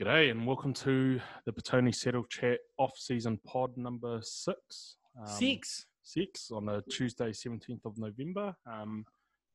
G'day 0.00 0.30
and 0.30 0.46
welcome 0.46 0.72
to 0.72 1.20
the 1.44 1.52
Petone 1.52 1.94
Saddle 1.94 2.24
Chat 2.24 2.60
off-season 2.78 3.38
pod 3.46 3.76
number 3.76 4.18
six. 4.22 4.96
Um, 5.20 5.26
Six. 5.26 5.84
Six 6.02 6.50
on 6.50 6.70
a 6.70 6.80
Tuesday, 6.90 7.32
17th 7.32 7.84
of 7.84 7.98
November. 7.98 8.56
Um, 8.64 9.04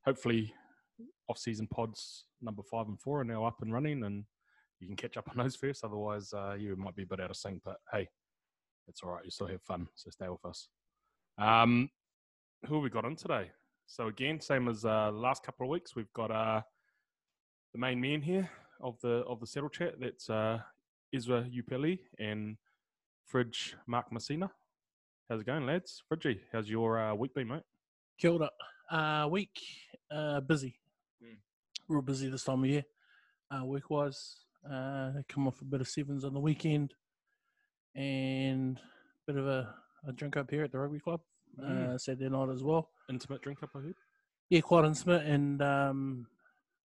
hopefully, 0.05 0.53
off-season 1.27 1.65
pods 1.73 2.25
number 2.43 2.61
five 2.61 2.87
and 2.87 3.01
four 3.01 3.21
are 3.21 3.23
now 3.23 3.43
up 3.43 3.63
and 3.63 3.73
running 3.73 4.03
and 4.03 4.23
you 4.79 4.85
can 4.85 4.95
catch 4.95 5.17
up 5.17 5.27
on 5.31 5.37
those 5.37 5.55
first. 5.55 5.83
Otherwise, 5.83 6.31
uh, 6.31 6.53
you 6.53 6.75
might 6.75 6.95
be 6.95 7.01
a 7.01 7.07
bit 7.07 7.19
out 7.19 7.31
of 7.31 7.37
sync, 7.37 7.63
but 7.65 7.77
hey, 7.91 8.07
it's 8.87 9.01
all 9.01 9.13
right. 9.13 9.25
You 9.25 9.31
still 9.31 9.47
have 9.47 9.63
fun, 9.63 9.87
so 9.95 10.11
stay 10.11 10.29
with 10.29 10.45
us. 10.45 10.67
Um, 11.39 11.89
who 12.67 12.75
have 12.75 12.83
we 12.83 12.91
got 12.91 13.05
on 13.05 13.15
today? 13.15 13.49
So 13.87 14.09
again, 14.09 14.39
same 14.39 14.67
as 14.67 14.85
uh, 14.85 15.11
last 15.11 15.41
couple 15.41 15.65
of 15.65 15.71
weeks, 15.71 15.95
we've 15.95 16.13
got 16.13 16.29
uh, 16.29 16.61
the 17.73 17.79
main 17.79 17.99
man 17.99 18.21
here 18.21 18.47
of 18.81 18.99
the 19.01 19.23
of 19.27 19.39
the 19.39 19.47
saddle 19.47 19.69
chat. 19.69 19.95
That's 19.99 20.29
uh, 20.29 20.59
Ezra 21.13 21.43
Upeli 21.43 21.99
and 22.19 22.57
Fridge 23.25 23.75
Mark 23.87 24.11
Messina. 24.11 24.51
How's 25.29 25.41
it 25.41 25.45
going, 25.47 25.65
lads? 25.65 26.03
Fridgey, 26.11 26.39
how's 26.51 26.69
your 26.69 26.99
uh, 26.99 27.15
week 27.15 27.33
been, 27.33 27.47
mate? 27.47 27.63
Killed 28.19 28.43
it. 28.43 28.49
Uh, 28.91 29.27
week 29.29 29.59
uh, 30.11 30.39
busy. 30.41 30.79
Mm. 31.23 31.37
Real 31.87 32.01
busy 32.03 32.29
this 32.29 32.43
time 32.43 32.63
of 32.63 32.69
year. 32.69 32.83
Uh, 33.49 33.65
week 33.65 33.89
wise, 33.89 34.37
uh, 34.71 35.11
come 35.27 35.47
off 35.47 35.61
a 35.61 35.65
bit 35.65 35.81
of 35.81 35.87
sevens 35.87 36.23
on 36.25 36.33
the 36.33 36.39
weekend, 36.39 36.93
and 37.95 38.77
a 38.77 39.31
bit 39.31 39.37
of 39.39 39.47
a, 39.47 39.73
a 40.07 40.11
drink 40.11 40.37
up 40.37 40.49
here 40.51 40.63
at 40.63 40.71
the 40.71 40.79
rugby 40.79 40.99
club 40.99 41.21
Mm. 41.59 41.93
uh, 41.93 41.97
Saturday 41.97 42.27
night 42.27 42.49
as 42.49 42.63
well. 42.63 42.89
Intimate 43.09 43.41
drink 43.41 43.63
up, 43.63 43.69
I 43.75 43.79
heard. 43.79 43.95
Yeah, 44.49 44.59
quite 44.59 44.83
intimate 44.83 45.25
and 45.25 45.61
um, 45.61 46.27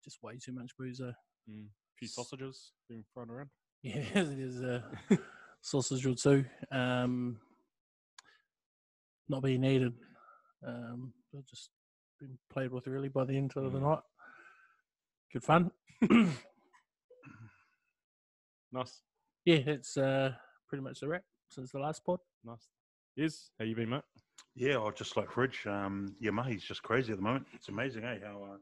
just 0.05 0.21
way 0.21 0.37
too 0.37 0.51
much 0.53 0.77
booze. 0.77 0.99
though. 0.99 1.13
Mm. 1.51 1.67
A 1.67 1.97
few 1.99 2.09
sausages 2.09 2.73
being 2.89 3.05
thrown 3.13 3.31
around. 3.31 3.51
Yeah, 3.83 4.03
there's 4.13 4.61
a 4.61 4.85
sausage 5.63 6.05
or 6.05 6.15
two. 6.15 6.45
Um, 6.73 7.39
not 9.29 9.43
being 9.43 9.61
needed. 9.61 9.93
Um, 10.67 11.13
just 11.49 11.71
been 12.19 12.37
played 12.51 12.73
with 12.73 12.87
really 12.89 13.09
by 13.09 13.25
the 13.25 13.37
end 13.37 13.53
of 13.57 13.73
the 13.73 13.79
Mm. 13.79 13.83
night. 13.83 14.01
Good 15.33 15.45
fun. 15.45 15.71
Nice, 18.71 19.01
yeah, 19.47 19.57
it's 19.67 19.97
uh, 19.97 20.33
pretty 20.69 20.83
much 20.85 21.01
the 21.01 21.09
wrap 21.09 21.23
since 21.51 21.73
the 21.73 21.79
last 21.79 22.05
pod. 22.05 22.21
nice. 22.45 22.69
Yes, 23.17 23.51
how 23.59 23.65
you 23.65 23.75
been, 23.75 23.89
mate? 23.89 24.03
Yeah, 24.55 24.79
I 24.83 24.91
just 24.91 25.17
like 25.17 25.31
Fridge. 25.31 25.67
Um, 25.67 26.15
yeah, 26.21 26.31
Mahi's 26.33 26.63
just 26.63 26.83
crazy 26.83 27.13
at 27.13 27.19
the 27.19 27.23
moment. 27.25 27.47
It's 27.55 27.69
amazing, 27.69 28.05
eh? 28.05 28.19
How 28.23 28.45
uh, 28.53 28.57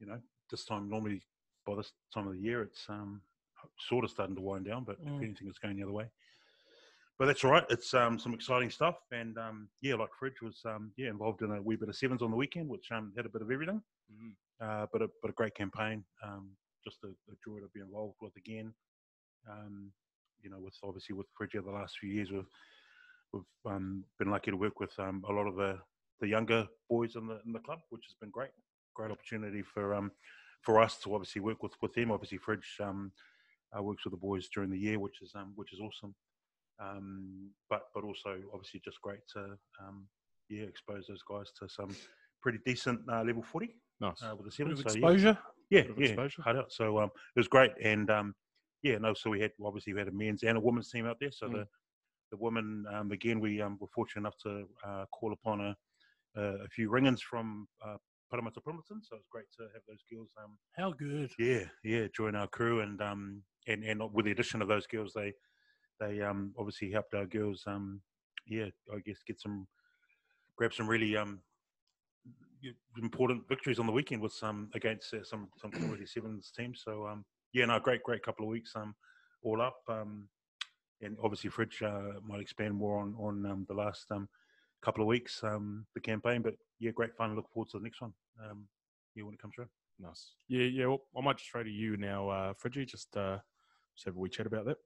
you 0.00 0.06
know 0.06 0.18
this 0.50 0.64
time 0.64 0.88
normally 0.90 1.22
by 1.66 1.74
this 1.76 1.92
time 2.14 2.26
of 2.26 2.34
the 2.34 2.40
year 2.40 2.62
it's 2.62 2.84
um, 2.88 3.20
sort 3.88 4.04
of 4.04 4.10
starting 4.10 4.36
to 4.36 4.42
wind 4.42 4.64
down, 4.66 4.84
but 4.84 4.98
Mm. 5.04 5.16
if 5.16 5.22
anything, 5.22 5.48
it's 5.48 5.58
going 5.58 5.76
the 5.76 5.82
other 5.82 5.92
way. 5.92 6.08
But 7.18 7.26
that's 7.26 7.44
all 7.44 7.50
right. 7.50 7.64
It's 7.70 7.94
um, 7.94 8.18
some 8.18 8.34
exciting 8.34 8.70
stuff, 8.70 8.96
and 9.10 9.38
um, 9.38 9.68
yeah, 9.80 9.94
like 9.94 10.10
Fridge 10.18 10.42
was 10.42 10.60
um, 10.66 10.92
yeah 10.96 11.08
involved 11.08 11.42
in 11.42 11.50
a 11.50 11.62
wee 11.62 11.76
bit 11.76 11.88
of 11.88 11.96
sevens 11.96 12.22
on 12.22 12.30
the 12.30 12.36
weekend, 12.36 12.68
which 12.68 12.92
um, 12.92 13.12
had 13.16 13.26
a 13.26 13.30
bit 13.30 13.42
of 13.42 13.50
everything. 13.50 13.82
Mm. 14.12 14.32
Uh, 14.60 14.86
but 14.92 15.02
a 15.02 15.08
but 15.22 15.30
a 15.30 15.34
great 15.34 15.54
campaign. 15.54 16.04
Um, 16.22 16.50
just 16.84 16.98
a, 17.04 17.08
a 17.08 17.36
joy 17.44 17.58
to 17.60 17.68
be 17.74 17.80
involved 17.80 18.16
with 18.20 18.36
again. 18.36 18.72
Um, 19.50 19.92
you 20.42 20.50
know, 20.50 20.58
with 20.58 20.74
obviously 20.84 21.14
with 21.14 21.26
Fridge 21.36 21.56
over 21.56 21.70
the 21.70 21.76
last 21.76 21.98
few 21.98 22.10
years, 22.10 22.30
we've 22.30 22.44
we've 23.32 23.42
um, 23.72 24.04
been 24.18 24.30
lucky 24.30 24.50
to 24.50 24.56
work 24.56 24.78
with 24.78 24.92
um, 24.98 25.24
a 25.28 25.32
lot 25.32 25.46
of 25.46 25.56
the, 25.56 25.78
the 26.20 26.28
younger 26.28 26.66
boys 26.90 27.16
in 27.16 27.26
the 27.26 27.40
in 27.46 27.52
the 27.52 27.60
club, 27.60 27.80
which 27.88 28.04
has 28.06 28.14
been 28.20 28.30
great. 28.30 28.50
Great 28.94 29.10
opportunity 29.10 29.62
for 29.62 29.94
um, 29.94 30.10
for 30.66 30.82
us 30.82 30.98
to 30.98 31.14
obviously 31.14 31.40
work 31.40 31.62
with, 31.62 31.72
with 31.80 31.94
them. 31.94 32.10
Obviously, 32.10 32.38
Fridge 32.38 32.76
um, 32.82 33.12
uh, 33.76 33.82
works 33.82 34.04
with 34.04 34.10
the 34.10 34.18
boys 34.18 34.48
during 34.52 34.68
the 34.68 34.78
year, 34.78 34.98
which 34.98 35.22
is 35.22 35.32
um, 35.36 35.52
which 35.54 35.72
is 35.72 35.80
awesome. 35.80 36.14
Um, 36.78 37.50
but 37.70 37.82
but 37.94 38.04
also 38.04 38.36
obviously 38.52 38.82
just 38.84 39.00
great 39.00 39.20
to 39.34 39.56
um, 39.80 40.08
yeah 40.50 40.64
expose 40.64 41.06
those 41.06 41.22
guys 41.22 41.50
to 41.58 41.68
some 41.68 41.96
pretty 42.42 42.58
decent 42.66 43.00
uh, 43.10 43.22
level 43.22 43.42
footy 43.42 43.76
Nice. 44.00 44.22
uh, 44.22 44.34
with 44.36 44.54
the 44.54 44.62
of 44.64 44.70
So, 44.72 44.90
yeah, 44.90 44.92
exposure. 44.92 45.38
yeah, 45.70 45.80
of 45.82 45.98
yeah, 45.98 46.06
exposure. 46.08 46.42
hard 46.42 46.56
out. 46.56 46.72
So 46.72 46.98
um, 46.98 47.10
it 47.34 47.38
was 47.38 47.48
great, 47.48 47.72
and 47.82 48.10
um, 48.10 48.34
yeah, 48.82 48.98
no. 48.98 49.14
So 49.14 49.30
we 49.30 49.40
had 49.40 49.52
obviously 49.64 49.92
we 49.94 50.00
had 50.00 50.08
a 50.08 50.12
men's 50.12 50.42
and 50.42 50.58
a 50.58 50.60
women's 50.60 50.90
team 50.90 51.06
out 51.06 51.16
there. 51.20 51.30
So 51.32 51.46
Mm. 51.46 51.52
the 51.52 51.66
the 52.32 52.36
women 52.36 52.84
um, 52.92 53.12
again, 53.12 53.38
we 53.38 53.62
um, 53.62 53.78
were 53.80 53.86
fortunate 53.94 54.22
enough 54.22 54.36
to 54.42 54.68
uh, 54.84 55.04
call 55.12 55.32
upon 55.32 55.60
a 55.60 55.76
a, 56.36 56.42
a 56.64 56.68
few 56.68 56.90
ringers 56.90 57.22
from 57.22 57.68
uh, 57.86 57.96
Parramatta 58.30 58.60
Primmerton. 58.60 59.02
So 59.02 59.16
it's 59.16 59.28
great 59.30 59.46
to 59.58 59.64
have 59.74 59.82
those 59.88 60.02
girls. 60.10 60.30
Um, 60.42 60.58
How 60.76 60.92
good. 60.92 61.30
yeah, 61.38 61.64
yeah, 61.84 62.06
join 62.14 62.34
our 62.34 62.48
crew, 62.48 62.80
and 62.80 63.00
um, 63.00 63.42
and 63.66 63.84
and 63.84 64.02
with 64.12 64.26
the 64.26 64.32
addition 64.32 64.62
of 64.62 64.68
those 64.68 64.86
girls, 64.86 65.12
they 65.14 65.32
they 66.00 66.20
um 66.20 66.52
obviously 66.58 66.90
helped 66.90 67.14
our 67.14 67.26
girls. 67.26 67.62
Um, 67.66 68.00
yeah, 68.46 68.66
I 68.92 68.98
guess 69.04 69.18
get 69.26 69.40
some 69.40 69.66
grab 70.56 70.72
some 70.72 70.88
really 70.88 71.16
um 71.16 71.40
important 73.00 73.46
victories 73.48 73.78
on 73.78 73.86
the 73.86 73.92
weekend 73.92 74.22
with 74.22 74.32
some 74.32 74.70
against 74.74 75.12
uh, 75.14 75.22
some 75.22 75.48
some 75.58 75.70
quality 75.70 76.06
sevens 76.06 76.52
teams. 76.56 76.82
So 76.84 77.06
um, 77.06 77.24
yeah, 77.52 77.66
no, 77.66 77.78
great 77.78 78.02
great 78.02 78.22
couple 78.22 78.44
of 78.44 78.50
weeks 78.50 78.72
um 78.74 78.94
all 79.42 79.60
up. 79.62 79.78
Um, 79.88 80.28
and 81.02 81.16
obviously 81.22 81.50
Fridge 81.50 81.82
uh, 81.82 82.20
might 82.26 82.40
expand 82.40 82.74
more 82.74 83.00
on 83.00 83.14
on 83.18 83.46
um, 83.46 83.66
the 83.68 83.74
last 83.74 84.06
um 84.10 84.28
couple 84.82 85.02
of 85.02 85.08
weeks 85.08 85.42
um 85.42 85.86
the 85.94 86.00
campaign, 86.00 86.42
but 86.42 86.54
yeah, 86.78 86.90
great 86.90 87.14
fun. 87.16 87.34
Look 87.34 87.50
forward 87.52 87.70
to 87.70 87.78
the 87.78 87.84
next 87.84 88.00
one. 88.00 88.12
Um, 88.44 88.66
yeah, 89.14 89.24
when 89.24 89.34
it 89.34 89.40
comes 89.40 89.54
around. 89.58 89.70
Nice. 89.98 90.34
Yeah, 90.48 90.64
yeah. 90.64 90.86
Well, 90.86 91.00
I 91.16 91.22
might 91.22 91.38
just 91.38 91.50
throw 91.50 91.62
to 91.62 91.70
you 91.70 91.96
now, 91.96 92.28
uh, 92.28 92.52
Fridgie. 92.52 92.86
Just 92.86 93.16
uh, 93.16 93.38
just 93.94 94.04
have 94.04 94.16
a 94.16 94.18
wee 94.18 94.28
chat 94.28 94.46
about 94.46 94.66
that. 94.66 94.76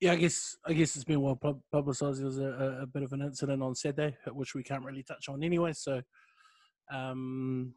Yeah, 0.00 0.12
I 0.12 0.16
guess 0.16 0.56
I 0.66 0.72
guess 0.72 0.96
it's 0.96 1.04
been 1.04 1.22
well 1.22 1.40
publicised. 1.72 2.18
There 2.18 2.26
was 2.26 2.38
a, 2.38 2.44
a, 2.44 2.82
a 2.82 2.86
bit 2.86 3.02
of 3.02 3.12
an 3.12 3.22
incident 3.22 3.62
on 3.62 3.74
Saturday, 3.74 4.16
which 4.32 4.54
we 4.54 4.62
can't 4.62 4.84
really 4.84 5.02
touch 5.02 5.28
on 5.28 5.42
anyway. 5.42 5.72
So, 5.72 6.02
um, 6.92 7.72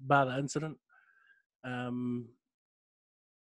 bar 0.00 0.26
the 0.26 0.38
incident, 0.38 0.78
um, 1.64 2.28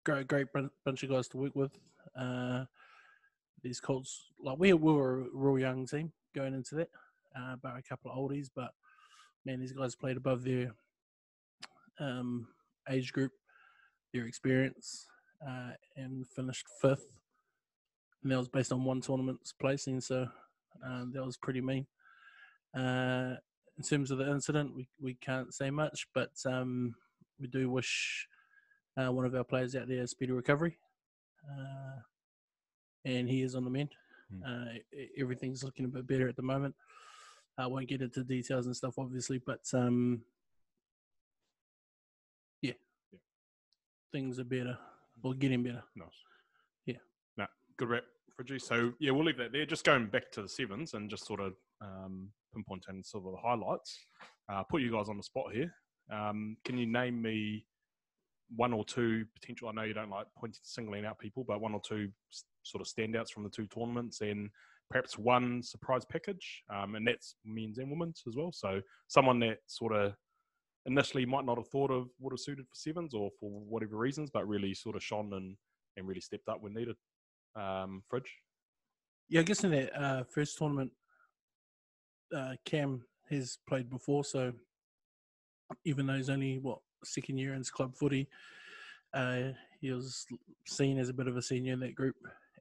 great 0.05 0.27
great 0.27 0.47
bunch 0.85 1.03
of 1.03 1.11
guys 1.11 1.29
to 1.29 1.37
work 1.37 1.55
with. 1.55 1.73
Uh, 2.19 2.65
these 3.63 3.81
Colts, 3.81 4.25
like 4.43 4.59
we 4.59 4.73
we 4.73 4.93
were 4.93 5.21
a 5.21 5.27
real 5.33 5.59
young 5.59 5.87
team 5.87 6.13
going 6.35 6.55
into 6.55 6.75
that, 6.77 6.89
uh, 7.37 7.57
but 7.63 7.77
a 7.77 7.83
couple 7.83 8.11
of 8.11 8.19
oldies. 8.19 8.49
But 8.55 8.71
man, 9.45 9.61
these 9.61 9.73
guys 9.73 9.95
played 9.95 10.17
above 10.17 10.45
their 10.45 10.73
um, 12.01 12.49
age 12.89 13.13
group, 13.13 13.33
their 14.13 14.27
experience, 14.27 15.07
uh, 15.47 15.73
and 15.97 16.27
finished 16.29 16.67
fifth 16.81 17.07
and 18.27 18.33
that 18.33 18.39
was 18.39 18.49
based 18.49 18.73
on 18.73 18.83
one 18.83 19.01
tournament's 19.01 19.53
placing. 19.53 20.01
So 20.01 20.27
um, 20.85 21.13
that 21.15 21.25
was 21.25 21.37
pretty 21.37 21.61
mean. 21.61 21.87
Uh, 22.77 23.37
in 23.79 23.85
terms 23.89 24.11
of 24.11 24.19
the 24.19 24.29
incident, 24.29 24.75
we, 24.75 24.89
we 25.01 25.15
can't 25.15 25.55
say 25.55 25.71
much, 25.71 26.09
but 26.13 26.33
um, 26.45 26.97
we 27.39 27.47
do 27.47 27.71
wish 27.71 28.27
uh, 28.97 29.13
one 29.13 29.25
of 29.25 29.35
our 29.37 29.45
players 29.45 29.77
out 29.77 29.87
there 29.87 30.03
a 30.03 30.09
speedy 30.09 30.33
recovery. 30.33 30.77
Uh, 31.49 32.01
and 33.05 33.29
he 33.29 33.43
is 33.43 33.55
on 33.55 33.63
the 33.63 33.71
mend. 33.71 33.91
Mm. 34.35 34.43
Uh, 34.45 34.79
everything's 35.17 35.63
looking 35.63 35.85
a 35.85 35.89
bit 35.89 36.09
better 36.09 36.29
at 36.29 36.35
the 36.35 36.43
moment. 36.43 36.75
I 37.59 37.67
won't 37.67 37.89
get 37.89 38.03
into 38.03 38.23
details 38.23 38.67
and 38.67 38.77
stuff, 38.77 38.99
obviously, 38.99 39.39
but 39.39 39.61
um, 39.73 40.21
yeah, 42.63 42.73
Yeah. 43.13 43.19
things 44.13 44.39
are 44.39 44.45
better 44.45 44.79
or 45.23 45.35
getting 45.35 45.63
better. 45.63 45.83
Nice. 45.95 46.09
Yeah. 46.85 46.97
No, 47.37 47.47
good 47.79 47.89
rep, 47.89 48.05
Fridgie. 48.39 48.61
So 48.61 48.93
yeah, 49.01 49.11
we'll 49.13 49.25
leave 49.25 49.39
that 49.39 49.53
there. 49.53 49.67
Just 49.67 49.85
going 49.85 50.07
back 50.07 50.31
to 50.33 50.43
the 50.43 50.49
sevens 50.49 50.95
and 50.95 51.09
just 51.11 51.27
sort 51.27 51.41
of 51.41 51.55
um, 51.81 52.29
pinpointing 52.55 53.05
sort 53.05 53.25
of 53.27 53.33
the 53.33 53.39
highlights. 53.39 53.99
Uh, 54.49 54.63
put 54.63 54.83
you 54.83 54.93
guys 54.93 55.09
on 55.09 55.17
the 55.17 55.23
spot 55.23 55.53
here. 55.53 55.73
Um, 56.13 56.57
can 56.65 56.79
you 56.79 56.87
name 56.87 57.21
me 57.21 57.67
one 58.55 58.73
or 58.73 58.85
two 58.85 59.25
potential? 59.35 59.69
I 59.69 59.73
know 59.73 59.83
you 59.83 59.95
don't 59.95 60.11
like 60.11 60.27
pointing 60.39 60.61
singling 60.63 61.05
out 61.05 61.19
people, 61.19 61.43
but 61.43 61.61
one 61.61 61.75
or 61.75 61.81
two 61.81 62.11
sort 62.63 62.81
of 62.81 62.87
standouts 62.87 63.31
from 63.33 63.43
the 63.43 63.51
two 63.51 63.67
tournaments, 63.67 64.21
and 64.21 64.51
perhaps 64.91 65.19
one 65.19 65.63
surprise 65.63 66.05
package, 66.05 66.63
um, 66.75 66.95
and 66.95 67.07
that's 67.07 67.35
men's 67.45 67.79
and 67.79 67.91
women's 67.91 68.23
as 68.27 68.37
well. 68.37 68.53
So 68.53 68.81
someone 69.09 69.41
that 69.41 69.59
sort 69.67 69.93
of 69.95 70.15
initially 70.87 71.27
might 71.27 71.45
not 71.45 71.59
have 71.59 71.69
thought 71.69 71.91
of 71.91 72.09
would 72.21 72.33
have 72.33 72.41
suited 72.41 72.67
for 72.69 72.75
sevens 72.75 73.13
or 73.15 73.31
for 73.41 73.51
whatever 73.51 73.97
reasons, 73.97 74.31
but 74.33 74.47
really 74.47 74.75
sort 74.75 74.97
of 74.97 75.03
shone 75.03 75.33
and 75.33 75.57
and 75.97 76.07
really 76.07 76.21
stepped 76.21 76.49
up 76.49 76.61
when 76.61 76.75
needed. 76.75 76.97
Um, 77.57 78.03
Fridge. 78.09 78.31
Yeah, 79.29 79.41
I 79.41 79.45
guess 79.45 79.65
in 79.65 79.71
that 79.71 80.01
uh, 80.01 80.25
first 80.25 80.59
tournament, 80.59 80.93
uh, 82.35 82.53
Cam 82.65 83.03
has 83.31 83.59
played 83.69 83.91
before, 83.91 84.25
so 84.25 84.53
even 85.85 86.07
though 86.07 86.15
he's 86.15 86.31
only 86.31 86.59
what 86.59 86.79
second 87.03 87.39
year 87.39 87.53
in 87.53 87.59
his 87.59 87.71
club 87.71 87.97
footy, 87.97 88.29
uh, 89.15 89.53
he 89.81 89.91
was 89.91 90.27
seen 90.67 90.99
as 90.99 91.09
a 91.09 91.15
bit 91.15 91.27
of 91.27 91.37
a 91.37 91.43
senior 91.43 91.73
in 91.73 91.81
that 91.81 91.95
group, 91.95 92.17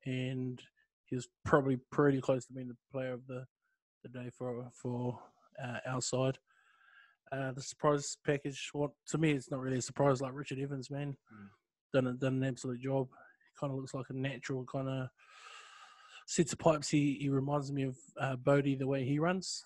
and 0.05 0.61
he 1.05 1.15
was 1.15 1.27
probably 1.43 1.77
pretty 1.91 2.19
close 2.21 2.45
to 2.45 2.53
being 2.53 2.67
the 2.67 2.77
player 2.91 3.13
of 3.13 3.25
the, 3.27 3.45
the 4.03 4.09
day 4.09 4.29
for 4.37 4.69
for 4.73 5.19
uh, 5.63 5.79
our 5.87 6.01
side. 6.01 6.37
Uh, 7.31 7.51
the 7.51 7.61
surprise 7.61 8.17
package, 8.25 8.69
what 8.73 8.91
to 9.07 9.17
me, 9.17 9.31
it's 9.31 9.49
not 9.51 9.59
really 9.59 9.77
a 9.79 9.81
surprise. 9.81 10.21
Like 10.21 10.33
Richard 10.33 10.59
Evans, 10.59 10.91
man, 10.91 11.17
Mm. 11.33 11.49
done 11.93 12.07
a, 12.07 12.13
done 12.13 12.35
an 12.35 12.43
absolute 12.43 12.79
job. 12.79 13.07
He 13.09 13.59
kind 13.59 13.71
of 13.71 13.77
looks 13.79 13.93
like 13.93 14.09
a 14.09 14.13
natural 14.13 14.63
kind 14.65 14.87
of 14.89 15.09
sets 16.27 16.53
of 16.53 16.59
pipes. 16.59 16.89
He 16.89 17.17
he 17.19 17.29
reminds 17.29 17.71
me 17.71 17.83
of 17.83 17.97
uh, 18.19 18.35
Bodie 18.35 18.75
the 18.75 18.87
way 18.87 19.03
he 19.05 19.19
runs, 19.19 19.65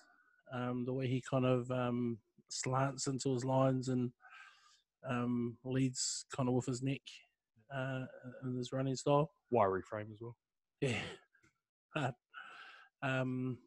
um, 0.52 0.84
the 0.84 0.92
way 0.92 1.06
he 1.06 1.22
kind 1.28 1.44
of 1.44 1.70
um, 1.70 2.18
slants 2.48 3.06
into 3.06 3.32
his 3.32 3.44
lines 3.44 3.88
and 3.88 4.10
um, 5.08 5.56
leads 5.64 6.24
kind 6.34 6.48
of 6.48 6.54
with 6.54 6.66
his 6.66 6.82
neck 6.82 7.00
uh, 7.74 8.04
in 8.44 8.56
his 8.56 8.72
running 8.72 8.96
style. 8.96 9.30
Wiry 9.50 9.82
frame 9.82 10.08
as 10.12 10.20
well. 10.20 10.36
Yeah. 10.80 10.98
Uh, 11.96 12.12
um, 13.02 13.58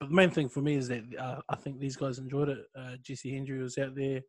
but 0.00 0.08
the 0.08 0.14
main 0.14 0.30
thing 0.30 0.48
for 0.48 0.60
me 0.60 0.74
is 0.74 0.88
that 0.88 1.04
uh, 1.18 1.40
I 1.48 1.56
think 1.56 1.78
these 1.78 1.96
guys 1.96 2.18
enjoyed 2.18 2.48
it. 2.48 2.58
Uh, 2.76 2.96
Jesse 3.02 3.32
Hendry 3.32 3.62
was 3.62 3.78
out 3.78 3.94
there, 3.94 4.20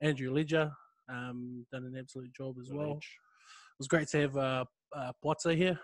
Andrew 0.00 0.32
Ledger 0.32 0.72
um, 1.10 1.66
done 1.72 1.84
an 1.84 1.96
absolute 1.98 2.32
job 2.32 2.56
as 2.60 2.70
well. 2.72 2.92
It 2.92 3.78
was 3.78 3.88
great 3.88 4.08
to 4.08 4.20
have 4.20 4.36
uh, 4.36 4.64
uh, 4.96 5.12
Potter 5.22 5.52
here 5.52 5.78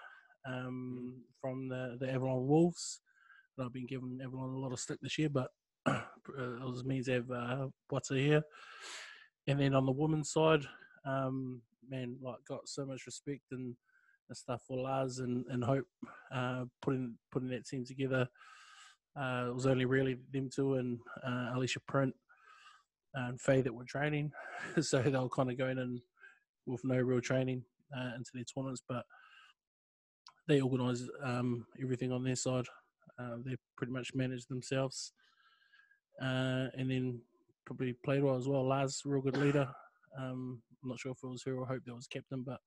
um, 0.46 1.22
from 1.40 1.68
the, 1.68 1.96
the 2.00 2.10
Avalon 2.12 2.46
Wolves. 2.46 3.00
I've 3.58 3.72
been 3.72 3.86
giving 3.86 4.18
Avalon 4.22 4.50
a 4.50 4.58
lot 4.58 4.72
of 4.72 4.80
stick 4.80 4.98
this 5.00 5.18
year, 5.18 5.30
but 5.30 5.48
uh, 5.86 6.00
it 6.28 6.60
was 6.60 6.84
me 6.84 7.02
to 7.02 7.12
have 7.12 7.30
uh, 7.30 7.66
Potter 7.90 8.16
here. 8.16 8.42
And 9.46 9.60
then 9.60 9.74
on 9.74 9.86
the 9.86 9.92
women's 9.92 10.30
side, 10.30 10.66
um, 11.06 11.62
man, 11.88 12.16
like 12.22 12.36
got 12.48 12.68
so 12.68 12.84
much 12.84 13.06
respect 13.06 13.42
and, 13.52 13.74
and 14.28 14.36
stuff 14.36 14.62
for 14.66 14.78
Lars 14.78 15.18
and, 15.18 15.44
and 15.48 15.62
Hope 15.62 15.86
uh, 16.32 16.64
putting 16.82 17.14
putting 17.30 17.48
that 17.50 17.66
team 17.66 17.84
together. 17.84 18.28
Uh, 19.18 19.46
it 19.48 19.54
was 19.54 19.66
only 19.66 19.86
really 19.86 20.18
them 20.32 20.50
two 20.54 20.74
and 20.74 20.98
uh, 21.26 21.50
Alicia 21.54 21.80
Print 21.88 22.14
and 23.14 23.40
Faye 23.40 23.62
that 23.62 23.74
were 23.74 23.84
training, 23.84 24.30
so 24.80 25.00
they 25.00 25.10
were 25.10 25.28
kind 25.28 25.50
of 25.50 25.56
going 25.56 25.78
in 25.78 26.00
with 26.66 26.84
no 26.84 26.96
real 26.96 27.20
training 27.20 27.64
uh, 27.96 28.10
into 28.16 28.30
their 28.34 28.44
tournaments, 28.44 28.82
but 28.86 29.04
they 30.48 30.60
organise 30.60 31.04
um, 31.22 31.66
everything 31.82 32.12
on 32.12 32.24
their 32.24 32.36
side. 32.36 32.66
Uh, 33.18 33.36
they 33.44 33.56
pretty 33.76 33.92
much 33.92 34.14
manage 34.14 34.46
themselves, 34.46 35.12
uh, 36.20 36.66
and 36.76 36.90
then 36.90 37.20
probably 37.64 37.94
played 38.04 38.22
well 38.22 38.36
as 38.36 38.46
well. 38.46 38.66
Lars, 38.66 39.02
real 39.04 39.22
good 39.22 39.38
leader. 39.38 39.68
Um, 40.18 40.62
I'm 40.82 40.90
not 40.90 40.98
sure 40.98 41.12
if 41.12 41.18
it 41.22 41.26
was 41.26 41.42
her 41.44 41.56
or 41.56 41.66
Hope 41.66 41.82
that 41.84 41.94
was 41.94 42.06
captain, 42.06 42.42
but 42.46 42.60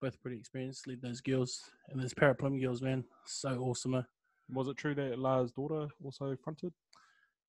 both 0.00 0.20
pretty 0.22 0.36
experienced. 0.38 0.86
Lead 0.86 1.02
those 1.02 1.20
girls 1.20 1.60
and 1.88 2.00
those 2.02 2.14
Paraplum 2.14 2.60
girls, 2.60 2.82
man, 2.82 3.04
so 3.26 3.58
awesome. 3.60 3.94
eh? 3.96 4.02
Was 4.52 4.68
it 4.68 4.76
true 4.76 4.94
that 4.94 5.18
Lars' 5.18 5.52
daughter 5.52 5.86
also 6.04 6.36
fronted? 6.42 6.72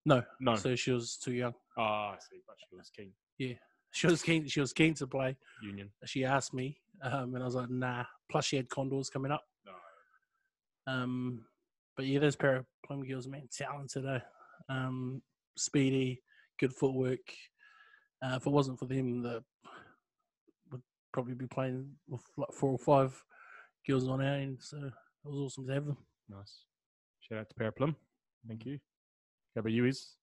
No, 0.05 0.23
No. 0.39 0.55
so 0.55 0.75
she 0.75 0.91
was 0.91 1.17
too 1.17 1.33
young. 1.33 1.53
Ah, 1.77 2.11
I 2.11 2.17
see. 2.19 2.41
But 2.47 2.55
she 2.69 2.75
was 2.75 2.89
keen. 2.95 3.11
Yeah, 3.37 3.53
she 3.91 4.07
was 4.07 4.21
keen. 4.21 4.47
She 4.47 4.59
was 4.59 4.73
keen 4.73 4.93
to 4.95 5.07
play. 5.07 5.35
Union. 5.63 5.89
She 6.05 6.25
asked 6.25 6.53
me, 6.53 6.77
um, 7.03 7.33
and 7.35 7.43
I 7.43 7.45
was 7.45 7.55
like, 7.55 7.69
"Nah." 7.69 8.05
Plus, 8.29 8.45
she 8.45 8.55
had 8.57 8.69
condors 8.69 9.09
coming 9.09 9.31
up. 9.31 9.43
No. 9.65 10.93
Um, 10.93 11.45
but 11.95 12.05
yeah, 12.05 12.19
those 12.19 12.35
pair 12.35 12.55
of 12.57 12.65
plum 12.85 13.05
girls, 13.05 13.27
man, 13.27 13.47
talented, 13.51 14.05
eh? 14.05 14.19
Um, 14.69 15.21
speedy, 15.57 16.21
good 16.59 16.73
footwork. 16.73 17.19
Uh, 18.23 18.35
if 18.37 18.45
it 18.45 18.51
wasn't 18.51 18.79
for 18.79 18.85
them, 18.85 19.21
the 19.21 19.43
probably 21.11 21.33
be 21.33 21.47
playing 21.47 21.89
with 22.07 22.21
like 22.37 22.51
four 22.53 22.71
or 22.71 22.77
five 22.77 23.23
girls 23.87 24.07
on 24.07 24.21
our 24.21 24.35
end. 24.35 24.57
So 24.61 24.77
it 24.77 24.91
was 25.25 25.39
awesome 25.39 25.67
to 25.67 25.73
have 25.73 25.85
them. 25.85 25.97
Nice. 26.29 26.65
Shout 27.19 27.39
out 27.39 27.49
to 27.49 27.55
Paraplum. 27.55 27.95
Thank 28.47 28.65
you. 28.65 28.79
How 29.55 29.59
about 29.59 29.73
you, 29.73 29.85
Is? 29.85 30.15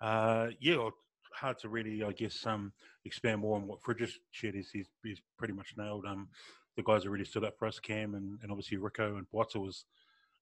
Uh, 0.00 0.48
yeah, 0.60 0.88
hard 1.34 1.58
to 1.58 1.68
really, 1.68 2.02
I 2.02 2.12
guess, 2.12 2.44
um, 2.46 2.72
expand 3.04 3.40
more 3.40 3.56
on 3.56 3.66
what 3.66 3.82
Fridges 3.82 4.12
shared. 4.30 4.56
Is 4.56 4.70
he's, 4.70 4.88
he's 5.02 5.20
pretty 5.38 5.54
much 5.54 5.74
nailed. 5.76 6.04
Um, 6.06 6.28
the 6.76 6.82
guys 6.82 7.04
that 7.04 7.10
really 7.10 7.24
stood 7.24 7.44
up 7.44 7.58
for 7.58 7.66
us, 7.66 7.78
Cam 7.78 8.14
and, 8.14 8.38
and 8.42 8.50
obviously 8.50 8.78
Rico 8.78 9.16
and 9.16 9.26
Botta 9.32 9.60
was 9.60 9.84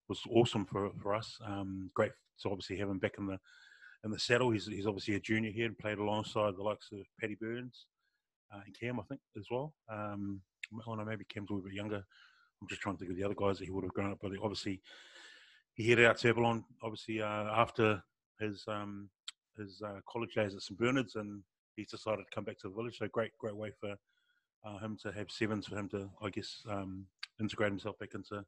was 0.09 0.21
awesome 0.31 0.65
for 0.65 0.91
for 1.03 1.15
us. 1.15 1.39
Um, 1.45 1.91
great 1.95 2.13
to 2.41 2.49
obviously 2.49 2.77
have 2.79 2.89
him 2.89 2.99
back 2.99 3.15
in 3.19 3.27
the 3.27 3.39
in 4.05 4.11
the 4.11 4.19
saddle. 4.19 4.51
He's 4.51 4.67
he's 4.67 4.87
obviously 4.87 5.15
a 5.15 5.21
junior 5.21 5.51
here 5.51 5.67
and 5.67 5.79
played 5.79 5.99
alongside 5.99 6.57
the 6.57 6.63
likes 6.63 6.89
of 6.93 7.01
Paddy 7.21 7.37
Burns 7.41 7.87
and 8.65 8.79
Cam, 8.79 9.01
I 9.01 9.05
think, 9.05 9.21
as 9.37 9.47
well. 9.51 9.75
Um, 9.89 10.41
oh 10.87 10.95
know 10.95 11.05
maybe 11.05 11.25
Cam's 11.25 11.51
a 11.51 11.53
little 11.55 11.69
bit 11.69 11.75
younger. 11.75 12.05
I'm 12.61 12.69
just 12.69 12.81
trying 12.81 12.97
to 12.97 13.01
think 13.01 13.11
of 13.11 13.17
the 13.17 13.25
other 13.25 13.35
guys 13.35 13.59
that 13.59 13.65
he 13.65 13.71
would 13.71 13.85
have 13.85 13.93
grown 13.93 14.13
up 14.13 14.23
with. 14.23 14.39
Obviously, 14.41 14.81
he 15.75 15.89
headed 15.89 16.07
out 16.07 16.19
to 16.19 16.29
Avalon, 16.29 16.65
obviously, 16.83 17.21
uh, 17.21 17.27
after 17.27 18.03
his 18.39 18.65
um, 18.69 19.09
his 19.59 19.83
uh, 19.85 20.01
college 20.09 20.35
days 20.35 20.55
at 20.55 20.63
St 20.63 20.79
Bernard's, 20.79 21.17
and 21.17 21.43
he's 21.77 21.91
decided 21.91 22.25
to 22.25 22.35
come 22.35 22.45
back 22.45 22.59
to 22.59 22.69
the 22.69 22.75
village. 22.75 22.99
So 22.99 23.09
great, 23.09 23.37
great 23.39 23.57
way 23.57 23.73
for 23.81 23.97
uh, 24.65 24.79
him 24.79 24.97
to 25.03 25.13
have 25.13 25.31
sevens 25.31 25.67
for 25.67 25.77
him 25.77 25.89
to, 25.91 26.09
I 26.23 26.31
guess, 26.31 26.63
um, 26.71 27.07
integrate 27.41 27.71
himself 27.71 27.99
back 27.99 28.15
into 28.15 28.45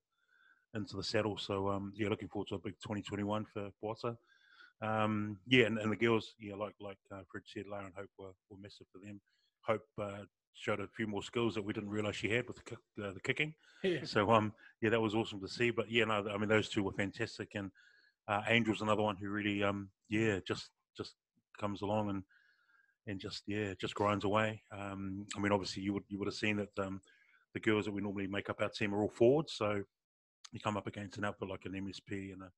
into 0.75 0.97
the 0.97 1.05
saddle. 1.05 1.39
So 1.39 1.69
um, 1.69 1.93
yeah, 1.97 2.09
looking 2.09 2.29
forward 2.29 2.49
to 2.49 2.57
a 2.57 2.59
big 2.59 2.75
2021 2.83 3.47
for 3.53 3.71
Boata. 3.83 4.17
Um, 4.83 5.39
yeah, 5.47 5.67
and, 5.67 5.79
and 5.79 5.91
the 5.91 5.97
girls, 5.97 6.35
yeah, 6.39 6.55
like 6.55 6.75
like 6.81 6.99
uh, 7.13 7.23
Fred 7.31 7.45
said, 7.47 7.65
Lara 7.71 7.87
and 7.87 7.95
Hope 7.95 8.11
were, 8.19 8.33
were 8.51 8.59
massive 8.61 8.87
for 8.93 8.99
them. 8.99 9.21
Hope 9.67 9.87
uh, 10.01 10.25
showed 10.55 10.81
a 10.81 10.89
few 10.89 11.07
more 11.07 11.23
skills 11.23 11.55
that 11.55 11.65
we 11.65 11.73
didn't 11.73 11.91
realise 11.91 12.17
she 12.17 12.31
had 12.31 12.47
with 12.47 12.59
the, 12.65 13.05
uh, 13.05 13.13
the 13.13 13.21
kicking. 13.21 13.55
Yeah. 13.83 14.01
So 14.05 14.31
um, 14.31 14.53
yeah, 14.81 14.91
that 14.91 15.01
was 15.01 15.15
awesome 15.15 15.41
to 15.41 15.49
see. 15.49 15.71
But 15.71 15.91
yeah, 15.91 16.05
no, 16.05 16.27
I 16.33 16.39
mean 16.39 16.49
those 16.49 16.69
two 16.69 16.83
were 16.83 16.93
fantastic, 16.93 17.51
and 17.55 17.71
uh, 18.29 18.43
Angel's 18.49 18.83
another 18.83 19.03
one 19.03 19.17
who 19.17 19.29
really 19.29 19.63
um, 19.63 19.91
yeah, 20.09 20.39
just 20.47 20.71
just 20.97 21.15
comes 21.59 21.83
along 21.83 22.11
and 22.11 22.23
and 23.07 23.21
just 23.21 23.43
yeah, 23.47 23.75
just 23.79 23.95
grinds 23.95 24.25
away. 24.25 24.63
Um, 24.73 25.27
I 25.37 25.41
mean, 25.41 25.53
obviously 25.53 25.83
you 25.83 25.93
would 25.93 26.05
you 26.09 26.19
would 26.19 26.29
have 26.29 26.35
seen 26.35 26.57
that 26.57 26.79
um, 26.79 27.01
the 27.53 27.61
girls 27.61 27.85
that 27.85 27.93
we 27.93 28.01
normally 28.01 28.27
make 28.27 28.49
up 28.49 28.61
our 28.61 28.71
team 28.71 28.95
are 28.95 29.03
all 29.03 29.11
forwards, 29.11 29.53
so 29.53 29.83
you 30.53 30.61
come 30.61 30.77
up 30.77 30.87
against 30.87 31.19
an 31.19 31.25
outfit 31.25 31.49
like 31.49 31.65
an 31.65 31.73
MSP 31.73 32.33
and 32.33 32.43
a 32.43 32.51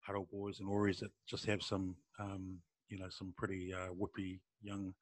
Huddle 0.00 0.28
Boys 0.30 0.60
and 0.60 0.68
Auries 0.68 1.00
that 1.00 1.10
just 1.26 1.46
have 1.46 1.62
some 1.62 1.96
um, 2.18 2.58
you 2.88 2.98
know 2.98 3.08
some 3.08 3.32
pretty 3.36 3.72
uh, 3.72 3.88
whippy 3.94 4.40
young 4.62 4.94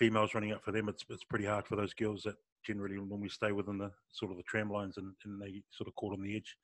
females 0.00 0.34
running 0.34 0.52
up 0.52 0.64
for 0.64 0.72
them. 0.72 0.88
It's 0.88 1.04
it's 1.10 1.24
pretty 1.24 1.44
hard 1.44 1.66
for 1.66 1.76
those 1.76 1.94
girls 1.94 2.22
that 2.22 2.34
generally 2.66 2.96
normally 2.96 3.28
stay 3.28 3.52
within 3.52 3.78
the 3.78 3.92
sort 4.10 4.30
of 4.32 4.38
the 4.38 4.42
tram 4.44 4.70
lines 4.72 4.96
and, 4.96 5.12
and 5.24 5.40
they 5.40 5.62
sort 5.70 5.88
of 5.88 5.94
caught 5.94 6.14
on 6.14 6.22
the 6.22 6.34
edge. 6.36 6.56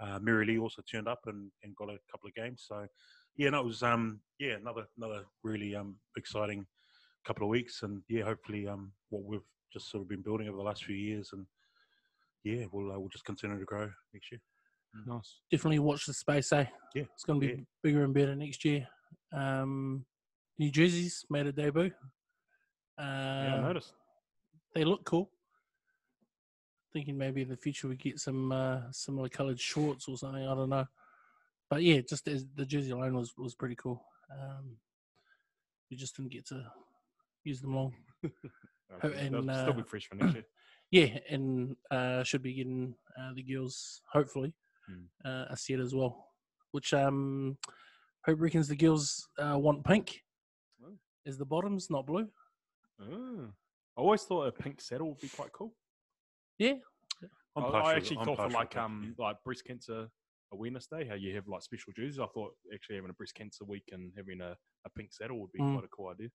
Uh, 0.00 0.18
Mary 0.20 0.46
Lee 0.46 0.58
also 0.58 0.82
turned 0.82 1.08
up 1.08 1.20
and, 1.26 1.50
and 1.62 1.74
got 1.76 1.88
a 1.88 1.98
couple 2.10 2.28
of 2.28 2.34
games. 2.34 2.64
So 2.68 2.86
yeah, 3.36 3.50
no, 3.50 3.60
it 3.60 3.66
was 3.66 3.82
um 3.82 4.20
yeah 4.38 4.54
another 4.54 4.84
another 4.98 5.24
really 5.42 5.74
um 5.74 5.96
exciting 6.16 6.66
couple 7.26 7.44
of 7.44 7.48
weeks 7.48 7.82
and 7.82 8.02
yeah 8.10 8.22
hopefully 8.22 8.68
um 8.68 8.92
what 9.08 9.24
we've 9.24 9.40
just 9.72 9.90
sort 9.90 10.02
of 10.02 10.08
been 10.10 10.20
building 10.20 10.46
over 10.46 10.58
the 10.58 10.62
last 10.62 10.84
few 10.84 10.94
years 10.94 11.30
and 11.32 11.46
yeah 12.42 12.66
we'll 12.70 12.92
uh, 12.92 12.98
we'll 12.98 13.08
just 13.08 13.24
continue 13.24 13.58
to 13.58 13.64
grow 13.64 13.88
next 14.12 14.30
year. 14.30 14.40
Nice. 15.06 15.40
Definitely 15.50 15.78
watch 15.80 16.06
the 16.06 16.12
space, 16.12 16.52
eh? 16.52 16.66
Yeah, 16.94 17.04
It's 17.14 17.24
going 17.24 17.40
to 17.40 17.46
be 17.46 17.52
yeah. 17.54 17.60
bigger 17.82 18.04
and 18.04 18.14
better 18.14 18.36
next 18.36 18.64
year. 18.64 18.86
Um, 19.32 20.04
New 20.58 20.70
Jersey's 20.70 21.24
made 21.30 21.46
a 21.46 21.52
debut. 21.52 21.90
Uh, 22.98 23.02
Yeah, 23.02 23.54
I 23.56 23.60
noticed. 23.60 23.92
they 24.74 24.84
look 24.84 25.04
cool. 25.04 25.30
Thinking 26.92 27.18
maybe 27.18 27.42
in 27.42 27.48
the 27.48 27.56
future 27.56 27.88
we 27.88 27.96
get 27.96 28.20
some 28.20 28.52
uh, 28.52 28.82
similar 28.92 29.28
coloured 29.28 29.58
shorts 29.58 30.06
or 30.06 30.16
something. 30.16 30.46
I 30.46 30.54
don't 30.54 30.68
know, 30.70 30.86
but 31.68 31.82
yeah, 31.82 32.00
just 32.08 32.28
as 32.28 32.46
the 32.54 32.64
jersey 32.64 32.92
alone 32.92 33.14
was 33.14 33.32
was 33.36 33.54
pretty 33.56 33.74
cool. 33.74 34.00
Um, 34.30 34.76
we 35.90 35.96
just 35.96 36.16
didn't 36.16 36.30
get 36.32 36.46
to 36.48 36.64
use 37.44 37.60
them 37.60 37.74
long. 37.74 37.94
Okay, 39.02 39.26
and, 39.26 39.34
They'll 39.34 39.42
still 39.56 39.70
uh, 39.70 39.72
be 39.72 39.82
fresh 39.82 40.06
for 40.06 40.14
next 40.14 40.34
year. 40.34 40.44
Yeah, 40.92 41.18
and 41.28 41.74
uh, 41.90 42.22
should 42.22 42.42
be 42.42 42.52
getting 42.54 42.94
uh, 43.18 43.32
the 43.34 43.42
girls 43.42 44.02
hopefully 44.12 44.54
Hmm. 44.86 45.06
uh, 45.28 45.46
a 45.50 45.56
set 45.56 45.80
as 45.80 45.94
well. 45.94 46.28
Which 46.70 46.94
um, 46.94 47.56
Hope 48.24 48.40
reckons 48.40 48.68
the 48.68 48.76
girls 48.76 49.26
uh, 49.38 49.58
want 49.58 49.82
pink. 49.84 50.22
Is 51.24 51.38
the 51.38 51.44
bottoms 51.46 51.90
not 51.90 52.06
blue? 52.06 52.28
Oh. 53.10 53.48
I 53.96 54.00
always 54.00 54.22
thought 54.22 54.46
a 54.48 54.52
pink 54.52 54.80
saddle 54.80 55.08
would 55.10 55.20
be 55.20 55.28
quite 55.28 55.52
cool. 55.52 55.74
Yeah, 56.58 56.74
I'm 57.56 57.64
I, 57.64 57.70
partial- 57.70 57.86
I 57.86 57.94
actually 57.94 58.18
I'm 58.18 58.24
thought 58.26 58.36
for 58.36 58.42
partial 58.42 58.58
like 58.60 58.70
pink, 58.70 58.82
um 58.84 59.14
like 59.18 59.36
breast 59.44 59.64
cancer 59.64 60.08
awareness 60.52 60.86
day, 60.86 61.06
how 61.08 61.14
you 61.14 61.34
have 61.34 61.46
like 61.48 61.62
special 61.62 61.92
jerseys. 61.96 62.18
I 62.20 62.26
thought 62.26 62.52
actually 62.72 62.96
having 62.96 63.10
a 63.10 63.14
breast 63.14 63.34
cancer 63.34 63.64
week 63.64 63.84
and 63.92 64.12
having 64.16 64.40
a, 64.40 64.56
a 64.86 64.90
pink 64.96 65.12
saddle 65.12 65.40
would 65.40 65.52
be 65.52 65.60
Mm. 65.60 65.74
quite 65.74 65.84
a 65.84 65.88
cool 65.88 66.08
idea. 66.10 66.28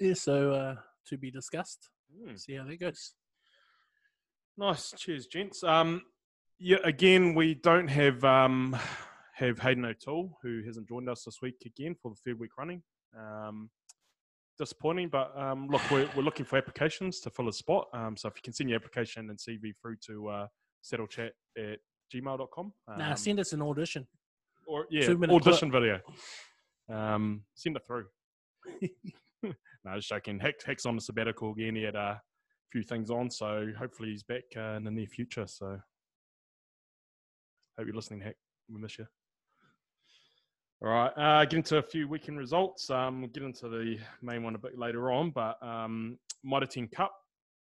yeah. 0.00 0.14
So 0.14 0.52
uh, 0.52 0.74
to 1.08 1.18
be 1.18 1.30
discussed. 1.30 1.88
Mm. 2.16 2.38
See 2.38 2.54
how 2.54 2.64
that 2.64 2.80
goes. 2.80 3.14
Nice, 4.56 4.92
cheers, 4.98 5.26
gents. 5.26 5.62
Um, 5.64 6.02
yeah, 6.58 6.78
again, 6.84 7.34
we 7.34 7.54
don't 7.54 7.88
have 7.88 8.22
um, 8.24 8.76
have 9.34 9.58
Hayden 9.60 9.84
O'Toole, 9.84 10.38
who 10.42 10.62
hasn't 10.66 10.88
joined 10.88 11.08
us 11.08 11.24
this 11.24 11.38
week 11.40 11.62
again 11.64 11.94
for 12.00 12.10
the 12.10 12.16
third 12.24 12.38
week 12.40 12.50
running. 12.58 12.82
Um, 13.18 13.70
disappointing, 14.60 15.08
but 15.08 15.32
um, 15.36 15.66
look, 15.68 15.80
we're, 15.90 16.08
we're 16.14 16.22
looking 16.22 16.44
for 16.44 16.58
applications 16.58 17.18
to 17.20 17.30
fill 17.30 17.48
a 17.48 17.52
spot. 17.52 17.88
Um, 17.94 18.16
so 18.16 18.28
if 18.28 18.34
you 18.36 18.42
can 18.42 18.52
send 18.52 18.68
your 18.68 18.76
application 18.76 19.30
and 19.30 19.38
CV 19.38 19.72
through 19.80 19.96
to 20.06 20.28
uh, 20.28 20.46
saddlechat 20.84 21.30
at 21.58 21.78
gmail.com. 22.14 22.72
Um, 22.88 22.98
nah, 22.98 23.14
send 23.14 23.40
us 23.40 23.52
an 23.54 23.62
audition. 23.62 24.06
or 24.66 24.86
yeah, 24.90 25.08
audition 25.08 25.72
video. 25.72 26.00
Um, 26.88 27.42
send 27.54 27.76
it 27.76 27.82
through. 27.86 28.06
no, 29.42 29.96
just 29.96 30.10
joking. 30.10 30.38
Hex, 30.38 30.64
Hex 30.64 30.84
on 30.86 30.98
a 30.98 31.00
sabbatical 31.00 31.52
again. 31.52 31.74
He 31.74 31.82
had 31.82 31.96
a 31.96 32.20
few 32.70 32.82
things 32.82 33.10
on. 33.10 33.30
So 33.30 33.68
hopefully 33.78 34.10
he's 34.10 34.22
back 34.22 34.44
uh, 34.56 34.76
in 34.76 34.84
the 34.84 34.90
near 34.90 35.06
future. 35.06 35.46
So 35.46 35.78
hope 37.78 37.86
you're 37.86 37.96
listening, 37.96 38.20
Heck. 38.20 38.36
We 38.68 38.78
miss 38.80 38.98
you. 38.98 39.06
All 40.82 40.88
right, 40.88 41.12
uh, 41.18 41.44
get 41.44 41.58
into 41.58 41.76
a 41.76 41.82
few 41.82 42.08
weekend 42.08 42.38
results. 42.38 42.88
Um, 42.88 43.20
we'll 43.20 43.28
get 43.28 43.42
into 43.42 43.68
the 43.68 43.98
main 44.22 44.42
one 44.42 44.54
a 44.54 44.58
bit 44.58 44.78
later 44.78 45.12
on, 45.12 45.30
but 45.30 45.62
um, 45.62 46.18
Mitre 46.42 46.64
10 46.64 46.88
Cup. 46.88 47.12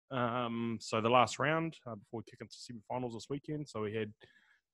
Um, 0.10 0.78
so 0.80 1.02
the 1.02 1.10
last 1.10 1.38
round 1.38 1.76
uh, 1.86 1.96
before 1.96 2.22
we 2.22 2.32
kick 2.32 2.40
into 2.40 2.56
semi-finals 2.58 3.14
this 3.14 3.28
weekend. 3.30 3.68
So 3.68 3.82
we 3.82 3.94
had 3.94 4.14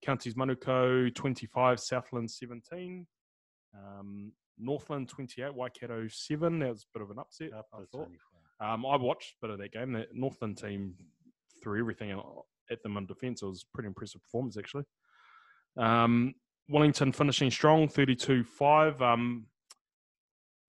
Counties 0.03 0.35
Manukau 0.35 1.13
25, 1.15 1.79
Southland 1.79 2.29
17, 2.29 3.07
um, 3.75 4.31
Northland 4.59 5.09
28, 5.09 5.51
Waikato 5.51 6.07
7. 6.07 6.59
That 6.59 6.69
was 6.69 6.83
a 6.83 6.99
bit 6.99 7.03
of 7.03 7.09
an 7.09 7.17
upset, 7.17 7.51
Up 7.51 7.65
I 7.73 7.79
thought. 7.91 8.11
Um, 8.61 8.85
I 8.85 8.95
watched 8.95 9.33
a 9.41 9.47
bit 9.47 9.53
of 9.53 9.57
that 9.57 9.73
game. 9.73 9.93
The 9.93 10.05
Northland 10.13 10.59
team 10.59 10.93
threw 11.63 11.79
everything 11.79 12.11
at- 12.11 12.83
them 12.83 12.97
in 12.97 13.07
defence. 13.07 13.41
It 13.41 13.47
was 13.47 13.63
a 13.63 13.73
pretty 13.73 13.87
impressive 13.87 14.21
performance, 14.21 14.55
actually. 14.55 14.83
Um, 15.77 16.35
Wellington 16.67 17.11
finishing 17.11 17.51
strong, 17.51 17.87
32 17.87 18.43
5. 18.43 19.01
Um, 19.01 19.45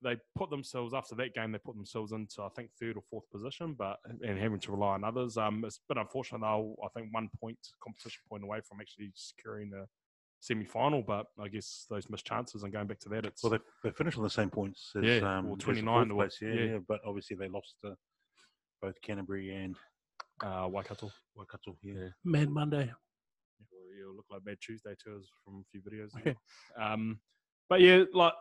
they 0.03 0.17
put 0.37 0.51
themselves, 0.51 0.93
after 0.95 1.15
that 1.17 1.35
game, 1.35 1.53
they 1.53 1.59
put 1.59 1.75
themselves 1.75 2.13
into, 2.13 2.43
I 2.43 2.49
think, 2.51 2.71
third 2.79 2.97
or 2.97 3.03
fourth 3.11 3.29
position, 3.31 3.75
but 3.77 3.97
and 4.23 4.39
having 4.39 4.61
to 4.61 4.73
rely 4.73 4.95
on 4.95 5.05
others. 5.05 5.37
Um, 5.37 5.65
it's 5.65 5.79
a 5.79 5.95
bit 5.95 6.01
unfortunate, 6.01 6.43
though. 6.43 6.77
I 6.85 6.89
think 6.95 7.13
one 7.13 7.29
point, 7.41 7.59
competition 7.83 8.21
point 8.29 8.45
away 8.45 8.61
from 8.61 8.79
actually 8.81 9.11
securing 9.15 9.71
the 9.71 9.87
semi 10.41 10.65
final, 10.67 11.03
but 11.03 11.27
I 11.41 11.49
guess 11.49 11.87
those 11.89 12.09
missed 12.11 12.27
chances 12.27 12.63
and 12.63 12.73
going 12.73 12.87
back 12.87 13.01
to 13.01 13.09
that, 13.09 13.25
it's. 13.25 13.43
Well, 13.43 13.53
they, 13.53 13.59
they 13.83 13.91
finished 13.91 14.19
on 14.19 14.23
the 14.23 14.31
same 14.31 14.51
points 14.51 14.93
as, 14.97 15.03
Yeah, 15.03 15.39
um, 15.39 15.47
well, 15.47 15.55
as 15.55 15.59
the 15.59 15.65
29 15.65 15.85
fourth 15.85 16.11
or- 16.11 16.15
place, 16.23 16.39
yeah, 16.43 16.49
yeah. 16.53 16.65
yeah, 16.73 16.79
but 16.87 17.01
obviously 17.07 17.37
they 17.37 17.49
lost 17.49 17.77
to 17.83 17.97
both 18.83 19.01
Canterbury 19.01 19.55
and 19.55 19.77
uh, 20.45 20.69
Waikato. 20.71 21.11
Waikato. 21.35 21.77
Yeah. 21.83 21.95
Yeah. 21.97 22.09
Mad 22.23 22.51
Monday. 22.51 22.93
It'll 24.01 24.17
look 24.17 24.27
like 24.31 24.45
Bad 24.45 24.59
Tuesday 24.61 24.95
to 25.05 25.17
us 25.17 25.29
from 25.45 25.61
a 25.61 25.65
few 25.71 25.81
videos. 25.81 26.37
um, 26.81 27.21
but 27.69 27.81
yeah, 27.81 28.05
like 28.13 28.35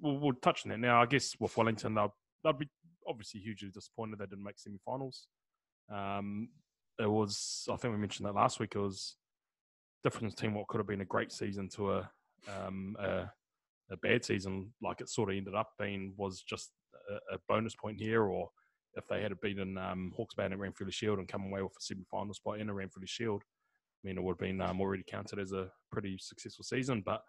we'll, 0.00 0.18
we'll 0.18 0.32
touch 0.34 0.62
on 0.64 0.70
that 0.70 0.80
now. 0.80 1.00
I 1.00 1.06
guess 1.06 1.34
with 1.38 1.56
Wellington, 1.56 1.94
they'll 1.94 2.14
they'll 2.42 2.52
be 2.52 2.68
obviously 3.06 3.40
hugely 3.40 3.70
disappointed 3.70 4.18
they 4.18 4.26
didn't 4.26 4.44
make 4.44 4.58
semi-finals. 4.58 5.26
Um, 5.92 6.48
it 6.98 7.10
was, 7.10 7.66
I 7.70 7.76
think 7.76 7.94
we 7.94 8.00
mentioned 8.00 8.28
that 8.28 8.34
last 8.34 8.60
week. 8.60 8.74
It 8.74 8.80
was 8.80 9.16
different 10.04 10.36
team. 10.36 10.54
What 10.54 10.68
could 10.68 10.78
have 10.78 10.86
been 10.86 11.00
a 11.00 11.06
great 11.06 11.32
season 11.32 11.68
to 11.70 11.92
a 11.92 12.10
um, 12.48 12.96
a, 12.98 13.30
a 13.90 13.96
bad 14.02 14.24
season, 14.24 14.72
like 14.82 15.00
it 15.00 15.08
sort 15.08 15.30
of 15.30 15.36
ended 15.36 15.54
up 15.54 15.70
being, 15.78 16.14
was 16.16 16.42
just 16.42 16.70
a, 17.10 17.34
a 17.34 17.38
bonus 17.48 17.74
point 17.74 18.00
here, 18.00 18.24
or 18.24 18.50
if 18.94 19.06
they 19.08 19.22
had 19.22 19.38
beaten 19.40 19.78
um, 19.78 20.12
Hawke's 20.16 20.34
Bay 20.34 20.44
and 20.44 20.54
Ranfurly 20.54 20.92
Shield 20.92 21.18
and 21.18 21.28
come 21.28 21.44
away 21.44 21.62
with 21.62 21.72
a 21.72 21.80
semi-final 21.80 22.34
spot 22.34 22.60
in 22.60 22.68
a 22.68 22.74
Ranfurly 22.74 23.06
Shield, 23.06 23.42
mean, 24.04 24.18
it 24.18 24.22
would 24.22 24.32
have 24.32 24.38
been 24.38 24.60
um, 24.60 24.80
already 24.80 25.04
counted 25.06 25.38
as 25.38 25.52
a 25.52 25.68
pretty 25.90 26.16
successful 26.18 26.64
season. 26.64 27.02
But 27.04 27.22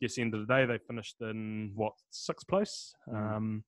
yes, 0.00 0.18
end 0.18 0.34
of 0.34 0.46
the 0.46 0.54
day, 0.54 0.66
they 0.66 0.78
finished 0.78 1.16
in 1.20 1.72
what 1.74 1.92
sixth 2.10 2.46
place, 2.46 2.94
Mm. 3.08 3.36
um, 3.36 3.64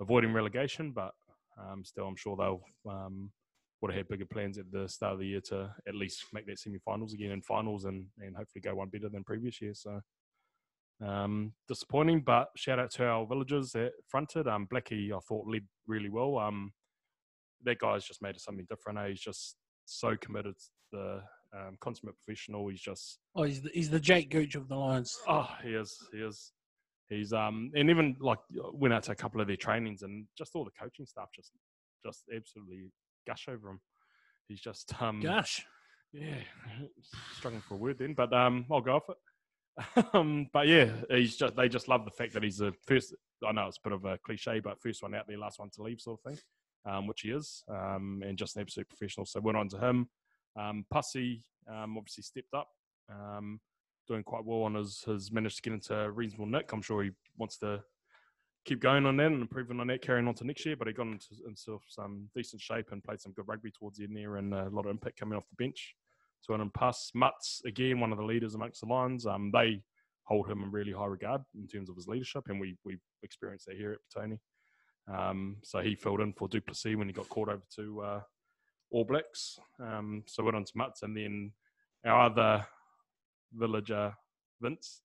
avoiding 0.00 0.32
relegation. 0.32 0.92
But 0.92 1.12
um, 1.58 1.84
still, 1.84 2.06
I'm 2.06 2.16
sure 2.16 2.36
they'll 2.36 2.62
um, 2.90 3.32
would 3.80 3.92
have 3.92 3.98
had 3.98 4.08
bigger 4.08 4.26
plans 4.26 4.58
at 4.58 4.70
the 4.70 4.88
start 4.88 5.14
of 5.14 5.18
the 5.20 5.26
year 5.26 5.40
to 5.48 5.74
at 5.86 5.94
least 5.94 6.24
make 6.32 6.46
that 6.46 6.58
semi-finals 6.58 7.14
again 7.14 7.32
and 7.32 7.44
finals, 7.44 7.84
and 7.84 8.06
and 8.18 8.36
hopefully 8.36 8.62
go 8.62 8.74
one 8.74 8.88
better 8.88 9.08
than 9.08 9.24
previous 9.24 9.60
year. 9.60 9.74
So. 9.74 10.00
Um, 10.98 11.52
disappointing, 11.68 12.22
but 12.22 12.48
shout 12.56 12.78
out 12.78 12.90
to 12.92 13.04
our 13.04 13.26
villagers 13.26 13.72
that 13.72 13.92
fronted. 14.08 14.48
Um, 14.48 14.66
Blackie, 14.66 15.12
I 15.12 15.18
thought 15.28 15.46
led 15.46 15.66
really 15.86 16.08
well. 16.08 16.38
Um, 16.38 16.72
that 17.64 17.78
guy's 17.80 18.06
just 18.06 18.22
made 18.22 18.34
it 18.34 18.40
something 18.40 18.64
different. 18.66 18.98
Eh? 19.00 19.08
He's 19.08 19.20
just 19.20 19.56
so 19.84 20.16
committed. 20.18 20.54
The 20.92 21.20
um, 21.56 21.76
consummate 21.80 22.16
professional. 22.16 22.68
He's 22.68 22.80
just 22.80 23.18
Oh, 23.34 23.44
he's 23.44 23.62
the, 23.62 23.70
he's 23.72 23.90
the 23.90 24.00
Jake 24.00 24.30
Gooch 24.30 24.54
of 24.54 24.68
the 24.68 24.76
Lions. 24.76 25.16
oh, 25.28 25.48
he 25.62 25.70
is, 25.70 25.96
he 26.12 26.18
is. 26.18 26.52
He's 27.08 27.32
um, 27.32 27.70
and 27.74 27.88
even 27.88 28.16
like 28.20 28.38
went 28.72 28.92
out 28.92 29.04
to 29.04 29.12
a 29.12 29.16
couple 29.16 29.40
of 29.40 29.46
their 29.46 29.56
trainings 29.56 30.02
and 30.02 30.26
just 30.36 30.54
all 30.54 30.64
the 30.64 30.72
coaching 30.78 31.06
staff 31.06 31.28
just 31.34 31.52
just 32.04 32.24
absolutely 32.34 32.90
gush 33.26 33.46
over 33.48 33.70
him. 33.70 33.80
He's 34.48 34.60
just 34.60 34.92
um, 35.00 35.20
Gosh. 35.20 35.64
yeah, 36.12 36.38
struggling 37.36 37.62
for 37.62 37.74
a 37.74 37.78
word 37.78 37.98
then, 37.98 38.14
but 38.14 38.32
um, 38.32 38.66
I'll 38.70 38.80
go 38.80 38.96
off 38.96 39.08
it. 39.08 40.06
um, 40.14 40.48
but 40.52 40.66
yeah, 40.66 40.88
he's 41.10 41.36
just 41.36 41.54
they 41.54 41.68
just 41.68 41.88
love 41.88 42.04
the 42.04 42.10
fact 42.10 42.32
that 42.34 42.42
he's 42.42 42.58
the 42.58 42.72
first. 42.86 43.14
I 43.46 43.52
know 43.52 43.66
it's 43.68 43.78
a 43.78 43.88
bit 43.88 43.92
of 43.92 44.04
a 44.04 44.18
cliche, 44.18 44.60
but 44.60 44.80
first 44.80 45.02
one 45.02 45.14
out 45.14 45.26
there, 45.28 45.38
last 45.38 45.58
one 45.58 45.70
to 45.74 45.82
leave, 45.82 46.00
sort 46.00 46.18
of 46.24 46.32
thing, 46.32 46.40
um, 46.90 47.06
which 47.06 47.20
he 47.20 47.28
is, 47.28 47.62
um, 47.68 48.22
and 48.26 48.38
just 48.38 48.56
an 48.56 48.62
absolute 48.62 48.88
professional. 48.88 49.26
So 49.26 49.40
went 49.40 49.58
on 49.58 49.68
to 49.70 49.78
him. 49.78 50.08
Um, 50.58 50.84
Pussy 50.90 51.44
um, 51.68 51.96
obviously 51.96 52.22
stepped 52.22 52.54
up, 52.54 52.68
um, 53.10 53.60
doing 54.08 54.22
quite 54.22 54.44
well 54.44 54.62
on 54.62 54.74
his 54.74 55.02
has 55.06 55.30
managed 55.32 55.56
to 55.56 55.62
get 55.62 55.72
into 55.74 55.94
a 55.94 56.10
reasonable 56.10 56.46
nick. 56.46 56.72
I'm 56.72 56.82
sure 56.82 57.02
he 57.02 57.10
wants 57.36 57.58
to 57.58 57.82
keep 58.64 58.80
going 58.80 59.06
on 59.06 59.16
that 59.16 59.26
and 59.26 59.42
improving 59.42 59.80
on 59.80 59.86
that, 59.88 60.02
carrying 60.02 60.28
on 60.28 60.34
to 60.34 60.44
next 60.44 60.64
year. 60.66 60.76
But 60.76 60.88
he 60.88 60.92
got 60.92 61.06
into, 61.06 61.26
into 61.46 61.78
some 61.88 62.28
decent 62.34 62.62
shape 62.62 62.86
and 62.92 63.02
played 63.02 63.20
some 63.20 63.32
good 63.32 63.48
rugby 63.48 63.70
towards 63.70 63.98
the 63.98 64.04
end 64.04 64.16
there, 64.16 64.36
and 64.36 64.54
a 64.54 64.68
lot 64.70 64.86
of 64.86 64.90
impact 64.90 65.18
coming 65.18 65.36
off 65.36 65.48
the 65.48 65.64
bench. 65.64 65.94
So 66.40 66.54
on 66.54 66.70
pass, 66.70 67.10
Mutts 67.14 67.62
again, 67.66 68.00
one 68.00 68.12
of 68.12 68.18
the 68.18 68.24
leaders 68.24 68.54
amongst 68.54 68.80
the 68.80 68.86
Lions. 68.86 69.26
Um, 69.26 69.50
they 69.52 69.82
hold 70.24 70.48
him 70.48 70.62
in 70.62 70.70
really 70.70 70.92
high 70.92 71.06
regard 71.06 71.42
in 71.54 71.66
terms 71.66 71.88
of 71.88 71.96
his 71.96 72.08
leadership, 72.08 72.44
and 72.48 72.60
we 72.60 72.76
we 72.84 72.98
experienced 73.22 73.66
that 73.66 73.76
here 73.76 73.92
at 73.92 73.98
Petone. 74.22 74.38
Um, 75.08 75.56
so 75.62 75.80
he 75.80 75.94
filled 75.94 76.20
in 76.20 76.32
for 76.32 76.48
Du'Plessis 76.48 76.96
when 76.96 77.08
he 77.08 77.12
got 77.12 77.28
called 77.28 77.48
over 77.48 77.62
to 77.76 78.00
uh, 78.02 78.20
All 78.90 79.04
Blacks. 79.04 79.58
Um, 79.80 80.22
so 80.26 80.44
went 80.44 80.56
on 80.56 80.64
to 80.64 80.72
Mutts, 80.76 81.02
and 81.02 81.16
then 81.16 81.52
our 82.04 82.26
other 82.26 82.66
villager 83.52 84.14
Vince, 84.60 85.02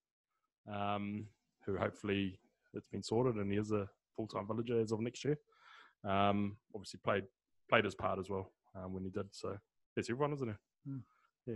um, 0.72 1.26
who 1.66 1.78
hopefully 1.78 2.40
it's 2.74 2.88
been 2.88 3.04
sorted, 3.04 3.36
and 3.36 3.52
he 3.52 3.58
is 3.58 3.72
a 3.72 3.88
full 4.16 4.28
time 4.28 4.48
villager 4.48 4.80
as 4.80 4.92
of 4.92 5.00
next 5.00 5.26
year. 5.26 5.38
Um, 6.04 6.58
obviously 6.74 7.00
played 7.04 7.24
played 7.70 7.86
his 7.86 7.96
part 7.96 8.20
as 8.20 8.30
well 8.30 8.52
um, 8.76 8.94
when 8.94 9.04
he 9.04 9.10
did. 9.10 9.28
So 9.32 9.58
that's 9.96 10.10
everyone, 10.10 10.34
isn't 10.34 10.50
it? 10.50 10.56
Hmm. 10.88 10.98
Yeah. 11.46 11.56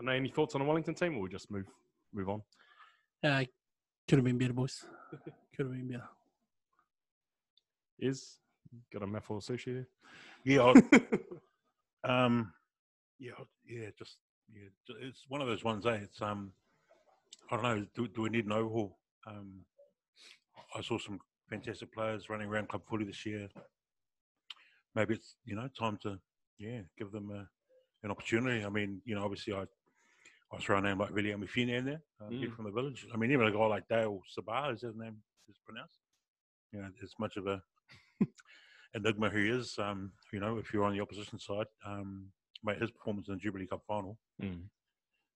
Know 0.00 0.12
any 0.12 0.30
thoughts 0.30 0.56
on 0.56 0.60
the 0.60 0.66
Wellington 0.66 0.94
team, 0.94 1.16
or 1.16 1.20
we 1.20 1.28
just 1.28 1.48
move 1.48 1.66
move 2.12 2.28
on? 2.28 2.42
Uh, 3.22 3.44
could 4.08 4.18
have 4.18 4.24
been 4.24 4.38
better, 4.38 4.52
boys. 4.52 4.84
Could 5.56 5.66
have 5.66 5.72
been 5.72 5.88
better. 5.88 6.08
Is 8.00 8.38
got 8.92 9.02
a 9.02 9.06
mouthful 9.06 9.36
of 9.36 9.44
sushi 9.44 9.74
there. 9.74 9.88
Yeah, 10.44 10.72
um, 12.04 12.52
yeah, 13.18 13.32
yeah, 13.64 13.88
just 13.98 14.16
yeah, 14.52 14.68
it's 15.00 15.24
one 15.28 15.40
of 15.40 15.46
those 15.46 15.62
ones. 15.64 15.86
Eh? 15.86 15.98
It's 16.02 16.20
um, 16.20 16.52
I 17.50 17.56
don't 17.56 17.62
know. 17.62 17.86
Do, 17.94 18.08
do 18.08 18.22
we 18.22 18.28
need 18.30 18.46
an 18.46 18.52
overhaul? 18.52 18.98
Um, 19.26 19.64
I 20.76 20.82
saw 20.82 20.98
some 20.98 21.18
fantastic 21.48 21.92
players 21.92 22.28
running 22.28 22.48
around 22.48 22.68
club 22.68 22.82
footy 22.88 23.04
this 23.04 23.24
year. 23.24 23.48
Maybe 24.94 25.14
it's 25.14 25.36
you 25.44 25.54
know 25.54 25.68
time 25.78 25.98
to 26.02 26.18
yeah 26.58 26.80
give 26.98 27.12
them 27.12 27.30
a, 27.30 27.46
an 28.04 28.10
opportunity. 28.10 28.64
I 28.64 28.68
mean, 28.68 29.00
you 29.04 29.14
know, 29.14 29.24
obviously 29.24 29.54
I 29.54 29.62
I 30.52 30.58
throw 30.58 30.78
a 30.78 30.82
name 30.82 30.98
like 30.98 31.14
William 31.14 31.40
Mifine 31.40 31.70
in 31.70 31.84
there, 31.84 32.02
uh, 32.20 32.30
Mm. 32.30 32.54
from 32.54 32.64
the 32.66 32.70
village. 32.72 33.06
I 33.12 33.16
mean, 33.16 33.30
even 33.30 33.46
a 33.46 33.52
guy 33.52 33.66
like 33.66 33.88
Dale 33.88 34.20
Sabah, 34.36 34.74
is 34.74 34.82
his 34.82 34.96
name 34.96 35.16
is 35.48 35.56
pronounced. 35.64 35.98
You 36.72 36.80
know, 36.82 36.88
as 37.02 37.12
much 37.18 37.36
of 37.36 37.46
a 37.46 37.62
enigma 38.94 39.30
he 39.30 39.48
is. 39.48 39.78
Um, 39.78 40.12
you 40.32 40.40
know, 40.40 40.58
if 40.58 40.72
you're 40.72 40.84
on 40.84 40.92
the 40.94 41.00
opposition 41.00 41.38
side, 41.38 41.66
um, 41.86 42.26
mate, 42.62 42.80
his 42.80 42.90
performance 42.90 43.28
in 43.28 43.34
the 43.34 43.40
Jubilee 43.40 43.66
Cup 43.66 43.82
final, 43.86 44.18
Mm. 44.40 44.68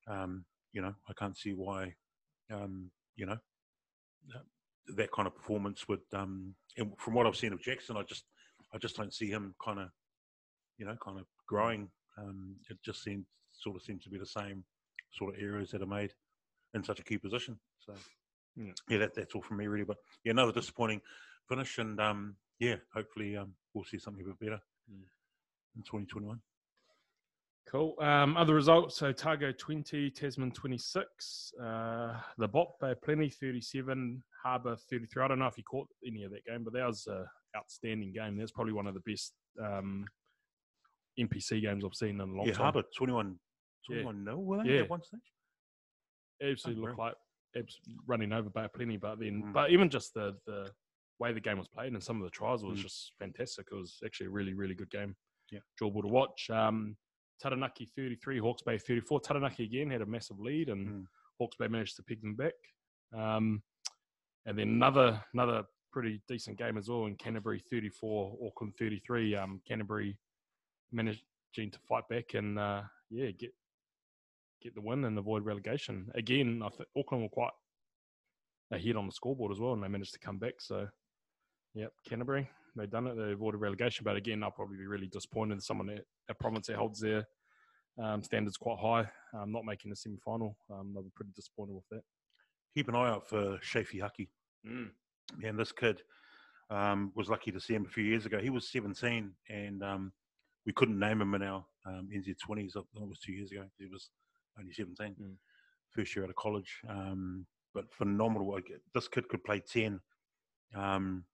um, 0.08 0.44
you 0.72 0.82
know, 0.82 0.94
I 1.08 1.12
can't 1.14 1.36
see 1.36 1.52
why, 1.52 1.94
um, 2.50 2.90
you 3.14 3.26
know, 3.26 3.38
that, 4.28 4.42
that 4.96 5.12
kind 5.12 5.26
of 5.26 5.34
performance 5.34 5.86
would. 5.88 6.00
Um, 6.12 6.54
and 6.76 6.92
from 6.98 7.14
what 7.14 7.26
I've 7.26 7.36
seen 7.36 7.52
of 7.52 7.60
Jackson, 7.62 7.96
I 7.96 8.02
just, 8.02 8.24
I 8.72 8.78
just 8.78 8.96
don't 8.96 9.12
see 9.14 9.28
him 9.30 9.54
kind 9.64 9.78
of, 9.80 9.88
you 10.78 10.86
know, 10.86 10.96
kind 11.02 11.18
of 11.18 11.26
growing. 11.46 11.90
Um, 12.18 12.56
it 12.70 12.78
just 12.84 13.02
seems 13.02 13.26
sort 13.52 13.76
of 13.76 13.82
seems 13.82 14.04
to 14.04 14.10
be 14.10 14.18
the 14.18 14.26
same 14.26 14.64
sort 15.12 15.34
of 15.34 15.40
errors 15.40 15.70
that 15.70 15.82
are 15.82 15.86
made 15.86 16.12
in 16.74 16.84
such 16.84 17.00
a 17.00 17.04
key 17.04 17.18
position. 17.18 17.58
So, 17.78 17.94
Yeah. 18.56 18.72
yeah, 18.88 18.98
that, 18.98 19.14
that's 19.14 19.34
all 19.34 19.42
from 19.42 19.58
me 19.58 19.66
really. 19.66 19.84
But 19.84 19.98
yeah, 20.24 20.32
another 20.32 20.52
disappointing 20.52 21.00
finish, 21.48 21.78
and 21.78 22.00
um, 22.00 22.36
yeah, 22.58 22.76
hopefully 22.94 23.36
um, 23.36 23.52
we'll 23.74 23.84
see 23.84 23.98
something 23.98 24.22
a 24.24 24.28
bit 24.28 24.38
better 24.40 24.60
Mm. 24.90 25.02
in 25.76 25.82
2021. 25.82 26.40
Cool. 27.68 27.96
Um, 28.00 28.36
other 28.36 28.54
results: 28.54 28.96
so 28.96 29.08
Otago 29.08 29.50
twenty, 29.50 30.08
Tasman 30.10 30.52
twenty 30.52 30.78
six, 30.78 31.52
uh, 31.60 32.20
the 32.38 32.46
Bop 32.46 32.78
Bay 32.80 32.94
Plenty 33.02 33.28
thirty 33.28 33.60
seven, 33.60 34.22
Harbour 34.44 34.76
thirty 34.88 35.06
three. 35.06 35.24
I 35.24 35.28
don't 35.28 35.40
know 35.40 35.48
if 35.48 35.58
you 35.58 35.64
caught 35.64 35.88
any 36.06 36.22
of 36.22 36.30
that 36.30 36.44
game, 36.44 36.62
but 36.62 36.72
that 36.74 36.86
was 36.86 37.08
an 37.08 37.26
outstanding 37.56 38.12
game. 38.12 38.36
That's 38.36 38.52
probably 38.52 38.72
one 38.72 38.86
of 38.86 38.94
the 38.94 39.00
best 39.00 39.32
um, 39.60 40.06
NPC 41.18 41.60
games 41.62 41.84
I've 41.84 41.94
seen 41.96 42.10
in 42.10 42.20
a 42.20 42.24
long 42.26 42.46
yeah, 42.46 42.52
time. 42.52 42.62
Harbour 42.62 42.84
21, 42.96 43.36
Yeah. 43.88 44.02
21 44.02 44.24
nil, 44.24 44.44
were 44.44 44.62
they 44.62 44.74
Yeah. 44.74 44.80
at 44.82 44.90
one 44.90 45.02
stage? 45.02 45.20
absolutely 46.42 46.82
looked 46.84 46.98
like 46.98 47.14
abs- 47.56 47.80
running 48.06 48.32
over 48.32 48.48
Bay 48.50 48.68
Plenty, 48.72 48.96
but 48.98 49.18
then, 49.18 49.42
Mm. 49.42 49.52
but 49.52 49.70
even 49.72 49.90
just 49.90 50.14
the 50.14 50.38
the 50.46 50.70
way 51.18 51.32
the 51.32 51.40
game 51.40 51.58
was 51.58 51.68
played 51.68 51.92
and 51.92 52.02
some 52.02 52.16
of 52.18 52.24
the 52.24 52.30
tries 52.30 52.62
was 52.62 52.78
Mm. 52.78 52.82
just 52.82 53.12
fantastic. 53.18 53.68
It 53.70 53.74
was 53.74 53.98
actually 54.04 54.26
a 54.26 54.30
really, 54.30 54.54
really 54.54 54.74
good 54.74 54.90
game. 54.90 55.16
Yeah. 55.50 55.60
Enjoyable 55.74 56.02
to 56.02 56.08
watch. 56.08 56.50
Um, 56.50 56.96
Taranaki 57.40 57.86
33, 57.86 58.38
Hawke's 58.38 58.62
Bay 58.62 58.78
34. 58.78 59.20
Taranaki 59.20 59.64
again 59.64 59.90
had 59.90 60.02
a 60.02 60.06
massive 60.06 60.38
lead 60.40 60.68
and 60.68 60.88
Mm. 60.88 61.06
Hawke's 61.38 61.56
Bay 61.56 61.68
managed 61.68 61.96
to 61.96 62.02
pick 62.02 62.20
them 62.20 62.34
back. 62.34 62.54
Um, 63.12 63.62
and 64.46 64.58
then 64.58 64.68
another 64.68 65.24
another 65.32 65.64
pretty 65.92 66.20
decent 66.28 66.58
game 66.58 66.76
as 66.76 66.88
well 66.88 67.06
in 67.06 67.16
Canterbury 67.16 67.58
34, 67.58 68.38
Auckland 68.46 68.74
33. 68.78 69.34
Um, 69.34 69.60
Canterbury 69.66 70.18
managing 70.92 71.70
to 71.70 71.78
fight 71.88 72.06
back 72.08 72.34
and 72.34 72.58
uh, 72.58 72.82
yeah, 73.10 73.30
get 73.30 73.54
get 74.62 74.74
the 74.74 74.80
win 74.80 75.04
and 75.04 75.18
avoid 75.18 75.44
relegation. 75.44 76.10
Again, 76.14 76.62
I 76.62 76.68
think 76.70 76.88
Auckland 76.96 77.22
were 77.22 77.28
quite 77.28 77.52
ahead 78.70 78.96
on 78.96 79.06
the 79.06 79.12
scoreboard 79.12 79.52
as 79.52 79.60
well, 79.60 79.72
and 79.74 79.82
they 79.82 79.88
managed 79.88 80.12
to 80.14 80.18
come 80.18 80.38
back. 80.38 80.54
So, 80.60 80.88
yep, 81.76 81.92
Canterbury 82.08 82.48
they've 82.76 82.90
done 82.90 83.06
it. 83.06 83.16
They've 83.16 83.32
avoided 83.32 83.58
relegation, 83.58 84.04
but 84.04 84.16
again, 84.16 84.42
I'll 84.42 84.50
probably 84.50 84.76
be 84.76 84.86
really 84.86 85.06
disappointed. 85.06 85.54
In 85.54 85.60
someone 85.60 85.88
at 85.90 86.04
a 86.28 86.34
province 86.34 86.66
that 86.66 86.76
holds 86.76 87.00
their 87.00 87.24
um, 88.02 88.22
standards 88.22 88.56
quite 88.58 88.78
high, 88.78 89.08
um, 89.32 89.50
not 89.50 89.64
making 89.64 89.88
the 89.90 89.96
semi 89.96 90.18
final. 90.24 90.56
Um, 90.70 90.92
they'll 90.92 91.02
be 91.02 91.12
pretty 91.14 91.32
disappointed 91.34 91.74
with 91.74 91.88
that. 91.90 92.02
Keep 92.74 92.88
an 92.88 92.96
eye 92.96 93.08
out 93.08 93.26
for 93.28 93.58
Chay 93.60 93.82
Fihaki. 93.84 94.28
And 95.42 95.58
this 95.58 95.72
kid 95.72 96.02
um, 96.70 97.12
was 97.14 97.30
lucky 97.30 97.50
to 97.50 97.60
see 97.60 97.74
him 97.74 97.86
a 97.86 97.88
few 97.90 98.04
years 98.04 98.26
ago. 98.26 98.38
He 98.38 98.50
was 98.50 98.68
17, 98.70 99.32
and 99.48 99.82
um, 99.82 100.12
we 100.66 100.72
couldn't 100.74 100.98
name 100.98 101.22
him 101.22 101.34
in 101.34 101.42
our 101.42 101.64
um, 101.86 102.08
NZ20s. 102.14 102.76
It 102.76 102.84
was 102.94 103.18
two 103.20 103.32
years 103.32 103.50
ago. 103.52 103.64
He 103.78 103.86
was 103.86 104.10
only 104.58 104.72
17, 104.72 105.14
Mm. 105.18 105.36
first 105.90 106.14
year 106.14 106.24
out 106.24 106.30
of 106.30 106.36
college. 106.36 106.80
Um, 106.88 107.46
but 107.72 107.92
phenomenal. 107.94 108.52
Like, 108.52 108.70
This 108.94 109.08
kid 109.08 109.28
could 109.28 109.44
play 109.44 109.60
10, 109.60 110.00
um, 110.74 111.24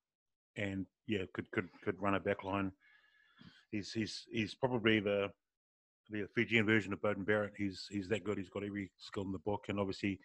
and 0.56 0.86
yeah, 1.06 1.22
could 1.34 1.50
could 1.50 1.68
could 1.84 2.00
run 2.00 2.14
a 2.14 2.20
back 2.20 2.44
line. 2.44 2.72
He's 3.70 3.92
he's 3.92 4.24
he's 4.30 4.54
probably 4.54 5.00
the 5.00 5.28
the 6.10 6.26
Fijian 6.34 6.66
version 6.66 6.92
of 6.92 7.00
Beauden 7.00 7.24
Barrett. 7.24 7.52
He's 7.56 7.86
he's 7.90 8.08
that 8.08 8.24
good. 8.24 8.38
He's 8.38 8.50
got 8.50 8.64
every 8.64 8.90
skill 8.98 9.22
in 9.24 9.32
the 9.32 9.38
book, 9.38 9.64
and 9.68 9.78
obviously 9.80 10.18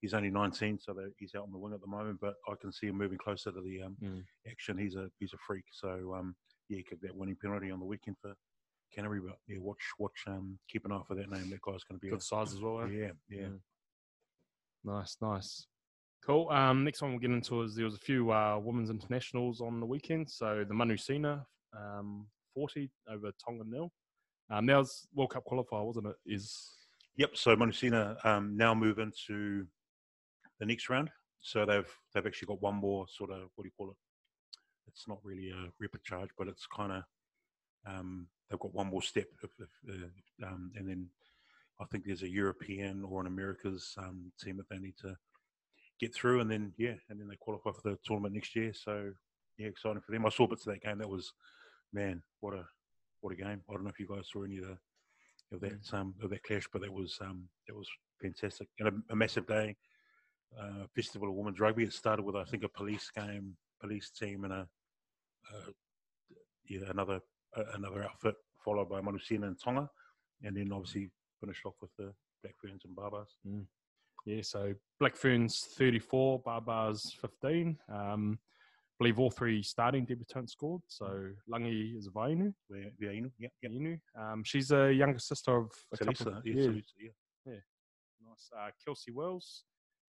he's 0.00 0.14
only 0.14 0.30
19, 0.30 0.78
so 0.80 0.94
he's 1.18 1.34
out 1.36 1.44
on 1.44 1.52
the 1.52 1.58
wing 1.58 1.72
at 1.74 1.80
the 1.80 1.86
moment. 1.86 2.18
But 2.20 2.34
I 2.48 2.54
can 2.60 2.72
see 2.72 2.88
him 2.88 2.98
moving 2.98 3.18
closer 3.18 3.50
to 3.52 3.60
the 3.60 3.82
um, 3.82 3.96
Mm. 4.02 4.24
action. 4.50 4.78
He's 4.78 4.94
a 4.94 5.08
he's 5.18 5.32
a 5.32 5.38
freak. 5.46 5.64
So 5.72 6.14
um, 6.14 6.34
yeah, 6.68 6.78
he 6.78 6.82
kicked 6.84 7.02
that 7.02 7.16
winning 7.16 7.36
penalty 7.40 7.70
on 7.70 7.78
the 7.80 7.84
weekend 7.86 8.16
for 8.20 8.34
Canterbury. 8.94 9.20
But 9.26 9.38
yeah, 9.48 9.58
watch 9.58 9.82
watch 9.98 10.24
um, 10.28 10.58
keep 10.68 10.84
an 10.84 10.92
eye 10.92 11.02
for 11.08 11.14
that 11.16 11.30
name. 11.30 11.50
That 11.50 11.60
guy's 11.62 11.82
going 11.84 11.98
to 11.98 12.00
be 12.00 12.10
Good 12.10 12.22
size 12.22 12.52
as 12.52 12.60
well. 12.60 12.82
eh? 12.82 12.88
yeah 12.88 13.10
yeah. 13.28 13.46
Mm. 13.46 13.60
Nice, 14.84 15.16
nice. 15.22 15.66
Cool. 16.24 16.48
Um, 16.50 16.84
next 16.84 17.02
one 17.02 17.10
we'll 17.10 17.20
get 17.20 17.30
into 17.30 17.62
is 17.62 17.74
there 17.74 17.84
was 17.84 17.96
a 17.96 17.98
few 17.98 18.30
uh, 18.30 18.58
women's 18.58 18.90
internationals 18.90 19.60
on 19.60 19.80
the 19.80 19.86
weekend. 19.86 20.30
So 20.30 20.64
the 20.66 20.74
Manusina 20.74 21.44
um, 21.76 22.26
40 22.54 22.90
over 23.10 23.32
Tonga 23.44 23.64
nil. 23.66 23.90
Um, 24.50 24.66
that 24.66 24.76
was 24.76 25.06
World 25.14 25.30
Cup 25.30 25.44
qualifier, 25.50 25.84
wasn't 25.84 26.06
it? 26.06 26.16
Is 26.26 26.68
Yep. 27.16 27.36
So 27.36 27.56
Manusina 27.56 28.24
um, 28.24 28.56
now 28.56 28.74
move 28.74 28.98
into 28.98 29.66
the 30.58 30.66
next 30.66 30.88
round. 30.88 31.10
So 31.40 31.66
they've 31.66 31.88
they've 32.14 32.26
actually 32.26 32.46
got 32.46 32.62
one 32.62 32.76
more 32.76 33.06
sort 33.08 33.30
of 33.30 33.48
what 33.54 33.64
do 33.64 33.68
you 33.68 33.72
call 33.76 33.90
it? 33.90 33.96
It's 34.86 35.08
not 35.08 35.18
really 35.24 35.50
a 35.50 35.70
rapid 35.80 36.04
charge, 36.04 36.30
but 36.38 36.48
it's 36.48 36.66
kind 36.66 36.92
of 36.92 37.02
um, 37.86 38.28
they've 38.48 38.60
got 38.60 38.74
one 38.74 38.86
more 38.86 39.02
step, 39.02 39.26
if, 39.42 39.50
if, 39.58 39.68
uh, 39.90 40.46
um, 40.46 40.70
and 40.76 40.88
then 40.88 41.08
I 41.80 41.84
think 41.86 42.04
there's 42.04 42.22
a 42.22 42.30
European 42.30 43.02
or 43.04 43.20
an 43.20 43.26
Americas 43.26 43.94
um, 43.98 44.30
team 44.40 44.56
that 44.58 44.68
they 44.68 44.78
need 44.78 44.96
to 44.98 45.16
get 46.00 46.14
through, 46.14 46.40
and 46.40 46.50
then 46.50 46.72
yeah, 46.78 46.94
and 47.08 47.20
then 47.20 47.28
they 47.28 47.36
qualify 47.36 47.70
for 47.70 47.90
the 47.90 47.98
tournament 48.04 48.34
next 48.34 48.54
year. 48.56 48.72
So 48.74 49.12
yeah, 49.58 49.68
exciting 49.68 50.02
for 50.04 50.12
them. 50.12 50.26
I 50.26 50.30
saw 50.30 50.46
bits 50.46 50.66
of 50.66 50.72
that 50.72 50.82
game. 50.82 50.98
That 50.98 51.08
was 51.08 51.32
man, 51.92 52.22
what 52.40 52.54
a 52.54 52.64
what 53.20 53.32
a 53.32 53.36
game. 53.36 53.62
I 53.68 53.72
don't 53.72 53.84
know 53.84 53.90
if 53.90 54.00
you 54.00 54.08
guys 54.08 54.28
saw 54.32 54.44
any 54.44 54.58
of 54.58 54.64
the 54.64 54.76
of 55.52 55.60
that 55.60 55.94
um, 55.98 56.14
of 56.22 56.30
that 56.30 56.42
clash, 56.42 56.66
but 56.72 56.82
that 56.82 56.92
was 56.92 57.18
um, 57.20 57.48
that 57.68 57.76
was 57.76 57.88
fantastic 58.20 58.68
and 58.78 58.88
a, 58.88 58.92
a 59.12 59.16
massive 59.16 59.46
day. 59.46 59.76
Uh, 60.58 60.84
Festival 60.94 61.28
of 61.28 61.34
Women's 61.34 61.60
Rugby. 61.60 61.84
It 61.84 61.92
started 61.92 62.24
with 62.24 62.36
I 62.36 62.44
think 62.44 62.62
a 62.62 62.68
police 62.68 63.10
game, 63.14 63.56
police 63.80 64.10
team, 64.10 64.44
and 64.44 64.52
a 64.52 64.68
uh, 65.52 65.70
yeah 66.68 66.80
another 66.90 67.20
uh, 67.56 67.62
another 67.74 68.04
outfit, 68.04 68.34
followed 68.64 68.88
by 68.88 69.00
Manusina 69.00 69.46
and 69.46 69.56
Tonga, 69.62 69.88
and 70.42 70.56
then 70.56 70.70
obviously 70.72 71.10
finished 71.40 71.64
off 71.64 71.74
with 71.80 71.90
the 71.98 72.12
Black 72.42 72.54
Ferns 72.60 72.82
and 72.84 72.96
Barbars. 72.96 73.28
Yeah. 74.24 74.42
So 74.42 74.74
Black 75.00 75.16
Ferns 75.16 75.66
34, 75.76 76.42
Barbars 76.42 77.12
15. 77.20 77.76
Um, 77.92 78.38
believe 78.98 79.18
all 79.18 79.30
three 79.30 79.62
starting 79.62 80.06
debutants 80.06 80.50
scored. 80.50 80.82
So 80.88 81.30
Langi 81.52 81.96
is 81.96 82.06
a 82.06 82.10
Vainu. 82.10 82.52
Where 82.68 82.90
yeah, 83.00 83.20
yeah. 83.38 83.48
Inu. 83.68 83.98
Um, 84.18 84.42
she's 84.44 84.70
a 84.70 84.92
younger 84.92 85.18
sister 85.18 85.56
of 85.56 85.70
a 85.92 85.96
couple. 85.96 86.28
Of, 86.28 86.46
yeah, 86.46 86.54
yeah, 86.54 86.68
Salisa, 86.68 86.82
yeah. 87.46 87.52
Nice. 88.24 88.50
Uh, 88.56 88.70
Kelsey 88.84 89.10
Wells. 89.10 89.64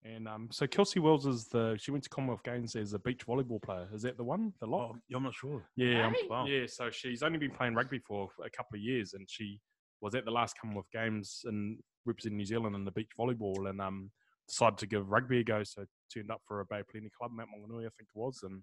And 0.05 0.29
um, 0.29 0.49
so 0.53 0.67
Kelsey 0.67 1.01
Wells 1.01 1.25
is 1.25 1.47
the 1.49 1.77
she 1.81 1.91
went 1.91 2.05
to 2.05 2.11
Commonwealth 2.11 2.43
Games 2.43 2.77
as 2.77 2.93
a 2.93 2.99
beach 2.99 3.27
volleyball 3.27 3.63
player. 3.63 3.89
Is 3.95 4.03
that 4.03 4.19
the 4.19 4.25
one? 4.25 4.53
The 4.61 4.67
lock? 4.67 4.91
Oh, 4.93 4.99
yeah, 5.09 5.17
I'm 5.17 5.23
not 5.23 5.35
sure. 5.35 5.65
yeah, 5.77 6.07
um, 6.07 6.13
Really? 6.13 6.29
Wow. 6.29 6.47
yeah. 6.47 6.67
So 6.67 6.91
she's 6.91 7.23
only 7.23 7.39
been 7.39 7.53
playing 7.53 7.75
rugby 7.75 8.01
for 8.01 8.29
a 8.45 8.51
couple 8.51 8.77
of 8.77 8.83
years, 8.83 9.15
and 9.15 9.27
she 9.31 9.61
was 10.05 10.15
at 10.15 10.25
the 10.27 10.31
last 10.31 10.55
Commonwealth 10.61 10.91
Games 10.93 11.41
and 11.45 11.79
representing 12.05 12.37
New 12.37 12.45
Zealand 12.45 12.77
in 12.77 12.85
the 12.85 12.91
beach 12.93 13.11
volleyball, 13.19 13.69
and 13.71 13.81
um, 13.81 14.11
decided 14.47 14.79
to 14.79 14.87
give 14.87 15.09
rugby 15.11 15.41
a 15.41 15.45
go. 15.45 15.65
So 15.65 15.85
turned 16.13 16.31
up 16.31 16.43
for 16.47 16.61
a 16.61 16.67
Bay 16.67 16.83
Plenty 16.91 17.11
club, 17.19 17.31
Mount 17.33 17.49
Maunganui, 17.49 17.87
I 17.87 17.91
think 17.97 18.09
it 18.15 18.19
was, 18.19 18.41
and 18.43 18.63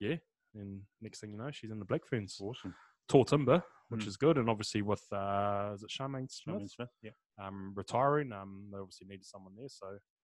yeah. 0.00 0.16
And 0.54 0.80
next 1.00 1.20
thing 1.20 1.30
you 1.30 1.38
know, 1.38 1.50
she's 1.52 1.70
in 1.70 1.78
the 1.78 1.84
Black 1.84 2.04
Ferns. 2.06 2.36
Awesome. 2.40 2.74
Tall 3.08 3.24
timber, 3.24 3.62
which 3.88 4.04
Mm. 4.04 4.08
is 4.08 4.16
good, 4.16 4.36
and 4.36 4.50
obviously 4.50 4.82
with 4.82 5.04
uh, 5.12 5.70
is 5.74 5.82
it 5.84 5.90
Charmaine 5.90 6.30
Smith? 6.30 6.56
Charmaine 6.56 6.70
Smith, 6.70 6.88
yeah. 7.02 7.12
um, 7.40 7.72
retiring. 7.76 8.32
Um, 8.32 8.68
they 8.72 8.78
obviously 8.78 9.06
needed 9.06 9.24
someone 9.24 9.54
there, 9.56 9.68
so 9.68 9.86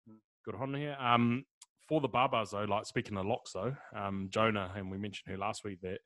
Mm. 0.09 0.17
good 0.43 0.55
on 0.55 0.73
here. 0.73 0.97
Um, 0.99 1.45
for 1.87 2.01
the 2.01 2.09
Barbars 2.09 2.49
though, 2.51 2.63
like 2.63 2.85
speaking 2.87 3.15
of 3.17 3.25
locks 3.27 3.51
though, 3.53 3.75
um, 3.95 4.27
Joanah, 4.31 4.75
and 4.75 4.89
we 4.89 4.97
mentioned 4.97 5.31
her 5.31 5.37
last 5.37 5.63
week 5.63 5.79
that 5.81 5.99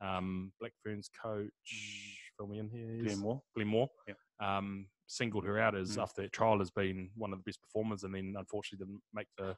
um, 0.00 0.52
Black 0.60 0.72
Ferns 0.82 1.08
coach, 1.22 2.17
in 2.46 2.68
here, 2.70 2.90
is 2.90 3.04
Glenn 3.04 3.18
Moore. 3.18 3.42
Glenn 3.54 3.68
Moore, 3.68 3.88
Yeah. 4.06 4.14
um, 4.40 4.88
singled 5.06 5.44
her 5.44 5.58
out 5.58 5.74
as 5.74 5.96
Mm. 5.96 6.02
after 6.02 6.22
that 6.22 6.32
trial 6.32 6.58
has 6.58 6.70
been 6.70 7.10
one 7.14 7.32
of 7.32 7.38
the 7.38 7.42
best 7.44 7.60
performers, 7.62 8.04
and 8.04 8.14
then 8.14 8.34
unfortunately 8.36 8.84
didn't 8.86 9.02
make 9.12 9.28
the 9.36 9.56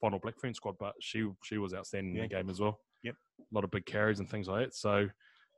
final 0.00 0.18
Black 0.18 0.38
Ferns 0.38 0.56
squad, 0.56 0.76
but 0.78 0.94
she 1.00 1.28
she 1.44 1.58
was 1.58 1.74
outstanding 1.74 2.14
Yeah. 2.16 2.22
in 2.24 2.28
the 2.28 2.34
game 2.34 2.50
as 2.50 2.60
well. 2.60 2.80
Yep. 3.02 3.16
a 3.40 3.54
lot 3.54 3.64
of 3.64 3.70
big 3.70 3.86
carries 3.86 4.20
and 4.20 4.28
things 4.30 4.46
like 4.48 4.66
that. 4.66 4.74
So 4.74 5.08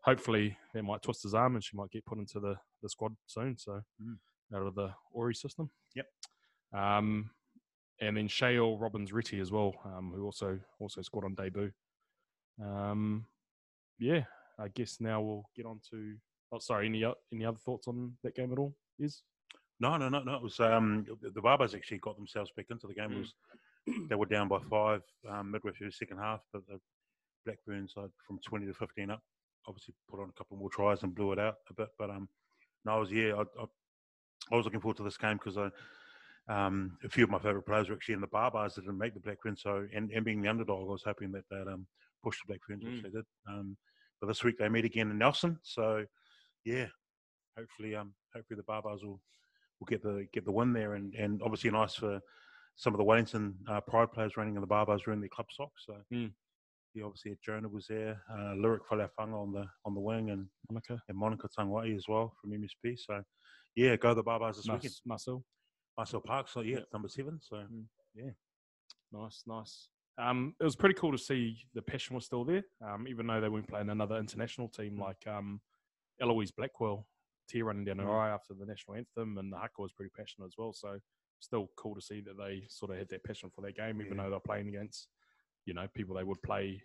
hopefully 0.05 0.57
that 0.73 0.83
might 0.85 1.03
twist 1.03 1.25
his 1.25 1.35
arm 1.35 1.55
and 1.57 1.63
she 1.65 1.77
might 1.77 1.91
get 1.91 2.05
put 2.07 2.19
into 2.19 2.39
the, 2.41 2.57
the 2.81 2.89
squad 2.89 3.17
soon. 3.27 3.59
So 3.59 3.83
Mm. 4.01 4.19
out 4.55 4.63
of 4.67 4.75
the 4.77 4.95
Ori 5.13 5.35
system. 5.35 5.71
Yep. 5.95 6.07
Um, 6.73 7.31
and 8.01 8.17
then 8.17 8.29
Shale 8.29 8.79
Robbins 8.79 9.13
Ritty 9.13 9.41
as 9.41 9.51
well, 9.53 9.75
um, 9.85 10.13
who 10.13 10.25
also 10.25 10.61
also 10.79 11.03
scored 11.03 11.25
on 11.25 11.35
debut. 11.35 11.73
Um, 12.61 13.27
yeah, 13.99 14.25
I 14.59 14.69
guess 14.69 15.01
now 15.01 15.21
we'll 15.21 15.49
get 15.55 15.67
on 15.67 15.81
to. 15.91 16.17
Oh, 16.53 16.59
sorry. 16.59 16.87
Any 16.87 17.05
any 17.33 17.45
other 17.45 17.59
thoughts 17.59 17.89
on 17.89 18.13
that 18.23 18.35
game 18.37 18.53
at 18.53 18.59
all? 18.59 18.75
Is 18.99 19.23
No, 19.81 19.97
no, 19.97 20.09
no, 20.09 20.23
no. 20.23 20.35
It 20.35 20.43
was 20.43 20.61
um, 20.61 21.07
the, 21.35 21.41
Barbers 21.41 21.75
actually 21.75 21.99
got 21.99 22.17
themselves 22.17 22.51
back 22.57 22.67
into 22.71 22.87
the 22.87 22.95
game. 22.95 23.11
Mm. 23.11 23.19
was 23.21 23.35
they 24.09 24.15
were 24.15 24.27
down 24.27 24.49
by 24.49 24.59
five 24.71 25.03
um, 25.29 25.51
midway 25.51 25.73
through 25.73 25.89
the 25.89 25.93
second 25.93 26.19
half, 26.19 26.41
but 26.53 26.63
the 26.69 26.79
Black 27.45 27.59
Fern 27.67 27.89
side 27.89 28.11
from 28.27 28.39
twenty 28.47 28.67
to 28.67 28.75
fifteen 28.75 29.11
up, 29.11 29.23
obviously 29.67 29.95
put 30.11 30.21
on 30.21 30.29
a 30.29 30.33
couple 30.39 30.57
more 30.57 30.71
tries 30.71 31.03
and 31.03 31.15
blew 31.15 31.33
it 31.33 31.39
out 31.39 31.57
a 31.71 31.75
bit. 31.75 31.89
But 31.99 32.11
um, 32.11 32.29
no, 32.85 32.93
I 32.93 32.99
was 32.99 33.11
yeah, 33.11 33.35
I, 33.35 33.41
I, 33.41 33.65
I 34.53 34.57
was 34.57 34.65
looking 34.65 34.81
forward 34.81 34.99
to 34.99 35.05
this 35.05 35.17
game 35.17 35.39
because 35.39 35.59
I. 35.59 35.71
Um, 36.49 36.99
a 37.05 37.09
few 37.09 37.23
of 37.23 37.31
my 37.31 37.39
favourite 37.39 37.65
players 37.65 37.89
were 37.89 37.95
actually 37.95 38.15
in 38.15 38.21
the 38.21 38.27
Barbars 38.27 38.75
that 38.75 38.81
didn't 38.81 38.99
make 38.99 39.15
the 39.15 39.21
Black 39.21 39.39
Ferns. 39.41 39.63
So, 39.63 39.87
and, 39.95 40.11
and 40.11 40.25
being 40.25 40.43
the 40.43 40.49
underdog, 40.49 40.89
I 40.89 40.91
was 40.91 41.05
hoping 41.05 41.31
that 41.33 41.45
they'd 41.49 41.71
um, 41.73 41.87
push 42.25 42.37
the 42.41 42.49
Black 42.49 42.61
Ferns, 42.67 42.85
which 42.85 42.95
Mm. 42.95 43.03
they 43.05 43.11
did. 43.11 43.25
Um, 43.49 43.77
but 44.21 44.27
this 44.27 44.43
week 44.43 44.59
they 44.59 44.69
meet 44.69 44.85
again 44.85 45.09
in 45.13 45.19
Nelson. 45.19 45.61
So, 45.63 46.05
yeah, 46.65 46.87
hopefully, 47.59 47.95
um, 47.95 48.15
hopefully 48.35 48.57
the 48.59 48.73
Barbars 48.73 49.03
will 49.05 49.21
will 49.81 49.87
get 49.89 50.03
the 50.03 50.27
get 50.33 50.45
the 50.45 50.53
win 50.53 50.73
there, 50.73 50.95
and 50.95 51.15
and 51.15 51.41
obviously 51.43 51.71
nice 51.71 51.95
for 51.95 52.21
some 52.77 52.95
of 52.95 52.99
the 52.99 53.05
Wellington 53.05 53.55
uh, 53.69 53.81
Pride 53.81 54.13
players 54.13 54.37
running 54.37 54.55
in 54.55 54.61
the 54.61 54.67
Barbars 54.67 55.07
wearing 55.07 55.21
their 55.21 55.29
club 55.29 55.47
socks. 55.51 55.85
So 55.87 55.95
Mm. 56.13 56.33
yeah, 56.95 57.05
obviously 57.05 57.37
Joanah 57.47 57.71
was 57.71 57.87
there, 57.89 58.23
uh, 58.31 58.55
Lyric 58.55 58.83
Falafanga 58.91 59.35
on 59.43 59.53
the 59.53 59.67
on 59.85 59.95
the 59.95 60.01
wing, 60.01 60.31
and 60.31 60.47
Monica? 60.71 61.03
and 61.09 61.19
Monica 61.19 61.49
Tangwai 61.49 61.95
as 61.97 62.05
well 62.09 62.35
from 62.41 62.51
MSP. 62.53 62.99
So 62.99 63.23
yeah, 63.75 63.97
go 63.97 64.15
the 64.15 64.23
Barbars 64.25 64.57
this 64.57 64.67
weekend. 64.67 64.85
Mas- 64.85 65.03
Marcel? 65.07 65.45
Marcelle 65.97 66.21
Parkes, 66.23 66.53
so 66.53 66.61
yeah, 66.61 66.79
Yeah. 66.79 66.85
number 66.93 67.09
seven. 67.09 67.39
So 67.43 67.67
yeah. 68.15 68.31
Nice, 69.13 69.43
nice. 69.47 69.89
Um, 70.19 70.55
it 70.61 70.65
was 70.65 70.77
pretty 70.77 70.95
cool 70.95 71.13
to 71.13 71.19
see 71.19 71.67
the 71.75 71.83
passion 71.83 72.15
was 72.15 72.25
still 72.25 72.45
there, 72.45 72.65
um, 72.87 73.07
even 73.09 73.27
though 73.27 73.41
they 73.41 73.49
weren't 73.51 73.69
playing 73.69 73.91
another 73.91 74.17
international 74.17 74.69
team 74.69 74.99
like 74.99 75.27
um, 75.27 75.61
Eloise 76.23 76.53
Blackwell, 76.53 77.07
tear 77.49 77.65
running 77.65 77.85
down 77.85 77.99
her 77.99 78.07
Mm. 78.07 78.15
eye 78.15 78.31
after 78.31 78.55
the 78.55 78.65
national 78.65 78.97
anthem, 78.97 79.37
and 79.39 79.53
the 79.53 79.59
haka 79.59 79.83
was 79.83 79.93
pretty 79.93 80.13
passionate 80.17 80.47
as 80.47 80.57
well. 80.57 80.73
So 80.73 81.01
still 81.41 81.69
cool 81.77 81.95
to 81.97 82.01
see 82.01 82.21
that 82.21 82.37
they 82.39 82.65
sort 82.69 82.93
of 82.93 82.99
had 82.99 83.09
that 83.09 83.25
passion 83.25 83.51
for 83.51 83.63
that 83.63 83.75
game, 83.77 84.01
even 84.01 84.17
Yeah. 84.17 84.25
though 84.25 84.31
they're 84.31 84.41
playing 84.41 84.69
against 84.69 85.09
you 85.65 85.75
know 85.75 85.87
people 85.89 86.15
they 86.17 86.25
would 86.25 86.41
play 86.43 86.83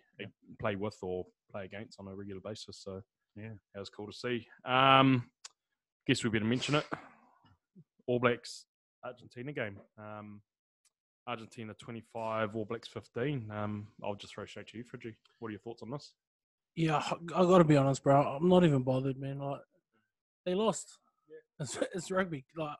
play 0.60 0.76
with 0.76 0.96
or 1.02 1.26
play 1.50 1.64
against 1.64 1.98
on 2.00 2.06
a 2.08 2.14
regular 2.14 2.40
basis. 2.40 2.78
So 2.78 3.02
Yeah. 3.36 3.54
that 3.72 3.80
was 3.80 3.88
cool 3.90 4.06
to 4.06 4.12
see. 4.12 4.48
Um, 4.64 5.30
guess 6.06 6.22
we 6.24 6.30
better 6.30 6.44
mention 6.44 6.74
it. 6.76 6.86
All 8.06 8.18
Blacks 8.18 8.66
Argentina 9.04 9.52
game. 9.52 9.80
Um, 9.96 10.42
Argentina 11.26 11.74
25, 11.74 12.56
All 12.56 12.64
Blacks 12.64 12.88
15. 12.88 13.50
Um, 13.50 13.92
I'll 14.02 14.14
just 14.14 14.32
throw 14.34 14.46
straight 14.46 14.66
to 14.68 14.78
you, 14.78 14.84
Fridgie. 14.84 15.14
What 15.38 15.48
are 15.48 15.52
your 15.52 15.60
thoughts 15.60 15.82
on 15.82 15.90
this? 15.90 16.14
Yeah, 16.78 16.98
I 16.98 17.14
I 17.34 17.44
gotta 17.44 17.64
be 17.64 17.76
honest, 17.76 18.04
bro. 18.04 18.22
I'm 18.22 18.48
not 18.48 18.64
even 18.64 18.84
bothered, 18.84 19.18
man. 19.18 19.40
Like 19.40 19.62
they 20.46 20.54
lost. 20.54 20.98
It's, 21.58 21.76
it's 21.92 22.08
rugby. 22.08 22.44
Like 22.56 22.76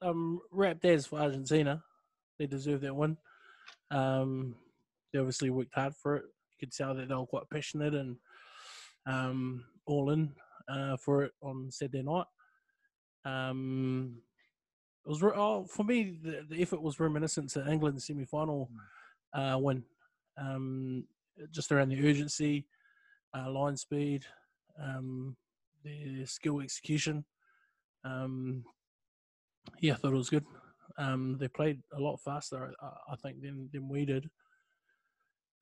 um, 0.00 0.40
rap 0.52 0.80
days 0.80 1.06
for 1.06 1.18
Argentina. 1.18 1.82
They 2.38 2.46
deserve 2.46 2.82
that 2.82 2.94
win. 2.94 3.16
Um, 3.90 4.54
they 5.12 5.18
obviously 5.18 5.50
worked 5.50 5.74
hard 5.74 5.96
for 5.96 6.14
it. 6.18 6.22
You 6.22 6.68
could 6.68 6.72
tell 6.72 6.94
that 6.94 7.08
they 7.08 7.14
were 7.16 7.26
quite 7.26 7.50
passionate 7.52 7.94
and 7.94 8.16
um, 9.06 9.64
all 9.86 10.10
in 10.10 10.30
uh, 10.68 10.96
for 10.96 11.24
it 11.24 11.32
on 11.42 11.68
Saturday 11.72 12.04
night. 12.04 12.26
Um, 13.24 14.18
it 15.04 15.08
was 15.08 15.20
oh, 15.24 15.66
for 15.68 15.82
me. 15.82 16.16
The, 16.22 16.46
the 16.48 16.62
effort 16.62 16.80
was 16.80 17.00
reminiscent 17.00 17.50
to 17.50 17.68
England's 17.68 18.06
semi-final 18.06 18.70
uh, 19.34 19.58
win. 19.60 19.82
Um, 20.38 21.08
just 21.50 21.72
around 21.72 21.88
the 21.88 22.08
urgency, 22.08 22.66
uh, 23.36 23.50
line 23.50 23.76
speed, 23.76 24.24
um, 24.82 25.36
their 25.84 26.26
skill 26.26 26.60
execution. 26.60 27.24
Um, 28.04 28.64
yeah, 29.80 29.94
I 29.94 29.96
thought 29.96 30.12
it 30.12 30.16
was 30.16 30.30
good. 30.30 30.44
Um, 30.98 31.36
they 31.38 31.48
played 31.48 31.82
a 31.92 32.00
lot 32.00 32.16
faster, 32.18 32.72
I, 32.80 32.86
I 33.12 33.16
think, 33.16 33.42
than 33.42 33.68
than 33.72 33.88
we 33.88 34.04
did. 34.04 34.30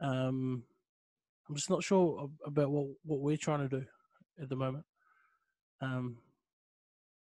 Um, 0.01 0.63
I'm 1.49 1.57
just 1.57 1.71
not 1.71 1.83
sure 1.83 2.29
about 2.47 2.71
what 2.71 2.87
what 3.05 3.21
we're 3.21 3.37
trying 3.37 3.69
to 3.69 3.81
do 3.81 3.85
at 4.41 4.49
the 4.49 4.57
moment. 4.57 4.85
Um, 5.81 6.19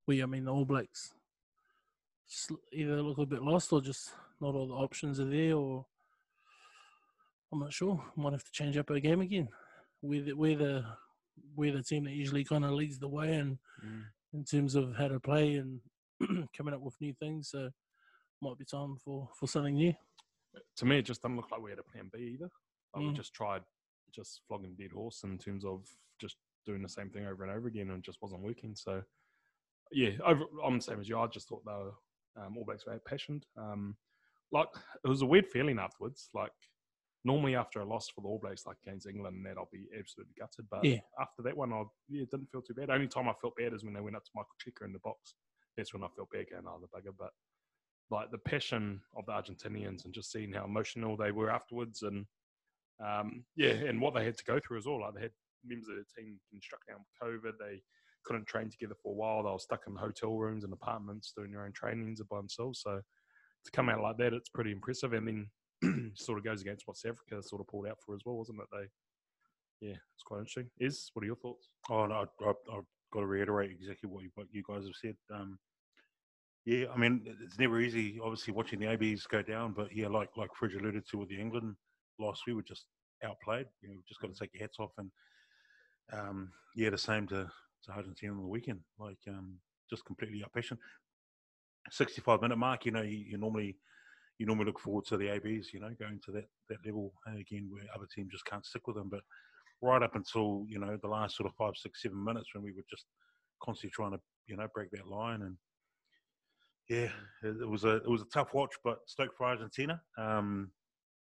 we, 0.06 0.22
I 0.22 0.26
mean, 0.26 0.44
the 0.44 0.52
All 0.52 0.64
Blacks, 0.64 1.14
just 2.28 2.52
either 2.72 3.00
look 3.02 3.18
a 3.18 3.26
bit 3.26 3.42
lost 3.42 3.72
or 3.72 3.80
just 3.80 4.10
not 4.40 4.54
all 4.54 4.68
the 4.68 4.74
options 4.74 5.20
are 5.20 5.30
there, 5.30 5.54
or 5.54 5.86
I'm 7.52 7.60
not 7.60 7.72
sure. 7.72 8.02
Might 8.16 8.32
have 8.32 8.44
to 8.44 8.52
change 8.52 8.76
up 8.76 8.90
our 8.90 9.00
game 9.00 9.20
again. 9.20 9.48
We're 10.02 10.22
the, 10.24 10.32
we're 10.32 10.56
the 10.56 10.84
we're 11.56 11.72
the 11.72 11.82
team 11.82 12.04
that 12.04 12.12
usually 12.12 12.44
kind 12.44 12.64
of 12.64 12.72
leads 12.72 12.98
the 12.98 13.08
way 13.08 13.34
and 13.34 13.58
in 14.32 14.44
terms 14.44 14.74
of 14.74 14.94
how 14.96 15.08
to 15.08 15.18
play 15.20 15.56
and 15.56 15.80
coming 16.56 16.74
up 16.74 16.80
with 16.80 17.00
new 17.00 17.14
things. 17.14 17.50
So 17.50 17.70
might 18.42 18.58
be 18.58 18.64
time 18.64 18.96
for 19.04 19.28
for 19.38 19.46
something 19.46 19.74
new. 19.74 19.94
To 20.78 20.84
me, 20.84 20.98
it 20.98 21.04
just 21.06 21.22
doesn't 21.22 21.36
look 21.36 21.50
like 21.50 21.60
we 21.62 21.70
had 21.70 21.78
a 21.78 21.82
plan 21.82 22.10
B 22.12 22.32
either. 22.34 22.50
Like 22.94 23.04
we 23.04 23.10
Mm. 23.10 23.16
just 23.16 23.32
tried 23.34 23.62
just 24.12 24.40
flogging 24.48 24.74
dead 24.76 24.90
horse 24.92 25.22
in 25.22 25.38
terms 25.38 25.64
of 25.64 25.86
just 26.20 26.36
doing 26.66 26.82
the 26.82 26.88
same 26.88 27.08
thing 27.10 27.26
over 27.26 27.44
and 27.44 27.52
over 27.52 27.68
again 27.68 27.90
and 27.90 28.02
just 28.02 28.18
wasn't 28.20 28.42
working. 28.42 28.74
So, 28.74 29.02
yeah, 29.92 30.10
over, 30.26 30.44
I'm 30.64 30.76
the 30.78 30.82
same 30.82 31.00
as 31.00 31.08
you. 31.08 31.18
I 31.18 31.26
just 31.28 31.48
thought 31.48 31.64
they 31.64 31.72
were 31.72 31.92
um, 32.44 32.56
All 32.56 32.64
Blacks 32.64 32.86
were 32.86 32.98
passionate. 33.06 33.44
Um, 33.56 33.96
like, 34.50 34.68
it 35.04 35.08
was 35.08 35.22
a 35.22 35.26
weird 35.26 35.46
feeling 35.46 35.78
afterwards. 35.78 36.28
Like, 36.34 36.50
normally 37.24 37.54
after 37.54 37.80
a 37.80 37.84
loss 37.84 38.08
for 38.08 38.20
the 38.22 38.28
All 38.28 38.38
Blacks, 38.38 38.66
like 38.66 38.76
against 38.86 39.06
England, 39.06 39.36
and 39.36 39.46
that 39.46 39.58
I'll 39.58 39.68
be 39.72 39.86
absolutely 39.98 40.34
gutted. 40.38 40.66
But 40.70 40.84
Yeah. 40.84 41.00
after 41.20 41.42
that 41.42 41.56
one, 41.56 41.72
I 41.72 41.84
yeah, 42.08 42.24
didn't 42.30 42.50
feel 42.50 42.62
too 42.62 42.74
bad. 42.74 42.90
Only 42.90 43.08
time 43.08 43.28
I 43.28 43.34
felt 43.40 43.56
bad 43.56 43.74
is 43.74 43.84
when 43.84 43.94
they 43.94 44.00
went 44.00 44.16
up 44.16 44.24
to 44.24 44.30
Michael 44.34 44.56
Cheika 44.64 44.84
in 44.86 44.92
the 44.92 44.98
box. 45.00 45.34
That's 45.76 45.92
when 45.92 46.02
I 46.02 46.08
felt 46.16 46.30
bad 46.30 46.46
going, 46.50 46.64
oh, 46.66 46.80
the 46.80 46.88
bugger. 46.88 47.14
But 47.18 47.30
like 48.10 48.30
the 48.30 48.38
passion 48.38 49.00
of 49.16 49.26
the 49.26 49.32
Argentinians 49.32 50.04
and 50.04 50.12
just 50.14 50.32
seeing 50.32 50.52
how 50.52 50.64
emotional 50.64 51.16
they 51.16 51.32
were 51.32 51.50
afterwards, 51.50 52.02
and 52.02 52.26
um, 53.04 53.44
yeah, 53.56 53.72
and 53.72 54.00
what 54.00 54.14
they 54.14 54.24
had 54.24 54.36
to 54.38 54.44
go 54.44 54.58
through 54.58 54.78
as 54.78 54.86
well. 54.86 55.00
Like 55.00 55.14
they 55.14 55.22
had 55.22 55.32
members 55.64 55.88
of 55.88 55.96
the 55.96 56.04
team 56.20 56.38
been 56.50 56.60
struck 56.60 56.86
down 56.86 56.98
with 56.98 57.42
COVID. 57.42 57.52
They 57.58 57.82
couldn't 58.24 58.46
train 58.46 58.70
together 58.70 58.94
for 59.02 59.12
a 59.12 59.14
while. 59.14 59.42
They 59.42 59.50
were 59.50 59.58
stuck 59.58 59.82
in 59.86 59.94
hotel 59.94 60.36
rooms 60.36 60.64
and 60.64 60.72
apartments 60.72 61.32
doing 61.36 61.52
their 61.52 61.64
own 61.64 61.72
trainings 61.72 62.20
by 62.22 62.36
themselves. 62.38 62.80
So 62.82 63.00
to 63.64 63.70
come 63.72 63.88
out 63.88 64.02
like 64.02 64.18
that, 64.18 64.32
it's 64.32 64.48
pretty 64.48 64.72
impressive. 64.72 65.12
And 65.12 65.26
then 65.26 65.50
sort 66.14 66.38
of 66.38 66.44
goes 66.44 66.60
against 66.60 66.86
what 66.86 66.96
South 66.96 67.12
Africa 67.12 67.42
sort 67.42 67.60
of 67.60 67.68
pulled 67.68 67.86
out 67.86 67.98
for 68.04 68.14
as 68.14 68.20
well, 68.24 68.36
wasn't 68.36 68.60
it? 68.60 68.66
They, 68.72 69.88
yeah, 69.88 69.96
it's 70.14 70.22
quite 70.24 70.38
interesting. 70.38 70.70
Is 70.78 71.10
what 71.14 71.22
are 71.22 71.26
your 71.26 71.36
thoughts? 71.36 71.68
Oh, 71.88 72.06
no, 72.06 72.14
I, 72.14 72.44
I, 72.44 72.50
I've 72.50 72.84
got 73.12 73.20
to 73.20 73.26
reiterate 73.26 73.70
exactly 73.70 74.08
what 74.08 74.22
you, 74.22 74.30
what 74.34 74.46
you 74.52 74.62
guys 74.66 74.84
have 74.84 74.94
said. 75.00 75.16
Um, 75.32 75.58
yeah, 76.66 76.86
I 76.94 76.98
mean, 76.98 77.22
it's 77.42 77.58
never 77.58 77.80
easy, 77.80 78.18
obviously, 78.22 78.52
watching 78.52 78.78
the 78.78 78.90
ABs 78.90 79.26
go 79.26 79.42
down. 79.42 79.72
But 79.72 79.94
yeah, 79.94 80.08
like 80.08 80.36
like 80.36 80.50
Fridge 80.54 80.74
alluded 80.74 81.08
to 81.08 81.18
with 81.18 81.28
the 81.28 81.40
England 81.40 81.74
loss, 82.18 82.42
we 82.46 82.52
were 82.52 82.62
just 82.62 82.84
outplayed. 83.24 83.66
You 83.80 83.88
know, 83.88 83.94
we've 83.96 84.06
just 84.06 84.20
got 84.20 84.32
to 84.32 84.38
take 84.38 84.50
your 84.52 84.62
hats 84.62 84.76
off. 84.78 84.92
And 84.98 85.10
um, 86.12 86.50
yeah, 86.76 86.90
the 86.90 86.98
same 86.98 87.26
to, 87.28 87.50
to 87.84 87.92
Argentina 87.92 88.32
on 88.32 88.42
the 88.42 88.46
weekend. 88.46 88.80
Like, 88.98 89.18
um, 89.28 89.54
just 89.88 90.04
completely 90.04 90.44
outpassionate. 90.44 90.78
65 91.90 92.42
minute 92.42 92.58
mark, 92.58 92.84
you 92.84 92.92
know, 92.92 93.02
you, 93.02 93.16
you 93.16 93.38
normally 93.38 93.76
you 94.40 94.46
normally 94.46 94.64
look 94.64 94.80
forward 94.80 95.04
to 95.04 95.18
the 95.18 95.28
ABs, 95.28 95.74
you 95.74 95.80
know, 95.80 95.94
going 96.00 96.18
to 96.24 96.32
that, 96.32 96.48
that 96.70 96.78
level 96.86 97.12
uh, 97.28 97.36
again 97.36 97.68
where 97.70 97.82
other 97.94 98.06
teams 98.12 98.32
just 98.32 98.46
can't 98.46 98.64
stick 98.64 98.86
with 98.86 98.96
them. 98.96 99.10
But 99.10 99.20
right 99.82 100.02
up 100.02 100.16
until, 100.16 100.64
you 100.66 100.78
know, 100.78 100.96
the 100.96 101.08
last 101.08 101.36
sort 101.36 101.46
of 101.46 101.54
five, 101.56 101.74
six, 101.76 102.02
seven 102.02 102.24
minutes 102.24 102.48
when 102.54 102.64
we 102.64 102.72
were 102.72 102.84
just 102.88 103.04
constantly 103.62 103.92
trying 103.94 104.12
to, 104.12 104.20
you 104.46 104.56
know, 104.56 104.66
break 104.74 104.90
that 104.92 105.06
line. 105.06 105.42
And 105.42 105.56
yeah, 106.88 107.10
it, 107.42 107.60
it 107.60 107.68
was 107.68 107.84
a 107.84 107.96
it 107.96 108.08
was 108.08 108.22
a 108.22 108.32
tough 108.32 108.54
watch, 108.54 108.72
but 108.82 109.00
stoked 109.04 109.36
for 109.36 109.44
Argentina. 109.44 110.00
Um, 110.16 110.70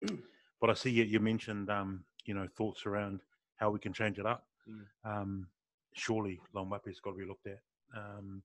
but 0.60 0.70
I 0.70 0.74
see 0.74 0.92
you, 0.92 1.06
you 1.06 1.22
mentioned, 1.22 1.70
um, 1.70 2.04
you 2.26 2.34
know, 2.34 2.50
thoughts 2.58 2.86
around 2.86 3.22
how 3.56 3.70
we 3.70 3.80
can 3.80 3.94
change 3.94 4.20
it 4.20 4.26
up. 4.26 4.44
Mm. 4.70 5.10
Um, 5.10 5.48
surely 5.94 6.42
Laumape's 6.54 7.00
got 7.00 7.12
to 7.12 7.18
be 7.18 7.26
looked 7.26 7.48
at. 7.48 7.60
Um, 7.96 8.44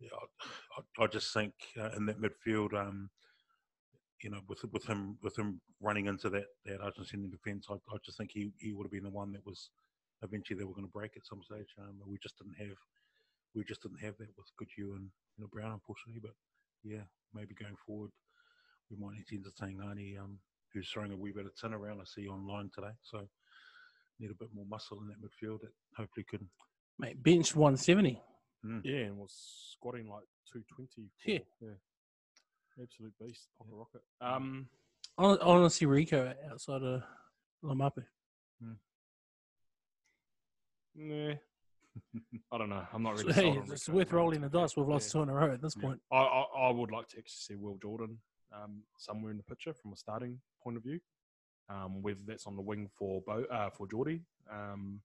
yeah, 0.00 0.08
I, 0.14 1.02
I, 1.02 1.04
I 1.04 1.06
just 1.08 1.34
think 1.34 1.52
uh, 1.78 1.90
in 1.94 2.06
that 2.06 2.22
midfield, 2.22 2.72
um, 2.72 3.10
you 4.22 4.30
know, 4.30 4.40
with 4.48 4.64
with 4.72 4.86
him 4.86 5.18
with 5.22 5.36
him 5.38 5.60
running 5.80 6.06
into 6.06 6.30
that 6.30 6.44
that 6.66 6.80
Argentinian 6.80 7.30
defence, 7.30 7.66
I, 7.70 7.74
I 7.74 7.96
just 8.04 8.18
think 8.18 8.30
he, 8.32 8.50
he 8.58 8.72
would 8.72 8.84
have 8.84 8.92
been 8.92 9.04
the 9.04 9.10
one 9.10 9.32
that 9.32 9.44
was 9.44 9.70
eventually 10.22 10.58
they 10.58 10.64
were 10.64 10.74
going 10.74 10.86
to 10.86 10.92
break 10.92 11.12
at 11.16 11.26
some 11.26 11.42
stage. 11.42 11.66
Um, 11.78 12.00
we 12.06 12.18
just 12.22 12.38
didn't 12.38 12.56
have 12.58 12.76
we 13.54 13.64
just 13.64 13.82
didn't 13.82 14.00
have 14.00 14.16
that 14.18 14.28
with 14.36 14.46
Goodhue 14.58 14.94
and 14.94 15.10
you 15.36 15.44
know, 15.44 15.48
Brown, 15.52 15.72
unfortunately. 15.72 16.20
But 16.22 16.34
yeah, 16.84 17.04
maybe 17.34 17.54
going 17.54 17.76
forward, 17.86 18.10
we 18.90 18.96
might 18.96 19.16
need 19.16 19.26
to 19.28 19.36
entertain 19.36 19.78
Ngani, 19.78 20.18
um, 20.18 20.38
who's 20.72 20.88
throwing 20.90 21.12
a 21.12 21.16
wee 21.16 21.32
bit 21.32 21.46
of 21.46 21.54
tin 21.56 21.74
around. 21.74 22.00
I 22.00 22.04
see 22.04 22.28
online 22.28 22.70
today, 22.74 22.94
so 23.02 23.28
need 24.20 24.30
a 24.30 24.34
bit 24.34 24.54
more 24.54 24.66
muscle 24.66 25.00
in 25.00 25.08
that 25.08 25.20
midfield 25.20 25.60
that 25.60 25.72
hopefully 25.96 26.24
could. 26.28 26.46
Mate, 26.98 27.22
bench 27.22 27.54
170. 27.56 28.20
Yeah, 28.84 29.06
and 29.06 29.18
was 29.18 29.34
squatting 29.72 30.06
like 30.08 30.24
220. 30.52 31.10
Yeah. 31.26 31.38
yeah. 31.60 31.74
Absolute 32.80 33.12
beast, 33.20 33.48
pocket 33.58 33.74
rocket. 33.74 34.02
Um, 34.20 34.68
Hon- 35.18 35.38
Honestly, 35.42 35.86
Rico 35.86 36.32
outside 36.50 36.82
of 36.82 37.02
Laumape. 37.62 38.04
nah, 40.94 41.34
I 42.52 42.58
don't 42.58 42.70
know. 42.70 42.86
I'm 42.92 43.02
not 43.02 43.16
really. 43.18 43.32
Hey, 43.32 43.50
it's 43.50 43.68
worth 43.68 43.72
at 43.72 43.84
the 43.86 43.92
moment, 43.92 44.12
rolling 44.12 44.40
the 44.40 44.48
dice. 44.48 44.76
We've 44.76 44.88
lost 44.88 45.10
two 45.12 45.22
in 45.22 45.28
a 45.28 45.34
row 45.34 45.52
at 45.52 45.60
this 45.60 45.74
Yeah. 45.76 45.82
point. 45.82 46.00
I, 46.10 46.16
I, 46.16 46.44
I 46.68 46.70
would 46.70 46.90
like 46.90 47.08
to 47.08 47.18
actually 47.18 47.32
see 47.36 47.54
Will 47.56 47.78
Jordan 47.82 48.18
um, 48.52 48.82
somewhere 48.96 49.30
in 49.30 49.36
the 49.36 49.42
picture 49.42 49.74
from 49.74 49.92
a 49.92 49.96
starting 49.96 50.40
point 50.62 50.76
of 50.78 50.82
view. 50.82 51.00
Um, 51.68 52.02
whether 52.02 52.18
that's 52.26 52.46
on 52.46 52.56
the 52.56 52.62
wing 52.62 52.88
for 52.94 53.22
Bo, 53.26 53.44
uh, 53.50 53.70
for 53.70 53.86
Jordie, 53.86 54.22
um, 54.50 55.00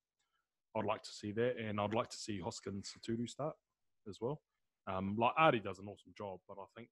I'd 0.76 0.86
like 0.86 1.04
to 1.04 1.12
see 1.12 1.32
that, 1.34 1.58
and 1.58 1.80
I'd 1.80 1.94
like 1.94 2.10
to 2.10 2.18
see 2.18 2.40
Hoskins 2.40 2.92
Sotutu 2.98 3.30
start 3.30 3.56
as 4.10 4.18
well. 4.20 4.42
Um, 4.88 5.16
like 5.20 5.36
Ardie 5.38 5.64
does 5.64 5.80
an 5.80 5.88
awesome 5.88 6.14
job, 6.18 6.40
but 6.48 6.58
I 6.60 6.66
think 6.76 6.90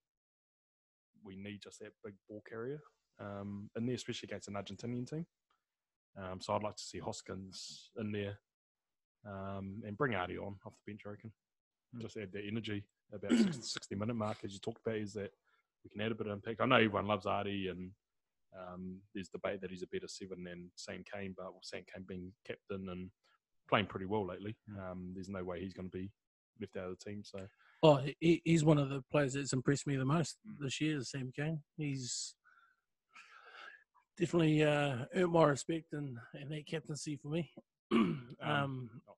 we 1.26 1.36
need 1.36 1.62
just 1.62 1.80
that 1.80 1.94
big 2.04 2.14
ball 2.30 2.44
carrier 2.48 2.80
um, 3.20 3.70
in 3.76 3.86
there, 3.86 3.96
especially 3.96 4.28
against 4.28 4.48
an 4.48 4.56
Argentinian 4.56 5.10
team. 5.10 5.26
Um, 6.18 6.40
so 6.40 6.54
I'd 6.54 6.64
like 6.64 6.76
to 6.76 6.84
see 6.84 7.00
Hoskins 7.00 7.90
in 7.98 8.12
there 8.12 8.40
um, 9.26 9.82
and 9.86 9.98
bring 9.98 10.14
Ardie 10.14 10.40
on 10.40 10.56
off 10.66 10.74
the 10.74 10.92
bench. 10.92 11.02
I 11.06 11.10
reckon 11.10 11.32
just 12.02 12.18
add 12.18 12.32
that 12.34 12.48
energy 12.48 12.84
about 13.14 13.32
60, 13.32 13.62
60 13.62 13.96
minute 13.96 14.16
mark 14.16 14.38
as 14.44 14.54
you 14.54 14.60
talked 14.60 14.82
about 14.86 14.98
is 14.98 15.14
that 15.14 15.32
we 15.84 15.90
can 15.90 16.02
add 16.02 16.12
a 16.12 16.16
bit 16.16 16.28
of 16.28 16.34
impact. 16.34 16.62
I 16.62 16.66
know 16.66 16.76
everyone 16.76 17.08
loves 17.08 17.26
Ardie 17.26 17.70
and 17.70 17.92
um, 18.58 18.98
there's 19.14 19.30
debate 19.30 19.62
that 19.62 19.70
he's 19.70 19.84
a 19.84 19.88
better 19.88 20.08
seven 20.08 20.44
than 20.44 20.72
Sam 20.76 21.04
Cane, 21.12 21.36
but 21.38 21.54
with 21.54 21.66
Sam 21.66 21.84
Cane 21.94 22.06
being 22.08 22.32
captain 22.46 22.90
and 22.90 23.10
playing 23.70 23.88
pretty 23.88 24.06
well 24.06 24.26
lately, 24.26 24.56
um, 24.80 25.12
there's 25.14 25.30
no 25.30 25.44
way 25.44 25.62
he's 25.62 25.74
going 25.74 25.90
to 25.90 25.98
be 25.98 26.12
left 26.60 26.78
out 26.78 26.92
of 26.92 26.98
the 26.98 27.10
team. 27.10 27.24
So 27.24 27.40
Oh, 27.88 28.02
he, 28.19 28.41
he's 28.43 28.65
one 28.65 28.80
of 28.80 28.89
the 28.89 29.04
players 29.12 29.34
that's 29.34 29.54
impressed 29.54 29.86
me 29.86 29.95
the 29.95 30.06
most 30.06 30.38
this 30.60 30.82
year, 30.82 31.00
Sam 31.02 31.32
Cane. 31.36 31.62
He's 31.78 32.34
definitely 34.17 34.63
uh, 34.63 35.06
earned 35.13 35.32
my 35.32 35.43
respect 35.43 35.93
and, 35.93 36.17
and 36.34 36.50
that 36.50 36.65
captaincy 36.65 37.15
for 37.15 37.28
me. 37.28 37.52
um, 37.91 38.89
I 39.06 39.12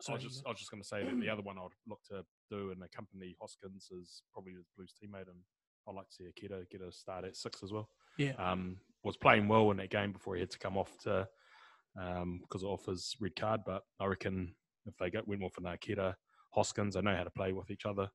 sorry, 0.00 0.18
was 0.18 0.24
just 0.24 0.46
I 0.46 0.50
was 0.50 0.58
just 0.60 0.70
going 0.70 0.80
to 0.84 0.88
say 0.88 1.02
that 1.02 1.20
the 1.20 1.28
other 1.28 1.42
one 1.42 1.58
I'd 1.58 1.70
look 1.88 1.98
to 2.10 2.24
do 2.48 2.70
and 2.70 2.80
accompany 2.84 3.34
Hoskins 3.40 3.88
is 3.90 4.22
probably 4.32 4.52
his 4.52 4.68
Blues 4.76 4.94
teammate 4.94 5.26
and 5.26 5.40
I'd 5.88 5.96
like 5.96 6.08
to 6.10 6.14
see 6.14 6.26
Akira 6.26 6.60
get 6.70 6.80
a 6.80 6.92
start 6.92 7.24
at 7.24 7.34
six 7.34 7.64
as 7.64 7.72
well. 7.72 7.88
Yeah. 8.18 8.34
Um, 8.38 8.76
was 9.02 9.16
playing 9.16 9.48
well 9.48 9.72
in 9.72 9.78
that 9.78 9.90
game 9.90 10.12
before 10.12 10.36
he 10.36 10.42
had 10.42 10.50
to 10.52 10.60
come 10.60 10.76
off 10.76 10.96
to 10.98 11.26
um 12.00 12.38
because 12.42 12.62
of 12.62 12.84
his 12.86 13.16
red 13.18 13.34
card. 13.34 13.62
But 13.66 13.82
I 13.98 14.06
reckon 14.06 14.54
if 14.86 14.96
they 14.98 15.10
get 15.10 15.26
went 15.26 15.40
more 15.40 15.50
for 15.50 15.68
Akira, 15.68 16.16
Hoskins, 16.54 16.94
they 16.94 17.02
know 17.02 17.16
how 17.16 17.24
to 17.24 17.30
play 17.30 17.52
with 17.52 17.70
each 17.70 17.86
other. 17.86 18.08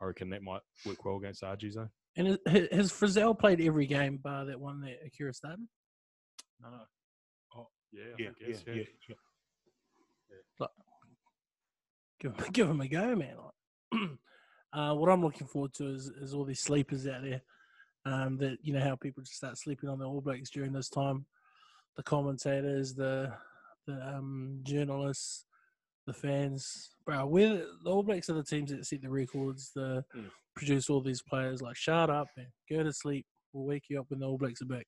I 0.00 0.06
reckon 0.06 0.30
that 0.30 0.42
might 0.42 0.60
work 0.84 1.04
well 1.04 1.16
against 1.16 1.42
Argies 1.42 1.74
though. 1.74 1.88
And 2.16 2.26
has- 2.28 2.38
has 2.46 2.68
has 2.72 2.92
Frizell 2.92 3.38
played 3.38 3.60
every 3.60 3.86
game 3.86 4.18
bar 4.18 4.44
that 4.46 4.60
one 4.60 4.80
that 4.82 4.98
Akira 5.06 5.32
started? 5.32 5.66
No, 6.60 6.70
no. 6.70 7.68
Yeah, 7.92 8.02
Yeah, 8.18 8.26
think 8.26 8.36
yeah, 8.40 8.46
yes, 8.48 8.62
yeah. 8.66 8.74
yeah. 9.08 10.66
Give 12.20 12.32
him, 12.32 12.44
give 12.52 12.70
him 12.70 12.80
a 12.80 12.88
go, 12.88 13.14
man. 13.14 13.36
Like, 13.92 14.10
uh, 14.72 14.94
what 14.94 15.10
I'm 15.10 15.22
looking 15.22 15.46
forward 15.46 15.74
to 15.74 15.90
is, 15.94 16.08
is 16.08 16.34
all 16.34 16.44
these 16.44 16.60
sleepers 16.60 17.06
out 17.06 17.22
there. 17.22 17.42
Um, 18.06 18.36
that 18.38 18.58
you 18.62 18.74
know 18.74 18.80
how 18.80 18.96
people 18.96 19.22
just 19.22 19.36
start 19.36 19.56
sleeping 19.56 19.88
on 19.88 19.98
the 19.98 20.04
All 20.06 20.20
Blacks 20.20 20.50
during 20.50 20.72
this 20.72 20.90
time. 20.90 21.24
The 21.96 22.02
commentators, 22.02 22.94
the 22.94 23.32
the 23.86 24.16
um, 24.16 24.60
journalists, 24.62 25.46
the 26.06 26.12
fans. 26.12 26.90
Bro, 27.06 27.26
we're 27.26 27.66
the 27.82 27.90
All 27.90 28.02
Blacks 28.02 28.28
are 28.30 28.34
the 28.34 28.42
teams 28.44 28.70
that 28.70 28.84
set 28.86 29.02
the 29.02 29.10
records, 29.10 29.72
the 29.74 30.04
Mm. 30.14 30.30
produce 30.54 30.88
all 30.90 31.00
these 31.00 31.22
players. 31.22 31.62
Like, 31.62 31.76
shut 31.76 32.10
up 32.10 32.28
and 32.36 32.46
go 32.70 32.82
to 32.82 32.92
sleep. 32.92 33.26
We'll 33.52 33.64
wake 33.66 33.84
you 33.88 34.00
up 34.00 34.10
when 34.10 34.20
the 34.20 34.26
All 34.26 34.38
Blacks 34.38 34.62
are 34.62 34.66
back. 34.66 34.86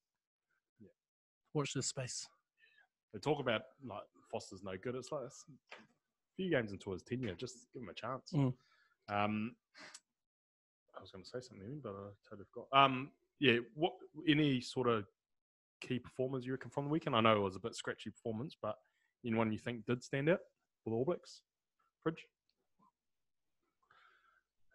Yeah. 0.80 0.88
Watch 1.54 1.72
this 1.74 1.88
space. 1.88 2.26
They 3.12 3.18
talk 3.20 3.40
about 3.40 3.62
like 3.84 4.02
Foster's 4.30 4.62
no 4.62 4.76
good. 4.76 4.94
It's 4.94 5.10
like 5.12 5.24
a 5.24 5.30
few 6.36 6.50
games 6.50 6.72
into 6.72 6.90
his 6.92 7.02
tenure, 7.02 7.34
just 7.34 7.66
give 7.72 7.82
him 7.82 7.88
a 7.88 7.94
chance. 7.94 8.30
Mm. 8.32 8.54
Um, 9.08 9.56
I 10.96 11.00
was 11.00 11.10
going 11.10 11.24
to 11.24 11.30
say 11.30 11.40
something, 11.40 11.80
but 11.82 11.90
I 11.90 12.08
totally 12.28 12.46
forgot. 12.52 12.68
Um, 12.72 13.10
yeah, 13.38 13.58
what 13.74 13.92
any 14.28 14.60
sort 14.60 14.88
of 14.88 15.06
key 15.80 15.98
performers 15.98 16.44
you 16.46 16.52
reckon 16.52 16.70
from 16.70 16.84
the 16.84 16.90
weekend? 16.90 17.14
I 17.14 17.20
know 17.20 17.36
it 17.36 17.40
was 17.40 17.56
a 17.56 17.60
bit 17.60 17.74
scratchy 17.74 18.10
performance, 18.10 18.56
but 18.60 18.76
anyone 19.24 19.52
you 19.52 19.58
think 19.58 19.84
did 19.86 20.02
stand 20.02 20.28
out 20.30 20.40
for 20.86 20.90
the 20.90 20.96
All 20.96 21.04
Blacks? 21.04 21.40
Fridge. 22.04 22.24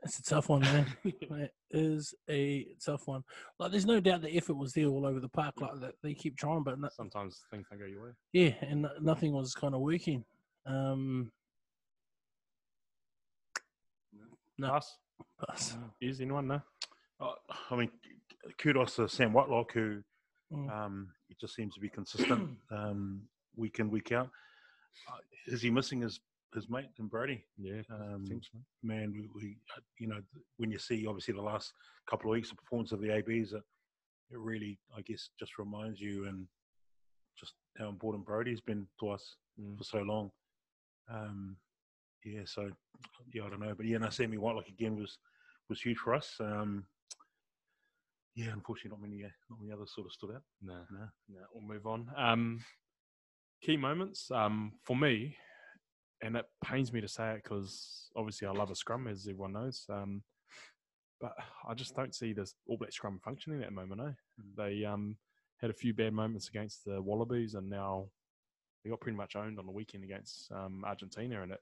It's 0.04 0.20
a 0.20 0.24
tough 0.24 0.50
one, 0.50 0.62
man. 0.62 0.86
It 1.74 1.80
is 1.80 2.14
a 2.30 2.68
tough 2.86 3.08
one. 3.08 3.24
Like, 3.58 3.72
there's 3.72 3.86
no 3.86 4.02
doubt 4.02 4.22
the 4.24 4.36
effort 4.36 4.56
was 4.56 4.74
there 4.74 4.88
all 4.88 5.06
over 5.06 5.22
the 5.22 5.30
park. 5.30 5.62
Like, 5.62 5.80
that 5.80 5.94
they 6.04 6.14
keep 6.14 6.36
trying, 6.36 6.64
but 6.64 6.78
no, 6.78 6.90
Sometimes 6.92 7.40
things 7.50 7.66
don't 7.70 7.80
go 7.80 7.86
your 7.86 8.04
way. 8.04 8.10
yeah, 8.34 8.52
and 8.60 8.88
nothing 9.02 9.32
was 9.32 9.54
kind 9.56 9.74
of 9.74 9.80
working. 9.80 10.26
Um, 10.66 11.32
No. 14.58 14.68
Pass. 14.70 14.98
but, 15.40 15.76
Is 16.02 16.20
anyone 16.20 16.48
no? 16.48 16.62
Uh, 17.22 17.32
I 17.72 17.76
mean, 17.78 17.90
kudos 18.60 18.98
to 18.98 19.08
Sam 19.08 19.32
Whitelock, 19.34 19.72
who 19.74 20.04
Mm. 20.54 20.70
um, 20.70 21.08
he 21.30 21.36
just 21.40 21.56
seems 21.56 21.74
to 21.76 21.80
be 21.80 21.88
consistent 21.88 22.58
um, 22.72 23.22
week 23.56 23.80
in, 23.80 23.90
week 23.90 24.12
out. 24.12 24.30
Uh, 25.08 25.18
is 25.48 25.62
he 25.62 25.70
missing 25.70 26.02
his, 26.02 26.20
his 26.54 26.70
mate 26.70 26.90
and 27.00 27.10
Brodie? 27.10 27.44
Yeah, 27.58 27.82
Um, 27.90 28.24
potentially. 28.24 28.62
man, 28.84 29.12
we, 29.12 29.28
we 29.34 29.58
uh, 29.76 29.82
you 29.98 30.08
know, 30.08 30.22
when 30.58 30.72
you 30.72 30.78
see 30.80 31.06
obviously 31.08 31.34
the 31.34 31.42
last 31.42 31.74
couple 32.10 32.30
of 32.30 32.34
weeks 32.34 32.50
the 32.50 32.56
performance 32.56 32.92
of 32.92 33.02
the 33.02 33.12
ABs, 33.12 33.54
it, 33.54 33.64
it 34.32 34.38
really, 34.40 34.80
I 34.96 35.02
guess, 35.02 35.30
just 35.40 35.58
reminds 35.58 36.00
you 36.00 36.28
and 36.28 36.48
just 37.38 37.54
how 37.78 37.90
important 37.90 38.26
Brodie's 38.26 38.62
been 38.62 38.88
to 39.00 39.10
us 39.10 39.36
Mm. 39.60 39.78
for 39.78 39.84
so 39.84 40.00
long. 40.00 40.32
Um, 41.10 41.58
yeah, 42.24 42.44
so 42.46 42.70
yeah, 43.34 43.44
I 43.44 43.50
don't 43.50 43.60
know, 43.60 43.74
but 43.76 43.86
yeah, 43.86 43.98
no, 43.98 44.10
Sammy 44.10 44.38
Whitelock 44.38 44.70
again 44.70 44.96
was 44.96 45.18
was 45.68 45.82
huge 45.82 45.98
for 45.98 46.14
us. 46.14 46.36
Um, 46.40 46.86
yeah, 48.34 48.52
unfortunately, 48.54 48.92
not 48.98 49.02
many, 49.10 49.26
uh, 49.26 49.30
not 49.50 49.60
many 49.60 49.74
others 49.74 49.92
sort 49.94 50.08
of 50.08 50.14
stood 50.14 50.32
out. 50.36 50.44
No, 50.62 50.78
No. 50.90 51.08
no, 51.28 51.40
we'll 51.54 51.68
move 51.68 51.86
on. 51.86 52.10
Um, 52.16 52.64
key 53.62 53.78
moments 53.78 54.30
um, 54.32 54.74
for 54.84 54.96
me, 54.96 55.36
and 56.22 56.36
it 56.36 56.46
pains 56.64 56.92
me 56.92 57.02
to 57.02 57.08
say 57.08 57.32
it 57.32 57.44
because 57.44 58.10
obviously 58.16 58.48
I 58.48 58.52
love 58.52 58.72
a 58.72 58.76
scrum, 58.76 59.08
as 59.08 59.28
everyone 59.28 59.54
knows. 59.54 59.86
Um, 59.90 60.24
but 61.20 61.34
I 61.68 61.74
just 61.74 61.96
don't 61.96 62.16
see 62.16 62.34
this 62.34 62.56
All 62.68 62.78
Black 62.78 62.92
scrum 62.92 63.20
functioning 63.24 63.62
at 63.62 63.70
the 63.70 63.76
moment. 63.76 64.02
Eh? 64.02 64.14
They 64.58 64.86
um, 64.86 65.18
had 65.60 65.70
a 65.70 65.74
few 65.74 65.94
bad 65.94 66.14
moments 66.14 66.50
against 66.50 66.86
the 66.86 67.02
Wallabies, 67.02 67.54
and 67.54 67.70
now 67.70 68.08
they 68.84 68.90
got 68.90 69.00
pretty 69.00 69.18
much 69.18 69.36
owned 69.36 69.60
on 69.60 69.66
the 69.66 69.72
weekend 69.72 70.04
against 70.04 70.52
um, 70.52 70.84
Argentina, 70.86 71.44
and 71.44 71.52
it 71.52 71.60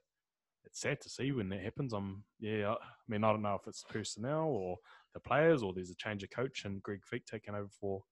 it's 0.64 0.80
sad 0.80 1.00
to 1.00 1.08
see 1.08 1.32
when 1.32 1.48
that 1.50 1.62
happens. 1.62 1.92
I'm 1.92 2.22
yeah, 2.38 2.72
I 2.72 2.76
mean 3.08 3.24
I 3.24 3.30
don't 3.32 3.42
know 3.42 3.54
if 3.54 3.66
it's 3.66 3.84
personnel 3.88 4.44
or 4.44 4.76
the 5.14 5.20
players 5.20 5.62
or 5.62 5.72
there's 5.72 5.90
a 5.90 5.94
change 5.96 6.22
of 6.22 6.30
coach 6.30 6.64
and 6.64 6.82
Greg 6.82 7.00
Feek 7.10 7.24
taking 7.24 7.54
over 7.54 7.68
for 7.80 8.02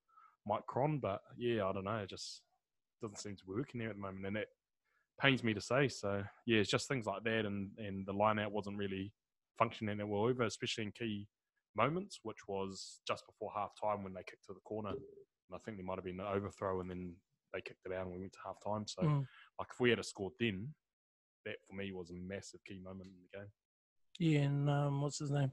Mike 0.47 0.67
Cron, 0.67 0.99
but 0.99 1.21
yeah, 1.37 1.67
I 1.67 1.73
don't 1.73 1.85
know, 1.85 2.07
just 2.09 2.43
doesn't 3.01 3.19
seem 3.19 3.37
to 3.37 3.45
be 3.45 3.53
working 3.55 3.81
there 3.81 3.91
at 3.91 3.97
the 3.97 4.01
moment, 4.03 4.27
and 4.27 4.37
it 4.37 4.49
pains 5.21 5.43
me 5.43 5.55
to 5.55 5.61
say. 5.61 5.89
So 5.89 6.23
yeah, 6.47 6.59
it's 6.59 6.71
just 6.71 6.89
things 6.89 7.07
like 7.07 7.25
that, 7.25 7.45
and 7.47 7.71
and 7.79 8.07
the 8.07 8.13
line 8.13 8.39
out 8.39 8.53
wasn't 8.53 8.79
really 8.79 9.13
functioning 9.59 9.99
that 9.99 10.07
well 10.07 10.29
either, 10.31 10.45
especially 10.45 10.85
in 10.85 10.93
key 10.93 11.27
moments, 11.77 12.21
which 12.23 12.47
was 12.49 13.01
just 13.07 13.25
before 13.27 13.51
half 13.55 13.71
time 13.81 14.03
when 14.05 14.15
they 14.15 14.23
kicked 14.23 14.47
to 14.47 14.55
the 14.55 14.61
corner, 14.61 14.91
and 14.91 14.99
I 15.55 15.59
think 15.65 15.77
there 15.77 15.87
might 15.87 15.97
have 15.97 16.05
been 16.05 16.21
an 16.21 16.27
overthrow, 16.27 16.81
and 16.81 16.91
then 16.91 17.15
they 17.53 17.61
kicked 17.61 17.87
it 17.87 17.93
out, 17.93 18.03
and 18.07 18.13
we 18.13 18.19
went 18.21 18.33
to 18.33 18.39
half 18.45 18.57
time. 18.65 18.87
So 18.87 19.03
Mm. 19.03 19.27
like 19.59 19.69
if 19.73 19.81
we 19.81 19.91
had 19.91 19.99
a 19.99 20.05
scored 20.05 20.35
then, 20.39 20.75
that 21.45 21.57
for 21.69 21.75
me 21.77 21.93
was 21.93 22.11
a 22.11 22.15
massive 22.15 22.61
key 22.67 22.81
moment 22.83 23.11
in 23.11 23.17
the 23.23 23.39
game. 23.39 23.49
yeah, 24.19 24.41
and 24.41 24.69
um, 24.69 25.01
what's 25.03 25.19
his 25.19 25.31
name? 25.31 25.53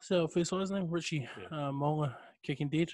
So 0.00 0.28
first 0.28 0.52
was 0.52 0.60
his 0.60 0.70
name? 0.70 0.88
Richie 0.88 1.28
Yeah. 1.50 1.68
uh, 1.68 1.72
Mo'unga 1.72 2.14
kicking 2.42 2.68
dead 2.68 2.90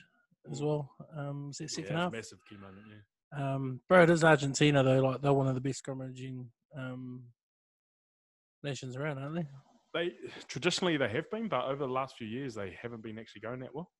as 0.50 0.62
well. 0.62 0.90
Um, 1.16 1.50
is 1.50 1.60
Yeah, 1.60 1.66
second 1.68 1.84
it 1.90 1.94
a 1.94 1.98
half? 1.98 2.12
massive 2.12 2.38
key 2.48 2.56
moment. 2.56 2.84
Yeah. 2.88 3.54
Um, 3.54 3.80
bro, 3.88 4.02
it 4.02 4.10
is 4.10 4.22
Argentina 4.24 4.82
though. 4.82 5.00
Like 5.00 5.20
they're 5.22 5.32
one 5.32 5.48
of 5.48 5.54
the 5.54 5.60
best 5.60 5.84
scrummaging 5.84 6.46
um, 6.76 7.24
nations 8.62 8.96
around, 8.96 9.18
aren't 9.18 9.34
they? 9.36 9.46
they 9.94 10.12
traditionally 10.48 10.96
they 10.96 11.08
have 11.08 11.30
been, 11.30 11.48
but 11.48 11.64
over 11.64 11.86
the 11.86 11.92
last 11.92 12.16
few 12.16 12.26
years 12.26 12.54
they 12.54 12.76
haven't 12.80 13.02
been 13.02 13.18
actually 13.18 13.40
going 13.40 13.60
that 13.60 13.74
well. 13.74 13.90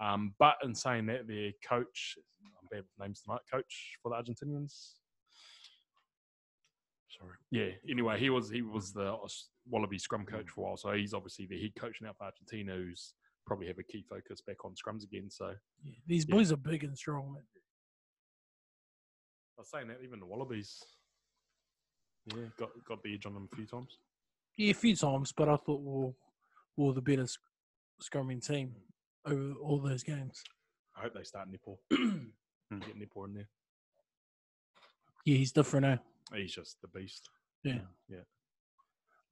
Um, 0.00 0.34
but 0.38 0.54
in 0.64 0.74
saying 0.74 1.06
that, 1.06 1.28
their 1.28 1.50
coach, 1.68 2.16
I'm 2.42 2.68
bad 2.70 2.78
with 2.84 3.06
names 3.06 3.20
tonight, 3.22 3.40
coach 3.52 3.98
for 4.02 4.08
the 4.10 4.16
Argentinians. 4.16 4.92
Sorry. 7.18 7.36
Yeah. 7.50 7.74
Anyway, 7.88 8.18
he 8.18 8.30
was 8.30 8.48
he 8.50 8.62
was 8.62 8.92
the 8.92 9.14
Wallaby 9.68 9.98
scrum 9.98 10.24
coach 10.24 10.48
for 10.48 10.62
a 10.62 10.64
while, 10.64 10.76
so 10.76 10.92
he's 10.92 11.12
obviously 11.14 11.46
the 11.46 11.60
head 11.60 11.72
coach 11.78 11.98
now 12.00 12.12
for 12.16 12.24
Argentina, 12.24 12.74
who's 12.74 13.14
probably 13.46 13.66
have 13.66 13.78
a 13.78 13.82
key 13.82 14.04
focus 14.08 14.40
back 14.40 14.64
on 14.64 14.74
scrums 14.74 15.02
again. 15.04 15.30
So 15.30 15.54
Yeah. 15.84 15.92
These 16.06 16.26
Yeah. 16.28 16.34
boys 16.34 16.52
are 16.52 16.56
big 16.56 16.84
and 16.84 16.96
strong, 16.96 17.32
man. 17.34 17.46
I 19.58 19.60
was 19.60 19.70
saying 19.70 19.88
that 19.88 20.02
even 20.02 20.20
the 20.20 20.26
Wallabies, 20.26 20.82
yeah, 22.26 22.46
got 22.56 22.70
got 22.84 23.02
the 23.02 23.14
edge 23.14 23.26
on 23.26 23.34
them 23.34 23.48
a 23.52 23.56
few 23.56 23.66
times. 23.66 23.98
Yeah, 24.56 24.70
a 24.70 24.74
few 24.74 24.96
times, 24.96 25.32
but 25.32 25.48
I 25.48 25.56
thought 25.56 25.80
we 25.82 26.12
we 26.76 26.86
were 26.86 26.92
the 26.94 27.02
better 27.02 27.26
sc- 27.26 27.40
scrumming 28.00 28.44
team 28.44 28.74
over 29.24 29.52
all 29.54 29.78
those 29.80 30.02
games. 30.02 30.42
I 30.96 31.02
hope 31.02 31.14
they 31.14 31.22
start 31.24 31.48
Nepo. 31.48 31.78
Get 31.90 32.96
Nepo 32.96 33.24
in 33.24 33.34
there. 33.34 33.48
Yeah, 35.24 35.36
he's 35.36 35.52
different 35.52 35.86
now. 35.86 36.02
He's 36.34 36.54
just 36.54 36.80
the 36.80 36.88
beast. 36.88 37.28
Yeah. 37.62 37.80
Yeah. 38.08 38.24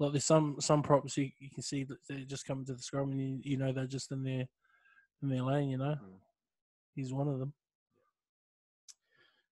Like 0.00 0.12
there's 0.12 0.24
some 0.24 0.56
some 0.60 0.82
props 0.82 1.16
you, 1.18 1.30
you 1.38 1.50
can 1.50 1.62
see 1.62 1.84
that 1.84 1.98
they 2.08 2.22
just 2.22 2.46
come 2.46 2.64
to 2.64 2.72
the 2.72 2.82
scrum 2.82 3.12
and 3.12 3.20
you, 3.20 3.40
you 3.44 3.56
know 3.58 3.70
they're 3.70 3.86
just 3.86 4.10
in 4.12 4.22
their 4.22 4.48
in 5.22 5.28
their 5.28 5.42
lane. 5.42 5.68
You 5.70 5.78
know, 5.78 5.94
Mm. 6.02 6.18
he's 6.94 7.12
one 7.12 7.28
of 7.28 7.38
them. 7.38 7.52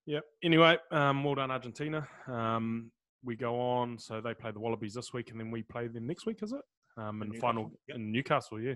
Yep. 0.06 0.24
Anyway, 0.42 0.78
um, 0.90 1.22
well 1.22 1.34
done, 1.34 1.50
Argentina. 1.50 2.08
Um, 2.26 2.90
we 3.22 3.36
go 3.36 3.60
on. 3.60 3.98
So 3.98 4.22
they 4.22 4.32
play 4.32 4.50
the 4.50 4.58
Wallabies 4.58 4.94
this 4.94 5.12
week, 5.12 5.30
and 5.30 5.38
then 5.38 5.50
we 5.50 5.62
play 5.62 5.86
them 5.86 6.06
next 6.06 6.24
week, 6.24 6.42
is 6.42 6.52
it? 6.52 6.62
Um, 6.96 7.20
in 7.20 7.28
In 7.28 7.34
the 7.34 7.38
final 7.40 7.70
yep. 7.86 7.98
in 7.98 8.10
Newcastle, 8.10 8.58
yeah. 8.60 8.74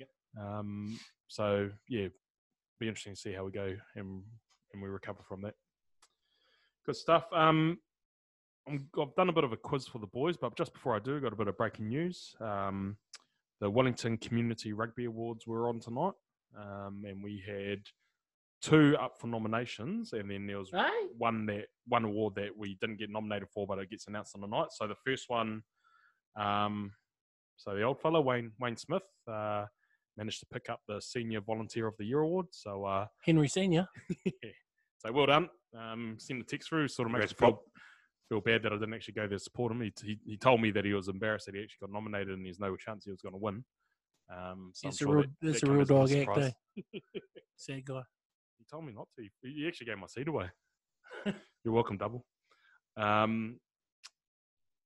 Yep. 0.00 0.08
Um, 0.40 0.98
so 1.28 1.70
yeah, 1.88 2.08
be 2.80 2.88
interesting 2.88 3.14
to 3.14 3.20
see 3.20 3.32
how 3.32 3.44
we 3.44 3.52
go 3.52 3.76
and 3.94 4.24
and 4.72 4.82
we 4.82 4.88
recover 4.88 5.22
from 5.28 5.42
that. 5.42 5.54
Good 6.84 6.96
stuff. 6.96 7.26
Um, 7.32 7.78
I'm- 8.66 8.88
I've 9.00 9.14
done 9.16 9.28
a 9.28 9.32
bit 9.32 9.44
of 9.44 9.52
a 9.52 9.56
quiz 9.56 9.88
for 9.88 9.98
the 9.98 10.06
boys, 10.06 10.36
but 10.36 10.56
just 10.56 10.72
before 10.72 10.94
I 10.94 10.98
do, 11.00 11.20
got 11.20 11.32
a 11.32 11.36
bit 11.36 11.48
of 11.48 11.56
breaking 11.56 11.88
news. 11.88 12.34
Um, 12.40 12.96
the 13.60 13.68
Wellington 13.70 14.18
Community 14.18 14.72
Rugby 14.72 15.04
Awards 15.06 15.46
were 15.46 15.68
on 15.68 15.80
tonight, 15.80 16.14
um, 16.56 17.04
and 17.06 17.22
we 17.22 17.42
had 17.46 17.82
two 18.60 18.96
up 18.98 19.18
for 19.18 19.26
nominations, 19.26 20.12
and 20.12 20.30
then 20.30 20.46
there 20.46 20.58
was 20.58 20.70
Hey, 20.70 21.06
one 21.18 21.46
that 21.46 21.66
one 21.86 22.04
award 22.04 22.36
that 22.36 22.56
we 22.56 22.76
didn't 22.76 22.98
get 22.98 23.10
nominated 23.10 23.48
for, 23.50 23.66
but 23.66 23.78
it 23.78 23.90
gets 23.90 24.06
announced 24.06 24.34
on 24.36 24.40
the 24.40 24.46
night. 24.46 24.68
So 24.72 24.86
the 24.86 24.94
first 24.94 25.28
one, 25.28 25.62
um, 26.36 26.92
so 27.56 27.74
the 27.74 27.82
old 27.82 28.00
fellow 28.00 28.20
Wayne 28.20 28.52
Wayne 28.60 28.76
Smith 28.76 29.02
uh, 29.28 29.66
managed 30.16 30.40
to 30.40 30.46
pick 30.46 30.68
up 30.70 30.80
the 30.86 31.00
Senior 31.00 31.40
Volunteer 31.40 31.86
of 31.88 31.96
the 31.98 32.04
Year 32.04 32.20
award. 32.20 32.46
So 32.52 32.84
uh, 32.84 33.06
Henry 33.24 33.48
Senior. 33.48 33.88
so 34.98 35.12
well 35.12 35.26
done. 35.26 35.48
Um, 35.76 36.16
send 36.18 36.40
the 36.40 36.44
text 36.44 36.68
through. 36.68 36.86
Sort 36.88 37.06
of 37.08 37.12
makes 37.12 37.30
me 37.32 37.36
Congrats, 37.36 37.60
feel 37.64 37.64
feel 38.32 38.40
bad 38.40 38.62
that 38.62 38.72
I 38.72 38.76
didn't 38.76 38.94
actually 38.94 39.14
go 39.14 39.22
there 39.28 39.36
to 39.36 39.38
support 39.38 39.72
him. 39.72 39.82
He, 39.82 39.92
he, 40.02 40.18
he 40.24 40.36
told 40.38 40.62
me 40.62 40.70
that 40.70 40.86
he 40.86 40.94
was 40.94 41.08
embarrassed 41.08 41.46
that 41.46 41.54
he 41.54 41.60
actually 41.62 41.86
got 41.86 41.92
nominated 41.92 42.30
and 42.34 42.46
there's 42.46 42.58
no 42.58 42.74
chance 42.76 43.04
he 43.04 43.10
was 43.10 43.20
going 43.20 43.34
to 43.34 43.38
win. 43.38 43.62
Um, 44.34 44.70
so 44.72 44.86
I'm 44.86 44.90
It's 44.90 45.00
a 45.00 45.04
sure 45.04 45.14
real, 45.14 45.22
that- 45.22 45.30
that's 45.42 45.60
that 45.60 45.68
a 45.68 45.72
real 45.72 45.84
dog 45.84 46.12
act, 46.12 46.38
eh? 46.38 46.50
Sad 47.56 47.84
guy. 47.84 48.00
He 48.58 48.64
told 48.70 48.86
me 48.86 48.92
not 48.94 49.08
to. 49.18 49.28
He 49.42 49.66
actually 49.68 49.86
gave 49.86 49.98
my 49.98 50.06
seat 50.06 50.28
away. 50.28 50.46
You're 51.64 51.74
welcome, 51.74 51.98
double. 51.98 52.24
Um, 52.96 53.58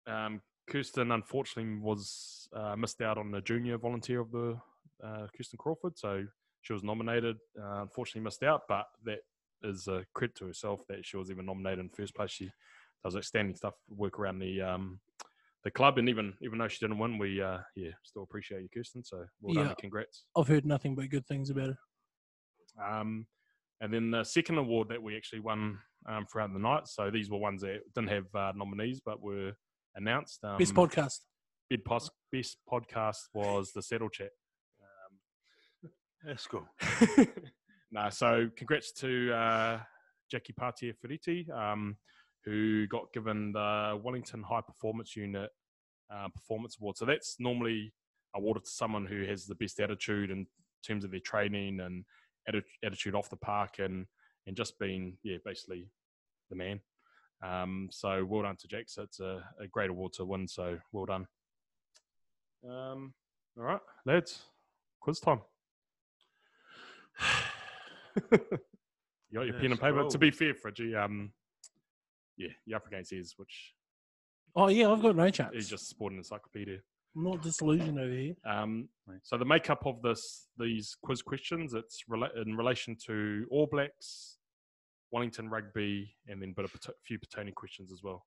um, 0.08 0.40
Kirsten 0.68 1.12
unfortunately 1.12 1.78
was 1.80 2.48
uh, 2.52 2.74
missed 2.74 3.00
out 3.00 3.18
on 3.18 3.30
the 3.30 3.40
junior 3.40 3.78
volunteer 3.78 4.20
of 4.20 4.32
the 4.32 4.58
uh, 5.04 5.26
Kirsten 5.36 5.58
Crawford, 5.58 5.96
so 5.96 6.24
she 6.62 6.72
was 6.72 6.82
nominated. 6.82 7.36
Uh, 7.56 7.82
unfortunately, 7.82 8.22
missed 8.22 8.42
out, 8.42 8.62
but 8.68 8.86
that 9.04 9.18
is 9.62 9.86
a 9.86 10.04
credit 10.14 10.34
to 10.36 10.46
herself 10.46 10.80
that 10.88 11.04
she 11.06 11.16
was 11.16 11.30
even 11.30 11.46
nominated 11.46 11.78
in 11.80 11.88
first 11.90 12.14
place. 12.14 12.30
She 12.30 12.50
does 13.06 13.16
outstanding 13.16 13.54
stuff, 13.54 13.74
work 13.88 14.18
around 14.18 14.38
the 14.40 14.60
um, 14.60 15.00
the 15.64 15.70
club, 15.70 15.98
and 15.98 16.08
even 16.08 16.34
even 16.42 16.58
though 16.58 16.68
she 16.68 16.78
didn't 16.84 16.98
win, 16.98 17.18
we 17.18 17.40
uh, 17.40 17.58
yeah 17.74 17.90
still 18.02 18.22
appreciate 18.22 18.62
you, 18.62 18.68
Kirsten. 18.74 19.04
So 19.04 19.24
well 19.40 19.54
Yeah. 19.54 19.68
and 19.68 19.76
congrats. 19.78 20.24
I've 20.36 20.48
heard 20.48 20.66
nothing 20.66 20.94
but 20.94 21.08
good 21.10 21.26
things 21.26 21.50
about 21.50 21.70
it. 21.70 21.76
Um, 22.84 23.26
and 23.80 23.92
then 23.92 24.10
the 24.10 24.24
second 24.24 24.58
award 24.58 24.88
that 24.88 25.02
we 25.02 25.16
actually 25.16 25.40
won 25.40 25.78
um, 26.08 26.26
throughout 26.30 26.52
the 26.52 26.58
night. 26.58 26.86
So 26.88 27.10
these 27.10 27.30
were 27.30 27.38
ones 27.38 27.62
that 27.62 27.78
didn't 27.94 28.10
have 28.10 28.34
uh, 28.34 28.52
nominees 28.56 29.00
but 29.04 29.20
were 29.22 29.52
announced. 29.94 30.42
Um, 30.44 30.58
Best 30.58 30.74
podcast. 30.74 31.20
bid 31.70 31.84
pos- 31.84 32.10
best 32.32 32.58
podcast 32.70 33.18
was 33.34 33.72
the 33.72 33.82
Saddle 33.82 34.08
Chat. 34.10 34.30
Um, 35.84 35.90
That's 36.26 36.46
cool. 36.46 36.66
No, 37.92 38.10
so 38.10 38.50
congrats 38.56 38.90
to 38.94 39.32
uh, 39.32 39.78
Jackie 40.28 40.52
Partier 40.52 40.92
Ferretti, 41.00 41.46
um, 41.54 41.96
who 42.46 42.86
got 42.86 43.12
given 43.12 43.52
the 43.52 44.00
Wellington 44.02 44.42
High 44.42 44.62
Performance 44.62 45.16
Unit 45.16 45.50
uh, 46.10 46.28
Performance 46.28 46.76
Award. 46.80 46.96
So 46.96 47.04
that's 47.04 47.36
normally 47.38 47.92
awarded 48.34 48.64
to 48.64 48.70
someone 48.70 49.04
who 49.04 49.24
has 49.24 49.46
the 49.46 49.56
best 49.56 49.80
attitude 49.80 50.30
in 50.30 50.46
terms 50.86 51.04
of 51.04 51.10
their 51.10 51.20
training 51.20 51.80
and 51.80 52.04
atti- 52.48 52.62
attitude 52.84 53.14
off 53.14 53.28
the 53.28 53.36
park 53.36 53.78
and 53.78 54.06
and 54.46 54.56
just 54.56 54.78
being 54.78 55.16
yeah 55.24 55.38
basically 55.44 55.88
the 56.50 56.56
man. 56.56 56.80
Um, 57.42 57.88
so 57.90 58.24
well 58.24 58.42
done 58.42 58.56
to 58.56 58.68
Jack. 58.68 58.84
So 58.86 59.02
it's 59.02 59.20
a, 59.20 59.42
a 59.60 59.66
great 59.66 59.90
award 59.90 60.12
to 60.14 60.24
win. 60.24 60.46
So 60.46 60.78
well 60.92 61.06
done. 61.06 61.26
Um, 62.64 63.12
all 63.58 63.64
right, 63.64 63.80
lads, 64.04 64.42
quiz 65.00 65.18
time. 65.18 65.40
you 68.30 68.38
got 69.34 69.46
your 69.46 69.54
pen 69.54 69.72
and 69.72 69.80
paper. 69.80 70.08
To 70.08 70.18
be 70.18 70.30
fair, 70.30 70.54
Fridgie, 70.54 70.96
um, 70.96 71.32
yeah, 72.36 72.48
you're 72.64 72.76
up 72.76 72.86
against 72.86 73.10
his, 73.12 73.34
which 73.36 73.72
Oh 74.54 74.68
yeah, 74.68 74.90
I've 74.90 75.02
got 75.02 75.16
no 75.16 75.28
chance. 75.30 75.54
is 75.54 75.68
just 75.68 75.88
sporting 75.88 76.18
encyclopedia. 76.18 76.78
I'm 77.14 77.24
not 77.24 77.42
disillusioned 77.42 77.98
over 77.98 78.12
here. 78.12 78.34
Um, 78.46 78.88
so 79.22 79.36
the 79.38 79.44
makeup 79.44 79.86
of 79.86 80.02
this 80.02 80.48
these 80.58 80.96
quiz 81.02 81.22
questions 81.22 81.72
it's 81.74 82.02
rela- 82.10 82.34
in 82.44 82.56
relation 82.56 82.96
to 83.06 83.46
All 83.50 83.66
Blacks, 83.66 84.36
Wellington 85.12 85.48
Rugby, 85.48 86.14
and 86.28 86.40
then 86.42 86.52
but 86.56 86.64
a 86.66 86.68
pat- 86.68 86.94
few 87.06 87.18
Petone 87.18 87.54
questions 87.54 87.92
as 87.92 88.02
well, 88.02 88.26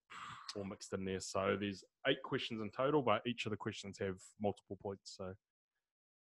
all 0.56 0.64
mixed 0.66 0.94
in 0.94 1.06
there. 1.06 1.20
So 1.20 1.56
there's 1.60 1.84
eight 2.08 2.22
questions 2.24 2.62
in 2.62 2.70
total, 2.72 3.02
but 3.02 3.22
each 3.28 3.46
of 3.46 3.52
the 3.52 3.58
questions 3.58 3.98
have 4.00 4.16
multiple 4.42 4.78
points. 4.82 5.16
So 5.18 5.34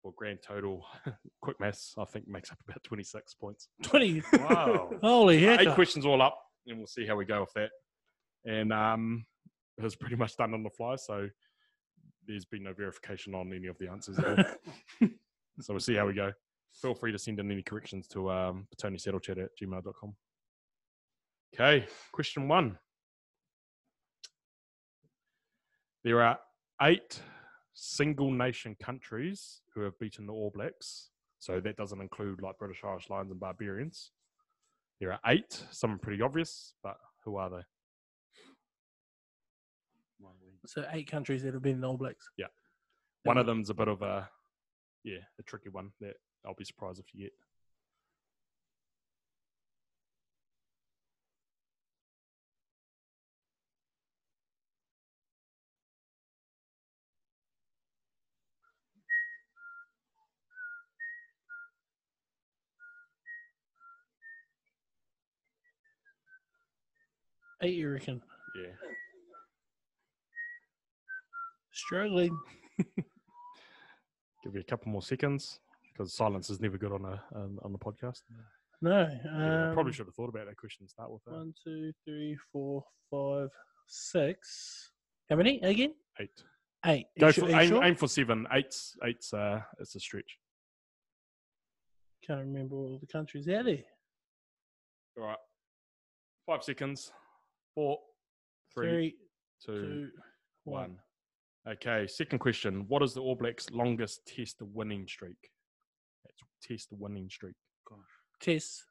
for 0.03 0.12
grand 0.16 0.38
total, 0.47 0.87
quick 1.42 1.59
maths, 1.61 1.94
I 1.99 2.05
think 2.05 2.29
makes 2.29 2.51
up 2.51 2.59
about 2.66 2.83
26 2.83 3.35
points. 3.35 3.68
Twenty. 3.83 4.23
Wow. 4.33 4.90
Holy 5.03 5.42
heck! 5.42 5.61
Eight 5.61 5.75
questions 5.75 6.07
all 6.07 6.23
up, 6.23 6.38
and 6.66 6.79
we'll 6.79 6.87
see 6.87 7.07
how 7.07 7.16
we 7.16 7.24
go 7.24 7.40
with 7.40 7.53
that. 7.55 7.70
And 8.44 8.72
um, 8.72 9.24
it 9.79 9.83
was 9.83 9.96
pretty 9.96 10.16
much 10.16 10.37
done 10.37 10.55
on 10.55 10.62
the 10.62 10.70
fly, 10.70 10.96
so 10.96 11.29
there's 12.27 12.44
been 12.44 12.64
no 12.64 12.72
verification 12.72 13.35
on 13.35 13.53
any 13.53 13.66
of 13.66 13.79
the 13.79 13.88
answers 13.88 14.18
at 14.18 14.27
all. 14.38 15.09
so 15.61 15.72
we'll 15.74 15.81
see 15.81 15.94
how 15.94 16.07
we 16.07 16.14
go. 16.14 16.33
Feel 16.72 16.94
free 16.94 17.12
to 17.12 17.18
send 17.18 17.38
in 17.38 17.50
any 17.50 17.62
corrections 17.62 18.09
to 18.09 18.31
um, 18.31 18.66
petonisettlechat 18.74 19.42
at 19.42 19.50
gmail.com. 19.61 20.14
Okay, 21.55 21.87
question 22.12 22.48
one. 22.48 22.79
There 26.03 26.20
are 26.20 26.38
eight 26.83 27.20
single 27.72 28.31
nation 28.31 28.77
countries 28.83 29.61
who 29.74 29.83
have 29.83 29.98
beaten 29.98 30.27
the 30.27 30.33
All 30.33 30.50
Blacks. 30.55 31.11
So 31.38 31.61
that 31.61 31.77
doesn't 31.77 32.00
include 32.00 32.42
like 32.42 32.59
British 32.59 32.83
Irish 32.85 33.09
Lions 33.11 33.31
and 33.31 33.40
Barbarians. 33.40 34.11
There 35.01 35.13
are 35.13 35.21
eight. 35.27 35.65
Some 35.71 35.93
are 35.93 35.99
pretty 35.99 36.23
obvious, 36.23 36.75
but 36.83 36.97
who 37.25 37.37
are 37.37 37.51
they? 37.51 37.63
So 40.67 40.87
eight 40.93 41.11
countries 41.11 41.43
that 41.43 41.53
have 41.53 41.63
been 41.63 41.77
in 41.77 41.85
All 41.85 41.99
Blacks. 41.99 42.27
Yeah, 42.39 42.47
one 43.25 43.37
of 43.37 43.47
them's 43.47 43.69
a 43.69 43.75
bit 43.75 43.89
of 43.89 44.01
a, 44.01 44.29
yeah, 45.03 45.19
a 45.39 45.43
tricky 45.43 45.69
one 45.69 45.91
that 46.01 46.15
I'll 46.47 46.55
be 46.55 46.65
surprised 46.65 47.01
if 47.01 47.07
you 47.13 47.25
get. 47.25 47.33
Eight, 67.62 67.75
you 67.75 67.90
reckon? 67.90 68.21
Yeah. 68.57 68.73
Struggling. 71.73 72.37
Give 74.45 74.55
you 74.55 74.61
a 74.61 74.64
couple 74.64 74.93
more 74.93 75.03
seconds 75.03 75.61
because 75.93 76.12
silence 76.12 76.51
is 76.51 76.61
never 76.61 76.77
good 76.77 76.93
on 76.93 77.05
a 77.05 77.23
um, 77.35 77.59
on 77.62 77.73
the 77.73 77.79
podcast. 77.79 78.21
No. 78.83 79.09
Yeah, 79.25 79.71
I 79.71 79.73
probably 79.73 79.90
um, 79.90 79.93
should 79.93 80.07
have 80.07 80.14
thought 80.14 80.29
about 80.29 80.47
that 80.47 80.57
question 80.57 80.87
to 80.87 80.90
start 80.90 81.11
with. 81.11 81.25
That. 81.25 81.33
One, 81.33 81.55
two, 81.64 81.93
three, 82.05 82.37
four, 82.53 82.85
five, 83.11 83.49
six. 83.88 84.90
How 85.31 85.37
many 85.37 85.61
again? 85.61 85.95
Eight. 86.21 86.43
Eight. 86.87 87.07
Go 87.19 87.33
for 87.33 87.49
aim, 87.49 87.69
sure? 87.69 87.85
aim 87.85 87.95
for 87.95 88.09
seven. 88.09 88.47
Eight's 88.53 88.97
eight's 89.03 89.33
uh, 89.33 89.61
it's 89.79 89.95
a 89.95 90.01
stretch. 90.01 90.38
Can't 92.27 92.40
remember 92.40 92.77
all 92.77 92.99
the 93.01 93.07
countries 93.07 93.49
out 93.49 93.64
there. 93.64 93.85
All 95.19 95.25
right. 95.25 95.38
Five 96.47 96.62
seconds. 96.62 97.12
Four, 97.75 97.99
three, 98.73 98.87
Three, 98.89 99.15
two, 99.65 99.81
two, 99.83 100.11
one. 100.65 100.97
one. 101.65 101.75
Okay, 101.75 102.07
second 102.07 102.39
question. 102.39 102.85
What 102.89 103.03
is 103.03 103.15
the 103.15 103.21
All 103.21 103.35
Blacks' 103.35 103.71
longest 103.71 104.27
test 104.27 104.61
winning 104.61 105.07
streak? 105.09 105.51
That's 106.25 106.43
test 106.63 106.89
winning 106.93 107.29
streak. 107.31 107.55
Test 108.41 108.85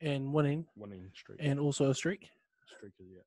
and 0.00 0.32
winning, 0.32 0.66
Winning 0.76 1.10
streak. 1.14 1.38
and 1.40 1.60
also 1.60 1.90
a 1.90 1.94
streak 1.94 2.28
streak 2.76 2.92
is 2.98 3.06
yeah. 3.14 3.20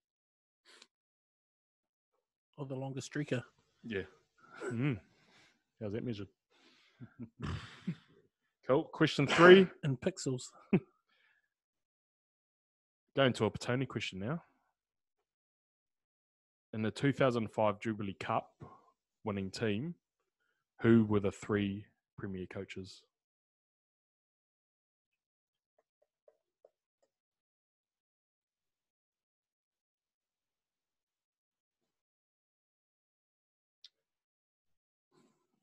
of 2.58 2.68
the 2.68 2.76
longest 2.76 3.12
streaker. 3.14 3.42
Yeah. 3.84 4.02
Mm. 4.72 5.00
How's 5.82 5.94
that 5.94 6.04
measured? 6.04 6.28
cool. 8.68 8.84
Question 8.86 9.28
three. 9.28 9.68
in 9.84 9.96
pixels. 9.98 10.44
Going 13.16 13.34
to 13.34 13.46
a 13.46 13.52
Petone 13.52 13.88
question 13.88 14.20
now. 14.20 14.42
In 16.74 16.82
the 16.82 16.90
2005 16.90 17.80
Jubilee 17.80 18.16
Cup 18.20 18.50
winning 19.24 19.52
team, 19.52 19.94
who 20.82 21.06
were 21.06 21.20
the 21.20 21.32
three 21.32 21.86
premier 22.18 22.48
coaches? 22.48 23.04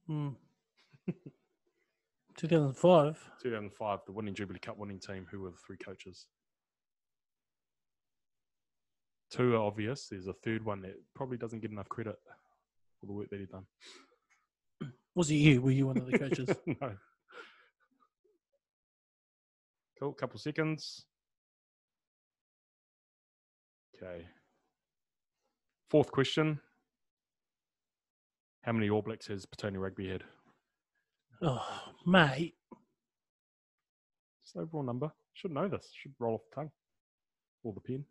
Hmm. 0.06 0.28
2005. 2.36 3.18
2005, 3.42 3.98
the 4.06 4.12
winning 4.12 4.34
Jubilee 4.34 4.60
Cup 4.60 4.78
winning 4.78 5.00
team, 5.00 5.26
who 5.28 5.40
were 5.40 5.50
the 5.50 5.56
three 5.66 5.76
coaches? 5.76 6.26
Two 9.30 9.54
are 9.54 9.62
obvious. 9.62 10.08
There's 10.08 10.26
a 10.26 10.32
third 10.32 10.64
one 10.64 10.82
that 10.82 10.96
probably 11.14 11.36
doesn't 11.36 11.60
get 11.60 11.70
enough 11.70 11.88
credit 11.88 12.16
for 12.98 13.06
the 13.06 13.12
work 13.12 13.30
that 13.30 13.38
he's 13.38 13.48
done. 13.48 13.64
Was 15.14 15.30
it 15.30 15.36
you? 15.36 15.62
Were 15.62 15.70
you 15.70 15.86
one 15.86 15.98
of 15.98 16.06
the 16.06 16.18
coaches? 16.18 16.48
no. 16.66 16.92
Cool. 19.98 20.12
Couple 20.14 20.38
seconds. 20.38 21.04
Okay. 24.02 24.26
Fourth 25.90 26.10
question. 26.10 26.58
How 28.62 28.72
many 28.72 28.90
All 28.90 29.02
Blacks 29.02 29.26
has 29.28 29.46
Petone 29.46 29.78
Rugby 29.78 30.08
had? 30.08 30.24
oh, 31.42 31.66
mate. 32.06 32.54
Just 34.42 34.56
overall 34.56 34.82
number. 34.82 35.10
Should 35.34 35.52
know 35.52 35.68
this. 35.68 35.90
Should 35.94 36.14
roll 36.18 36.34
off 36.34 36.40
the 36.50 36.54
tongue. 36.54 36.70
Or 37.62 37.72
the 37.72 37.80
pen. 37.80 38.04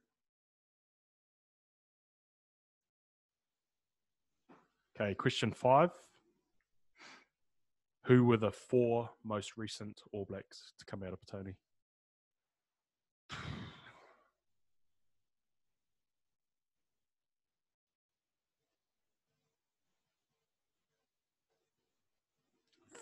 Okay, 5.01 5.13
question 5.13 5.53
five. 5.53 5.91
Who 8.05 8.25
were 8.25 8.35
the 8.35 8.51
four 8.51 9.09
most 9.23 9.55
recent 9.55 10.01
All 10.11 10.25
Blacks 10.25 10.73
to 10.77 10.83
come 10.83 11.03
out 11.03 11.13
of 11.13 11.19
Petone? 11.21 11.55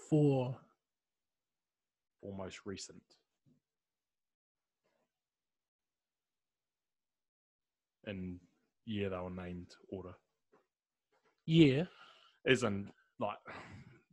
Four. 0.09 0.55
Four 2.21 2.37
most 2.37 2.59
recent. 2.65 3.01
And 8.05 8.39
yeah, 8.85 9.09
they 9.09 9.17
were 9.17 9.31
named 9.31 9.73
order. 9.89 10.13
Yeah. 11.47 11.85
As 12.45 12.61
in, 12.61 12.91
like, 13.19 13.37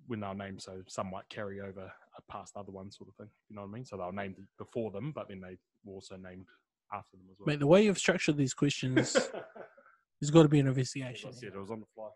when 0.07 0.21
they 0.21 0.27
were 0.27 0.35
named, 0.35 0.63
so 0.63 0.83
some 0.87 1.11
might 1.11 1.29
carry 1.29 1.61
over 1.61 1.93
past 2.31 2.57
other 2.57 2.73
ones, 2.73 2.97
sort 2.97 3.11
of 3.11 3.17
thing. 3.17 3.29
You 3.51 3.57
know 3.57 3.63
what 3.63 3.69
I 3.69 3.73
mean? 3.73 3.85
So 3.85 3.97
they 3.97 4.05
were 4.05 4.13
named 4.13 4.37
before 4.57 4.91
them, 4.91 5.13
but 5.15 5.29
then 5.29 5.41
they 5.41 5.59
were 5.85 5.95
also 5.95 6.17
named 6.17 6.47
after 6.93 7.17
them 7.17 7.27
as 7.31 7.37
well. 7.39 7.47
Mate, 7.47 7.59
the 7.59 7.67
way 7.67 7.85
you've 7.85 7.99
structured 7.99 8.37
these 8.37 8.55
questions, 8.55 9.13
there's 9.13 10.31
got 10.31 10.45
to 10.45 10.49
be 10.49 10.61
an 10.61 10.69
As 10.69 10.77
investigation. 10.77 11.31
I 11.31 11.33
said, 11.33 11.53
it 11.55 11.59
was 11.59 11.71
on 11.71 11.81
the 11.81 11.87
fly. 11.95 12.09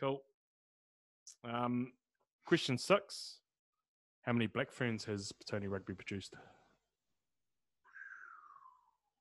Cool. 0.00 0.22
Um, 1.44 1.92
question 2.44 2.76
six. 2.78 3.38
How 4.22 4.32
many 4.32 4.46
Black 4.46 4.72
Ferns 4.72 5.04
has 5.04 5.32
Petone 5.32 5.70
Rugby 5.70 5.94
produced? 5.94 6.34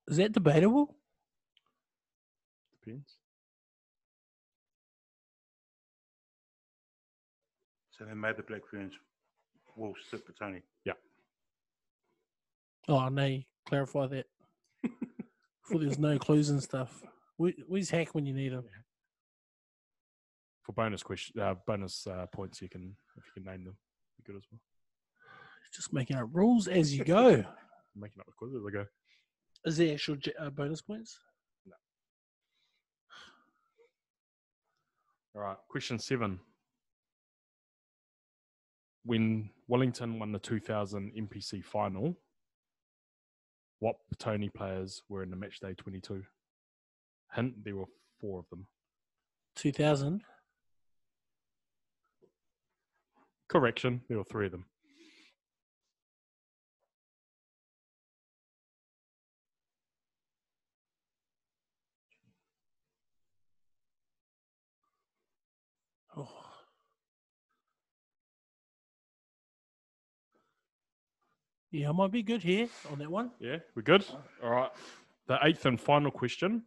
Is 0.08 0.18
that 0.18 0.32
debatable? 0.32 0.95
Depends. 2.84 3.16
So 7.98 8.06
they 8.06 8.14
made 8.14 8.38
the 8.38 8.43
Black 8.43 8.62
Ferns 8.70 8.93
Wolves 9.76 10.00
sit 10.10 10.26
for 10.26 10.34
Tony. 10.34 10.62
Yeah. 10.86 10.93
Oh, 12.88 13.10
no, 13.10 13.39
clarify 13.66 14.08
that. 14.08 14.26
Before 14.84 15.82
there's 15.82 16.00
no 16.00 16.18
clues 16.18 16.50
and 16.50 16.62
stuff. 16.62 17.04
We, 17.38 17.56
where's 17.68 17.89
Hack 17.89 18.16
when 18.16 18.26
you 18.26 18.34
need 18.34 18.52
him? 18.54 18.64
For 20.64 20.74
bonus 20.74 21.04
question, 21.04 21.39
uh, 21.41 21.56
bonus 21.66 22.06
uh, 22.08 22.26
points, 22.28 22.62
you 22.62 22.70
can 22.70 22.95
if 23.18 23.24
you 23.26 23.41
can 23.41 23.52
name 23.52 23.64
them, 23.64 23.78
be 24.18 24.24
good 24.26 24.36
as 24.38 24.43
well. 24.52 24.60
Just 25.74 25.93
making 25.93 26.18
up 26.18 26.28
rules 26.32 26.68
as 26.68 26.95
you 26.98 27.04
go. 27.04 27.43
Making 28.00 28.20
up 28.20 28.28
the 28.28 28.34
quiz 28.38 28.54
as 28.54 28.62
I 28.68 28.72
go. 28.72 28.86
Is 29.66 29.78
there 29.78 29.93
actual 29.93 30.18
j- 30.18 30.34
uh, 30.39 30.52
bonus 30.52 30.82
points? 30.84 31.20
No. 31.66 31.74
All 35.36 35.41
right, 35.41 35.58
question 35.68 35.98
seven. 35.98 36.39
When 39.08 39.51
Wellington 39.70 40.20
won 40.20 40.34
the 40.34 40.39
2000 40.39 41.14
NPC 41.18 41.64
final, 41.64 42.18
what 43.80 43.95
Petone 44.14 44.53
players 44.53 45.01
were 45.08 45.24
in 45.24 45.30
the 45.30 45.38
match 45.38 45.62
day 45.62 45.74
22? 45.76 46.24
Hint: 47.34 47.64
there 47.64 47.78
were 47.78 47.86
four 48.20 48.39
of 48.39 48.49
them. 48.49 48.68
2000. 49.55 50.24
Correction: 53.47 54.01
there 54.10 54.18
were 54.18 54.26
three 54.26 54.47
of 54.47 54.51
them. 54.51 54.66
Oh. 66.18 66.47
Yeah, 71.72 71.89
I 71.89 71.91
might 71.91 72.11
be 72.11 72.24
good 72.24 72.41
here 72.43 72.70
on 72.91 72.99
that 72.99 73.11
one. 73.11 73.32
Yeah, 73.39 73.57
we're 73.76 73.82
good. 73.82 74.05
All 74.43 74.49
right. 74.49 74.72
The 75.28 75.38
eighth 75.43 75.65
and 75.65 75.80
final 75.80 76.11
question. 76.11 76.63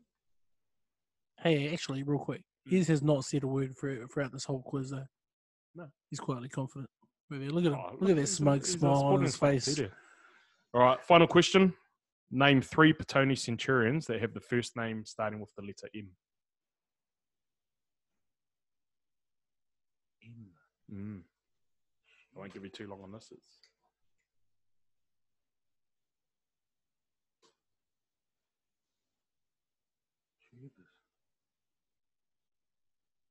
Hey, 1.42 1.72
actually, 1.72 2.02
real 2.02 2.18
quick, 2.18 2.42
His 2.66 2.88
has 2.88 3.02
not 3.02 3.24
said 3.24 3.42
a 3.42 3.46
word 3.46 3.74
for, 3.76 4.06
throughout 4.06 4.32
this 4.32 4.44
whole 4.44 4.62
quiz, 4.62 4.90
though. 4.90 5.06
No. 5.74 5.86
He's 6.10 6.20
quietly 6.20 6.50
confident. 6.50 6.90
Look 7.30 7.42
at, 7.42 7.52
look 7.52 7.64
at 7.64 7.72
him. 7.72 7.78
Oh, 7.78 7.96
look 7.98 8.10
at 8.10 8.16
that 8.16 8.26
smug 8.26 8.66
smile 8.66 9.04
on 9.04 9.22
his 9.22 9.36
face. 9.36 9.80
All 10.74 10.82
right, 10.82 11.02
final 11.02 11.26
question. 11.26 11.72
Name 12.30 12.60
three 12.60 12.92
Petone 12.92 13.36
Centurions 13.36 14.06
that 14.06 14.20
have 14.20 14.34
the 14.34 14.40
first 14.40 14.76
name 14.76 15.04
starting 15.04 15.40
with 15.40 15.52
the 15.56 15.62
letter 15.62 15.88
M. 15.94 16.08
Mm. 20.92 21.20
I 22.36 22.38
won't 22.38 22.52
give 22.52 22.64
you 22.64 22.68
too 22.68 22.88
long 22.88 23.00
on 23.02 23.12
this. 23.12 23.32
It's 23.32 23.58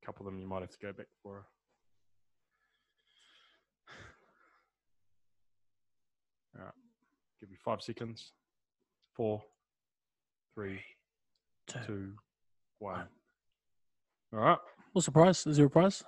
couple 0.10 0.26
of 0.26 0.34
them 0.34 0.42
you 0.42 0.48
might 0.48 0.62
have 0.62 0.72
to 0.72 0.78
go 0.82 0.92
back 0.92 1.06
for. 1.22 1.46
All 6.58 6.64
right, 6.66 6.74
give 7.40 7.52
you 7.52 7.58
five 7.64 7.82
seconds. 7.84 8.32
Four, 9.16 9.44
three, 10.56 10.80
Two. 11.68 11.80
two, 11.86 12.12
one. 12.80 13.06
All 14.34 14.40
right. 14.40 14.58
What's 14.94 15.06
the 15.06 15.12
price? 15.12 15.46
Is 15.46 15.58
there 15.58 15.68
a 15.68 15.70
price? 15.70 16.04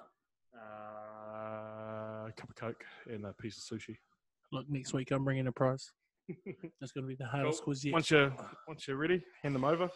Uh, 0.55 2.27
a 2.27 2.33
cup 2.35 2.49
of 2.49 2.55
Coke 2.55 2.83
and 3.07 3.23
a 3.25 3.33
piece 3.33 3.57
of 3.71 3.77
sushi. 3.79 3.97
Look, 4.51 4.65
next 4.67 4.93
week 4.93 5.11
I'm 5.11 5.23
bringing 5.23 5.45
a 5.45 5.51
prize. 5.51 5.91
That's 6.79 6.91
going 6.91 7.03
to 7.03 7.07
be 7.07 7.15
the 7.15 7.27
hardest 7.27 7.59
Cool. 7.59 7.65
quiz 7.65 7.85
yet. 7.85 7.93
Once 7.93 8.09
you're 8.09 8.33
once 8.67 8.87
you're 8.87 8.97
ready, 8.97 9.21
hand 9.43 9.53
them 9.53 9.63
over. 9.63 9.89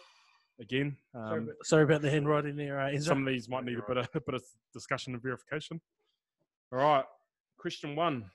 Again, 0.60 0.96
sorry, 1.12 1.38
um, 1.40 1.44
about, 1.44 1.56
sorry 1.64 1.84
about 1.84 2.02
the 2.02 2.10
handwriting 2.10 2.56
there, 2.56 2.80
uh, 2.80 2.98
some 3.00 3.28
of 3.28 3.34
these 3.34 3.50
might 3.50 3.66
need 3.66 3.78
a 3.78 3.84
bit 3.88 3.98
of 3.98 4.08
a 4.14 4.20
bit 4.26 4.36
of 4.36 4.44
discussion 4.74 5.14
and 5.14 5.22
verification. 5.22 5.82
All 6.72 6.80
right, 6.80 7.04
question 7.58 7.96
one. 7.96 8.26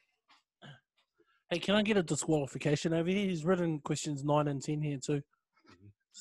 Hey, 1.48 1.58
can 1.58 1.74
I 1.74 1.82
get 1.82 1.96
a 1.96 2.02
disqualification 2.02 2.92
over 2.92 3.08
here? 3.08 3.26
He's 3.26 3.44
written 3.44 3.80
questions 3.80 4.22
nine 4.22 4.48
and 4.48 4.62
ten 4.62 4.82
here 4.82 4.98
too. 4.98 5.22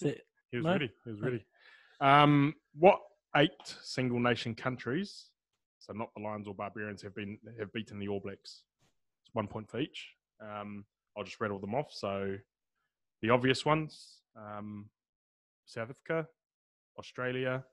That- 0.02 0.22
He 0.52 0.58
was 0.58 0.66
No? 0.66 0.72
ready. 0.72 0.89
He 1.04 1.12
was 1.12 1.22
ready. 1.22 1.45
Um, 2.00 2.56
what 2.78 3.00
eight 3.36 3.52
single 3.84 4.20
nation 4.22 4.56
countries, 4.56 5.26
so 5.80 5.91
not 5.91 6.10
the 6.16 6.22
Lions 6.24 6.47
or 6.47 6.56
Barbarians, 6.56 7.02
have 7.02 7.14
been 7.14 7.38
have 7.60 7.74
beaten 7.74 8.00
the 8.00 8.08
All 8.08 8.22
Blacks? 8.22 8.64
It's 9.26 9.34
one 9.36 9.47
point 9.47 9.70
for 9.70 9.80
each. 9.82 10.08
Um, 10.41 10.86
I'll 11.18 11.26
just 11.26 11.41
rattle 11.41 11.60
them 11.60 11.76
off. 11.76 11.91
So 11.91 12.38
the 13.22 13.30
obvious 13.32 13.66
ones: 13.66 14.22
um, 14.38 14.89
South 15.70 15.91
Africa, 15.91 16.28
Australia, 16.97 17.63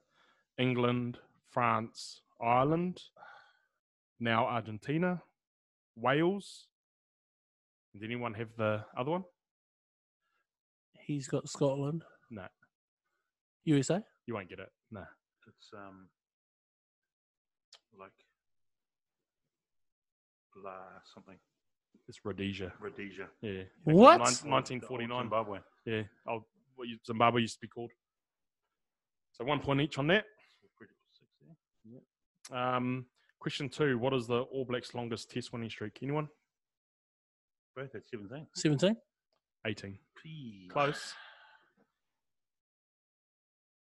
England, 0.58 1.18
France, 1.50 2.20
Ireland. 2.42 3.00
Now 4.20 4.46
Argentina, 4.46 5.22
Wales. 5.96 6.66
Did 7.94 8.04
anyone 8.04 8.34
have 8.34 8.48
the 8.58 8.84
other 8.96 9.10
one? 9.12 9.24
he's 11.06 11.28
got 11.28 11.48
Scotland, 11.48 12.02
No, 12.32 12.46
USA. 13.64 14.00
you 14.26 14.34
won't 14.34 14.48
get 14.48 14.58
it. 14.58 14.68
No. 14.90 15.04
It's 15.46 15.70
um 15.72 16.08
like 17.98 18.10
La 20.56 20.74
something. 21.14 21.36
It's 22.08 22.24
Rhodesia. 22.24 22.72
Rhodesia. 22.80 23.28
Yeah. 23.40 23.62
What? 23.84 24.18
Nin- 24.18 24.52
Or 24.52 24.56
1949. 24.56 25.22
Zimbabwe. 25.22 25.58
Yeah. 25.84 26.02
Oh, 26.28 26.44
what 26.76 26.88
you- 26.88 26.98
Zimbabwe 27.06 27.40
used 27.42 27.54
to 27.56 27.60
be 27.60 27.68
called. 27.68 27.90
So 29.32 29.44
one 29.44 29.60
point 29.60 29.80
each 29.80 29.98
on 29.98 30.06
that. 30.08 30.24
Pretty 30.76 30.92
good 30.92 31.12
six 31.12 31.30
there. 32.50 32.58
Um, 32.58 33.06
question 33.40 33.68
two 33.68 33.98
What 33.98 34.14
is 34.14 34.26
the 34.26 34.42
All 34.42 34.64
Blacks' 34.64 34.94
longest 34.94 35.30
test 35.30 35.52
winning 35.52 35.68
streak? 35.70 35.98
Anyone? 36.02 36.28
Both 37.74 37.94
at 37.94 38.06
17. 38.06 38.46
Seventeen. 38.54 38.96
18. 39.66 39.98
Gee. 40.22 40.68
Close. 40.70 41.12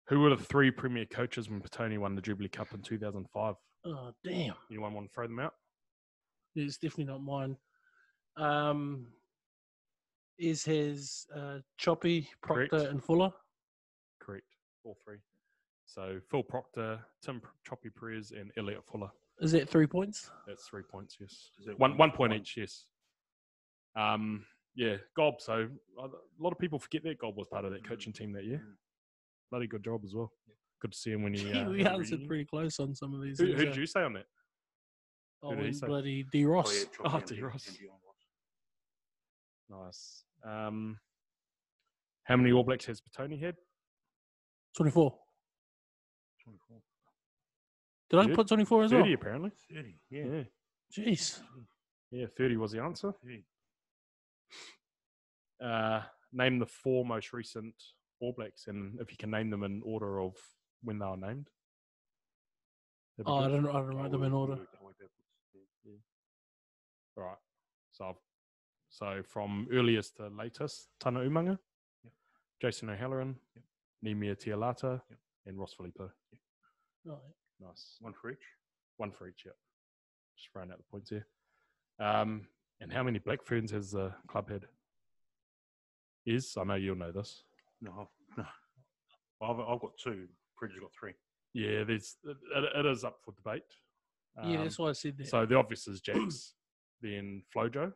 Who 0.08 0.20
were 0.20 0.36
the 0.36 0.44
three 0.44 0.72
premier 0.72 1.06
coaches 1.06 1.50
when 1.50 1.62
Petone 1.62 1.98
won 2.00 2.16
the 2.16 2.22
Jubilee 2.22 2.50
Cup 2.50 2.74
in 2.74 2.82
2005? 2.82 3.56
Oh 3.86 4.12
damn! 4.24 4.54
Anyone 4.72 4.94
want 4.94 5.10
to 5.10 5.14
throw 5.14 5.28
them 5.28 5.39
out? 5.39 5.54
It's 6.56 6.78
definitely 6.78 7.06
not 7.06 7.22
mine. 7.22 7.58
Um, 8.38 9.08
is 10.38 10.64
his 10.64 11.26
uh, 11.36 11.60
Choppy, 11.78 12.28
Proctor, 12.42 12.68
Correct. 12.70 12.92
and 12.92 13.04
Fuller? 13.04 13.32
Correct. 14.20 14.46
All 14.84 14.98
three. 15.04 15.18
So 15.86 16.20
Phil 16.32 16.44
Proctor, 16.44 17.00
Tim 17.24 17.42
Choppy 17.68 17.90
Perez, 17.90 18.32
and 18.32 18.52
Elliot 18.58 18.84
Fuller. 18.92 19.10
Is 19.42 19.52
that 19.52 19.70
three 19.70 19.88
points? 19.88 20.32
That's 20.48 20.68
three 20.68 20.84
points, 20.84 21.18
yes. 21.20 21.50
Is 21.60 21.68
it 21.68 21.80
One 21.80 21.98
one 21.98 22.12
point 22.12 22.34
each, 22.34 22.56
yes. 22.58 22.86
Um, 23.96 24.46
yeah, 24.76 24.96
Gob. 25.16 25.36
So 25.40 25.68
a 26.00 26.08
lot 26.40 26.52
of 26.52 26.58
people 26.60 26.80
forget 26.80 27.04
that 27.04 27.20
Gob 27.20 27.38
was 27.38 27.48
part 27.48 27.66
of 27.66 27.72
that 27.72 27.88
coaching 27.88 28.14
team 28.14 28.32
that 28.34 28.44
year. 28.46 28.58
Mm. 28.66 28.74
Bloody 29.52 29.68
good 29.68 29.84
job 29.84 30.02
as 30.04 30.16
well. 30.16 30.32
Good 30.82 30.94
to 30.94 30.98
see 30.98 31.12
him 31.12 31.22
when 31.24 31.34
he. 31.34 31.44
Gee, 31.44 31.52
Uh, 31.60 31.70
we 31.70 31.86
answered 31.86 32.12
reunion. 32.12 32.28
pretty 32.28 32.46
close 32.46 32.80
on 32.80 32.96
some 32.96 33.14
of 33.14 33.22
these. 33.22 33.40
Who, 33.40 33.48
things, 33.48 33.60
who 33.60 33.66
did 33.68 33.76
you 33.76 33.86
say 33.86 34.02
on 34.02 34.14
that? 34.14 34.26
Oh, 35.44 35.50
Who 35.50 35.56
did 35.58 35.62
he 35.64 35.68
and 35.70 35.78
say? 35.78 35.88
bloody 35.88 36.26
D 36.32 36.46
Ross. 36.46 36.86
Oh, 37.02 37.04
yeah, 37.06 37.12
Oh, 37.14 37.20
D. 37.20 37.36
Di- 37.36 37.42
Ross. 37.42 37.70
And 39.74 39.80
Dion 39.80 39.86
Ross. 39.86 40.24
Nice. 40.46 40.68
Um, 40.68 41.00
how 42.24 42.38
many 42.38 42.52
All 42.52 42.64
Blacks 42.64 42.86
has 42.86 43.02
Petone 43.02 43.42
had? 43.42 43.56
24. 44.78 45.14
24. 46.44 46.78
Did 48.10 48.20
I 48.20 48.36
put 48.36 48.48
24 48.48 48.84
as 48.84 48.92
30 48.92 49.04
well? 49.04 49.14
apparently. 49.14 49.52
30, 49.74 49.96
yeah. 50.10 50.24
Yeah. 50.26 50.44
Jeez. 50.96 51.40
Yeah, 52.12 52.26
30 52.38 52.58
was 52.58 52.72
the 52.72 52.82
answer. 52.82 53.12
30. 53.24 53.44
Uh, 55.64 56.02
name 56.32 56.60
the 56.60 56.66
four 56.66 57.06
most 57.06 57.34
recent 57.34 57.74
All 58.20 58.34
Blacks, 58.38 58.68
and 58.68 59.00
if 59.00 59.12
you 59.12 59.18
can 59.18 59.32
name 59.32 59.50
them 59.50 59.64
in 59.64 59.82
order 59.86 60.20
of 60.20 60.34
when 60.84 61.00
they 61.00 61.06
were 61.06 61.18
named. 61.18 61.48
Oh, 63.26 63.38
I 63.40 63.48
don't, 63.48 63.68
I 63.68 63.74
don't 63.74 63.96
write 63.96 64.12
them 64.12 64.24
in 64.24 64.34
order. 64.34 64.54
work 64.54 64.72
that 64.72 64.84
way 64.84 64.94
backwards, 64.94 65.70
yeah. 65.86 65.94
All 67.18 67.24
right. 67.24 67.38
So, 67.92 68.06
I've, 68.06 68.16
so 68.94 69.24
from 69.28 69.68
earliest 69.72 70.18
to 70.18 70.28
latest, 70.28 70.89
Tana 71.00 71.22
Umaga, 71.22 71.58
Yep. 72.04 72.14
Jason 72.62 72.89
O'Halloran, 72.91 73.36
Yep. 73.56 73.64
Nemia 74.06 74.36
Tialata, 74.36 75.02
Yep. 75.10 75.20
and 75.48 75.58
Ross 75.58 75.74
Filippo. 75.74 76.12
Oh, 77.10 77.20
Nice. 77.60 77.98
One 78.02 78.14
for 78.14 78.30
each. 78.30 78.46
One 78.98 79.12
for 79.12 79.28
each, 79.28 79.44
yeah. 79.46 79.52
Just 80.38 80.52
throwing 80.52 80.70
out 80.72 80.78
the 80.78 80.84
points 80.84 81.10
here. 81.10 81.26
Um, 82.00 82.48
and 82.82 82.91
how 82.94 83.02
many 83.04 83.18
Black 83.20 83.44
Ferns 83.44 83.72
has 83.72 83.91
the 83.91 84.14
club 84.28 84.50
had? 84.50 84.66
Is 86.26 86.56
I 86.58 86.64
know 86.64 86.76
you'll 86.76 86.96
know 86.96 87.12
this. 87.12 87.44
No, 87.82 87.91
I've, 88.00 88.38
no. 88.38 88.46
I've, 89.41 89.60
I've 89.60 89.80
got 89.82 89.98
two. 89.98 90.28
Bridget's 90.60 90.80
got 90.82 90.91
three. 90.94 91.14
Yeah, 91.54 91.84
there's 91.84 92.16
it, 92.24 92.38
it 92.76 92.86
is 92.86 93.04
up 93.04 93.18
for 93.24 93.34
debate. 93.34 93.64
yeah, 94.44 94.58
Um, 94.58 94.64
that's 94.64 94.80
why 94.80 94.89
I 94.89 94.94
said 94.94 95.18
that. 95.18 95.28
So 95.28 95.46
the 95.46 95.56
obvious 95.56 95.88
is 95.88 96.00
Jax, 96.02 96.54
then 97.02 97.44
Flojo, 97.56 97.91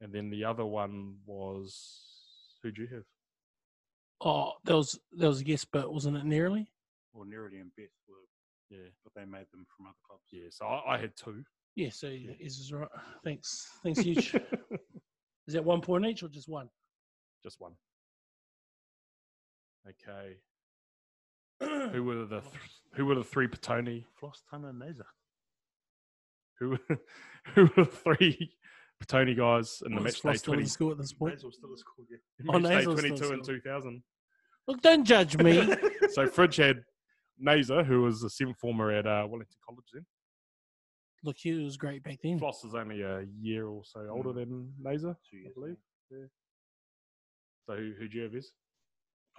and 0.00 0.12
then 0.12 0.30
the 0.30 0.44
other 0.44 0.64
one 0.64 1.16
was 1.26 2.04
who'd 2.62 2.76
you 2.78 2.86
have? 2.92 3.04
oh, 4.20 4.52
there 4.64 4.76
was 4.76 4.98
there 5.12 5.28
was 5.28 5.40
a 5.40 5.44
guess, 5.44 5.64
but 5.64 5.92
wasn't 5.92 6.16
it 6.16 6.24
nearly? 6.24 6.70
Well, 7.12 7.24
Nerity 7.26 7.60
and 7.60 7.70
Beth 7.76 7.86
were, 8.08 8.16
Yeah, 8.70 8.88
but 9.04 9.12
they 9.14 9.24
made 9.24 9.46
them 9.52 9.64
from 9.76 9.86
other 9.86 9.96
clubs. 10.06 10.24
yeah. 10.32 10.48
So 10.50 10.66
I, 10.66 10.94
I 10.94 10.98
had 10.98 11.12
two. 11.16 11.42
Yeah, 11.76 11.90
so 11.90 12.08
is 12.08 12.58
is 12.58 12.72
right. 12.72 12.88
Thanks, 13.24 13.68
thanks, 13.84 14.00
huge. 14.00 14.34
is 15.46 15.54
that 15.54 15.64
one 15.64 15.80
point 15.80 16.06
each 16.06 16.22
or 16.22 16.28
just 16.28 16.48
one? 16.48 16.68
Just 17.44 17.60
one. 17.60 17.72
Okay. 19.88 20.36
Who 21.92 22.04
were 22.04 22.24
the 22.26 22.40
th- 22.40 22.52
who 22.94 23.06
were 23.06 23.14
the 23.14 23.24
three 23.24 23.48
Petone? 23.48 24.04
Floss, 24.14 24.42
Tana, 24.50 24.68
and 24.68 24.80
Naza. 24.82 25.02
Who 26.60 26.76
who 27.54 27.62
were 27.76 27.84
the 27.84 27.90
three 27.90 28.52
Petone 29.04 29.36
guys 29.36 29.82
in 29.86 29.92
the 29.94 30.02
Was 30.02 30.04
match 30.04 30.14
day 30.14 30.20
Floss 30.20 30.38
still 30.38 30.54
twenty? 30.54 30.68
school 30.68 30.90
at 30.90 30.98
this 30.98 31.12
point? 31.12 31.34
Naza 31.36 31.52
still 31.52 31.72
at 31.72 31.78
school, 31.78 32.04
yeah. 32.10 32.18
Oh, 32.54 32.58
Match 32.58 32.78
day 32.78 32.84
twenty 32.84 33.10
two 33.16 33.32
and 33.32 33.44
two 33.44 33.60
thousand. 33.60 34.02
Look, 34.66 34.82
don't 34.82 35.04
judge 35.04 35.36
me. 35.38 35.74
so 36.12 36.26
Fridge 36.26 36.56
had 36.56 36.82
Nazer, 37.42 37.84
who 37.86 38.02
was 38.02 38.22
a 38.22 38.28
seventh 38.30 38.58
former 38.58 38.90
at 38.90 39.06
uh, 39.06 39.24
Wellington 39.28 39.56
College 39.66 39.84
then. 39.94 40.04
Look, 41.24 41.36
he 41.38 41.52
was 41.52 41.76
great 41.76 42.02
back 42.02 42.18
then. 42.22 42.38
Floss 42.38 42.64
is 42.64 42.74
only 42.74 43.02
a 43.02 43.24
year 43.40 43.66
or 43.66 43.82
so 43.84 44.06
older 44.10 44.30
Mm. 44.30 44.34
than 44.34 44.72
Nazer, 44.82 45.16
Two 45.30 45.42
I 45.46 45.50
believe. 45.54 45.76
yeah. 46.10 46.26
So 47.66 47.76
who, 47.76 47.92
who'd 47.98 48.12
you 48.14 48.22
have 48.22 48.34
is? 48.34 48.52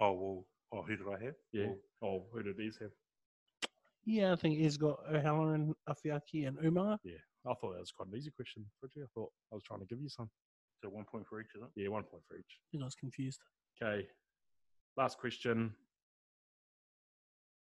Oh, 0.00 0.12
well, 0.12 0.46
oh, 0.74 0.82
who 0.82 0.96
did 0.96 1.06
I 1.06 1.24
have? 1.24 1.34
Yeah. 1.52 1.66
Well, 1.66 1.76
Oh, 2.02 2.24
who 2.32 2.42
did 2.42 2.56
these 2.56 2.78
have? 2.80 2.90
Yeah, 4.06 4.32
I 4.32 4.36
think 4.36 4.56
he's 4.58 4.76
got 4.78 4.98
O'Halloran, 5.12 5.74
Afiaki, 5.88 6.48
and 6.48 6.56
Umar. 6.64 6.98
I 7.46 7.54
thought 7.54 7.72
that 7.72 7.80
was 7.80 7.92
quite 7.92 8.08
an 8.08 8.18
easy 8.18 8.30
question, 8.30 8.64
Fridge. 8.78 8.92
I 8.98 9.06
thought 9.14 9.30
I 9.50 9.54
was 9.54 9.64
trying 9.64 9.80
to 9.80 9.86
give 9.86 10.00
you 10.00 10.08
some. 10.08 10.28
so 10.82 10.88
one 10.90 11.04
point 11.04 11.26
for 11.26 11.40
each 11.40 11.54
of 11.54 11.62
them. 11.62 11.70
Yeah, 11.74 11.88
one 11.88 12.02
point 12.02 12.22
for 12.28 12.36
each. 12.36 12.58
I 12.60 12.64
think 12.70 12.82
I 12.82 12.86
was 12.86 12.94
confused. 12.94 13.40
Okay. 13.82 14.06
Last 14.96 15.18
question. 15.18 15.72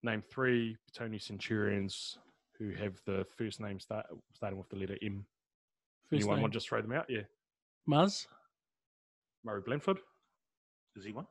Name 0.03 0.21
three 0.21 0.77
Petone 0.91 1.19
Centurions 1.21 2.17
who 2.59 2.71
have 2.71 3.01
the 3.05 3.25
first 3.37 3.59
name 3.59 3.79
start, 3.79 4.05
starting 4.33 4.59
with 4.59 4.69
the 4.69 4.75
letter 4.75 4.97
M. 5.01 5.25
First 6.09 6.21
Anyone 6.21 6.35
name, 6.35 6.41
want 6.43 6.53
to 6.53 6.57
just 6.57 6.69
throw 6.69 6.81
them 6.81 6.91
out? 6.91 7.05
Yeah. 7.09 7.21
Muzz. 7.89 8.27
Murray 9.43 9.61
Blanford. 9.65 9.97
Is 10.95 11.05
he 11.05 11.11
one? 11.11 11.25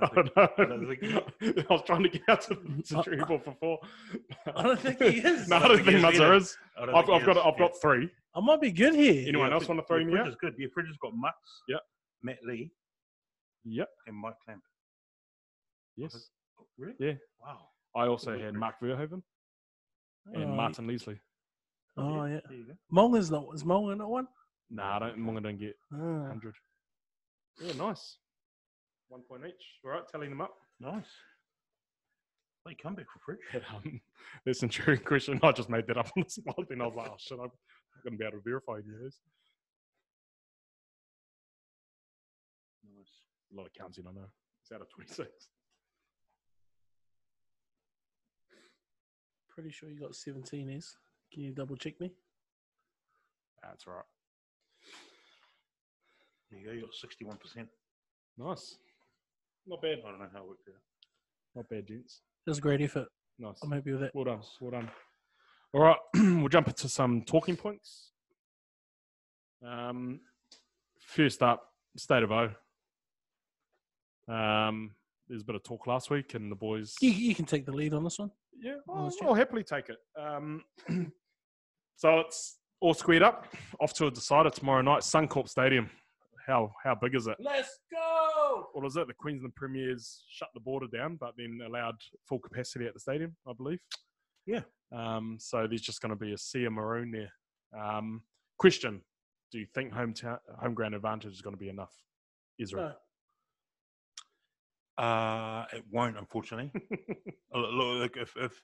I 0.00 0.06
I 0.06 0.14
don't 0.14 0.34
don't 0.34 0.82
know. 0.82 0.90
I 0.90 0.94
think- 1.40 1.66
I 1.70 1.72
was 1.72 1.82
trying 1.86 2.02
to 2.04 2.08
get 2.08 2.22
out 2.28 2.40
to 2.42 2.54
the 2.54 2.82
Centurion 2.84 3.26
ball 3.26 3.38
for 3.38 3.54
four. 3.60 3.78
I 4.54 4.62
don't 4.62 4.80
think 4.80 4.98
he 5.02 5.18
is. 5.20 5.48
no, 5.48 5.56
I 5.56 5.58
I 5.58 5.68
don't 5.68 5.76
don't 5.76 5.84
think 5.84 5.86
think 5.86 5.88
he 5.88 5.96
is 5.96 6.02
Muzzer 6.20 6.24
either. 6.26 6.34
is. 6.34 6.56
I 6.80 6.86
don't 6.86 6.94
I've, 6.94 7.10
I've 7.10 7.26
got 7.26 7.36
I've 7.38 7.54
yeah. 7.58 7.58
got 7.58 7.72
three. 7.82 8.10
I 8.34 8.40
might 8.40 8.60
be 8.60 8.70
good 8.72 8.94
here. 8.94 9.28
Anyone 9.28 9.48
Yeah, 9.48 9.54
else 9.54 9.62
Fridge- 9.64 9.68
want 9.76 9.80
to 9.80 9.86
throw 9.86 9.96
yeah, 9.98 10.04
me 10.04 10.10
Fridge 10.12 10.20
out? 10.22 10.28
is 10.28 10.36
good. 10.40 10.54
Yeah, 10.58 10.68
Fridge 10.72 10.86
has 10.86 10.96
got 11.02 11.12
Mux. 11.14 11.34
Yep. 11.68 11.80
Matt 12.22 12.38
Lee 12.46 12.70
Yep. 13.64 13.88
and 14.06 14.16
Mike 14.16 14.34
Clamp. 14.44 14.62
Yes. 15.96 16.30
Oh, 16.58 16.64
really? 16.78 16.94
Yeah. 16.98 17.12
Wow. 17.40 17.58
I 17.96 18.06
also 18.06 18.32
Good 18.32 18.44
had 18.44 18.54
Mark 18.54 18.76
Verhoeven 18.82 19.22
and 20.34 20.44
Oh, 20.44 20.46
Martin 20.54 20.86
Leslie. 20.86 21.18
Oh, 21.96 22.24
yeah. 22.24 22.38
There 22.48 22.56
you 22.58 22.66
go. 22.66 22.72
Mullen's 22.90 23.30
not. 23.30 23.46
Is 23.54 23.64
Mullen 23.64 23.98
not 23.98 24.08
one? 24.10 24.28
Nah, 24.70 24.96
I 24.96 24.98
don't. 25.00 25.18
Munga 25.18 25.42
don't 25.42 25.58
get 25.58 25.74
Ah. 25.92 25.96
100. 26.28 26.54
Yeah, 27.60 27.72
nice. 27.74 28.16
One 29.10 29.22
point 29.28 29.42
each. 29.46 29.64
All 29.84 29.90
right, 29.90 30.02
telling 30.10 30.30
them 30.30 30.40
up. 30.40 30.54
Nice. 30.78 31.10
Late 32.64 32.80
comeback 32.82 33.06
for 33.12 33.18
Fridge. 33.18 33.40
That, 33.52 33.62
um, 33.74 34.00
the 34.46 34.54
Centurion 34.54 35.02
question, 35.04 35.40
I 35.42 35.50
just 35.52 35.68
made 35.68 35.86
that 35.88 35.98
up 35.98 36.10
on 36.16 36.22
the 36.24 36.30
spot. 36.30 36.56
Then 36.68 36.80
I 36.80 36.86
was 36.86 36.94
like, 36.96 37.08
oh 37.10 37.16
shit, 37.18 37.38
I'm 37.38 37.44
not 37.44 37.50
going 38.04 38.12
to 38.12 38.18
be 38.18 38.24
able 38.24 38.38
to 38.38 38.42
verify 38.44 38.74
any 38.74 38.94
of 38.94 39.00
those. 39.02 39.18
Nice. 42.96 43.10
A 43.52 43.56
lot 43.56 43.66
of 43.66 43.72
counts 43.74 43.98
in, 43.98 44.06
I 44.06 44.12
know. 44.12 44.28
It's 44.62 44.72
out 44.72 44.80
of 44.80 44.88
26. 44.90 45.28
Pretty 49.50 49.70
sure 49.70 49.90
you 49.90 49.98
got 50.00 50.14
17 50.14 50.70
is. 50.70 50.96
Can 51.32 51.42
you 51.42 51.52
double 51.52 51.76
check 51.76 52.00
me? 52.00 52.12
That's 53.62 53.86
right. 53.86 54.04
There 56.50 56.60
you 56.60 56.66
go. 56.66 56.72
You 56.72 56.80
got 56.82 56.94
sixty-one 56.94 57.36
percent. 57.36 57.68
Nice. 58.36 58.78
Not 59.66 59.82
bad. 59.82 59.98
I 60.06 60.10
don't 60.10 60.18
know 60.20 60.26
how 60.32 60.40
it 60.40 60.48
worked 60.48 60.68
out. 60.68 60.80
Not 61.54 61.68
bad, 61.68 61.86
gents. 61.86 62.20
That 62.46 62.50
was 62.50 62.58
a 62.58 62.62
great 62.62 62.80
effort. 62.80 63.08
Nice. 63.38 63.58
I'm 63.62 63.70
happy 63.72 63.92
with 63.92 64.00
that. 64.00 64.14
Well 64.14 64.24
done. 64.24 64.40
Well 64.60 64.70
done. 64.72 64.90
All 65.72 65.80
right, 65.82 65.96
we'll 66.14 66.48
jump 66.48 66.68
into 66.68 66.88
some 66.88 67.22
talking 67.22 67.56
points. 67.56 68.10
Um, 69.64 70.20
first 70.98 71.42
up, 71.42 71.62
state 71.96 72.22
of 72.24 72.32
O. 72.32 72.50
Um, 74.32 74.92
there's 75.28 75.42
a 75.42 75.44
bit 75.44 75.54
of 75.54 75.62
talk 75.62 75.86
last 75.86 76.10
week, 76.10 76.34
and 76.34 76.50
the 76.50 76.56
boys. 76.56 76.96
You, 77.00 77.10
you 77.10 77.34
can 77.34 77.44
take 77.44 77.66
the 77.66 77.72
lead 77.72 77.94
on 77.94 78.02
this 78.02 78.18
one. 78.18 78.30
Yeah, 78.60 78.74
Oh, 78.88 79.08
I'll, 79.22 79.28
I'll 79.28 79.34
happily 79.34 79.62
take 79.62 79.88
it. 79.90 79.98
Um, 80.20 80.64
so 81.96 82.20
it's 82.20 82.58
all 82.80 82.94
squared 82.94 83.22
up. 83.22 83.46
Off 83.80 83.94
to 83.94 84.06
a 84.06 84.10
decider 84.10 84.50
tomorrow 84.50 84.82
night, 84.82 85.02
Suncorp 85.02 85.48
Stadium. 85.48 85.88
How 86.46 86.72
how 86.82 86.96
big 86.96 87.14
is 87.14 87.26
it? 87.28 87.36
Let's 87.38 87.78
go! 87.92 88.39
What 88.72 88.86
is 88.86 88.96
it? 88.96 89.06
The 89.06 89.14
Queensland 89.14 89.54
Premiers 89.54 90.24
shut 90.30 90.48
the 90.54 90.60
border 90.60 90.86
down, 90.86 91.16
but 91.16 91.34
then 91.36 91.60
allowed 91.66 91.96
full 92.28 92.38
capacity 92.38 92.86
at 92.86 92.94
the 92.94 93.00
stadium, 93.00 93.36
I 93.46 93.52
believe. 93.52 93.80
Yeah. 94.46 94.62
Um, 94.92 95.36
so 95.38 95.66
there's 95.66 95.82
just 95.82 96.00
going 96.00 96.10
to 96.10 96.16
be 96.16 96.32
a 96.32 96.38
sea 96.38 96.64
of 96.64 96.72
maroon 96.72 97.10
there. 97.10 97.32
Um, 97.78 98.22
question: 98.58 99.02
Do 99.52 99.58
you 99.58 99.66
think 99.74 99.92
hometown 99.92 100.38
home 100.60 100.74
ground 100.74 100.94
advantage 100.94 101.32
is 101.32 101.42
going 101.42 101.54
to 101.54 101.60
be 101.60 101.68
enough? 101.68 101.94
Israel. 102.58 102.92
No. 104.98 105.04
Uh, 105.04 105.64
it 105.72 105.82
won't, 105.90 106.18
unfortunately. 106.18 106.70
Look, 107.54 107.70
look, 107.72 108.16
if 108.16 108.32
if 108.36 108.62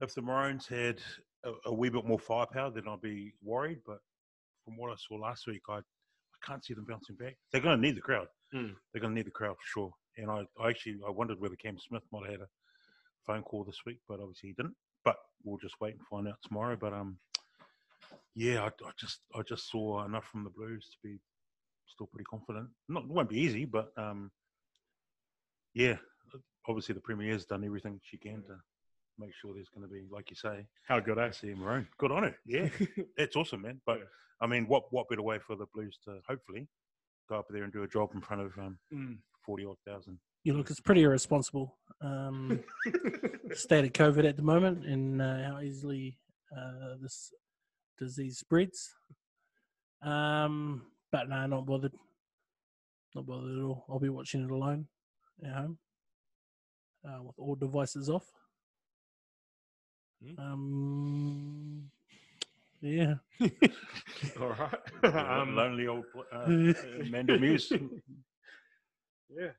if 0.00 0.14
the 0.14 0.22
Maroons 0.22 0.66
had 0.66 1.00
a, 1.44 1.52
a 1.66 1.74
wee 1.74 1.88
bit 1.88 2.06
more 2.06 2.18
firepower, 2.18 2.70
then 2.70 2.84
I'd 2.88 3.00
be 3.00 3.34
worried. 3.42 3.80
But 3.84 3.98
from 4.64 4.76
what 4.76 4.92
I 4.92 4.94
saw 4.96 5.16
last 5.16 5.46
week, 5.46 5.62
I 5.68 5.78
I 5.78 6.46
can't 6.46 6.64
see 6.64 6.74
them 6.74 6.86
bouncing 6.88 7.16
back. 7.16 7.36
They're 7.52 7.60
going 7.60 7.76
to 7.76 7.82
need 7.82 7.96
the 7.96 8.00
crowd. 8.00 8.28
Mm. 8.54 8.74
They're 8.92 9.00
going 9.00 9.14
to 9.14 9.18
need 9.18 9.26
the 9.26 9.30
crowd 9.30 9.56
for 9.56 9.66
sure. 9.66 9.92
And 10.16 10.30
I, 10.30 10.44
I 10.60 10.70
actually 10.70 10.98
I 11.06 11.10
wondered 11.10 11.40
whether 11.40 11.56
Cam 11.56 11.78
Smith 11.78 12.02
might 12.12 12.30
have 12.30 12.32
had 12.32 12.40
a 12.42 12.48
phone 13.26 13.42
call 13.42 13.64
this 13.64 13.80
week, 13.84 13.98
but 14.08 14.20
obviously 14.20 14.50
he 14.50 14.54
didn't. 14.54 14.76
But 15.04 15.16
we'll 15.44 15.58
just 15.58 15.80
wait 15.80 15.94
and 15.94 16.06
find 16.06 16.28
out 16.28 16.38
tomorrow. 16.42 16.76
But 16.80 16.92
um, 16.92 17.18
yeah, 18.34 18.62
I, 18.62 18.66
I 18.66 18.90
just 18.98 19.20
I 19.34 19.42
just 19.42 19.70
saw 19.70 20.04
enough 20.04 20.26
from 20.26 20.44
the 20.44 20.50
Blues 20.50 20.88
to 20.92 21.08
be 21.08 21.18
still 21.86 22.06
pretty 22.06 22.24
confident. 22.24 22.68
Not 22.88 23.04
it 23.04 23.10
won't 23.10 23.28
be 23.28 23.40
easy, 23.40 23.64
but 23.64 23.92
um, 23.96 24.30
yeah, 25.74 25.96
obviously 26.68 26.94
the 26.94 27.00
Premier's 27.00 27.44
done 27.44 27.64
everything 27.64 28.00
she 28.02 28.16
can 28.16 28.42
to 28.44 28.56
make 29.18 29.32
sure 29.34 29.54
there's 29.54 29.68
going 29.68 29.86
to 29.86 29.92
be, 29.92 30.06
like 30.10 30.30
you 30.30 30.36
say, 30.36 30.66
How 30.86 31.00
good, 31.00 31.18
eh? 31.18 31.26
I 31.26 31.30
see 31.30 31.54
Maroon. 31.54 31.86
Good 31.98 32.12
on 32.12 32.24
her. 32.24 32.36
Yeah, 32.44 32.68
it's 33.16 33.36
awesome, 33.36 33.62
man. 33.62 33.80
But 33.86 34.00
I 34.40 34.46
mean, 34.46 34.66
what 34.66 34.84
what 34.92 35.08
better 35.08 35.22
way 35.22 35.38
for 35.38 35.56
the 35.56 35.66
Blues 35.74 35.98
to 36.04 36.20
hopefully 36.28 36.68
go 37.28 37.36
up 37.38 37.46
there 37.50 37.64
and 37.64 37.72
do 37.72 37.82
a 37.82 37.88
job 37.88 38.10
in 38.14 38.20
front 38.20 38.42
of 38.42 38.56
um, 38.58 38.78
Mm. 38.92 39.18
forty 39.44 39.64
odd 39.64 39.76
thousand? 39.86 40.18
You 40.44 40.54
look, 40.54 40.70
it's 40.70 40.80
pretty 40.80 41.02
irresponsible. 41.02 41.76
Um, 42.00 42.60
state 43.52 43.84
of 43.84 43.92
COVID 43.92 44.28
at 44.28 44.36
the 44.36 44.42
moment 44.42 44.84
and 44.86 45.20
uh, 45.20 45.42
how 45.44 45.60
easily 45.60 46.18
uh, 46.56 46.94
this 47.00 47.32
disease 47.98 48.38
spreads. 48.38 48.94
Um, 50.02 50.82
but 51.10 51.28
no, 51.28 51.46
not 51.46 51.66
bothered. 51.66 51.94
Not 53.14 53.26
bothered 53.26 53.56
at 53.58 53.62
all. 53.64 53.84
I'll 53.88 53.98
be 53.98 54.08
watching 54.10 54.44
it 54.44 54.50
alone 54.50 54.86
at 55.44 55.52
home 55.52 55.78
uh, 57.04 57.22
with 57.22 57.34
all 57.38 57.56
devices 57.56 58.08
off. 58.08 58.26
Hmm. 60.22 60.38
Um, 60.40 61.90
yeah. 62.80 63.14
All 64.40 64.48
right. 64.48 64.74
Um, 65.04 65.54
lonely 65.56 65.86
old 65.86 66.04
pl- 66.12 66.24
uh, 66.32 66.46
Mandel 67.10 67.38
Muse. 67.38 67.70
yeah, 67.70 67.78
yeah. 69.38 69.50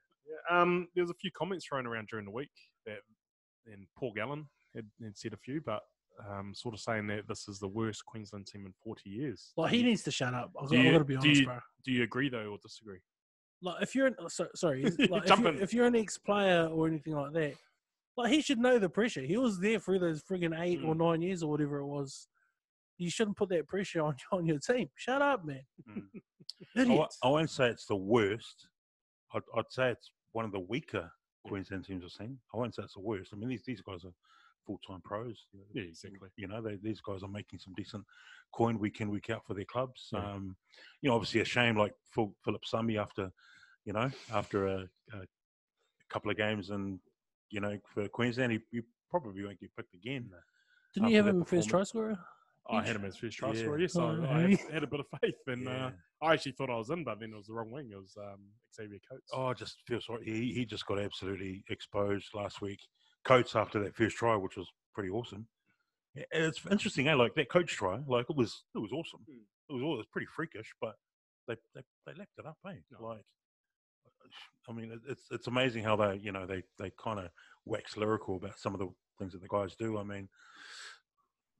Um, 0.61 0.87
there 0.95 1.03
was 1.03 1.11
a 1.11 1.15
few 1.15 1.31
comments 1.37 1.65
thrown 1.67 1.85
around 1.87 2.07
during 2.09 2.25
the 2.25 2.31
week 2.31 2.49
that, 2.85 2.99
and 3.65 3.85
Paul 3.97 4.13
Gallen 4.15 4.45
had, 4.75 4.85
had 5.03 5.17
said 5.17 5.33
a 5.33 5.37
few, 5.37 5.61
but 5.65 5.81
um, 6.29 6.53
sort 6.55 6.73
of 6.73 6.79
saying 6.81 7.07
that 7.07 7.27
this 7.27 7.47
is 7.47 7.59
the 7.59 7.67
worst 7.67 8.05
Queensland 8.05 8.47
team 8.47 8.65
in 8.65 8.73
40 8.83 9.09
years. 9.09 9.51
Like 9.57 9.71
Do 9.71 9.77
he 9.77 9.83
needs 9.83 10.03
to 10.03 10.11
shut 10.11 10.33
up. 10.33 10.51
I've 10.61 10.69
do 10.69 10.75
got, 10.75 10.79
I've 10.79 10.85
you- 10.85 10.91
got 10.91 10.97
to 10.99 11.03
be 11.05 11.13
do 11.15 11.19
honest, 11.19 11.39
you- 11.41 11.45
bro. 11.47 11.59
Do 11.85 11.91
you 11.91 12.03
agree 12.03 12.29
though, 12.29 12.51
or 12.51 12.57
disagree? 12.61 12.99
Like 13.61 13.81
if 13.83 13.95
you're 13.95 14.07
an, 14.07 14.15
so, 14.27 14.47
sorry, 14.55 14.83
is- 14.83 14.97
like, 15.09 15.29
if, 15.29 15.39
you're, 15.39 15.55
if 15.63 15.73
you're 15.73 15.85
an 15.87 15.95
ex-player 15.95 16.67
or 16.67 16.87
anything 16.87 17.13
like 17.13 17.33
that, 17.33 17.53
like 18.15 18.31
he 18.31 18.41
should 18.41 18.59
know 18.59 18.79
the 18.79 18.89
pressure. 18.89 19.21
He 19.21 19.37
was 19.37 19.59
there 19.59 19.79
through 19.79 19.99
those 19.99 20.23
friggin' 20.23 20.59
eight 20.59 20.81
or 20.83 20.95
Mm. 20.95 20.99
nine 20.99 21.21
years 21.21 21.43
or 21.43 21.51
whatever 21.51 21.77
it 21.77 21.85
was. 21.85 22.27
You 22.97 23.09
shouldn't 23.09 23.37
put 23.37 23.49
that 23.49 23.67
pressure 23.67 24.01
on 24.01 24.15
on 24.31 24.45
your 24.45 24.59
team. 24.59 24.89
Shut 24.95 25.21
up, 25.21 25.45
man. 25.45 25.61
Mm. 25.89 26.03
I, 26.75 26.81
Idiot. 26.81 26.97
won't- 26.97 27.13
I 27.23 27.29
won't 27.29 27.49
say 27.49 27.67
it's 27.69 27.85
the 27.85 27.95
worst. 27.95 28.67
I'd, 29.33 29.41
I'd 29.55 29.69
say 29.71 29.89
it's 29.91 30.11
one 30.31 30.45
of 30.45 30.51
the 30.51 30.59
weaker 30.59 31.11
Queensland 31.45 31.85
teams 31.85 32.03
I've 32.03 32.11
seen. 32.11 32.37
I 32.53 32.57
won't 32.57 32.73
say 32.75 32.83
it's 32.83 32.93
the 32.93 32.99
worst. 33.01 33.31
I 33.33 33.35
mean, 33.37 33.49
these, 33.49 33.63
these 33.65 33.81
guys 33.81 34.03
are 34.05 34.13
full 34.65 34.79
time 34.87 35.01
pros. 35.03 35.45
Yeah, 35.73 35.83
exactly. 35.83 36.29
You 36.35 36.47
know, 36.47 36.61
they, 36.61 36.75
these 36.75 37.01
guys 37.01 37.23
are 37.23 37.29
making 37.29 37.59
some 37.59 37.73
decent 37.75 38.03
coin 38.53 38.79
week 38.79 39.01
in, 39.01 39.09
week 39.09 39.29
out 39.29 39.45
for 39.45 39.53
their 39.53 39.65
clubs. 39.65 40.09
Yeah. 40.11 40.19
Um, 40.19 40.55
you 41.01 41.09
know, 41.09 41.15
obviously 41.15 41.41
a 41.41 41.45
shame 41.45 41.77
like 41.77 41.93
Phil, 42.13 42.33
Phillip 42.43 42.65
Sami 42.65 42.97
after, 42.97 43.31
you 43.85 43.93
know, 43.93 44.09
after 44.33 44.67
a, 44.67 44.79
a 45.13 45.21
couple 46.09 46.31
of 46.31 46.37
games 46.37 46.69
and, 46.69 46.99
you 47.49 47.59
know, 47.59 47.77
for 47.93 48.07
Queensland, 48.07 48.51
he, 48.53 48.59
he 48.71 48.81
probably 49.09 49.43
won't 49.43 49.59
get 49.59 49.75
picked 49.75 49.93
again. 49.93 50.29
Didn't 50.93 51.09
you 51.09 51.17
have 51.17 51.25
that 51.25 51.31
him 51.31 51.45
first 51.45 51.69
try 51.69 51.83
scorer? 51.83 52.17
I 52.69 52.83
had 52.83 52.95
him 52.95 53.05
as 53.05 53.17
first 53.17 53.37
try 53.37 53.51
Yeah. 53.53 53.87
scorer. 53.87 54.25
Oh, 54.25 54.25
I 54.29 54.41
had, 54.41 54.59
had 54.73 54.83
a 54.83 54.87
bit 54.87 54.99
of 54.99 55.05
faith, 55.21 55.35
and 55.47 55.67
uh, 55.67 55.91
I 56.21 56.33
actually 56.33 56.51
thought 56.53 56.69
I 56.69 56.75
was 56.75 56.89
in, 56.89 57.03
but 57.03 57.19
then 57.19 57.31
it 57.33 57.35
was 57.37 57.47
the 57.47 57.53
wrong 57.53 57.71
wing. 57.71 57.89
It 57.91 57.95
was 57.97 58.15
um, 58.17 58.39
Xavier 58.75 58.99
Coates. 59.09 59.29
Oh, 59.33 59.47
I 59.47 59.53
just 59.53 59.77
feel 59.87 60.01
sorry. 60.01 60.25
He, 60.25 60.53
he 60.53 60.65
just 60.65 60.85
got 60.85 60.99
absolutely 60.99 61.63
exposed 61.69 62.27
last 62.33 62.61
week. 62.61 62.79
Coates 63.23 63.55
after 63.55 63.79
that 63.83 63.95
first 63.95 64.17
try, 64.17 64.35
which 64.35 64.57
was 64.57 64.67
pretty 64.93 65.09
awesome. 65.09 65.47
And 66.15 66.25
It's 66.45 66.61
interesting, 66.69 67.07
eh? 67.07 67.13
Like 67.13 67.35
that 67.35 67.49
coach 67.49 67.71
try, 67.73 67.99
like 68.07 68.27
it 68.29 68.35
was, 68.35 68.63
it 68.75 68.79
was 68.79 68.91
awesome. 68.91 69.21
Mm. 69.29 69.43
It 69.69 69.73
was, 69.73 69.83
all- 69.83 69.93
it 69.95 69.97
was 69.97 70.07
pretty 70.11 70.27
freakish, 70.35 70.73
but 70.81 70.95
they 71.47 71.55
they, 71.75 71.81
they 72.05 72.13
left 72.13 72.31
it 72.37 72.45
up, 72.45 72.57
eh? 72.67 72.73
No. 72.91 73.05
Like, 73.07 73.25
I 74.67 74.73
mean, 74.73 74.99
it's 75.07 75.25
it's 75.31 75.47
amazing 75.47 75.83
how 75.83 75.95
they, 75.95 76.15
you 76.17 76.31
know, 76.31 76.45
they 76.45 76.63
they 76.79 76.91
kind 77.01 77.19
of 77.19 77.29
wax 77.65 77.95
lyrical 77.97 78.35
about 78.37 78.59
some 78.59 78.73
of 78.73 78.79
the 78.79 78.89
things 79.19 79.33
that 79.33 79.41
the 79.41 79.47
guys 79.47 79.75
do. 79.75 79.97
I 79.97 80.03
mean, 80.03 80.27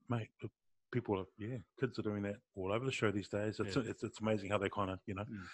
mate, 0.08 0.28
people 0.92 1.18
are, 1.18 1.24
yeah, 1.38 1.58
kids 1.78 1.98
are 1.98 2.02
doing 2.02 2.22
that 2.22 2.36
all 2.56 2.72
over 2.72 2.84
the 2.84 2.92
show 2.92 3.10
these 3.10 3.28
days. 3.28 3.60
It's 3.60 3.76
Yeah. 3.76 3.82
it's, 3.86 4.02
it's 4.02 4.20
amazing 4.20 4.50
how 4.50 4.58
they 4.58 4.68
kind 4.70 4.90
of, 4.90 4.98
you 5.06 5.14
know, 5.14 5.24
Mm. 5.24 5.44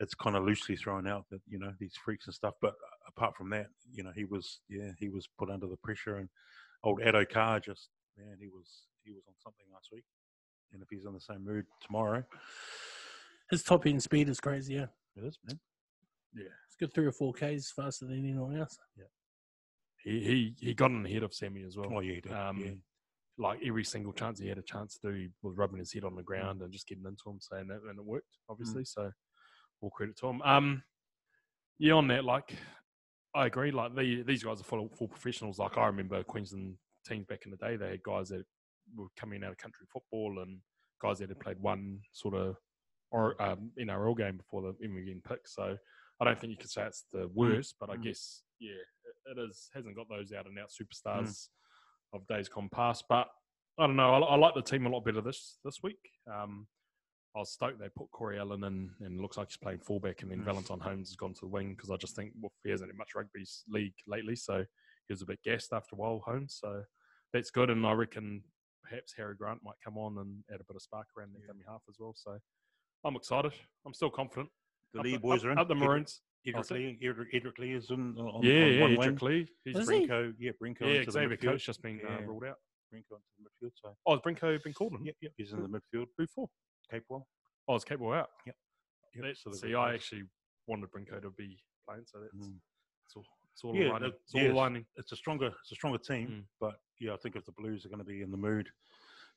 it's 0.00 0.14
kind 0.14 0.36
of 0.36 0.44
loosely 0.44 0.76
thrown 0.76 1.06
out 1.06 1.24
that 1.30 1.40
you 1.48 1.58
know 1.58 1.72
these 1.78 1.94
freaks 2.04 2.26
and 2.26 2.34
stuff. 2.34 2.54
But 2.60 2.74
apart 3.06 3.36
from 3.36 3.50
that, 3.50 3.68
you 3.92 4.02
know, 4.02 4.12
he 4.14 4.24
was 4.24 4.60
yeah 4.68 4.92
he 4.98 5.08
was 5.08 5.26
put 5.38 5.50
under 5.50 5.66
the 5.66 5.76
pressure, 5.76 6.16
and 6.16 6.28
old 6.82 7.00
Addo-Carr 7.00 7.60
just 7.60 7.88
man 8.18 8.36
he 8.40 8.48
was 8.48 8.86
he 9.04 9.12
was 9.12 9.22
on 9.28 9.34
something 9.42 9.66
last 9.72 9.90
week, 9.92 10.04
and 10.72 10.82
if 10.82 10.88
he's 10.90 11.04
in 11.04 11.12
the 11.14 11.20
same 11.20 11.44
mood 11.44 11.66
tomorrow, 11.80 12.24
His 13.50 13.62
top 13.62 13.86
end 13.86 14.02
speed 14.02 14.28
is 14.28 14.40
crazy. 14.40 14.74
Yeah, 14.74 14.86
it 15.16 15.24
is 15.24 15.38
man. 15.44 15.60
yeah, 16.34 16.48
it's 16.66 16.76
good 16.76 16.92
three 16.92 17.06
or 17.06 17.12
four 17.12 17.32
k's 17.32 17.70
faster 17.74 18.06
than 18.06 18.18
anyone 18.18 18.56
else. 18.56 18.78
he 20.02 20.20
he 20.20 20.54
he 20.58 20.74
got 20.74 20.90
in 20.90 21.02
the 21.02 21.12
head 21.12 21.22
of 21.22 21.32
Sami 21.32 21.62
as 21.62 21.76
well. 21.76 21.90
Oh 21.94 22.00
yeah, 22.00 22.14
he 22.14 22.20
did. 22.20 22.32
Um, 22.32 22.58
yeah. 22.58 22.72
Like 23.36 23.60
every 23.66 23.84
single 23.84 24.12
chance 24.12 24.38
he 24.38 24.48
had 24.48 24.58
a 24.58 24.62
chance 24.62 24.96
to, 24.98 25.12
do, 25.12 25.28
was 25.42 25.56
rubbing 25.56 25.78
his 25.80 25.92
head 25.92 26.04
on 26.04 26.14
the 26.14 26.22
ground 26.22 26.62
and 26.62 26.72
just 26.72 26.86
getting 26.86 27.04
into 27.06 27.28
him, 27.28 27.38
saying 27.40 27.66
that, 27.68 27.80
and 27.88 27.98
it 27.98 28.04
worked 28.04 28.38
obviously. 28.48 28.84
So 28.84 29.10
all 29.80 29.90
credit 29.90 30.16
to 30.18 30.28
him. 30.28 30.40
Um, 30.42 30.82
yeah, 31.78 31.94
on 31.94 32.06
that, 32.08 32.24
like 32.24 32.54
I 33.34 33.46
agree. 33.46 33.72
Like 33.72 33.96
the, 33.96 34.22
these 34.22 34.44
guys 34.44 34.60
are 34.60 34.64
full 34.64 34.88
full 34.96 35.08
professionals. 35.08 35.58
Like 35.58 35.76
I 35.76 35.86
remember 35.86 36.22
Queensland 36.22 36.74
teams 37.06 37.26
back 37.26 37.44
in 37.44 37.50
the 37.50 37.56
day, 37.56 37.76
they 37.76 37.90
had 37.90 38.02
guys 38.04 38.28
that 38.28 38.44
were 38.94 39.08
coming 39.16 39.42
out 39.42 39.50
of 39.50 39.58
country 39.58 39.86
football 39.92 40.40
and 40.40 40.58
guys 41.02 41.18
that 41.18 41.28
had 41.28 41.40
played 41.40 41.58
one 41.58 41.98
sort 42.12 42.34
of 42.34 42.56
or 43.10 43.40
um, 43.42 43.70
NRL 43.78 44.16
game 44.16 44.36
before 44.36 44.62
the 44.62 44.74
even 44.82 45.04
getting 45.04 45.20
picked. 45.20 45.48
So 45.48 45.76
I 46.20 46.24
don't 46.24 46.38
think 46.38 46.52
you 46.52 46.56
can 46.56 46.68
say 46.68 46.82
it's 46.84 47.04
the 47.12 47.28
worst, 47.34 47.74
but 47.80 47.90
I 47.90 47.96
Mm. 47.96 48.04
guess 48.04 48.42
yeah, 48.60 48.70
it, 48.70 49.36
it 49.36 49.42
is 49.48 49.68
hasn't 49.74 49.96
got 49.96 50.08
those 50.08 50.32
out 50.32 50.46
and 50.46 50.58
out 50.58 50.70
superstars 50.70 51.48
of 52.14 52.26
days 52.26 52.48
gone 52.48 52.68
past. 52.72 53.04
But 53.08 53.28
I 53.78 53.86
don't 53.86 53.96
know. 53.96 54.14
I, 54.14 54.18
I 54.20 54.36
like 54.36 54.54
the 54.54 54.62
team 54.62 54.86
a 54.86 54.88
lot 54.88 55.04
better 55.04 55.20
this 55.20 55.58
this 55.64 55.78
week. 55.82 55.98
Um, 56.32 56.66
I 57.36 57.40
was 57.40 57.52
stoked 57.52 57.80
they 57.80 57.88
put 57.96 58.10
Corey 58.12 58.38
Allan 58.38 58.62
in, 58.64 58.90
and 59.00 59.20
looks 59.20 59.36
like 59.36 59.48
he's 59.48 59.56
playing 59.56 59.80
fullback, 59.80 60.22
and 60.22 60.30
then 60.30 60.40
Mm. 60.40 60.44
Valentine 60.44 60.78
Holmes 60.80 61.08
has 61.08 61.16
gone 61.16 61.34
to 61.34 61.40
the 61.40 61.48
wing 61.48 61.74
because 61.74 61.90
I 61.90 61.96
just 61.96 62.14
think 62.14 62.32
well, 62.40 62.52
he 62.62 62.70
hasn't 62.70 62.88
had 62.90 62.96
much 62.96 63.10
rugby 63.16 63.44
league 63.68 63.94
lately, 64.06 64.36
so 64.36 64.58
he 64.58 65.12
was 65.12 65.22
a 65.22 65.26
bit 65.26 65.40
gassed 65.44 65.72
after 65.72 65.96
a 65.96 65.98
while, 65.98 66.22
Holmes. 66.24 66.56
So 66.60 66.82
that's 67.32 67.50
good, 67.50 67.70
and 67.70 67.84
I 67.84 67.92
reckon 67.92 68.44
perhaps 68.84 69.14
Harry 69.16 69.34
Grant 69.34 69.60
might 69.64 69.74
come 69.82 69.98
on 69.98 70.18
and 70.18 70.44
add 70.52 70.60
a 70.60 70.64
bit 70.64 70.76
of 70.76 70.82
spark 70.82 71.06
around 71.18 71.32
that 71.34 71.40
Yeah. 71.40 71.48
dummy 71.48 71.64
half 71.66 71.82
as 71.88 71.96
well. 71.98 72.14
So 72.14 72.38
I'm 73.04 73.16
excited. 73.16 73.52
I'm 73.84 73.94
still 73.94 74.10
confident. 74.10 74.50
The 74.92 75.00
Up 75.00 75.04
Lee 75.04 75.16
boys 75.16 75.40
up, 75.40 75.46
are 75.46 75.50
in. 75.52 75.58
Up 75.58 75.68
the 75.68 75.74
Maroons. 75.74 76.20
Edrick 76.46 76.54
What's 76.56 76.70
it? 76.70 76.74
Lee, 76.74 76.98
Edrick, 77.02 77.32
Edrick 77.32 77.58
Lee 77.58 77.72
is 77.72 77.90
in 77.90 78.16
on, 78.18 78.42
yeah, 78.42 78.64
on 78.64 78.72
yeah, 78.72 78.80
one 78.82 78.90
Edrick 78.92 79.20
wing. 79.22 79.30
Lee. 79.32 79.48
He's 79.64 79.76
Is 79.78 79.88
he? 79.88 80.04
Yeah, 80.04 80.52
Brinko 80.62 80.80
yeah, 80.82 80.86
into 81.00 81.06
the 81.06 81.12
Xavier 81.12 81.36
midfield. 81.36 81.42
Coates 81.42 81.64
just 81.64 81.82
been 81.82 82.00
uh, 82.06 82.20
ruled 82.26 82.44
out. 82.44 82.56
Brinko 82.92 83.16
into 83.16 83.24
the 83.38 83.66
midfield. 83.66 83.72
So 83.82 83.96
Oh, 84.06 84.12
has 84.12 84.20
Brinko 84.20 84.62
been 84.62 84.74
called 84.74 84.92
in? 84.94 85.04
yep, 85.06 85.16
yep, 85.22 85.32
he's 85.36 85.52
in 85.52 85.62
the 85.62 85.68
midfield. 85.68 86.06
Who 86.18 86.26
for? 86.26 86.48
Capewell. 86.92 87.24
Oh, 87.66 87.76
it's 87.76 87.84
Capewell 87.84 88.14
out. 88.16 88.28
Yep, 88.46 88.56
That- 89.22 89.36
so 89.38 89.52
see, 89.52 89.74
I 89.74 89.86
both. 89.86 89.94
actually 89.94 90.22
wanted 90.66 90.90
Brinko 90.90 91.22
to 91.22 91.30
be 91.30 91.62
playing, 91.88 92.04
so 92.06 92.20
that's 92.20 92.34
Mm. 92.48 92.58
it's 93.06 93.16
all 93.16 93.24
it's 93.52 93.64
all 93.64 93.74
Yeah, 93.76 93.90
aligning. 93.92 94.10
that- 94.10 94.18
It's 94.24 94.34
all 94.34 94.40
yes. 94.42 94.50
aligning. 94.52 94.86
it's 94.96 95.12
a 95.12 95.16
stronger 95.16 95.46
it's 95.46 95.72
a 95.72 95.74
stronger 95.76 95.98
team. 95.98 96.28
Mm. 96.28 96.44
But 96.60 96.78
yeah, 97.00 97.14
I 97.14 97.16
think 97.16 97.36
if 97.36 97.44
the 97.46 97.52
Blues 97.52 97.86
are 97.86 97.88
going 97.88 98.00
to 98.00 98.04
be 98.04 98.20
in 98.20 98.30
the 98.30 98.36
mood, 98.36 98.68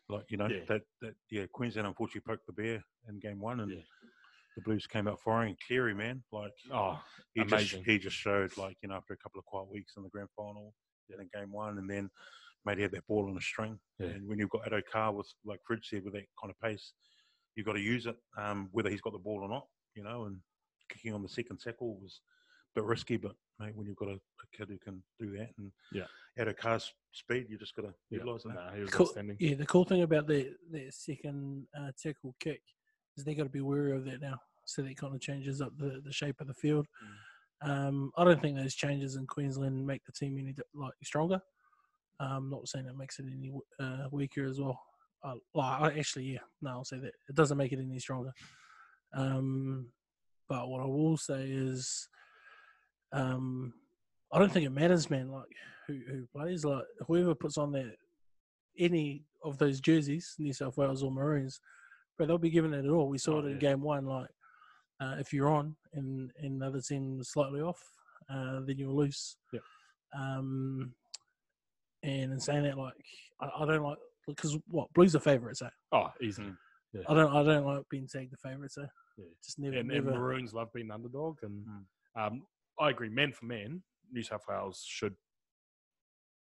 like 0.09 0.29
you 0.29 0.37
know 0.37 0.47
Yeah. 0.47 0.65
that 0.65 0.81
that 1.01 1.15
yeah, 1.29 1.45
Queensland 1.53 1.87
unfortunately 1.87 2.21
poked 2.21 2.45
the 2.47 2.53
bear 2.53 2.83
in 3.07 3.19
game 3.19 3.39
one, 3.39 3.59
and 3.61 3.71
Yeah. 3.71 3.81
The 4.57 4.61
Blues 4.63 4.87
came 4.87 5.07
out 5.07 5.21
firing. 5.21 5.55
Cleary, 5.67 5.93
man, 5.93 6.23
like 6.31 6.51
Oh, 6.73 6.99
he 7.35 7.43
just 7.45 7.75
he 7.85 7.99
just 7.99 8.15
showed 8.15 8.57
like 8.57 8.75
you 8.81 8.89
know 8.89 8.95
after 8.95 9.13
a 9.13 9.17
couple 9.17 9.37
of 9.39 9.45
quiet 9.45 9.69
weeks 9.71 9.93
in 9.97 10.03
the 10.03 10.09
grand 10.09 10.29
final, 10.35 10.73
and 11.11 11.21
in 11.21 11.29
game 11.33 11.51
one, 11.51 11.77
and 11.77 11.87
then 11.87 12.09
made 12.65 12.77
he 12.77 12.81
had 12.81 12.91
that 12.91 13.05
ball 13.07 13.29
on 13.29 13.37
a 13.37 13.41
string. 13.41 13.77
Yeah. 13.99 14.07
And 14.07 14.27
when 14.27 14.39
you've 14.39 14.49
got 14.49 14.65
Ado 14.65 14.81
Carr 14.91 15.13
with 15.13 15.31
like 15.45 15.59
Fridge 15.65 15.87
said 15.89 16.03
with 16.03 16.13
that 16.15 16.25
kind 16.41 16.49
of 16.51 16.59
pace, 16.59 16.93
you've 17.55 17.67
got 17.67 17.73
to 17.73 17.79
use 17.79 18.07
it, 18.07 18.15
um, 18.35 18.69
whether 18.71 18.89
he's 18.89 18.99
got 18.99 19.13
the 19.13 19.19
ball 19.19 19.41
or 19.43 19.47
not, 19.47 19.67
you 19.93 20.03
know. 20.03 20.25
And 20.25 20.37
kicking 20.89 21.13
on 21.13 21.21
the 21.21 21.29
second 21.29 21.59
tackle 21.59 21.99
was 22.01 22.21
a 22.75 22.79
bit 22.81 22.85
risky, 22.87 23.17
but 23.17 23.35
mate, 23.59 23.75
when 23.75 23.85
you've 23.85 23.95
got 23.95 24.09
a, 24.09 24.13
a 24.15 24.57
kid 24.57 24.69
who 24.69 24.79
can 24.79 25.03
do 25.19 25.37
that 25.37 25.49
and 25.59 25.71
Yeah. 25.93 26.05
Addo-Carr's 26.39 26.91
speed, 27.11 27.45
you 27.47 27.59
just 27.59 27.75
got 27.75 27.83
to 27.83 27.93
yeah, 28.09 28.17
utilise 28.19 28.41
that. 28.43 28.55
nah, 28.55 28.73
he 28.73 28.81
was 28.81 28.89
Cool. 28.89 29.05
outstanding. 29.05 29.37
Yeah, 29.39 29.55
the 29.55 29.65
cool 29.67 29.85
thing 29.85 30.01
about 30.01 30.25
the 30.27 30.55
the 30.71 30.89
second 30.89 31.67
uh, 31.79 31.91
tackle 32.01 32.35
kick 32.39 32.61
is 33.17 33.23
they 33.23 33.35
got 33.35 33.43
to 33.43 33.49
be 33.49 33.61
wary 33.61 33.95
of 33.95 34.05
that 34.05 34.21
now. 34.21 34.37
So 34.65 34.81
that 34.81 34.97
kind 34.97 35.15
of 35.15 35.21
changes 35.21 35.61
up 35.61 35.71
the, 35.77 36.01
the 36.03 36.11
shape 36.11 36.41
of 36.41 36.47
the 36.47 36.53
field. 36.53 36.87
Um, 37.61 38.11
I 38.17 38.23
don't 38.23 38.41
think 38.41 38.57
those 38.57 38.75
changes 38.75 39.15
in 39.15 39.25
Queensland 39.25 39.85
make 39.85 40.03
the 40.05 40.11
team 40.11 40.37
any 40.37 40.55
like 40.75 40.93
stronger. 41.03 41.41
I'm 42.19 42.49
not 42.49 42.67
saying 42.67 42.85
it 42.85 42.97
makes 42.97 43.19
it 43.19 43.25
any 43.25 43.51
uh, 43.79 44.07
weaker 44.11 44.45
as 44.45 44.59
well. 44.59 44.79
Uh, 45.23 45.35
like, 45.53 45.81
I 45.81 45.99
actually, 45.99 46.25
yeah, 46.25 46.39
no, 46.61 46.71
I'll 46.71 46.85
say 46.85 46.99
that 46.99 47.13
it 47.29 47.35
doesn't 47.35 47.57
make 47.57 47.71
it 47.71 47.79
any 47.79 47.99
stronger. 47.99 48.31
Um, 49.13 49.87
but 50.49 50.67
what 50.67 50.81
I 50.81 50.85
will 50.85 51.17
say 51.17 51.49
is, 51.49 52.07
um, 53.13 53.73
I 54.31 54.39
don't 54.39 54.51
think 54.51 54.65
it 54.65 54.71
matters, 54.71 55.09
man. 55.09 55.31
Like 55.31 55.45
who 55.87 55.99
who 56.09 56.25
plays, 56.35 56.65
like 56.65 56.83
whoever 57.07 57.33
puts 57.33 57.57
on 57.57 57.71
that 57.71 57.95
any 58.77 59.23
of 59.43 59.57
those 59.57 59.79
jerseys, 59.79 60.35
New 60.37 60.53
South 60.53 60.77
Wales 60.77 61.03
or 61.03 61.11
Maroons, 61.11 61.59
but 62.17 62.27
they'll 62.27 62.37
be 62.37 62.49
given 62.49 62.73
it 62.73 62.85
at 62.85 62.91
all. 62.91 63.07
We 63.09 63.17
saw 63.17 63.35
Oh, 63.35 63.39
it 63.39 63.45
in 63.45 63.51
yeah. 63.53 63.57
game 63.59 63.81
one. 63.81 64.05
Like 64.05 64.29
uh, 64.99 65.15
if 65.19 65.31
you're 65.33 65.49
on 65.49 65.75
and 65.93 66.31
and 66.39 66.61
the 66.61 66.65
other 66.67 66.81
team 66.81 67.19
is 67.19 67.29
slightly 67.29 67.61
off, 67.61 67.81
uh, 68.29 68.61
then 68.65 68.77
you're 68.77 68.91
loose. 68.91 69.37
Yep. 69.53 69.61
Um, 70.17 70.93
and 72.03 72.31
in 72.33 72.39
saying 72.39 72.63
that, 72.63 72.77
like 72.77 72.93
I, 73.41 73.49
I 73.59 73.65
don't 73.65 73.83
like 73.83 73.97
because 74.27 74.57
what 74.67 74.91
Blues 74.93 75.15
are 75.15 75.19
favourites. 75.19 75.61
Eh? 75.61 75.69
Oh, 75.91 76.07
easy. 76.21 76.43
Mm. 76.43 76.57
I 77.07 77.13
don't 77.13 77.35
I 77.35 77.43
don't 77.43 77.65
like 77.65 77.83
being 77.89 78.07
tagged 78.07 78.31
the 78.31 78.37
favourites. 78.37 78.77
Eh? 78.77 78.85
Yeah. 79.17 79.25
Just 79.43 79.59
never 79.59 79.77
And, 79.77 79.91
and 79.91 80.05
never. 80.05 80.17
Maroons 80.17 80.53
love 80.53 80.71
being 80.73 80.91
underdog, 80.91 81.37
and 81.43 81.65
Mm. 81.65 82.27
um, 82.27 82.41
I 82.79 82.89
agree. 82.89 83.09
Man 83.09 83.31
for 83.31 83.45
man, 83.45 83.83
New 84.11 84.23
South 84.23 84.43
Wales 84.49 84.83
should 84.87 85.15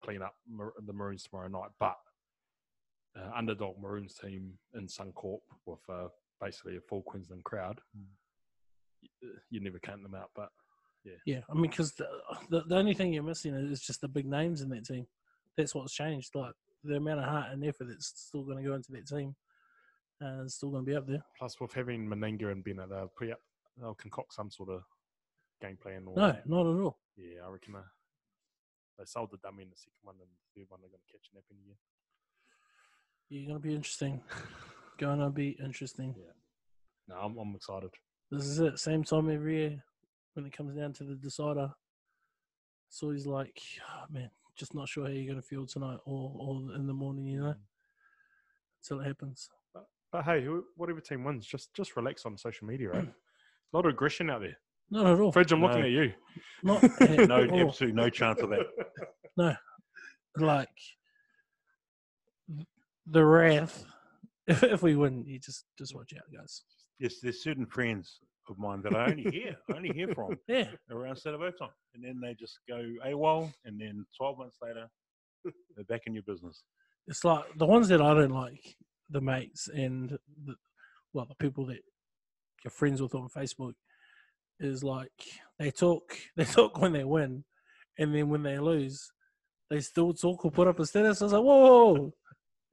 clean 0.04 0.22
up 0.22 0.36
Mar- 0.48 0.74
the 0.86 0.94
Maroons 0.94 1.24
tomorrow 1.24 1.48
night, 1.48 1.70
but 1.80 1.96
uh, 3.18 3.30
underdog 3.36 3.80
Maroons 3.80 4.16
team 4.16 4.54
in 4.74 4.88
Suncorp 4.88 5.40
with 5.66 5.80
uh, 5.90 6.08
basically 6.42 6.78
a 6.78 6.82
full 6.82 7.02
Queensland 7.04 7.44
crowd, 7.44 7.80
Mm. 7.98 8.06
y- 9.22 9.30
you 9.50 9.60
never 9.60 9.80
count 9.80 10.04
them 10.04 10.16
out. 10.16 10.32
But 10.36 10.50
Yeah, 11.04 11.14
yeah. 11.26 11.40
I 11.50 11.54
mean, 11.54 11.70
because 11.70 11.94
the, 11.94 12.08
the 12.50 12.62
the 12.68 12.78
only 12.78 12.94
thing 12.94 13.14
you're 13.14 13.24
missing 13.24 13.54
is 13.54 13.82
just 13.82 14.02
the 14.02 14.08
big 14.08 14.26
names 14.26 14.62
in 14.62 14.70
that 14.70 14.86
team. 14.86 15.06
That's 15.58 15.76
what's 15.76 15.94
changed. 15.94 16.34
Like 16.36 16.54
the 16.84 16.96
amount 16.96 17.20
of 17.20 17.26
heart 17.26 17.52
and 17.52 17.64
effort 17.66 17.88
that's 17.90 18.12
still 18.16 18.44
going 18.44 18.58
to 18.64 18.64
go 18.70 18.76
into 18.76 18.92
that 18.94 19.08
team, 19.08 19.36
and 20.22 20.42
it's 20.42 20.56
still 20.56 20.70
going 20.72 20.86
to 20.86 20.90
be 20.92 20.96
up 20.98 21.06
there. 21.08 21.24
plus, 21.38 21.60
with 21.60 21.74
having 21.74 22.08
Meninga 22.08 22.52
and 22.52 22.64
Bennett, 22.64 22.90
they'll, 22.90 23.12
pre- 23.16 23.34
they'll 23.80 23.94
concoct 23.96 24.34
some 24.34 24.50
sort 24.50 24.70
of 24.70 24.82
game 25.62 25.78
plan. 25.78 26.06
Or, 26.08 26.16
No, 26.16 26.38
not 26.46 26.66
at 26.74 26.82
all. 26.82 26.98
Yeah, 27.16 27.46
I 27.46 27.50
reckon 27.50 27.76
uh, 27.76 27.82
they 28.98 29.06
sold 29.06 29.30
the 29.32 29.38
dummy 29.38 29.64
in 29.64 29.70
the 29.70 29.76
second 29.78 30.02
one, 30.02 30.16
and 30.20 30.28
the 30.28 30.62
third 30.62 30.70
one 30.70 30.82
they're 30.82 30.90
going 30.90 31.04
to 31.06 31.12
catch 31.12 31.30
an 31.32 31.38
nap 31.38 31.44
in 31.52 31.58
the 31.58 31.66
year. 31.68 31.78
You're 33.34 33.48
going 33.48 33.60
to 33.60 33.68
be 33.68 33.74
interesting. 33.74 34.22
going 35.00 35.18
to 35.18 35.32
be 35.32 35.58
interesting. 35.64 36.14
Yeah. 36.16 36.34
No, 37.08 37.16
I'm, 37.16 37.36
I'm 37.36 37.56
excited. 37.56 37.90
This 38.30 38.46
is 38.46 38.60
it. 38.60 38.78
Same 38.78 39.04
time 39.04 39.28
every 39.32 39.58
year 39.58 39.84
when 40.36 40.46
it 40.46 40.56
comes 40.56 40.76
down 40.76 40.94
to 40.94 41.04
the 41.04 41.16
decider. 41.16 41.72
It's 42.88 43.02
always 43.02 43.26
like, 43.26 43.60
oh, 43.90 44.04
man, 44.12 44.30
just 44.56 44.76
not 44.76 44.88
sure 44.88 45.06
how 45.06 45.10
you're 45.10 45.26
going 45.26 45.42
to 45.42 45.48
feel 45.48 45.66
tonight 45.66 45.98
or, 46.06 46.32
or 46.40 46.76
in 46.76 46.86
the 46.86 46.94
morning, 46.94 47.26
you 47.26 47.40
know, 47.42 47.48
mm. 47.48 47.56
until 48.84 49.04
it 49.04 49.08
happens. 49.08 49.50
But 50.12 50.26
hey, 50.26 50.46
whatever 50.76 51.00
team 51.00 51.24
wins, 51.24 51.48
just 51.48 51.74
just 51.74 51.96
relax 51.96 52.28
on 52.28 52.38
social 52.38 52.68
media, 52.68 52.90
right? 52.90 53.04
a 53.74 53.76
lot 53.76 53.88
of 53.88 53.94
aggression 53.94 54.30
out 54.30 54.42
there. 54.42 54.58
Not 54.92 55.08
at 55.08 55.20
all. 55.20 55.32
Fridge, 55.32 55.52
I'm 55.52 55.62
looking 55.64 55.82
at 55.82 55.90
you. 55.90 56.14
Not 56.62 56.84
at 57.02 57.28
No, 57.28 57.48
all. 57.48 57.68
absolutely 57.68 57.94
no 58.00 58.10
chance 58.12 58.40
of 58.42 58.52
that. 58.52 58.68
No, 59.36 59.56
like 60.38 60.70
the 63.06 63.26
wrath. 63.26 63.86
If, 64.46 64.62
if 64.62 64.84
we 64.84 64.98
win, 64.98 65.24
you 65.26 65.40
just 65.40 65.64
just 65.78 65.96
watch 65.96 66.12
out, 66.18 66.26
guys. 66.38 66.64
Yes, 67.00 67.22
there's 67.22 67.42
certain 67.42 67.66
friends 67.66 68.20
of 68.50 68.58
mine 68.58 68.82
that 68.82 68.94
I 68.94 69.10
only 69.10 69.24
hear, 69.24 69.56
I 69.72 69.78
only 69.78 69.94
hear 69.94 70.10
from 70.14 70.38
Yeah, 70.50 70.68
around 70.92 71.16
set 71.16 71.32
Saturday 71.32 71.56
time, 71.58 71.70
and 71.94 72.04
then 72.04 72.20
they 72.22 72.34
just 72.34 72.60
go 72.68 72.84
AWOL, 73.06 73.54
and 73.64 73.80
then 73.80 74.06
12 74.18 74.38
months 74.38 74.58
later, 74.62 74.90
they're 75.76 75.86
back 75.86 76.02
in 76.08 76.14
your 76.14 76.24
business. 76.24 76.64
it's 77.08 77.24
like 77.24 77.46
the 77.58 77.66
ones 77.66 77.88
that 77.88 78.02
I 78.02 78.14
don't 78.14 78.32
like, 78.32 78.76
the 79.10 79.22
mates 79.22 79.70
and 79.74 80.18
the, 80.46 80.56
well, 81.14 81.26
the 81.26 81.36
people 81.36 81.66
that 81.68 81.80
you're 82.66 82.72
friends 82.72 83.02
with 83.02 83.16
on 83.16 83.30
Facebook, 83.30 83.76
is 84.60 84.84
like 84.84 85.12
they 85.58 85.72
talk, 85.72 86.18
they 86.36 86.46
talk 86.46 86.78
when 86.80 86.94
they 86.94 87.04
win, 87.04 87.44
and 87.98 88.14
then 88.14 88.30
when 88.30 88.44
they 88.44 88.60
lose, 88.60 89.12
they 89.70 89.80
still 89.80 90.14
talk 90.14 90.46
or 90.46 90.52
put 90.52 90.68
up 90.68 90.80
a 90.80 90.86
status. 90.86 91.22
I 91.22 91.26
was 91.26 91.34
like, 91.34 91.44
whoa, 91.44 91.58
whoa, 91.58 91.94
whoa. 91.94 92.14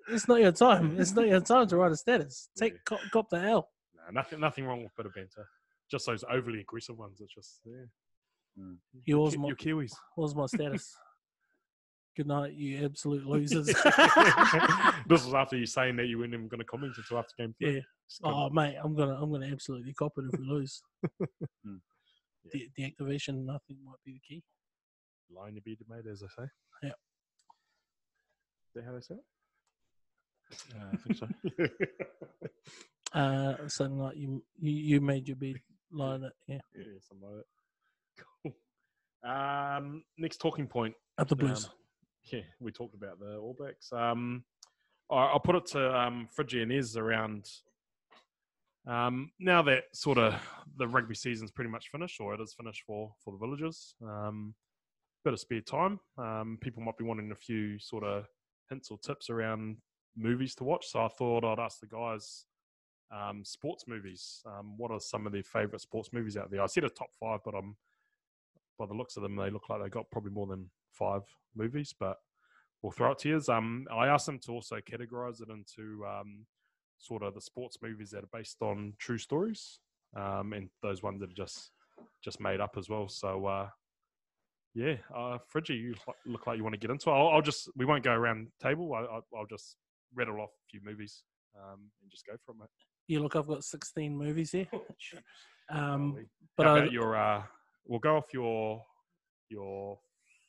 It's 0.08 0.26
not 0.28 0.40
your 0.40 0.52
time. 0.52 0.96
It's 1.00 1.12
not 1.12 1.26
your 1.28 1.40
time 1.40 1.66
to 1.68 1.76
write 1.76 1.92
a 1.92 1.96
status. 1.96 2.48
Take 2.56 2.72
Yeah. 2.74 2.78
cop, 2.84 3.00
cop 3.12 3.30
the 3.30 3.36
L. 3.38 3.68
No, 3.96 4.02
nothing, 4.12 4.40
nothing 4.40 4.64
wrong 4.64 4.82
with 4.82 4.92
a 4.92 4.96
bit 4.96 5.06
of 5.06 5.14
banter. 5.14 5.46
Just 5.90 6.06
those 6.06 6.24
overly 6.30 6.60
aggressive 6.60 6.96
ones. 6.98 7.20
It's 7.20 7.34
just 7.34 7.60
yeah. 7.64 7.84
Yours, 9.04 9.32
Ki- 9.34 9.38
my, 9.38 9.48
your 9.48 9.56
Kiwis. 9.56 9.92
what's 10.16 10.34
my 10.34 10.46
status? 10.46 10.94
Good 12.16 12.26
night, 12.26 12.52
you 12.54 12.84
absolute 12.84 13.24
losers. 13.34 13.66
this 13.66 15.24
was 15.24 15.32
after 15.34 15.56
you 15.56 15.64
saying 15.66 15.96
that 15.96 16.06
you 16.06 16.18
weren't 16.18 16.34
even 16.34 16.48
going 16.48 16.58
to 16.58 16.64
comment 16.64 16.92
until 16.96 17.18
after 17.18 17.32
game 17.38 17.54
three. 17.58 17.74
yeah. 17.76 17.80
Just 18.08 18.22
come- 18.22 18.34
Oh 18.34 18.50
mate, 18.50 18.76
I'm 18.82 18.94
gonna 18.96 19.14
I'm 19.14 19.30
gonna 19.30 19.46
absolutely 19.46 19.92
cop 19.94 20.12
it 20.18 20.24
if 20.32 20.38
we 20.40 20.44
lose. 20.46 20.82
Hmm. 21.64 21.76
De- 22.52 22.70
deactivation, 22.78 23.44
nothing 23.44 23.76
might 23.84 24.02
be 24.04 24.12
the 24.14 24.20
key. 24.26 24.42
line 25.32 25.54
to 25.54 25.60
be 25.62 25.78
made, 25.88 26.06
as 26.10 26.22
I 26.22 26.42
say. 26.42 26.48
Yeah. 26.82 26.88
Is 26.90 28.74
that 28.74 28.84
how 28.84 28.92
they 28.92 29.00
say 29.00 29.14
Uh, 30.74 30.84
I 30.92 30.96
think 30.96 31.16
so. 31.18 31.28
Uh, 33.12 33.56
something 33.66 33.98
like 33.98 34.16
you 34.16 34.40
you, 34.60 34.70
you 34.72 35.00
made 35.00 35.26
your 35.26 35.36
bed, 35.36 35.56
line 35.90 36.22
it, 36.22 36.32
yeah, 36.46 36.60
yeah, 36.76 36.84
something 37.00 37.28
like 37.28 37.44
that. 38.44 38.54
Cool. 39.24 39.28
Um, 39.28 40.04
next 40.16 40.36
talking 40.40 40.68
point. 40.68 40.94
At 41.18 41.26
the 41.28 41.34
blues. 41.34 41.64
Um, 41.64 41.70
yeah, 42.32 42.42
we 42.60 42.70
talked 42.70 42.94
about 42.94 43.18
the 43.18 43.36
All 43.36 43.56
Blacks. 43.58 43.92
Um, 43.92 44.44
I- 45.10 45.26
I'll 45.26 45.40
put 45.40 45.56
it 45.56 45.66
to 45.72 45.92
um, 45.98 46.28
Fridgie 46.38 46.62
and 46.62 46.72
Ez 46.72 46.96
around. 46.96 47.48
Um, 48.86 49.32
now 49.40 49.60
that 49.62 49.84
sort 49.92 50.18
of 50.18 50.40
the 50.76 50.86
rugby 50.86 51.16
season's 51.16 51.50
pretty 51.50 51.70
much 51.70 51.88
finished, 51.90 52.20
or 52.20 52.32
it 52.34 52.40
is 52.40 52.54
finished 52.54 52.84
for 52.86 53.12
for 53.24 53.32
the 53.32 53.38
villagers. 53.44 53.96
Um, 54.06 54.54
bit 55.24 55.32
of 55.34 55.40
spare 55.40 55.62
time. 55.62 55.98
Um, 56.16 56.58
people 56.60 56.82
might 56.84 56.96
be 56.96 57.04
wanting 57.04 57.32
a 57.32 57.34
few 57.34 57.80
sort 57.80 58.04
of 58.04 58.26
hints 58.70 58.88
or 58.92 58.98
tips 58.98 59.28
around 59.30 59.78
movies 60.16 60.54
to 60.56 60.64
watch. 60.64 60.86
So 60.88 61.04
I 61.04 61.08
thought 61.08 61.44
I'd 61.44 61.58
ask 61.58 61.80
the 61.80 61.86
guys 61.86 62.46
um, 63.10 63.44
sports 63.44 63.84
movies. 63.88 64.42
Um, 64.46 64.74
what 64.76 64.90
are 64.90 65.00
some 65.00 65.26
of 65.26 65.32
their 65.32 65.42
favourite 65.42 65.80
sports 65.80 66.10
movies 66.12 66.36
out 66.36 66.50
there? 66.50 66.62
I 66.62 66.66
said 66.66 66.84
a 66.84 66.88
top 66.88 67.10
five, 67.18 67.40
but 67.44 67.54
I'm 67.54 67.76
by 68.78 68.86
the 68.86 68.94
looks 68.94 69.16
of 69.16 69.22
them, 69.22 69.36
they 69.36 69.50
look 69.50 69.68
like 69.68 69.82
they 69.82 69.90
got 69.90 70.10
probably 70.10 70.30
more 70.30 70.46
than 70.46 70.70
five 70.90 71.22
movies. 71.54 71.94
But 71.98 72.16
we'll 72.82 72.92
throw 72.92 73.12
it 73.12 73.18
to 73.20 73.28
you. 73.28 73.42
Um, 73.48 73.86
I 73.92 74.06
asked 74.06 74.26
them 74.26 74.38
to 74.40 74.52
also 74.52 74.76
categorize 74.76 75.42
it 75.42 75.50
into 75.50 76.04
um, 76.06 76.46
sort 76.98 77.22
of 77.22 77.34
the 77.34 77.42
sports 77.42 77.78
movies 77.82 78.10
that 78.10 78.24
are 78.24 78.30
based 78.32 78.62
on 78.62 78.94
true 78.98 79.18
stories, 79.18 79.80
um, 80.16 80.54
and 80.54 80.70
those 80.82 81.02
ones 81.02 81.20
that 81.20 81.30
are 81.30 81.34
just 81.34 81.72
just 82.24 82.40
made 82.40 82.60
up 82.60 82.76
as 82.78 82.88
well. 82.88 83.08
So. 83.08 83.46
Uh, 83.46 83.68
yeah, 84.72 84.94
uh, 85.12 85.38
Fridgie, 85.52 85.80
you 85.80 85.94
look 86.26 86.46
like 86.46 86.56
you 86.56 86.62
want 86.62 86.74
to 86.74 86.78
get 86.78 86.92
into 86.92 87.10
it. 87.10 87.12
I'll, 87.12 87.30
I'll 87.30 87.42
just, 87.42 87.68
we 87.74 87.84
won't 87.84 88.04
go 88.04 88.12
around 88.12 88.46
table. 88.62 88.94
I, 88.94 89.00
I, 89.00 89.20
I'll 89.36 89.46
just 89.50 89.74
rattle 90.14 90.40
off 90.40 90.50
a 90.50 90.66
few 90.70 90.80
movies 90.84 91.22
um, 91.56 91.90
and 92.02 92.10
just 92.10 92.26
go 92.26 92.34
from 92.44 92.56
it. 92.62 92.70
Yeah, 93.08 93.20
look, 93.20 93.36
I've 93.36 93.46
got 93.46 93.64
16 93.64 94.16
movies 94.16 94.52
here. 94.52 94.66
Um, 95.72 96.26
but 96.56 96.66
How 96.66 96.74
I, 96.78 96.84
your, 96.86 97.14
uh, 97.14 97.44
we'll 97.86 98.00
go 98.00 98.16
off 98.16 98.24
your 98.32 98.84
your 99.48 100.00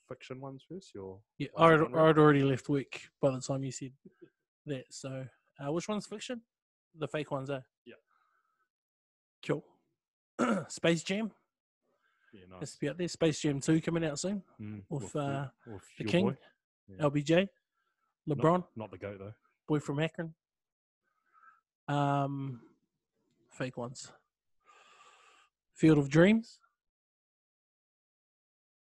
fiction 0.10 0.42
ones 0.42 0.66
first. 0.68 0.96
Your 0.96 1.20
yeah, 1.38 1.50
I'd, 1.56 1.80
I'd 1.80 2.18
already 2.18 2.42
left 2.42 2.70
week 2.70 3.08
by 3.22 3.30
the 3.30 3.40
time 3.40 3.64
you 3.64 3.72
said 3.72 3.92
that. 4.66 4.86
So, 4.90 5.26
uh, 5.64 5.72
which 5.72 5.88
one's 5.88 6.08
fiction? 6.08 6.42
The 6.98 7.08
fake 7.08 7.30
ones, 7.30 7.52
eh? 7.52 7.60
Yeah. 7.86 7.94
Cool. 9.46 9.64
Space 10.70 11.04
Jam 11.04 11.32
yeah, 12.34 12.42
nice. 12.50 12.74
to 12.74 12.80
be 12.80 12.90
out 12.90 12.98
there. 12.98 13.08
Space 13.08 13.40
Jam 13.42 13.60
2 13.60 13.82
coming 13.82 14.06
out 14.06 14.20
soon. 14.20 14.42
Mm, 14.60 14.84
with, 14.90 15.14
your- 15.14 15.24
uh, 15.24 15.48
with 15.68 15.84
The 15.98 16.04
King. 16.06 16.36
Yeah. 16.88 17.06
LBJ, 17.06 17.48
LeBron, 18.30 18.64
Not 18.76 18.92
the 18.92 18.98
goat 18.98 19.18
though. 19.20 19.34
Boy 19.72 19.80
from 19.80 20.00
Akron. 20.00 20.34
Um, 21.88 22.60
fake 23.52 23.78
ones. 23.78 24.12
Field 25.74 25.98
of 25.98 26.10
Dreams. 26.10 26.60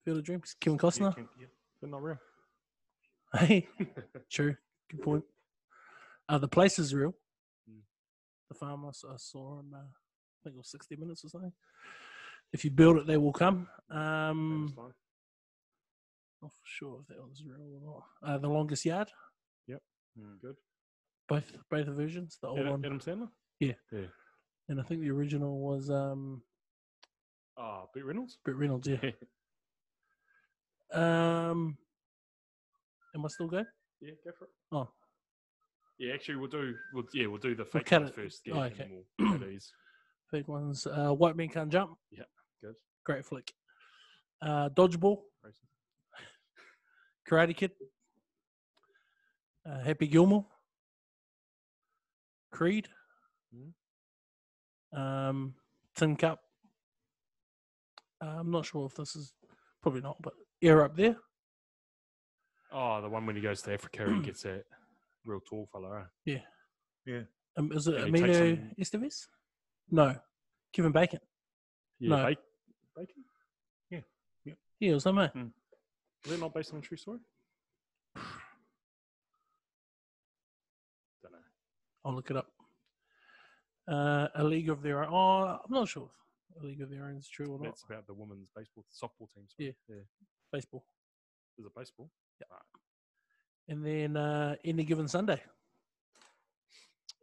Field 0.05 0.19
of 0.19 0.25
Dreams. 0.25 0.55
Kevin 0.61 0.77
Yeah, 0.77 0.83
Costner. 0.83 1.17
yeah. 1.41 1.47
Not 1.83 2.01
real. 2.03 2.19
Hey, 3.35 3.67
true. 4.31 4.55
Good 4.89 5.03
point. 5.03 5.25
Uh, 6.29 6.39
the 6.39 6.47
place 6.47 6.79
is 6.79 6.95
real. 6.95 7.13
Mm. 7.69 7.81
The 8.49 8.55
farm 8.55 8.87
I 8.87 8.91
saw 9.17 9.59
on, 9.59 9.73
uh, 9.75 9.79
I 9.79 10.39
think 10.45 10.55
it 10.55 10.59
was 10.59 10.71
60 10.71 10.95
minutes 10.95 11.25
or 11.25 11.29
something. 11.29 11.53
If 12.53 12.65
you 12.65 12.71
build 12.71 12.99
it, 12.99 13.07
they 13.09 13.17
will 13.17 13.33
come. 13.33 13.67
Um, 13.91 14.73
not 16.41 16.53
for 16.53 16.65
sure 16.65 17.01
if 17.03 17.09
that 17.09 17.19
was 17.29 17.43
real 17.45 17.81
or 17.83 18.03
not. 18.23 18.33
Uh, 18.35 18.39
the 18.39 18.49
longest 18.49 18.85
yard. 18.85 19.11
Mm. 20.19 20.41
Good. 20.41 20.57
Both 21.29 21.53
both 21.71 21.87
versions. 21.89 22.39
The 22.41 22.49
old 22.49 22.59
Adam, 22.61 22.71
one, 22.73 22.85
Adam 22.85 23.01
Sandler. 23.01 23.29
Yeah. 23.61 23.73
And 24.69 24.81
I 24.81 24.83
think 24.83 25.01
the 25.03 25.11
original 25.11 25.59
was 25.61 25.91
um, 25.91 26.43
Ah, 27.59 27.83
Pete 27.95 28.05
Reynolds. 28.05 28.39
Burt 28.45 28.57
Reynolds. 28.57 28.87
Yeah. 28.89 28.99
Um, 30.91 31.77
am 33.15 33.25
I 33.25 33.29
still 33.29 33.47
good? 33.47 33.67
yeah, 34.01 34.13
go 34.25 34.31
for 34.39 34.45
it. 34.47 34.51
Oh. 34.73 34.89
Yeah, 35.99 36.15
actually, 36.15 36.37
we'll 36.37 36.49
do. 36.49 36.75
We'll, 36.95 37.05
yeah, 37.13 37.27
we'll 37.27 37.37
do 37.37 37.55
the 37.55 37.67
fake 37.67 37.85
cut 37.85 38.01
ones 38.01 38.11
it- 38.11 38.15
first. 38.17 38.41
Yeah, 38.47 38.55
oh, 38.55 38.63
okay. 38.63 38.89
we'll 39.19 39.39
these. 39.39 39.71
Fake 40.31 40.49
ones. 40.49 40.87
Uh, 40.87 41.11
White 41.11 41.37
Man 41.37 41.49
Can't 41.51 41.71
Jump. 41.71 41.99
Yeah, 42.11 42.23
good. 42.63 42.75
Great 43.05 43.25
flick. 43.27 43.53
Uh, 44.41 44.71
Dodgeball. 44.71 45.19
Karate 47.29 47.55
Kid. 47.55 47.73
Uh, 49.69 49.81
Happy 49.81 50.07
Gilmore. 50.07 50.47
Creed. 52.51 52.89
Mhm. 53.55 53.73
Um, 54.93 55.55
Tin 55.95 56.17
Cup. 56.17 56.41
Uh, 58.21 58.27
I'm 58.41 58.51
not 58.51 58.67
sure 58.67 58.87
if 58.87 58.95
this 58.95 59.15
is 59.15 59.35
probably 59.83 60.01
not, 60.01 60.21
but 60.21 60.35
Air 60.63 60.83
Up 60.85 60.97
There. 60.97 61.17
Oh, 62.73 63.01
the 63.01 63.09
one 63.09 63.27
when 63.27 63.37
he 63.37 63.43
goes 63.43 63.63
to 63.63 63.73
Africa 63.73 64.05
and 64.07 64.25
gets 64.25 64.43
that 64.43 64.65
real 65.25 65.41
tall 65.41 65.69
fella. 65.73 66.11
Eh? 66.27 66.41
Um, 67.57 67.73
is 67.73 67.87
it 67.89 67.95
And 67.97 68.15
he 68.17 68.23
Emilio 68.23 68.57
some- 68.57 68.75
Estevez? 68.79 69.27
No. 69.91 70.21
Kevin 70.73 70.93
Bacon. 70.93 71.21
Yeah, 71.99 72.09
No. 72.11 72.27
Bacon. 72.27 72.45
Bacon. 72.97 73.25
Yeah, 74.81 74.91
it 74.91 74.95
was 74.95 75.07
him, 75.07 75.19
eh? 75.19 75.29
Is 76.25 76.31
that 76.31 76.39
not 76.41 76.55
based 76.55 76.73
on 76.73 76.79
a 76.79 76.83
true 76.83 76.97
story? 76.97 77.19
I'll 82.09 82.15
look 82.15 82.31
it 82.31 82.37
up. 82.39 82.47
Uh, 83.87 84.29
a 84.35 84.43
League 84.45 84.71
of 84.71 84.83
Their 84.83 85.05
Own. 85.05 85.13
Oh, 85.13 85.59
I'm 85.65 85.71
not 85.75 85.89
sure 85.89 86.09
if 86.57 86.63
a 86.63 86.67
League 86.67 86.81
of 86.81 86.89
Their 86.91 87.05
Own 87.05 87.17
is 87.17 87.29
true 87.29 87.47
or 87.47 87.59
not. 87.59 87.65
That's 87.67 87.85
about 87.89 88.07
the 88.07 88.15
women's 88.15 88.49
baseball 88.57 88.85
softball 88.91 89.29
team. 89.35 89.45
sorry. 89.49 89.75
Yeah. 89.89 89.95
yeah. 89.97 90.03
Baseball. 90.53 90.85
Is 91.59 91.67
it 91.67 91.73
baseball? 91.77 92.11
Yeah. 92.41 93.75
And 93.75 93.85
then 93.85 94.17
uh, 94.17 94.55
Any 94.65 94.85
Given 94.85 95.07
Sunday. 95.09 95.43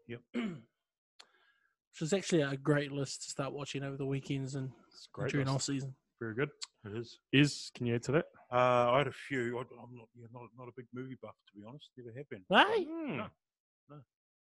Yep. 0.07 0.21
Which 0.33 2.01
is 2.01 2.13
actually 2.13 2.41
a 2.41 2.55
great 2.57 2.91
list 2.91 3.23
to 3.23 3.29
start 3.31 3.53
watching 3.53 3.83
over 3.83 3.97
the 3.97 4.05
weekends 4.05 4.53
and 4.53 4.69
It's 4.89 5.07
great. 5.11 5.31
during 5.31 5.47
list. 5.47 5.55
off 5.55 5.63
season. 5.63 5.95
Very 6.19 6.35
good. 6.35 6.49
It 6.85 6.95
is. 6.95 7.17
Is 7.33 7.71
can 7.73 7.87
you 7.87 7.95
add 7.95 8.03
to 8.03 8.11
that? 8.11 8.25
Uh, 8.51 8.91
I 8.91 8.97
had 8.99 9.07
a 9.07 9.11
few. 9.11 9.57
I, 9.57 9.61
I'm 9.61 9.95
not, 9.95 10.07
yeah, 10.15 10.27
not, 10.31 10.43
not 10.57 10.67
a 10.67 10.71
big 10.77 10.85
movie 10.93 11.17
buff, 11.21 11.33
to 11.51 11.59
be 11.59 11.65
honest. 11.67 11.89
Never 11.97 12.15
have 12.15 12.29
been. 12.29 12.43
Hey, 12.49 12.85
Hmm. 12.85 13.17
No. 13.17 13.25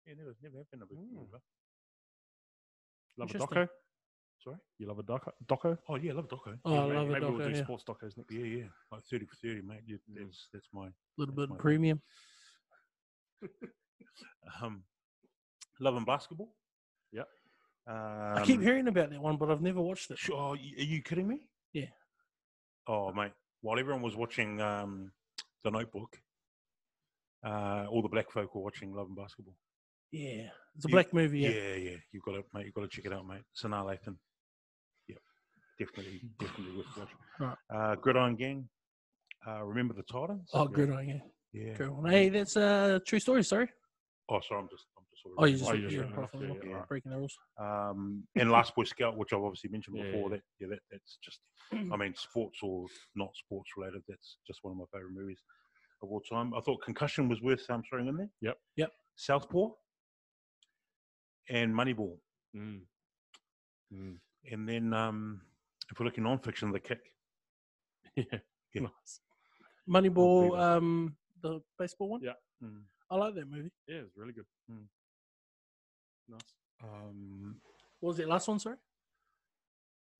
Yeah, 0.05 0.13
never, 0.17 0.35
never 0.41 0.57
have 0.59 0.69
been 0.71 0.81
a 0.81 0.85
big 0.85 0.97
Mm. 0.99 1.27
Love 3.17 3.31
a 3.31 3.37
doco. 3.37 3.67
Sorry? 4.43 4.57
You 4.77 4.87
love 4.87 4.99
a 4.99 5.03
doco? 5.03 5.31
Doco? 5.47 5.77
Oh, 5.87 5.95
yeah, 5.95 6.13
love 6.13 6.27
Doco. 6.27 6.59
Oh, 6.65 6.73
Yeah, 6.73 6.79
I 6.81 6.83
love 6.97 7.09
a 7.09 7.13
maybe 7.13 7.25
we'll 7.25 7.37
do 7.49 7.55
yeah. 7.55 7.63
sports 7.63 7.83
docos 7.83 8.17
next. 8.17 8.31
Yeah, 8.31 8.43
yeah. 8.45 8.65
Like 8.91 9.03
30 9.05 9.25
for 9.25 9.35
30, 9.35 9.61
mate. 9.61 9.81
Yeah, 9.87 9.97
Mm. 10.11 10.25
that's, 10.25 10.49
that's 10.53 10.67
my. 10.73 10.89
little 11.17 11.33
That's 11.33 11.47
bit 11.47 11.49
my 11.49 11.55
of 11.55 11.61
premium. 11.61 12.01
Um, 14.61 14.83
love 15.79 15.95
and 15.97 16.05
basketball. 16.05 16.53
Yeah. 17.11 17.23
Um, 17.87 18.37
I 18.37 18.41
keep 18.45 18.61
hearing 18.61 18.87
about 18.87 19.09
that 19.09 19.19
one, 19.21 19.35
but 19.37 19.49
I've 19.51 19.61
never 19.61 19.81
watched 19.81 20.09
it. 20.11 20.17
Sure, 20.17 20.37
are 20.37 20.55
you 20.55 20.77
are 20.77 20.83
you 20.83 21.01
kidding 21.01 21.27
me? 21.27 21.47
Yeah. 21.73 21.87
Oh, 22.87 23.11
mate. 23.11 23.33
While 23.61 23.77
everyone 23.79 24.01
was 24.01 24.15
watching 24.15 24.61
um, 24.61 25.11
The 25.63 25.71
Notebook, 25.71 26.17
uh, 27.43 27.87
all 27.89 28.01
the 28.01 28.07
black 28.07 28.31
folk 28.31 28.53
were 28.55 28.61
watching 28.61 28.93
Love 28.93 29.07
and 29.07 29.15
Basketball. 29.17 29.55
Yeah, 30.11 30.49
it's 30.75 30.85
a 30.85 30.87
You- 30.89 30.93
black 30.93 31.13
movie. 31.13 31.39
Yeah, 31.39 31.49
Yeah, 31.49 31.75
yeah. 31.75 31.97
You've 32.11 32.23
got 32.23 32.33
to, 32.33 32.43
mate. 32.53 32.65
You've 32.65 32.73
got 32.75 32.81
to 32.81 32.87
check 32.87 33.05
it 33.05 33.13
out, 33.13 33.25
mate. 33.27 33.41
It's 33.51 33.63
Sanaa 33.63 33.83
Lathan. 33.85 34.15
Yep. 35.07 35.17
Definitely, 35.79 36.21
definitely 36.39 36.77
worth 36.77 36.97
watching. 36.97 37.17
Right. 37.39 37.57
Uh, 37.73 37.95
Gridiron 37.95 38.35
Gang. 38.35 38.69
Uh, 39.47 39.63
Remember 39.63 39.93
the 39.93 40.03
Titans? 40.03 40.49
Oh, 40.53 40.67
good 40.67 40.89
on 40.89 41.07
you. 41.07 41.21
Yeah. 41.53 41.73
Good 41.73 41.89
one. 41.89 42.09
Hey, 42.11 42.29
that's 42.29 42.55
a 42.55 43.01
true 43.05 43.19
story. 43.19 43.43
Sorry. 43.43 43.69
Oh, 44.29 44.39
sorry. 44.41 44.61
I'm 44.61 44.69
just, 44.69 44.85
I'm 44.97 45.03
just 45.11 45.21
sort 45.23 45.33
of. 45.37 45.43
Oh, 45.43 45.45
you 45.45 45.57
just, 45.57 45.65
Oh, 45.65 45.73
off 45.73 45.75
you 45.77 45.81
just 45.83 45.95
yeah, 45.95 46.01
read 46.01 46.17
off 46.17 46.31
following 46.31 46.59
yeah, 46.69 46.81
breaking 46.87 47.11
the 47.11 47.17
rules. 47.17 47.37
um, 47.59 48.23
and 48.35 48.49
Last 48.51 48.75
Boy 48.75 48.85
Scout, 48.85 49.17
which 49.17 49.33
I've 49.33 49.41
obviously 49.43 49.69
mentioned 49.69 49.97
before. 49.97 50.29
yeah. 50.31 50.37
That 50.37 50.41
yeah, 50.59 50.67
that, 50.69 50.79
that's 50.91 51.17
just. 51.23 51.39
I 51.93 51.95
mean, 51.97 52.13
sports 52.15 52.59
or 52.63 52.85
not 53.15 53.29
sports 53.35 53.69
related. 53.77 54.01
That's 54.07 54.37
just 54.47 54.59
one 54.63 54.71
of 54.71 54.77
my 54.77 54.85
favorite 54.93 55.13
movies 55.13 55.39
of 56.01 56.09
all 56.09 56.21
time. 56.21 56.53
I 56.55 56.61
thought 56.61 56.81
Concussion 56.83 57.29
was 57.29 57.41
worth 57.41 57.69
um, 57.69 57.83
throwing 57.87 58.07
in 58.07 58.17
there. 58.17 58.29
Yep. 58.41 58.57
Yep. 58.77 58.91
Southpaw. 59.15 59.69
And 61.49 61.73
Moneyball, 61.73 62.17
Mm. 62.55 62.79
Mm. 63.93 64.17
and 64.51 64.69
then 64.69 64.93
um, 64.93 65.41
if 65.91 65.99
we're 65.99 66.05
looking 66.05 66.23
non-fiction, 66.23 66.71
The 66.71 66.79
Kick. 66.79 66.99
Yeah. 68.15 68.23
Yeah. 68.73 68.81
Nice. 68.83 69.19
Moneyball, 69.89 70.57
um, 70.59 71.15
the 71.41 71.61
baseball 71.77 72.09
one. 72.09 72.21
Yeah. 72.23 72.31
Mm. 72.63 72.83
I 73.11 73.15
like 73.17 73.35
that 73.35 73.49
movie. 73.49 73.71
Yeah, 73.87 73.97
it's 73.97 74.15
really 74.17 74.33
good. 74.33 74.45
Mm. 74.71 74.85
Nice. 76.29 76.41
Um, 76.83 77.55
What 77.99 78.09
was 78.11 78.19
it 78.19 78.27
last 78.27 78.47
one? 78.47 78.59
Sorry. 78.59 78.77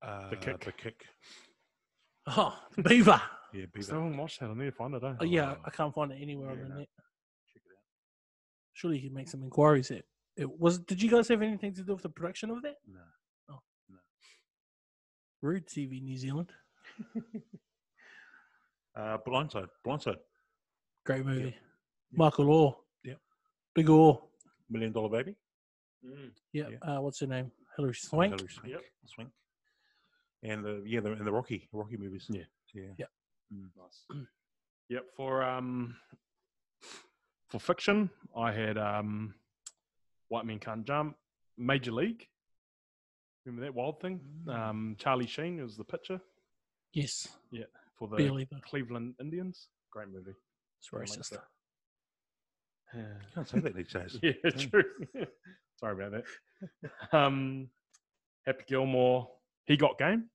uh, 0.02 0.28
the 0.30 0.36
Kick. 0.36 0.64
The 0.64 0.72
Kick. 0.72 1.04
Oh, 2.28 2.56
Beaver. 2.82 3.20
Yeah, 3.52 3.62
I 3.62 3.66
Beaver. 3.72 3.82
still 3.82 4.02
haven't 4.02 4.16
watched 4.18 4.40
that. 4.40 4.50
I 4.50 4.54
need 4.54 4.64
to 4.66 4.72
find 4.72 4.94
it. 4.94 5.02
Eh? 5.02 5.12
Oh, 5.20 5.24
yeah, 5.24 5.54
Oh. 5.58 5.62
I 5.64 5.70
can't 5.70 5.94
find 5.94 6.12
it 6.12 6.18
anywhere 6.20 6.50
on 6.50 6.58
the 6.58 6.68
no. 6.68 6.74
net. 6.76 6.88
Check 7.52 7.62
it 7.64 7.72
out. 7.72 7.78
Surely 8.74 8.98
you 8.98 9.08
can 9.08 9.14
make 9.14 9.28
some 9.28 9.42
inquiries. 9.42 9.90
It, 9.90 10.04
it 10.36 10.60
was. 10.60 10.78
Did 10.78 11.02
you 11.02 11.10
guys 11.10 11.28
have 11.28 11.42
anything 11.42 11.74
to 11.74 11.82
do 11.82 11.92
with 11.92 12.02
the 12.02 12.08
production 12.08 12.50
of 12.50 12.62
that? 12.62 12.76
No. 12.86 13.02
Rude 15.42 15.66
TV 15.66 16.02
New 16.02 16.16
Zealand. 16.16 16.52
Uh, 18.96 19.18
Blindside. 19.26 19.68
Blindside. 19.86 20.16
Great 21.04 21.26
movie. 21.26 21.44
Yep. 21.44 21.54
Michael 22.12 22.46
Oher. 22.46 22.74
Yep. 23.04 23.18
Big 23.74 23.86
Oher. 23.86 24.18
Million 24.70 24.92
Dollar 24.92 25.10
Baby. 25.10 25.36
Mm. 26.04 26.30
Yep. 26.52 26.68
Yeah. 26.72 26.96
Uh, 26.96 27.00
what's 27.02 27.20
her 27.20 27.26
name? 27.26 27.52
Hilary 27.76 27.94
Swank. 27.94 28.32
Hilary 28.32 28.48
Swank. 28.50 28.72
Yep. 28.72 28.82
Swank. 29.04 29.28
And 30.42 30.64
the 30.64 30.82
yeah, 30.86 31.00
the, 31.00 31.12
and 31.12 31.26
the 31.26 31.32
Rocky 31.32 31.68
Rocky 31.72 31.98
movies. 31.98 32.26
Yeah. 32.30 32.44
yeah. 32.72 32.88
Yep. 32.98 33.10
Nice. 33.50 34.20
yep. 34.88 35.04
For 35.14 35.42
um, 35.42 35.94
for 37.48 37.58
fiction, 37.58 38.08
I 38.36 38.50
had 38.50 38.78
um, 38.78 39.34
White 40.28 40.44
Men 40.46 40.58
Can't 40.58 40.84
Jump, 40.86 41.16
Major 41.56 41.92
League. 41.92 42.26
Remember 43.44 43.64
that 43.66 43.74
wild 43.74 44.00
thing? 44.00 44.20
Mm. 44.46 44.54
Um, 44.58 44.96
Charlie 44.98 45.26
Sheen 45.26 45.62
was 45.62 45.76
the 45.76 45.84
pitcher 45.84 46.20
Yes. 46.92 47.28
Yeah, 47.50 47.64
for 47.98 48.08
the 48.08 48.16
Barely, 48.16 48.48
Cleveland 48.68 49.14
Indians. 49.20 49.68
Great 49.90 50.08
movie. 50.08 50.34
it's 50.80 50.88
I 50.92 50.96
like 50.98 51.08
racist. 51.08 51.38
Yeah. 52.94 53.00
Can't 53.34 53.48
say 53.48 53.60
that 53.60 53.74
these 53.74 53.92
days. 53.92 54.18
Yeah, 54.22 54.32
Yeah. 54.44 54.50
true. 54.50 54.84
Sorry 55.78 55.92
about 56.04 56.22
that. 56.82 57.14
Um, 57.16 57.68
Happy 58.46 58.64
Gilmore, 58.66 59.28
he 59.66 59.76
got 59.76 59.98
game. 59.98 60.30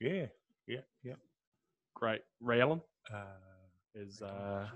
Yeah. 0.00 0.26
Yeah. 0.66 0.80
Yeah. 1.02 1.14
Great. 1.94 2.22
Ray 2.40 2.60
Allen 2.62 2.80
Uh, 3.12 3.24
is 3.94 4.22
uh, 4.22 4.66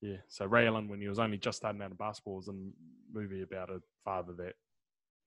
yeah. 0.00 0.16
So 0.28 0.46
Ray 0.46 0.66
Allen, 0.66 0.88
when 0.88 1.00
he 1.00 1.08
was 1.08 1.18
only 1.18 1.38
just 1.38 1.58
starting 1.58 1.80
out 1.82 1.90
in 1.90 1.96
basketball, 1.96 2.36
was 2.36 2.48
in 2.48 2.72
a 3.14 3.18
movie 3.18 3.42
about 3.42 3.70
a 3.70 3.80
father 4.04 4.32
that 4.34 4.54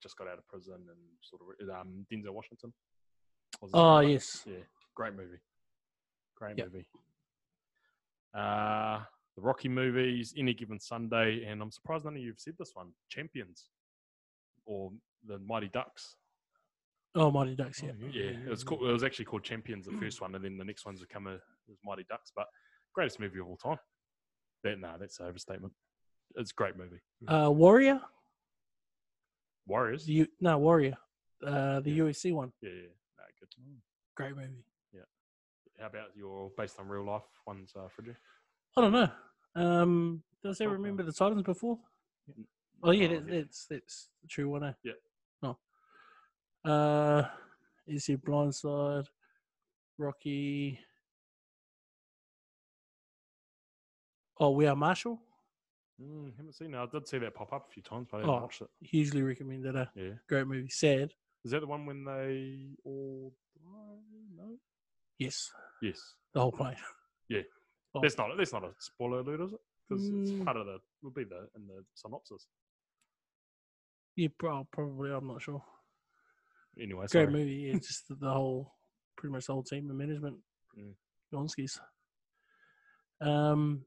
just 0.02 0.18
got 0.18 0.28
out 0.28 0.38
of 0.38 0.48
prison 0.48 0.76
and 0.76 0.98
sort 1.22 1.42
of 1.42 1.70
um, 1.70 2.06
Denzel 2.12 2.32
Washington. 2.34 2.74
Oh 3.74 4.00
yes. 4.00 4.44
Yeah, 4.46 4.64
great 4.96 5.14
movie. 5.16 5.40
Great 6.36 6.58
Yep. 6.58 6.68
movie. 6.68 6.86
Uh, 8.34 9.02
the 9.36 9.42
Rocky 9.42 9.68
movies, 9.70 10.34
Any 10.38 10.54
Given 10.54 10.80
Sunday, 10.80 11.44
and 11.46 11.62
I'm 11.62 11.72
surprised 11.72 12.06
none 12.06 12.16
of 12.16 12.22
you 12.22 12.30
have 12.30 12.40
said 12.40 12.54
this 12.60 12.72
one 12.74 12.92
Champions 13.10 13.70
or 14.66 14.92
The 15.28 15.40
Mighty 15.40 15.68
Ducks. 15.70 16.16
Oh, 17.16 17.32
Mighty 17.32 17.56
Ducks. 17.56 17.82
Yeah. 17.82 17.92
Yeah, 18.12 18.32
it 18.46 18.50
was 18.50 18.64
called, 18.64 18.84
it 18.84 18.92
was 18.92 19.04
actually 19.04 19.26
called 19.26 19.44
Champions, 19.44 19.88
the 19.88 19.94
first 19.98 20.22
one, 20.22 20.36
and 20.36 20.46
then 20.46 20.58
the 20.58 20.64
next 20.66 20.86
one's 20.86 21.02
become 21.02 21.28
a 21.28 21.34
it 21.34 21.42
was 21.68 21.80
Mighty 21.84 22.06
Ducks, 22.08 22.32
but 22.36 22.46
greatest 22.94 23.20
movie 23.20 23.40
of 23.40 23.48
all 23.48 23.58
time. 23.58 23.80
That, 24.64 24.80
no, 24.80 24.94
that's 25.00 25.20
an 25.20 25.28
overstatement. 25.28 25.74
It's 26.36 26.52
a 26.52 26.54
great 26.54 26.76
movie. 26.78 27.00
Uh, 27.28 27.50
Warrior. 27.52 28.02
Warriors. 29.68 30.06
The 30.06 30.14
U- 30.14 30.28
no 30.42 30.58
Warrior. 30.58 30.98
Uh, 31.46 31.80
the 31.80 32.00
UFC 32.00 32.34
one. 32.34 32.52
Yeah, 32.62 32.70
yeah, 32.70 32.82
no, 33.18 33.24
good. 33.40 33.50
Great 34.16 34.36
movie. 34.36 34.64
Yeah. 34.94 35.02
How 35.80 35.88
about 35.88 36.10
your 36.16 36.52
based 36.58 36.80
on 36.80 36.88
real 36.88 37.06
life 37.06 37.24
ones, 37.48 37.74
uh, 37.76 37.88
Fridgie? 37.88 38.16
I 38.78 38.82
don't 38.82 38.92
know. 38.92 39.10
Um, 39.56 40.24
does 40.44 40.60
I 40.62 40.66
remember 40.66 41.04
the 41.04 41.14
Titans 41.14 41.44
before? 41.44 41.80
Oh 42.84 42.92
yeah, 42.92 43.08
Oh, 43.08 43.10
that, 43.20 43.28
yeah. 43.34 43.40
that's 43.42 43.66
that's 43.70 44.10
the 44.22 44.28
true 44.28 44.50
one. 44.50 44.64
Eh? 44.66 44.74
Yeah. 44.84 44.94
Oh. 45.44 46.70
Uh, 46.70 47.28
is 47.88 48.06
he 48.06 48.16
Blindside? 48.18 49.08
Rocky. 49.98 50.80
Oh, 54.40 54.52
we 54.52 54.66
are 54.68 54.76
Marshall. 54.76 55.20
Mm, 56.02 56.36
haven't 56.38 56.54
seen 56.56 56.74
it. 56.74 56.78
I 56.78 56.86
did 56.86 57.08
see 57.08 57.18
that 57.20 57.36
pop 57.36 57.52
up 57.52 57.68
a 57.70 57.74
few 57.74 57.84
times, 57.84 58.08
but 58.10 58.18
I 58.18 58.20
haven't 58.22 58.36
Oh. 58.36 58.42
watched 58.42 58.62
it. 58.62 58.70
Hugely 58.82 59.22
recommended. 59.22 59.76
A 59.76 59.92
Yeah. 59.96 60.14
great 60.28 60.48
movie. 60.48 60.70
Sad. 60.70 61.14
Is 61.44 61.52
that 61.52 61.60
the 61.60 61.68
one 61.68 61.86
when 61.86 62.04
they 62.06 62.76
all 62.86 63.36
die? 63.56 64.02
No. 64.36 64.60
Yes, 65.18 65.52
Yes. 65.82 66.16
the 66.34 66.40
whole 66.42 66.52
plane. 66.52 66.78
Oh. 67.96 68.02
That's 68.02 68.16
not. 68.20 68.30
That's 68.38 68.54
not 68.54 68.64
a 68.64 68.76
spoiler 68.78 69.22
alert, 69.22 69.42
is 69.42 69.54
it? 69.54 69.62
Because 69.88 70.08
it's 70.08 70.30
Mm. 70.32 70.46
part 70.46 70.58
of 70.58 70.68
the. 70.68 70.80
Will 71.02 71.10
be 71.10 71.24
the 71.24 71.50
in 71.56 71.66
the 71.66 71.84
synopsis. 71.96 72.48
Yeah, 74.16 74.28
pro- 74.38 74.66
probably. 74.66 75.12
I'm 75.12 75.26
not 75.26 75.42
sure. 75.42 75.66
Anyway, 76.78 77.08
Great 77.08 77.10
sorry. 77.10 77.28
movie. 77.34 77.52
Yeah, 77.56 77.74
just 77.80 78.08
the, 78.08 78.14
the 78.16 78.32
whole, 78.32 78.76
pretty 79.18 79.32
much 79.32 79.48
the 79.48 79.54
whole 79.54 79.64
team 79.64 79.90
and 79.90 79.98
management. 79.98 80.40
Mm. 80.78 80.96
Gonskis. 81.34 81.80
Um. 83.22 83.84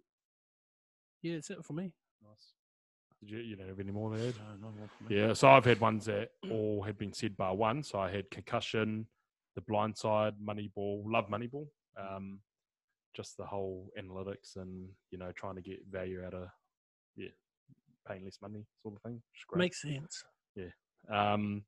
Yeah, 1.22 1.34
that's 1.34 1.50
it 1.50 1.64
for 1.64 1.72
me. 1.72 1.92
Nice. 2.22 2.52
Did 3.20 3.30
you? 3.30 3.38
You 3.38 3.56
don't 3.56 3.68
have 3.68 3.80
any 3.80 3.92
more 3.92 4.16
there? 4.16 4.32
no, 4.60 4.68
no 4.68 4.74
more 4.78 4.88
for 4.88 5.12
me. 5.12 5.18
Yeah. 5.18 5.32
So 5.32 5.48
I've 5.48 5.64
had 5.64 5.80
ones 5.80 6.06
that 6.06 6.30
all 6.50 6.82
had 6.82 6.98
been 6.98 7.12
said 7.12 7.36
by 7.36 7.50
one. 7.50 7.82
So 7.82 7.98
I 7.98 8.10
had 8.10 8.30
concussion, 8.30 9.06
the 9.54 9.60
blind 9.62 9.96
side, 9.96 10.34
Moneyball, 10.44 11.02
love 11.06 11.28
Moneyball. 11.28 11.66
Um, 11.98 12.40
just 13.14 13.36
the 13.36 13.44
whole 13.44 13.90
analytics 14.00 14.56
and 14.56 14.88
you 15.10 15.18
know 15.18 15.30
trying 15.36 15.54
to 15.54 15.60
get 15.60 15.80
value 15.90 16.24
out 16.24 16.32
of 16.32 16.48
yeah 17.14 17.28
paying 18.08 18.24
less 18.24 18.38
money 18.40 18.64
sort 18.82 18.94
of 18.96 19.02
thing. 19.02 19.22
Makes 19.54 19.82
sense. 19.82 20.24
Yeah. 20.56 20.70
Um, 21.10 21.64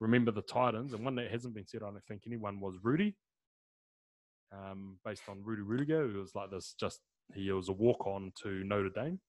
remember 0.00 0.30
the 0.30 0.42
Titans, 0.42 0.92
and 0.92 1.04
one 1.04 1.14
that 1.16 1.30
hasn't 1.30 1.54
been 1.54 1.66
said, 1.66 1.82
I 1.82 1.86
don't 1.86 2.04
think 2.06 2.22
anyone 2.26 2.60
was 2.60 2.76
Rudy. 2.82 3.16
Um, 4.52 4.98
based 5.04 5.22
on 5.28 5.42
Rudy 5.42 5.62
Ruettiger, 5.62 6.10
who 6.12 6.20
was 6.20 6.34
like 6.34 6.50
this. 6.50 6.74
Just 6.78 7.00
he 7.34 7.50
was 7.52 7.68
a 7.68 7.72
walk 7.72 8.06
on 8.06 8.32
to 8.42 8.64
Notre 8.64 8.90
Dame. 8.90 9.20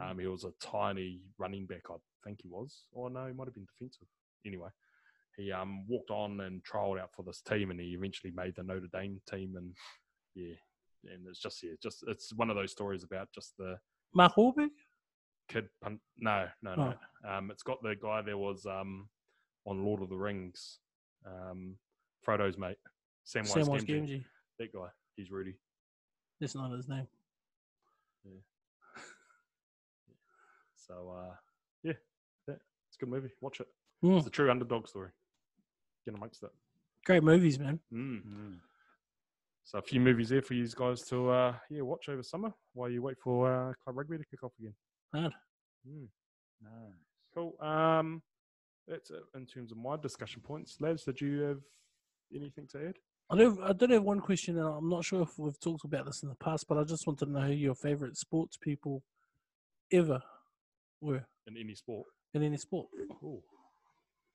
Um, 0.00 0.18
he 0.18 0.26
was 0.26 0.44
a 0.44 0.52
tiny 0.60 1.20
running 1.38 1.66
back, 1.66 1.82
I 1.90 1.94
think 2.24 2.40
he 2.42 2.48
was. 2.48 2.84
Or 2.92 3.10
no, 3.10 3.26
he 3.26 3.32
might 3.32 3.46
have 3.46 3.54
been 3.54 3.66
defensive. 3.78 4.08
Anyway, 4.44 4.68
he 5.36 5.52
um, 5.52 5.86
walked 5.86 6.10
on 6.10 6.40
and 6.40 6.62
trialed 6.64 7.00
out 7.00 7.10
for 7.14 7.22
this 7.22 7.40
team, 7.40 7.70
and 7.70 7.80
he 7.80 7.88
eventually 7.88 8.32
made 8.34 8.56
the 8.56 8.62
Notre 8.62 8.88
Dame 8.92 9.20
team. 9.30 9.54
And 9.56 9.72
yeah, 10.34 10.54
and 11.12 11.26
it's 11.28 11.38
just 11.38 11.62
yeah, 11.62 11.72
just 11.82 12.04
it's 12.08 12.32
one 12.34 12.50
of 12.50 12.56
those 12.56 12.72
stories 12.72 13.04
about 13.04 13.28
just 13.34 13.56
the 13.56 13.78
Mark 14.14 14.32
kid. 15.48 15.68
Pun- 15.82 16.00
no, 16.18 16.46
no, 16.62 16.74
no. 16.74 16.94
Um, 17.28 17.50
it's 17.50 17.62
got 17.62 17.82
the 17.82 17.94
guy 18.00 18.22
there 18.22 18.38
was 18.38 18.66
um, 18.66 19.08
on 19.64 19.84
Lord 19.84 20.02
of 20.02 20.08
the 20.08 20.16
Rings, 20.16 20.78
um, 21.26 21.76
Frodo's 22.26 22.58
mate, 22.58 22.76
Samwise, 23.26 23.66
Samwise 23.66 23.86
Gamgee. 23.86 24.06
Gamgee. 24.08 24.24
That 24.58 24.72
guy, 24.72 24.88
he's 25.16 25.30
Rudy. 25.30 25.54
That's 26.40 26.54
not 26.54 26.72
his 26.72 26.88
name. 26.88 27.06
So 30.76 31.14
uh, 31.16 31.34
yeah, 31.82 31.92
yeah, 32.46 32.54
it's 32.88 32.96
a 32.96 32.98
good 33.00 33.08
movie. 33.08 33.30
Watch 33.40 33.60
it. 33.60 33.66
Mm, 34.04 34.18
It's 34.18 34.26
a 34.26 34.30
true 34.30 34.50
underdog 34.50 34.86
story. 34.86 35.10
Get 36.04 36.14
amongst 36.14 36.42
it. 36.42 36.50
great 37.06 37.22
movies, 37.22 37.58
man. 37.58 37.80
Mm. 37.92 38.22
Mm. 38.26 38.56
So 39.64 39.78
a 39.78 39.82
few 39.82 40.00
movies 40.00 40.28
there 40.28 40.42
for 40.42 40.52
you 40.52 40.68
guys 40.76 41.00
to 41.04 41.30
uh, 41.30 41.54
yeah 41.70 41.80
watch 41.80 42.10
over 42.10 42.22
summer 42.22 42.52
while 42.74 42.90
you 42.90 43.00
wait 43.02 43.16
for 43.18 43.50
uh, 43.50 43.72
club 43.82 43.96
rugby 43.96 44.18
to 44.18 44.24
kick 44.30 44.42
off 44.44 44.52
again. 44.58 44.74
Hard. 45.14 45.32
Mm. 45.88 46.08
Nice. 46.62 46.92
Cool. 47.34 47.56
Um, 47.60 48.22
that's 48.86 49.10
it 49.10 49.22
in 49.34 49.46
terms 49.46 49.72
of 49.72 49.78
my 49.78 49.96
discussion 49.96 50.42
points. 50.42 50.76
Lads, 50.80 51.04
did 51.04 51.18
you 51.20 51.40
have 51.40 51.60
anything 52.34 52.66
to 52.72 52.88
add? 52.88 52.96
I 53.30 53.36
do. 53.36 53.58
I 53.62 53.72
did 53.72 53.90
have 53.90 54.02
one 54.02 54.20
question, 54.20 54.58
and 54.58 54.66
I'm 54.68 54.88
not 54.88 55.04
sure 55.04 55.22
if 55.22 55.38
we've 55.38 55.58
talked 55.58 55.84
about 55.84 56.06
this 56.06 56.22
in 56.22 56.28
the 56.28 56.34
past, 56.36 56.66
but 56.68 56.76
I 56.78 56.84
just 56.84 57.06
wanted 57.06 57.26
to 57.26 57.32
know 57.32 57.40
who 57.40 57.52
your 57.52 57.74
favourite 57.74 58.16
sports 58.16 58.56
people 58.56 59.02
ever 59.92 60.20
were 61.00 61.24
In 61.46 61.56
any 61.58 61.74
sport? 61.74 62.06
in 62.34 62.42
any 62.42 62.56
sport. 62.56 62.88
Cool. 63.20 63.42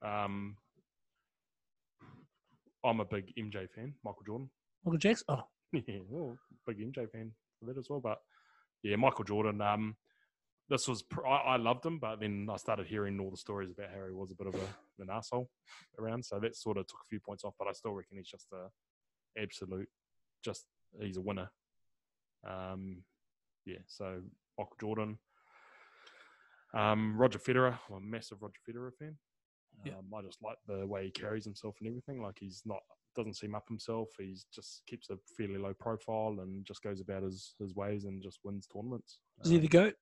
Um, 0.02 0.56
I'm 2.84 3.00
a 3.02 3.06
big 3.06 3.32
MJ 3.38 3.68
fan, 3.76 3.94
Michael 4.04 4.24
Jordan. 4.26 4.50
Michael 4.86 4.98
Jackson. 5.00 5.26
Oh, 5.30 5.44
yeah, 5.74 6.00
well, 6.10 6.38
big 6.66 6.80
MJ 6.80 7.10
fan 7.12 7.32
for 7.60 7.66
that 7.66 7.78
as 7.78 7.88
well. 7.90 8.00
But 8.00 8.18
yeah, 8.84 8.96
Michael 8.96 9.26
Jordan. 9.26 9.62
Um, 9.62 9.96
this 10.70 10.88
was 10.88 11.02
pr- 11.04 11.26
I, 11.26 11.38
I 11.38 11.58
loved 11.58 11.86
him, 11.86 12.00
but 12.00 12.20
then 12.20 12.48
I 12.52 12.58
started 12.58 12.86
hearing 12.88 13.20
all 13.20 13.32
the 13.32 13.38
stories 13.38 13.72
about 13.72 13.90
how 13.90 14.06
he 14.06 14.14
was 14.14 14.32
a 14.32 14.36
bit 14.36 14.48
of 14.48 14.56
a, 14.56 15.02
an 15.02 15.10
asshole 15.12 15.50
around. 16.00 16.24
So 16.24 16.40
that 16.40 16.56
sort 16.56 16.78
of 16.78 16.88
took 16.88 17.00
a 17.04 17.10
few 17.10 17.20
points 17.20 17.44
off. 17.44 17.56
But 17.58 17.68
I 17.68 17.72
still 17.74 17.94
reckon 17.94 18.18
he's 18.18 18.28
just 18.28 18.48
a 18.54 18.68
absolute, 19.42 19.90
just 20.44 20.66
he's 21.02 21.18
a 21.18 21.22
winner. 21.22 21.50
Um, 22.48 23.04
yeah. 23.66 23.80
So 23.88 24.22
Michael 24.58 24.78
Jordan. 24.80 25.18
Um, 26.74 27.18
Roger 27.18 27.40
Federer. 27.40 27.78
I'm 27.90 27.96
a 27.98 28.00
massive 28.00 28.42
Roger 28.42 28.60
Federer 28.70 28.92
fan. 28.98 29.18
Yeah. 29.86 29.94
Um, 29.94 30.06
I 30.16 30.22
just 30.22 30.42
like 30.44 30.58
the 30.68 30.86
way 30.86 31.06
he 31.06 31.12
carries 31.12 31.46
himself 31.46 31.76
and 31.80 31.88
everything. 31.88 32.22
Like 32.22 32.38
he's 32.40 32.62
not 32.66 32.80
doesn't 33.16 33.38
seem 33.38 33.56
up 33.56 33.68
himself. 33.68 34.10
He's 34.20 34.46
just 34.54 34.84
keeps 34.88 35.10
a 35.10 35.18
fairly 35.36 35.58
low 35.58 35.74
profile 35.74 36.38
and 36.42 36.64
just 36.66 36.84
goes 36.84 37.02
about 37.02 37.24
his, 37.24 37.56
his 37.60 37.74
ways 37.74 38.06
and 38.06 38.22
just 38.22 38.40
wins 38.44 38.68
tournaments. 38.68 39.20
is 39.44 39.50
he 39.50 39.58
the 39.58 39.66
Um, 39.66 39.84
goat? 39.86 39.96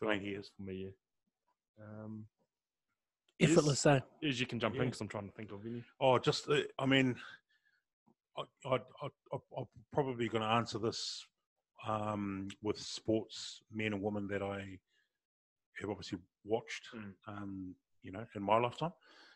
Yeah, 0.00 0.08
For 0.08 0.14
me, 0.14 0.20
he 0.24 0.30
is. 0.34 0.50
for 0.56 0.62
me. 0.62 0.74
Yeah. 1.78 1.84
Um, 2.04 2.24
is- 3.38 3.50
Effortless, 3.52 3.86
eh? 3.86 4.00
as 4.24 4.40
you 4.40 4.46
can 4.46 4.58
jump 4.58 4.74
in 4.76 4.86
because 4.86 5.00
I'm 5.00 5.08
trying 5.08 5.28
to 5.28 5.34
think 5.34 5.52
of 5.52 5.64
any. 5.64 5.84
Oh, 6.00 6.18
just 6.18 6.48
uh, 6.48 6.62
I 6.78 6.86
mean, 6.86 7.14
I, 8.36 8.42
I, 8.68 8.74
I, 9.02 9.06
I, 9.32 9.38
I'm 9.56 9.66
probably 9.92 10.28
going 10.28 10.42
to 10.42 10.48
answer 10.48 10.78
this 10.78 11.24
um, 11.86 12.48
with 12.62 12.78
sports 12.78 13.62
men 13.72 13.92
and 13.92 14.02
women 14.02 14.26
that 14.28 14.42
I 14.42 14.78
have 15.80 15.90
obviously 15.90 16.18
watched, 16.44 16.88
Mm. 16.94 17.12
um, 17.28 17.74
you 18.02 18.10
know, 18.12 18.24
in 18.34 18.42
my 18.42 18.58
lifetime. 18.58 18.92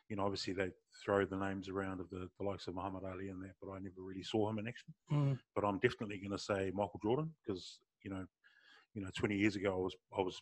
You 0.08 0.16
know, 0.16 0.24
obviously 0.24 0.52
they 0.52 0.70
throw 1.04 1.24
the 1.24 1.36
names 1.36 1.68
around 1.68 2.00
of 2.00 2.10
the, 2.10 2.28
the 2.38 2.44
likes 2.44 2.66
of 2.66 2.74
Muhammad 2.74 3.04
Ali 3.04 3.28
and 3.28 3.40
that, 3.42 3.52
but 3.62 3.70
I 3.70 3.78
never 3.78 4.02
really 4.02 4.22
saw 4.24 4.50
him 4.50 4.58
in 4.58 4.66
action. 4.68 4.92
Mm. 5.12 5.38
But 5.54 5.64
I'm 5.64 5.78
definitely 5.78 6.18
going 6.18 6.32
to 6.36 6.38
say 6.42 6.70
Michael 6.74 7.00
Jordan 7.02 7.30
because 7.46 7.78
you 8.02 8.10
know, 8.10 8.26
you 8.94 9.02
know, 9.02 9.10
20 9.16 9.36
years 9.36 9.56
ago 9.56 9.72
I 9.74 9.78
was 9.80 9.96
I 10.18 10.20
was 10.22 10.40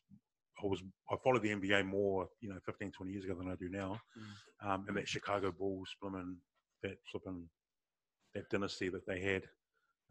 I 0.62 0.66
was 0.66 0.82
I 1.10 1.16
followed 1.24 1.42
the 1.42 1.50
NBA 1.50 1.84
more, 1.86 2.28
you 2.40 2.48
know, 2.50 2.58
15, 2.66 2.92
20 2.92 3.12
years 3.12 3.24
ago 3.24 3.34
than 3.34 3.50
I 3.50 3.56
do 3.56 3.68
now. 3.68 4.00
Um, 4.62 4.84
and 4.88 4.96
that 4.96 5.08
Chicago 5.08 5.52
Bulls, 5.52 5.94
flipping 6.00 6.36
that 6.82 6.96
flipping 7.10 7.48
that 8.34 8.48
dynasty 8.50 8.88
that 8.90 9.06
they 9.06 9.20
had, 9.20 9.42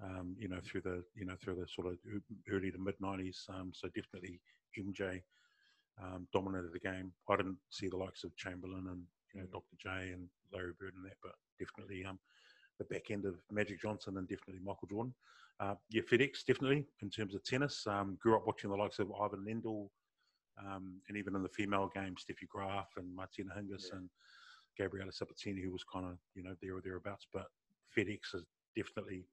um, 0.04 0.36
you 0.40 0.48
know, 0.50 0.60
through 0.64 0.82
the 0.82 1.04
you 1.16 1.26
know 1.26 1.36
through 1.42 1.56
the 1.56 1.68
sort 1.68 1.88
of 1.88 1.98
early 2.52 2.72
to 2.72 2.78
mid 2.80 2.96
90s. 3.00 3.50
Um, 3.50 3.72
so 3.74 3.88
definitely 3.90 4.42
MJ 4.78 5.22
um, 6.02 6.28
dominated 6.34 6.72
the 6.74 6.80
game. 6.80 7.14
I 7.30 7.36
didn't 7.36 7.58
see 7.70 7.88
the 7.90 7.98
likes 7.98 8.24
of 8.24 8.36
Chamberlain 8.38 8.88
and 8.90 9.04
you 9.34 9.42
know 9.42 9.48
Mm. 9.48 9.52
Dr. 9.52 9.76
J 9.78 10.12
and 10.14 10.30
Larry 10.52 10.74
Bird 10.80 10.96
and 10.96 11.06
that, 11.06 11.18
but 11.22 11.34
definitely 11.60 12.04
um, 12.06 12.20
the 12.80 12.86
back 12.86 13.12
end 13.12 13.26
of 13.26 13.36
Magic 13.52 13.80
Johnson 13.82 14.18
and 14.18 14.28
definitely 14.28 14.62
Michael 14.66 14.88
Jordan. 14.90 15.14
Uh, 15.60 15.76
yeah, 15.90 16.02
FedEx 16.02 16.46
definitely 16.46 16.86
in 17.02 17.10
terms 17.10 17.36
of 17.36 17.44
tennis. 17.44 17.86
Um, 17.86 18.18
grew 18.22 18.36
up 18.36 18.48
watching 18.48 18.70
the 18.70 18.78
likes 18.78 18.98
of 19.00 19.12
Ivan 19.22 19.46
Lendl, 19.46 19.90
um, 20.66 20.96
and 21.08 21.18
even 21.18 21.36
in 21.36 21.44
the 21.44 21.50
female 21.50 21.92
game, 21.94 22.16
Steffi 22.16 22.48
Graf 22.48 22.88
and 22.98 23.14
Martina 23.14 23.52
Hingis 23.58 23.88
Yeah. 23.92 23.98
and 23.98 24.10
Gabriella 24.78 25.12
Sabatini, 25.12 25.62
who 25.62 25.72
was 25.72 25.84
kind 25.84 26.06
of 26.06 26.18
you 26.34 26.44
know 26.44 26.56
there 26.62 26.76
or 26.78 26.82
thereabouts. 26.82 27.28
But 27.34 27.48
FedEx 27.96 28.32
has 28.32 28.44
definitely 28.76 29.26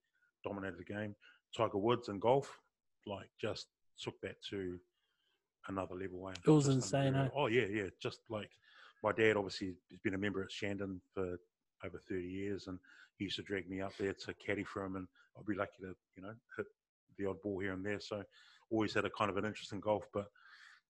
dominated 0.44 0.78
the 0.78 0.84
game. 0.84 1.14
Tiger 1.56 1.78
Woods 1.78 2.08
and 2.08 2.20
golf, 2.20 2.58
like 3.06 3.30
just 3.40 3.68
took 4.02 4.20
that 4.22 4.42
to 4.50 4.78
another 5.68 5.94
level. 5.94 6.28
Eh? 6.28 6.32
It 6.44 6.50
was 6.50 6.66
insane, 6.66 7.14
eh? 7.14 7.28
Oh 7.36 7.46
yeah, 7.46 7.66
yeah. 7.66 7.86
Just 8.00 8.18
like 8.28 8.50
my 9.04 9.12
dad, 9.12 9.36
obviously, 9.36 9.74
has 9.90 10.00
been 10.02 10.14
a 10.14 10.18
member 10.18 10.42
at 10.42 10.50
Shandon 10.50 11.00
for 11.14 11.38
over 11.84 12.00
30 12.08 12.22
years, 12.22 12.66
and 12.66 12.78
he 13.18 13.24
used 13.24 13.36
to 13.36 13.42
drag 13.42 13.68
me 13.68 13.80
up 13.80 13.96
there 13.98 14.12
to 14.12 14.34
caddy 14.34 14.64
for 14.64 14.84
him, 14.84 14.96
and 14.96 15.06
I'd 15.38 15.46
be 15.46 15.54
lucky 15.54 15.78
to, 15.80 15.94
you 16.16 16.22
know, 16.22 16.34
hit 16.56 16.66
the 17.18 17.26
odd 17.26 17.40
ball 17.42 17.58
here 17.60 17.72
and 17.72 17.84
there. 17.84 18.00
So 18.00 18.22
always 18.70 18.94
had 18.94 19.04
a 19.04 19.10
kind 19.10 19.30
of 19.30 19.36
an 19.36 19.44
interest 19.44 19.72
in 19.72 19.80
golf. 19.80 20.04
But 20.12 20.26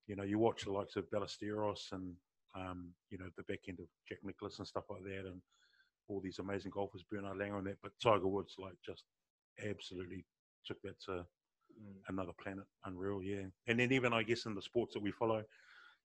you 0.06 0.16
know, 0.16 0.22
you 0.22 0.38
watch 0.38 0.64
the 0.64 0.72
likes 0.72 0.96
of 0.96 1.10
Ballesteros 1.10 1.92
and 1.92 2.14
um, 2.54 2.88
you 3.10 3.18
know 3.18 3.26
the 3.36 3.42
back 3.44 3.60
end 3.68 3.80
of 3.80 3.86
Jack 4.08 4.18
Nicklaus 4.22 4.58
and 4.58 4.66
stuff 4.66 4.84
like 4.90 5.02
that, 5.04 5.26
and 5.26 5.40
all 6.08 6.20
these 6.20 6.38
amazing 6.38 6.70
golfers, 6.70 7.04
Bernard 7.10 7.38
Langer 7.38 7.58
and 7.58 7.66
that. 7.66 7.78
But 7.82 7.92
Tiger 8.02 8.28
Woods, 8.28 8.54
like, 8.58 8.74
just 8.84 9.04
absolutely 9.68 10.24
took 10.64 10.80
that 10.82 11.00
to 11.06 11.24
another 12.08 12.32
planet, 12.42 12.64
unreal, 12.84 13.22
yeah. 13.22 13.44
And 13.66 13.78
then 13.78 13.92
even 13.92 14.12
I 14.12 14.22
guess 14.22 14.46
in 14.46 14.54
the 14.54 14.62
sports 14.62 14.94
that 14.94 15.02
we 15.02 15.10
follow, 15.10 15.42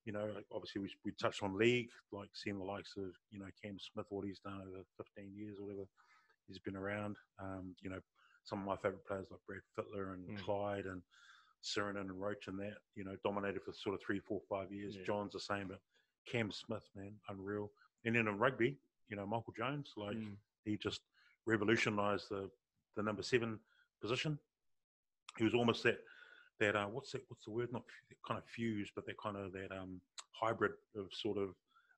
you 0.05 0.13
know, 0.13 0.25
like 0.33 0.45
obviously 0.53 0.81
we, 0.81 0.89
we 1.05 1.11
touched 1.21 1.43
on 1.43 1.57
league, 1.57 1.89
like 2.11 2.29
seeing 2.33 2.57
the 2.57 2.63
likes 2.65 2.93
of 2.97 3.05
you 3.29 3.39
know 3.39 3.45
Cam 3.63 3.77
Smith, 3.79 4.05
what 4.09 4.25
he's 4.25 4.39
done 4.39 4.61
over 4.61 4.83
15 4.97 5.31
years 5.35 5.57
or 5.59 5.65
whatever, 5.65 5.87
he's 6.47 6.59
been 6.59 6.75
around. 6.75 7.15
Um, 7.39 7.75
you 7.81 7.89
know, 7.89 7.99
some 8.43 8.59
of 8.59 8.65
my 8.65 8.75
favourite 8.77 9.05
players 9.05 9.27
like 9.29 9.39
Brad 9.47 9.61
Fittler 9.77 10.13
and 10.13 10.27
Mm. 10.29 10.43
Clyde 10.43 10.85
and 10.85 11.01
Sirenen 11.63 12.01
and 12.09 12.19
Roach 12.19 12.47
and 12.47 12.57
that, 12.59 12.77
you 12.95 13.03
know, 13.03 13.15
dominated 13.23 13.61
for 13.63 13.71
sort 13.73 13.93
of 13.93 14.01
three, 14.01 14.19
four, 14.19 14.41
five 14.49 14.71
years. 14.71 14.95
Yeah. 14.95 15.03
John's 15.05 15.33
the 15.33 15.39
same, 15.39 15.67
but 15.67 15.79
Cam 16.27 16.51
Smith, 16.51 16.87
man, 16.95 17.13
unreal. 17.29 17.71
And 18.03 18.15
then 18.15 18.27
in 18.27 18.37
rugby, 18.39 18.77
you 19.09 19.15
know, 19.15 19.27
Michael 19.27 19.53
Jones, 19.55 19.91
like 19.95 20.17
Mm. 20.17 20.37
he 20.65 20.77
just 20.77 21.01
revolutionised 21.45 22.29
the 22.29 22.49
the 22.95 23.03
number 23.03 23.21
seven 23.23 23.59
position. 24.01 24.37
He 25.37 25.43
was 25.45 25.53
almost 25.53 25.83
that 25.83 25.99
that 26.61 26.75
uh, 26.75 26.85
what's 26.87 27.11
that, 27.11 27.21
what's 27.27 27.43
the 27.45 27.51
word? 27.51 27.69
Not 27.73 27.83
kind 28.25 28.37
of 28.37 28.45
fused, 28.55 28.93
but 28.95 29.05
that 29.07 29.17
kind 29.21 29.35
of 29.37 29.51
that 29.53 29.71
um, 29.71 29.99
hybrid 30.31 30.71
of 30.95 31.07
sort 31.11 31.37
of 31.37 31.49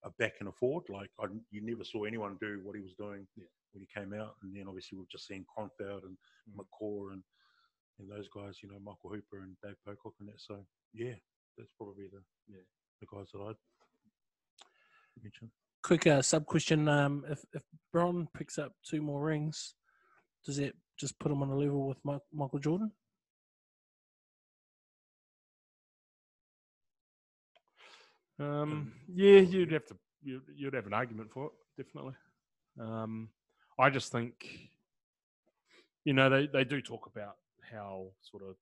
a 0.03 0.09
back 0.19 0.33
and 0.39 0.49
a 0.49 0.51
forward. 0.51 0.85
Like 0.89 1.11
I, 1.19 1.25
you 1.51 1.61
never 1.61 1.83
saw 1.83 2.03
anyone 2.05 2.37
do 2.41 2.59
what 2.63 2.75
he 2.75 2.81
was 2.81 2.93
doing 2.97 3.27
Yeah. 3.37 3.45
when 3.71 3.81
he 3.85 3.87
came 3.93 4.13
out. 4.13 4.35
And 4.41 4.55
then 4.55 4.65
obviously 4.67 4.97
we've 4.97 5.09
just 5.09 5.27
seen 5.27 5.45
Kronfeld 5.45 6.03
and 6.03 6.17
Mm. 6.49 6.57
McCaw 6.59 7.13
and 7.13 7.23
and 7.99 8.09
those 8.09 8.27
guys. 8.35 8.57
You 8.63 8.69
know, 8.69 8.79
Michael 8.79 9.11
Hooper 9.11 9.43
and 9.43 9.55
Dave 9.63 9.77
Pocock 9.85 10.13
and 10.19 10.27
that. 10.29 10.41
So 10.41 10.65
yeah, 10.93 11.15
that's 11.57 11.71
probably 11.77 12.07
the 12.07 12.23
Yeah. 12.47 12.65
the 12.99 13.07
guys 13.13 13.27
that 13.33 13.39
I'd 13.39 13.55
mention. 15.21 15.51
Quick 15.83 16.07
uh, 16.07 16.21
sub 16.21 16.45
question: 16.45 16.87
um, 16.87 17.25
If 17.29 17.45
if 17.53 17.63
Bron 17.91 18.27
picks 18.33 18.57
up 18.57 18.73
two 18.89 19.01
more 19.01 19.21
rings, 19.21 19.75
does 20.45 20.59
it 20.59 20.75
just 20.97 21.17
put 21.19 21.31
him 21.31 21.41
on 21.43 21.49
a 21.49 21.55
level 21.55 21.87
with 21.87 21.97
Mike, 22.03 22.21
Michael 22.33 22.59
Jordan? 22.59 22.91
Um, 28.39 28.91
yeah, 29.13 29.39
you'd 29.39 29.71
have 29.71 29.85
to 29.87 29.95
you'd, 30.23 30.41
you'd 30.55 30.73
have 30.73 30.87
an 30.87 30.93
argument 30.93 31.31
for 31.31 31.47
it, 31.47 31.83
definitely. 31.83 32.13
Um, 32.79 33.29
I 33.79 33.89
just 33.89 34.11
think, 34.11 34.69
you 36.05 36.13
know, 36.13 36.29
they, 36.29 36.47
they 36.47 36.63
do 36.63 36.81
talk 36.81 37.07
about 37.13 37.35
how 37.71 38.07
sort 38.21 38.43
of 38.43 38.55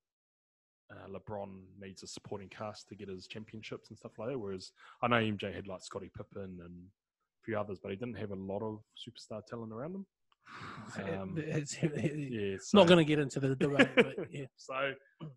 uh, 0.90 1.08
LeBron 1.08 1.60
needs 1.80 2.02
a 2.02 2.06
supporting 2.06 2.48
cast 2.48 2.88
to 2.88 2.94
get 2.94 3.08
his 3.08 3.26
championships 3.26 3.88
and 3.90 3.98
stuff 3.98 4.12
like 4.18 4.28
that. 4.30 4.38
Whereas 4.38 4.72
I 5.02 5.08
know 5.08 5.16
MJ 5.16 5.54
had 5.54 5.66
like 5.66 5.82
Scottie 5.82 6.10
Pippen 6.16 6.58
and 6.62 6.84
a 6.84 7.42
few 7.44 7.58
others, 7.58 7.78
but 7.82 7.90
he 7.90 7.96
didn't 7.96 8.18
have 8.18 8.30
a 8.30 8.36
lot 8.36 8.62
of 8.62 8.80
superstar 8.96 9.44
talent 9.46 9.72
around 9.72 9.94
him. 9.94 10.06
Um, 10.98 11.34
it's 11.38 11.76
Yeah, 11.82 12.56
not 12.74 12.86
going 12.86 12.98
to 12.98 13.04
get 13.04 13.18
into 13.18 13.40
the 13.40 13.54
debate, 13.56 13.88
but 13.96 14.14
yeah. 14.30 14.44
so 14.56 14.74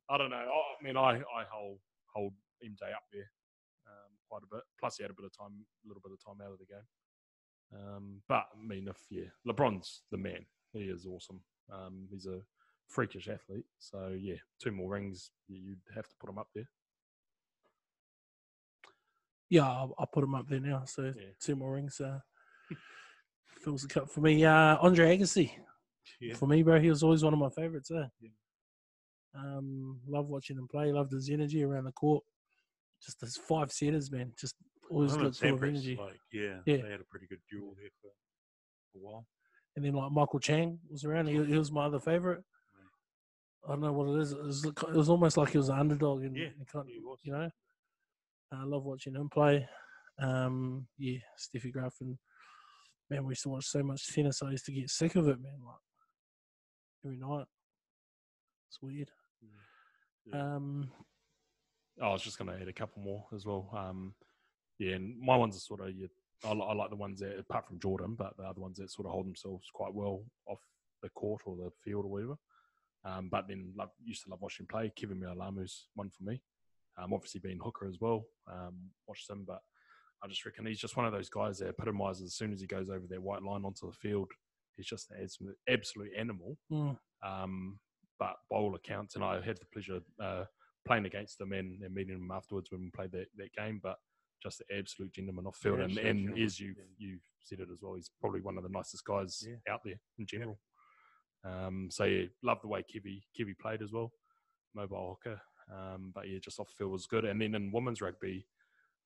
I 0.09 0.17
don't 0.17 0.29
know. 0.29 0.35
I 0.35 0.83
mean, 0.83 0.97
I 0.97 1.17
I 1.19 1.43
hold 1.49 1.79
hold 2.13 2.33
MJ 2.63 2.91
up 2.93 3.03
there 3.13 3.21
um, 3.21 3.34
quite 4.29 4.43
a 4.43 4.55
bit. 4.55 4.63
Plus, 4.79 4.97
he 4.97 5.03
had 5.03 5.11
a 5.11 5.15
bit 5.15 5.25
of 5.25 5.37
time, 5.37 5.65
a 5.83 5.87
little 5.87 6.01
bit 6.03 6.11
of 6.13 6.23
time 6.23 6.45
out 6.45 6.53
of 6.53 6.59
the 6.59 6.65
game. 6.65 6.87
Um, 7.73 8.21
but 8.27 8.45
I 8.53 8.65
mean, 8.65 8.87
if 8.87 8.97
yeah, 9.09 9.25
LeBron's 9.47 10.01
the 10.11 10.17
man. 10.17 10.45
He 10.73 10.81
is 10.83 11.05
awesome. 11.05 11.41
Um, 11.71 12.07
he's 12.11 12.25
a 12.27 12.41
freakish 12.87 13.27
athlete. 13.29 13.65
So 13.79 14.15
yeah, 14.19 14.35
two 14.61 14.71
more 14.71 14.89
rings, 14.91 15.31
you- 15.47 15.61
you'd 15.69 15.81
have 15.95 16.07
to 16.07 16.15
put 16.19 16.29
him 16.29 16.37
up 16.37 16.49
there. 16.53 16.69
Yeah, 19.49 19.63
I'll, 19.67 19.93
I'll 19.97 20.07
put 20.07 20.23
him 20.23 20.35
up 20.35 20.47
there 20.49 20.59
now. 20.59 20.83
So 20.85 21.13
Yeah. 21.15 21.31
two 21.39 21.55
more 21.55 21.73
rings. 21.73 21.99
Uh, 22.01 22.19
fills 23.61 23.83
the 23.83 23.87
cup 23.87 24.09
for 24.09 24.21
me. 24.21 24.43
Uh, 24.43 24.77
Andre 24.81 25.17
Agassi. 25.17 25.51
Yeah. 26.19 26.35
For 26.35 26.47
me, 26.47 26.63
bro, 26.63 26.79
he 26.79 26.89
was 26.89 27.03
always 27.03 27.23
one 27.23 27.33
of 27.33 27.39
my 27.39 27.49
favorites. 27.49 27.91
Eh? 27.91 28.07
Yeah. 28.21 28.29
Um, 29.35 29.99
love 30.07 30.27
watching 30.27 30.57
him 30.57 30.67
play. 30.67 30.91
Loved 30.91 31.11
his 31.11 31.29
energy 31.29 31.63
around 31.63 31.85
the 31.85 31.91
court. 31.91 32.23
Just 33.05 33.21
his 33.21 33.37
five 33.37 33.71
setters, 33.71 34.11
man. 34.11 34.33
Just 34.39 34.55
always 34.89 35.13
and 35.13 35.23
looked 35.23 35.37
full 35.37 35.53
of 35.53 35.63
energy. 35.63 35.95
Like, 35.99 36.19
yeah, 36.33 36.57
Yeah. 36.65 36.77
they 36.81 36.89
had 36.91 37.01
a 37.01 37.05
pretty 37.09 37.27
good 37.27 37.39
duel 37.51 37.73
there 37.77 37.89
for 38.01 38.07
a 38.07 38.99
while. 38.99 39.25
And 39.75 39.83
then 39.85 39.93
like 39.93 40.11
Michael 40.11 40.39
Chang 40.39 40.79
was 40.89 41.03
around. 41.03 41.27
He, 41.27 41.43
he 41.43 41.57
was 41.57 41.71
my 41.71 41.85
other 41.85 41.99
favorite. 41.99 42.43
I 43.65 43.69
don't 43.69 43.81
know 43.81 43.93
what 43.93 44.15
it 44.15 44.21
is. 44.21 44.31
It 44.31 44.43
was, 44.43 44.63
it 44.65 44.93
was 44.93 45.09
almost 45.09 45.37
like 45.37 45.49
he 45.49 45.57
was 45.57 45.69
an 45.69 45.79
underdog, 45.79 46.23
and, 46.23 46.35
Yeah, 46.35 46.49
kind 46.71 46.87
was. 47.03 47.19
you 47.23 47.33
know. 47.33 47.49
I 48.51 48.63
love 48.63 48.83
watching 48.83 49.15
him 49.15 49.27
play. 49.27 49.67
Um, 50.19 50.87
yeah, 50.97 51.17
Steffi 51.37 51.71
Graf 51.73 51.95
and 51.99 52.17
man, 53.09 53.25
we 53.25 53.31
used 53.31 53.43
to 53.43 53.49
watch 53.49 53.65
so 53.65 53.83
much 53.83 54.07
tennis. 54.07 54.41
I 54.43 54.51
used 54.51 54.65
to 54.65 54.71
get 54.71 54.89
sick 54.89 55.15
of 55.15 55.27
it, 55.27 55.41
man. 55.41 55.57
Like 55.65 55.75
every 57.05 57.17
night, 57.17 57.45
it's 58.69 58.81
weird. 58.81 59.09
Yeah. 60.25 60.39
Um, 60.55 60.91
I 62.01 62.09
was 62.11 62.21
just 62.21 62.37
going 62.37 62.49
to 62.51 62.61
add 62.61 62.67
a 62.67 62.73
couple 62.73 63.01
more 63.01 63.25
as 63.33 63.45
well. 63.45 63.69
Um, 63.75 64.13
yeah, 64.79 64.95
and 64.95 65.19
my 65.19 65.35
ones 65.35 65.55
are 65.55 65.59
sort 65.59 65.81
of 65.81 65.89
I, 66.43 66.49
I 66.49 66.73
like 66.73 66.89
the 66.89 66.95
ones 66.95 67.19
that 67.21 67.39
apart 67.39 67.67
from 67.67 67.79
Jordan, 67.79 68.15
but 68.17 68.35
the 68.37 68.43
other 68.43 68.61
ones 68.61 68.77
that 68.77 68.91
sort 68.91 69.05
of 69.07 69.13
hold 69.13 69.25
themselves 69.25 69.69
quite 69.73 69.93
well 69.93 70.23
off 70.47 70.59
the 71.01 71.09
court 71.09 71.41
or 71.45 71.55
the 71.55 71.71
field 71.83 72.05
or 72.05 72.09
whatever. 72.09 72.35
Um, 73.05 73.29
but 73.31 73.47
then 73.47 73.71
love, 73.77 73.89
used 74.03 74.23
to 74.23 74.29
love 74.31 74.41
watching 74.41 74.65
play. 74.65 74.91
Keven 74.95 75.19
Mealamu's 75.19 75.87
one 75.93 76.09
for 76.09 76.23
me. 76.23 76.41
Um, 76.97 77.13
obviously 77.13 77.39
being 77.39 77.59
hooker 77.63 77.87
as 77.87 77.99
well. 78.01 78.25
Um, 78.51 78.89
watched 79.07 79.29
him, 79.29 79.43
but 79.47 79.61
I 80.23 80.27
just 80.27 80.45
reckon 80.45 80.65
he's 80.65 80.79
just 80.79 80.97
one 80.97 81.05
of 81.05 81.13
those 81.13 81.29
guys 81.29 81.59
that 81.59 81.69
epitomises 81.69 82.25
as 82.25 82.33
soon 82.35 82.51
as 82.51 82.61
he 82.61 82.67
goes 82.67 82.89
over 82.89 83.05
that 83.07 83.21
white 83.21 83.43
line 83.43 83.63
onto 83.63 83.85
the 83.87 83.95
field, 83.95 84.31
he's 84.75 84.87
just 84.87 85.11
an 85.11 85.17
absolute, 85.21 85.57
absolute 85.69 86.11
animal. 86.17 86.57
mm, 86.71 86.97
Um, 87.23 87.79
but 88.17 88.37
by 88.49 88.57
all 88.57 88.75
accounts, 88.75 89.15
and 89.15 89.23
I 89.23 89.41
had 89.41 89.57
the 89.57 89.65
pleasure 89.71 89.99
uh, 90.19 90.45
playing 90.85 91.05
against 91.05 91.37
them 91.39 91.51
and, 91.53 91.81
and 91.81 91.93
meeting 91.93 92.19
them 92.19 92.31
afterwards 92.31 92.71
when 92.71 92.81
we 92.81 92.89
played 92.91 93.11
that, 93.11 93.27
that 93.37 93.53
game. 93.53 93.79
But 93.81 93.97
just 94.43 94.61
an 94.69 94.77
absolute 94.79 95.13
gentleman 95.13 95.47
off 95.47 95.57
field, 95.57 95.79
Yeah, 95.79 95.85
and, 95.85 95.97
and 95.97 96.19
gentleman, 96.19 96.43
as 96.43 96.59
you 96.59 96.75
yeah. 96.77 96.83
you 96.97 97.17
said 97.41 97.59
it 97.59 97.69
as 97.71 97.79
well, 97.81 97.95
he's 97.95 98.11
probably 98.21 98.41
one 98.41 98.57
of 98.57 98.63
the 98.63 98.69
nicest 98.69 99.05
guys 99.05 99.43
Yeah. 99.47 99.73
out 99.73 99.81
there 99.83 99.99
in 100.19 100.25
general. 100.25 100.59
Um, 101.43 101.89
so 101.91 102.05
yeah, 102.05 102.25
love 102.43 102.59
the 102.61 102.67
way 102.67 102.81
Kivy 102.83 103.21
Kivy 103.39 103.57
played 103.57 103.81
as 103.81 103.91
well, 103.91 104.11
mobile 104.73 105.17
hooker. 105.23 105.39
Um, 105.73 106.11
but 106.13 106.27
yeah, 106.29 106.39
just 106.39 106.59
off 106.59 106.69
field 106.77 106.91
was 106.91 107.07
good. 107.07 107.25
And 107.25 107.41
then 107.41 107.55
in 107.55 107.71
women's 107.71 108.01
rugby, 108.01 108.45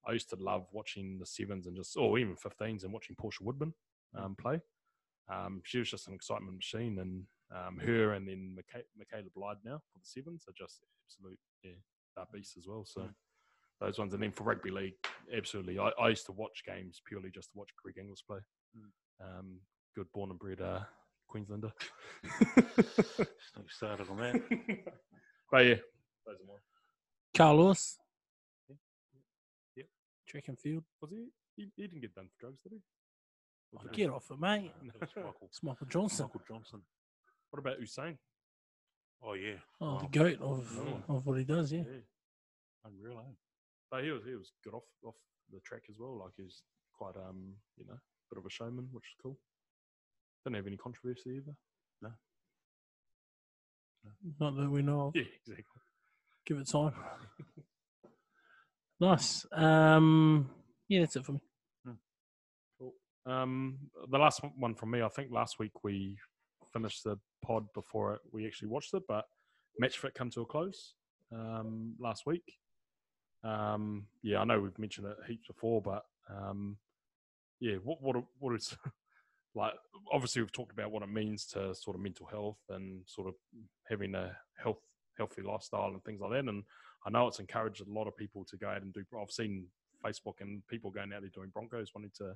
I 0.07 0.11
used 0.13 0.29
to 0.29 0.35
love 0.37 0.67
watching 0.71 1.17
the 1.19 1.25
sevens 1.25 1.67
and 1.67 1.75
just, 1.75 1.95
or 1.97 2.17
even 2.17 2.35
15s 2.35 2.83
and 2.83 2.91
watching 2.93 3.15
Portia 3.17 3.43
Woodman 3.43 3.73
um, 4.17 4.35
play. 4.39 4.61
Um, 5.31 5.61
she 5.63 5.77
was 5.79 5.89
just 5.89 6.07
an 6.07 6.13
excitement 6.15 6.55
machine, 6.55 6.99
and 6.99 7.23
um, 7.51 7.79
her 7.79 8.13
and 8.13 8.27
then 8.27 8.55
Micha- 8.57 8.83
Michaela 8.97 9.29
Blyde 9.35 9.57
now 9.65 9.81
for 9.91 9.99
the 9.99 10.05
sevens 10.05 10.45
are 10.47 10.53
just 10.57 10.81
absolute 11.05 11.39
yeah, 11.63 11.71
beasts 12.33 12.57
as 12.57 12.67
well. 12.67 12.85
So 12.85 13.09
those 13.79 13.97
ones, 13.97 14.13
and 14.13 14.21
then 14.21 14.31
for 14.31 14.43
rugby 14.43 14.71
league, 14.71 14.95
absolutely. 15.35 15.79
I, 15.79 15.89
I 15.99 16.09
used 16.09 16.25
to 16.27 16.31
watch 16.33 16.63
games 16.65 17.01
purely 17.07 17.31
just 17.31 17.51
to 17.51 17.57
watch 17.57 17.69
Greg 17.81 17.97
Inglis 17.97 18.21
play. 18.21 18.39
Um, 19.21 19.57
good 19.95 20.07
born 20.13 20.29
and 20.29 20.39
bred 20.39 20.61
uh, 20.61 20.81
Queenslander. 21.27 21.71
Let's 22.57 22.77
not 22.77 23.65
get 23.65 23.71
started 23.71 24.09
on 24.09 24.17
that. 24.17 24.33
but 25.51 25.65
yeah, 25.65 25.75
those 26.25 26.35
are 26.35 26.47
mine. 26.47 26.57
Carl 27.35 27.57
Lewis. 27.57 27.97
Yep. 29.75 29.85
Track 30.27 30.47
and 30.47 30.59
field. 30.59 30.83
Was 31.01 31.11
he? 31.11 31.27
He, 31.55 31.67
he 31.75 31.87
didn't 31.87 32.01
get 32.01 32.15
done 32.15 32.27
for 32.27 32.39
drugs, 32.39 32.59
did 32.63 32.73
he? 32.73 32.79
Oh, 33.77 33.81
get 33.91 34.09
off 34.09 34.31
it, 34.31 34.39
mate. 34.39 34.71
Uh, 34.75 34.99
that 34.99 35.15
Michael, 35.15 35.35
It's 35.49 35.63
Michael 35.63 35.87
Johnson. 35.87 36.25
Michael 36.25 36.41
Johnson. 36.47 36.81
What 37.51 37.59
about 37.59 37.79
Usain? 37.81 38.17
Oh 39.23 39.33
yeah. 39.33 39.55
Oh, 39.81 39.95
Wow. 39.95 39.99
the 40.01 40.17
goat 40.19 40.41
of, 40.41 40.79
of 41.09 41.25
what 41.25 41.37
he 41.37 41.43
does, 41.43 41.71
yeah. 41.73 41.83
Unreal, 42.85 43.19
eh? 43.19 43.33
But 43.91 44.03
he 44.03 44.11
was 44.11 44.23
he 44.25 44.35
was 44.35 44.51
good 44.63 44.73
off 44.73 44.83
off 45.03 45.15
the 45.51 45.59
track 45.61 45.83
as 45.89 45.97
well. 45.99 46.17
Like 46.19 46.33
he's 46.37 46.61
quite 46.93 47.15
um 47.17 47.53
you 47.77 47.85
know 47.85 47.97
bit 48.29 48.37
of 48.37 48.45
a 48.45 48.49
showman, 48.49 48.87
which 48.91 49.03
is 49.05 49.15
cool. 49.21 49.37
Didn't 50.45 50.57
have 50.57 50.67
any 50.67 50.77
controversy 50.77 51.31
either. 51.37 51.55
No. 52.01 52.11
Not 54.39 54.55
that 54.55 54.69
we 54.69 54.81
know 54.81 55.07
of. 55.07 55.15
Yeah, 55.15 55.23
exactly. 55.35 55.81
Give 56.45 56.57
it 56.57 56.67
time. 56.69 56.93
nice. 58.99 59.45
Um, 59.51 60.49
yeah, 60.87 61.01
that's 61.01 61.15
it 61.17 61.25
for 61.25 61.33
me. 61.33 61.41
Cool. 62.79 62.93
Um, 63.25 63.77
the 64.09 64.17
last 64.17 64.41
one 64.57 64.75
from 64.75 64.91
me, 64.91 65.01
I 65.01 65.09
think 65.09 65.31
last 65.31 65.59
week 65.59 65.83
we 65.83 66.17
finished 66.73 67.03
the 67.03 67.17
pod 67.43 67.65
before 67.73 68.19
we 68.31 68.45
actually 68.45 68.67
watched 68.67 68.93
it, 68.93 69.03
but 69.07 69.25
match 69.77 69.97
fit 69.97 70.13
come 70.13 70.29
to 70.31 70.41
a 70.41 70.45
close 70.45 70.93
um, 71.33 71.95
last 71.99 72.25
week. 72.25 72.59
Um, 73.43 74.05
yeah, 74.21 74.39
I 74.39 74.45
know 74.45 74.59
we've 74.59 74.77
mentioned 74.79 75.07
it 75.07 75.17
heaps 75.27 75.47
before, 75.47 75.81
but 75.81 76.03
um, 76.29 76.77
yeah, 77.59 77.75
what 77.83 78.01
what 78.01 78.17
what 78.39 78.55
is 78.55 78.75
like? 79.55 79.73
Obviously, 80.11 80.41
we've 80.41 80.51
talked 80.51 80.71
about 80.71 80.91
what 80.91 81.03
it 81.03 81.09
means 81.09 81.45
to 81.47 81.73
sort 81.73 81.95
of 81.95 82.01
mental 82.01 82.25
health 82.25 82.59
and 82.69 83.01
sort 83.05 83.27
of 83.27 83.35
having 83.89 84.15
a 84.15 84.35
health 84.61 84.81
healthy 85.17 85.41
lifestyle 85.41 85.87
and 85.87 86.03
things 86.03 86.21
like 86.21 86.31
that. 86.31 86.49
And 86.49 86.63
I 87.05 87.09
know 87.09 87.27
it's 87.27 87.39
encouraged 87.39 87.81
a 87.81 87.91
lot 87.91 88.07
of 88.07 88.17
people 88.17 88.45
to 88.45 88.57
go 88.57 88.69
out 88.69 88.81
and 88.81 88.93
do. 88.93 89.03
I've 89.21 89.31
seen 89.31 89.67
Facebook 90.03 90.41
and 90.41 90.65
people 90.67 90.91
going 90.91 91.13
out 91.13 91.21
there 91.21 91.29
doing 91.33 91.49
Broncos, 91.53 91.91
wanting 91.93 92.11
to 92.17 92.33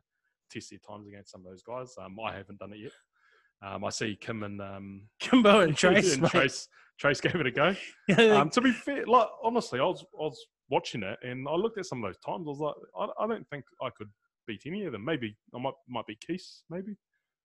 test 0.50 0.70
their 0.70 0.80
times 0.80 1.08
against 1.08 1.32
some 1.32 1.42
of 1.42 1.52
those 1.52 1.64
guys. 1.64 1.96
Um, 2.00 2.18
I 2.20 2.36
haven't 2.36 2.60
done 2.60 2.74
it 2.74 2.80
yet. 2.80 2.92
Um, 3.64 3.86
I 3.86 3.90
see 3.90 4.18
Kim 4.20 4.44
and 4.44 4.62
um, 4.62 5.04
Kimbo 5.20 5.62
and 5.62 5.76
Trace, 5.76 6.16
and. 6.16 6.28
Trace, 6.28 6.68
Trace 7.00 7.22
gave 7.22 7.36
it 7.36 7.48
a 7.48 7.52
go. 7.52 7.76
Um, 8.18 8.50
to 8.50 8.62
be 8.62 8.72
fair, 8.72 9.06
like 9.06 9.28
honestly, 9.42 9.80
I 9.80 9.84
was 9.86 10.04
I 10.20 10.24
was 10.24 10.46
watching 10.70 11.04
it 11.04 11.18
and 11.24 11.48
I 11.48 11.54
looked 11.56 11.78
at 11.78 11.86
some 11.86 12.04
of 12.04 12.10
those 12.10 12.20
times. 12.20 12.46
I 12.48 12.50
was 12.50 12.60
like, 12.60 12.76
I, 12.98 13.24
I 13.24 13.28
don't 13.28 13.48
think 13.50 13.64
I 13.82 13.90
could 13.98 14.10
beat 14.48 14.64
any 14.66 14.84
of 14.86 14.92
them. 14.92 15.06
Maybe 15.06 15.38
I 15.56 15.60
might 15.60 15.74
might 15.88 16.06
be 16.06 16.18
Keith. 16.26 16.46
Maybe 16.70 16.96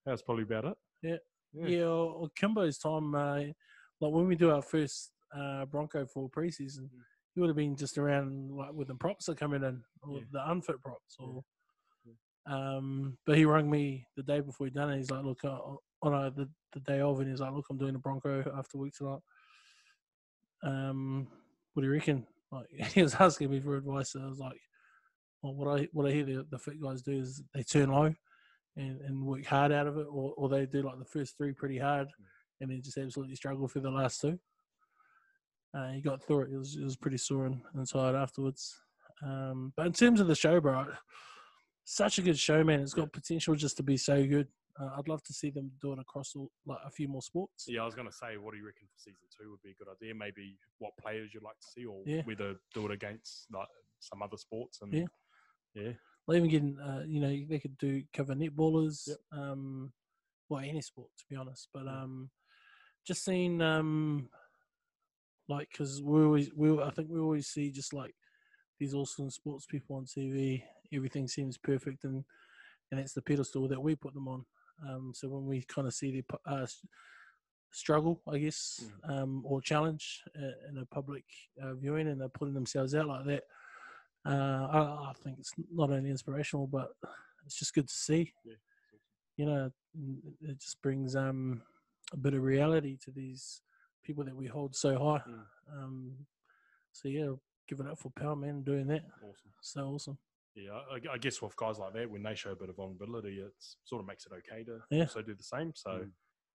that's 0.05 0.23
probably 0.23 0.45
about 0.45 0.65
it. 0.65 0.74
Yeah. 1.03 1.16
yeah. 1.53 1.66
yeah, 1.69 1.85
or, 1.85 2.12
or 2.12 2.28
Kimbo's 2.36 2.78
time, 2.78 3.15
uh, 3.15 3.36
like 3.36 4.12
when 4.12 4.27
we 4.27 4.35
do 4.35 4.51
our 4.51 4.62
first 4.62 5.12
uh, 5.36 5.65
Bronco 5.66 6.07
for 6.07 6.28
preseason, 6.31 6.89
he 7.35 7.40
would 7.40 7.49
have 7.49 7.57
been 7.57 7.77
just 7.77 7.99
around 7.99 8.51
like 8.51 8.73
with 8.73 8.89
the 8.89 8.95
props 8.95 9.27
that 9.27 9.39
coming 9.39 9.62
in, 9.62 9.82
or 10.03 10.19
Yeah. 10.19 10.24
the 10.32 10.51
unfit 10.51 10.82
props, 10.82 11.16
Yeah. 11.20 11.27
or. 11.27 11.45
Um, 12.47 13.19
but 13.27 13.36
he 13.36 13.45
rang 13.45 13.70
me 13.70 14.07
the 14.16 14.23
day 14.23 14.40
before 14.40 14.66
he 14.66 14.70
done 14.73 14.90
it. 14.90 14.97
He's 14.97 15.11
like, 15.11 15.23
"Look, 15.23 15.45
uh, 15.45 15.59
on 16.03 16.15
uh, 16.15 16.31
the 16.31 16.49
the 16.73 16.81
day 16.81 17.01
of," 17.01 17.20
and 17.20 17.29
he's 17.29 17.41
like, 17.41 17.53
"Look, 17.53 17.66
I'm 17.70 17.79
doing 17.79 17.95
a 17.95 17.99
Bronco 17.99 18.45
after 18.57 18.79
week 18.79 18.95
tonight. 18.95 19.20
Um, 20.62 21.29
what 21.75 21.83
do 21.83 21.89
you 21.89 21.95
reckon?" 21.95 22.27
Like 22.51 22.66
he 22.95 23.03
was 23.03 23.15
asking 23.15 23.51
me 23.51 23.61
for 23.61 23.77
advice. 23.77 24.12
So 24.12 24.23
I 24.23 24.29
was 24.29 24.39
like, 24.39 24.61
"Well, 25.43 25.55
what 25.55 25.81
I 25.81 25.89
what 25.93 26.07
I 26.07 26.12
hear 26.12 26.25
the, 26.25 26.47
the 26.51 26.59
fit 26.59 26.81
guys 26.83 27.03
do 27.03 27.12
is 27.12 27.43
they 27.55 27.62
turn 27.62 27.91
low, 27.91 28.15
and, 28.77 29.01
and 29.01 29.27
work 29.27 29.45
hard 29.45 29.73
out 29.73 29.87
of 29.87 29.99
it, 29.99 30.07
or, 30.11 30.33
or 30.37 30.49
they 30.49 30.66
do 30.66 30.83
like 30.83 30.99
the 30.99 31.05
first 31.05 31.37
three 31.37 31.53
pretty 31.53 31.79
hard, 31.79 32.09
and 32.61 32.70
then 32.70 32.81
just 32.83 32.99
absolutely 32.99 33.37
struggle 33.37 33.69
for 33.69 33.81
the 33.81 33.91
last 33.91 34.20
two. 34.20 34.39
Uh, 35.77 35.91
he 35.91 36.01
got 36.01 36.23
through 36.23 36.43
it. 36.43 36.53
It 36.53 36.57
was, 36.57 36.77
it 36.77 36.85
was 36.85 36.97
pretty 36.97 37.19
sore 37.19 37.47
in- 37.47 37.62
inside 37.75 38.15
afterwards. 38.15 38.81
Um, 39.23 39.73
but 39.77 39.87
in 39.87 39.93
terms 39.93 40.20
of 40.20 40.29
the 40.29 40.35
show, 40.35 40.61
bro, 40.61 40.87
such 41.85 42.19
a 42.19 42.23
good 42.23 42.39
show, 42.39 42.65
man. 42.65 42.81
It's 42.81 42.95
got 42.95 43.12
potential 43.12 43.55
just 43.55 43.77
to 43.79 43.83
be 43.83 43.97
so 43.97 44.25
good. 44.27 44.49
Uh, 44.81 44.91
I'd 44.97 45.09
love 45.09 45.23
to 45.25 45.33
see 45.33 45.51
them 45.51 45.73
do 45.81 45.93
it 45.93 45.99
across 45.99 46.35
all, 46.37 46.51
like 46.67 46.79
a 46.85 46.91
few 46.91 47.09
more 47.09 47.23
sports. 47.23 47.65
Yeah, 47.69 47.83
I 47.83 47.85
was 47.85 47.95
going 47.95 48.07
to 48.09 48.13
say, 48.15 48.37
what 48.37 48.53
do 48.53 48.59
you 48.59 48.67
reckon 48.67 48.87
for 48.87 48.99
season 48.99 49.27
two 49.37 49.51
would 49.51 49.63
be 49.63 49.71
a 49.71 49.75
good 49.75 49.89
idea? 49.91 50.15
Maybe 50.15 50.57
what 50.79 50.97
players 51.01 51.35
you'd 51.35 51.43
like 51.43 51.59
to 51.59 51.67
see, 51.67 51.85
or 51.85 52.03
Yeah. 52.07 52.23
whether 52.25 52.55
do 52.75 52.87
it 52.87 52.93
against 52.93 53.47
like 53.53 53.69
some 53.99 54.23
other 54.23 54.37
sports. 54.37 54.81
And 54.83 54.93
Yeah. 54.95 55.07
yeah, 55.75 55.93
Or 56.27 56.37
even 56.37 56.49
getting, 56.49 56.79
uh, 56.79 57.05
you 57.07 57.21
know, 57.21 57.37
they 57.49 57.59
could 57.59 57.77
do 57.79 58.05
cover 58.13 58.35
netballers, 58.35 59.09
Yep. 59.09 59.19
um, 59.33 59.93
well, 60.49 60.61
any 60.61 60.81
sport 60.83 61.11
to 61.19 61.25
be 61.29 61.37
honest. 61.37 61.69
But 61.75 61.89
um, 61.89 62.31
just 63.05 63.25
seeing, 63.25 63.61
um, 63.61 64.31
like, 65.49 65.71
because 65.71 66.03
we 66.03 66.23
always, 66.23 66.53
we 66.55 66.81
I 66.81 66.91
think 66.91 67.09
we 67.11 67.19
always 67.21 67.49
see 67.49 67.73
just 67.73 67.93
like 67.93 68.15
these 68.79 68.95
awesome 68.95 69.31
sports 69.31 69.67
people 69.67 69.97
on 69.97 70.05
TV. 70.05 70.63
Everything 70.93 71.27
seems 71.27 71.59
perfect, 71.59 72.05
and 72.05 72.25
and 72.91 73.01
it's 73.01 73.13
the 73.13 73.23
pedestal 73.23 73.69
that 73.69 73.83
we 73.83 73.97
put 73.97 74.15
them 74.15 74.29
on. 74.29 74.47
Um, 74.87 75.13
so 75.15 75.29
when 75.29 75.47
we 75.47 75.63
kind 75.63 75.87
of 75.87 75.95
see 75.95 76.11
the 76.11 76.25
uh, 76.47 76.67
struggle, 77.73 78.21
I 78.29 78.39
guess, 78.39 78.85
um, 79.05 79.43
or 79.45 79.61
challenge 79.61 80.23
uh, 80.37 80.69
in 80.69 80.79
a 80.79 80.87
public 80.87 81.25
uh, 81.63 81.75
viewing, 81.75 82.09
and 82.09 82.21
they're 82.21 82.29
putting 82.29 82.55
themselves 82.55 82.95
out 82.95 83.09
like 83.09 83.25
that. 83.27 83.43
Uh, 84.27 84.69
I, 84.71 84.79
I 85.11 85.13
think 85.23 85.39
it's 85.39 85.53
not 85.73 85.91
only 85.91 86.11
inspirational, 86.11 86.67
but 86.67 86.91
it's 87.45 87.59
just 87.59 87.75
good 87.75 87.89
to 87.89 87.95
see. 87.95 88.33
Yeah. 88.45 88.55
You 89.37 89.47
know, 89.47 89.71
it 90.43 90.59
just 90.61 90.83
brings 90.83 91.15
um, 91.15 91.63
a 92.13 92.17
bit 92.17 92.35
of 92.35 92.43
reality 92.43 92.99
to 93.05 93.11
these 93.11 93.63
people 94.05 94.25
that 94.25 94.37
we 94.37 94.47
hold 94.47 94.75
so 94.75 94.99
high. 94.99 95.31
Mm. 95.31 95.45
Um, 95.73 96.13
so 96.93 97.09
yeah, 97.09 97.31
give 97.69 97.81
it 97.81 97.87
up 97.87 97.99
for 97.99 98.11
Power 98.11 98.35
Man 98.35 98.63
doing 98.63 98.87
that. 98.89 99.03
Awesome. 99.23 99.53
So 99.61 99.81
awesome. 99.83 100.19
Yeah, 100.64 100.72
I, 101.12 101.14
I 101.14 101.18
guess 101.18 101.40
with 101.40 101.55
guys 101.56 101.78
like 101.78 101.93
that, 101.94 102.10
when 102.10 102.22
they 102.22 102.35
show 102.35 102.51
a 102.51 102.56
bit 102.56 102.68
of 102.68 102.76
vulnerability, 102.76 103.39
it 103.39 103.52
sort 103.85 104.01
of 104.01 104.06
makes 104.09 104.26
it 104.26 104.32
okay 104.32 104.64
to 104.64 104.78
Yeah. 104.90 105.02
also 105.05 105.22
do 105.22 105.35
the 105.35 105.43
same. 105.44 105.72
So 105.74 106.05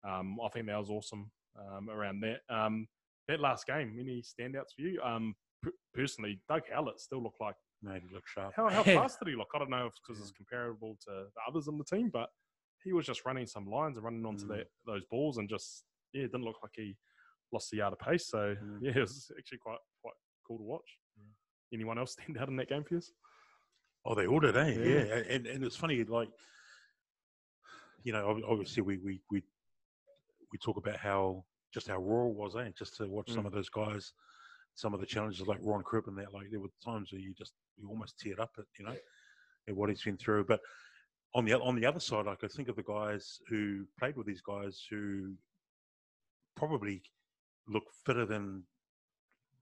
um, 0.09 0.39
I 0.45 0.49
think 0.49 0.67
that 0.67 0.79
was 0.79 0.91
awesome 0.91 1.31
um, 1.59 1.91
around 1.91 2.21
that. 2.21 2.41
Um, 2.49 2.87
that 3.29 3.41
last 3.41 3.67
game, 3.67 3.97
any 4.01 4.23
standouts 4.23 4.75
for 4.75 4.83
you? 4.83 5.01
Um, 5.03 5.35
p- 5.65 5.71
personally, 5.95 6.41
Doug 6.49 6.63
Howlett 6.73 7.01
still 7.01 7.23
looked 7.23 7.41
like 7.41 7.55
Made 7.83 7.97
it 8.05 8.13
look 8.13 8.27
sharp. 8.27 8.53
how, 8.57 8.69
how 8.69 8.83
fast 9.01 9.19
did 9.19 9.29
he 9.31 9.37
look? 9.37 9.49
I 9.55 9.59
don't 9.59 9.71
know 9.71 9.87
if 9.87 9.95
because 10.07 10.21
it's 10.21 10.33
comparable 10.33 10.97
to 11.05 11.11
the 11.11 11.41
others 11.49 11.67
on 11.69 11.79
the 11.79 11.85
team, 11.85 12.11
but 12.13 12.29
he 12.85 12.93
was 12.93 13.05
just 13.07 13.25
running 13.27 13.47
some 13.47 13.67
lines 13.67 13.97
and 13.97 14.05
running 14.05 14.25
onto 14.27 14.47
Mm. 14.47 14.57
that 14.57 14.67
those 14.87 15.05
balls 15.11 15.37
and 15.39 15.49
just 15.49 15.85
yeah, 16.13 16.23
it 16.25 16.33
didn't 16.33 16.45
look 16.45 16.57
like 16.63 16.73
he 16.75 16.97
lost 17.53 17.71
the 17.71 17.79
yard 17.79 17.93
of 17.93 17.99
pace. 17.99 18.27
So 18.29 18.55
Mm. 18.63 18.79
yeah, 18.83 18.93
it 18.97 19.01
was 19.01 19.31
actually 19.39 19.59
quite 19.59 19.79
quite 20.03 20.15
cool 20.47 20.59
to 20.59 20.65
watch. 20.65 20.99
Anyone 21.73 21.99
else 21.99 22.13
stand 22.13 22.37
out 22.39 22.49
in 22.49 22.57
that 22.57 22.69
game 22.69 22.85
for 22.85 22.95
you? 22.95 23.01
Oh, 24.05 24.15
they 24.15 24.27
did, 24.27 24.57
eh? 24.57 24.69
Yeah. 24.71 25.05
Yeah, 25.05 25.23
and, 25.35 25.47
and 25.47 25.65
it's 25.65 25.77
funny, 25.77 26.03
like 26.05 26.29
you 28.03 28.13
know, 28.13 28.41
obviously 28.49 28.83
we 28.83 28.97
we 28.99 29.21
we 29.31 29.43
we 30.53 30.59
talk 30.59 30.77
about 30.79 30.97
how 30.97 31.45
just 31.73 31.89
how 31.89 31.99
raw 31.99 32.27
it 32.27 32.35
was, 32.35 32.57
eh? 32.57 32.71
Just 32.77 32.97
to 32.97 33.07
watch 33.09 33.31
some 33.31 33.45
Mm. 33.45 33.49
of 33.49 33.53
those 33.53 33.69
guys, 33.69 34.13
some 34.75 34.95
of 34.95 35.01
the 35.01 35.07
challenges 35.07 35.47
like 35.47 35.59
Ron 35.63 35.83
Cribb 35.83 36.09
and 36.09 36.17
that, 36.19 36.33
like 36.33 36.47
there 36.51 36.61
were 36.61 36.69
times 36.85 37.13
where 37.13 37.21
you 37.21 37.35
just 37.35 37.53
you 37.77 37.89
almost 37.89 38.19
teared 38.19 38.41
up 38.41 38.53
at 38.59 38.65
you 38.79 38.87
know 38.87 38.97
at 39.69 39.77
what 39.77 39.91
he's 39.91 40.03
been 40.03 40.17
through. 40.17 40.45
But 40.45 40.61
on 41.35 41.45
the 41.45 41.61
on 41.61 41.77
the 41.77 41.87
other 41.87 42.01
side, 42.01 42.25
like 42.27 42.43
I 42.43 42.49
think 42.49 42.69
of 42.69 42.77
the 42.77 42.83
guys 42.83 43.39
who 43.49 43.87
played 43.99 44.17
with 44.17 44.27
these 44.27 44.41
guys 44.43 44.83
who 44.91 45.35
probably 46.57 47.03
look 47.69 47.85
fitter 48.05 48.25
than 48.27 48.65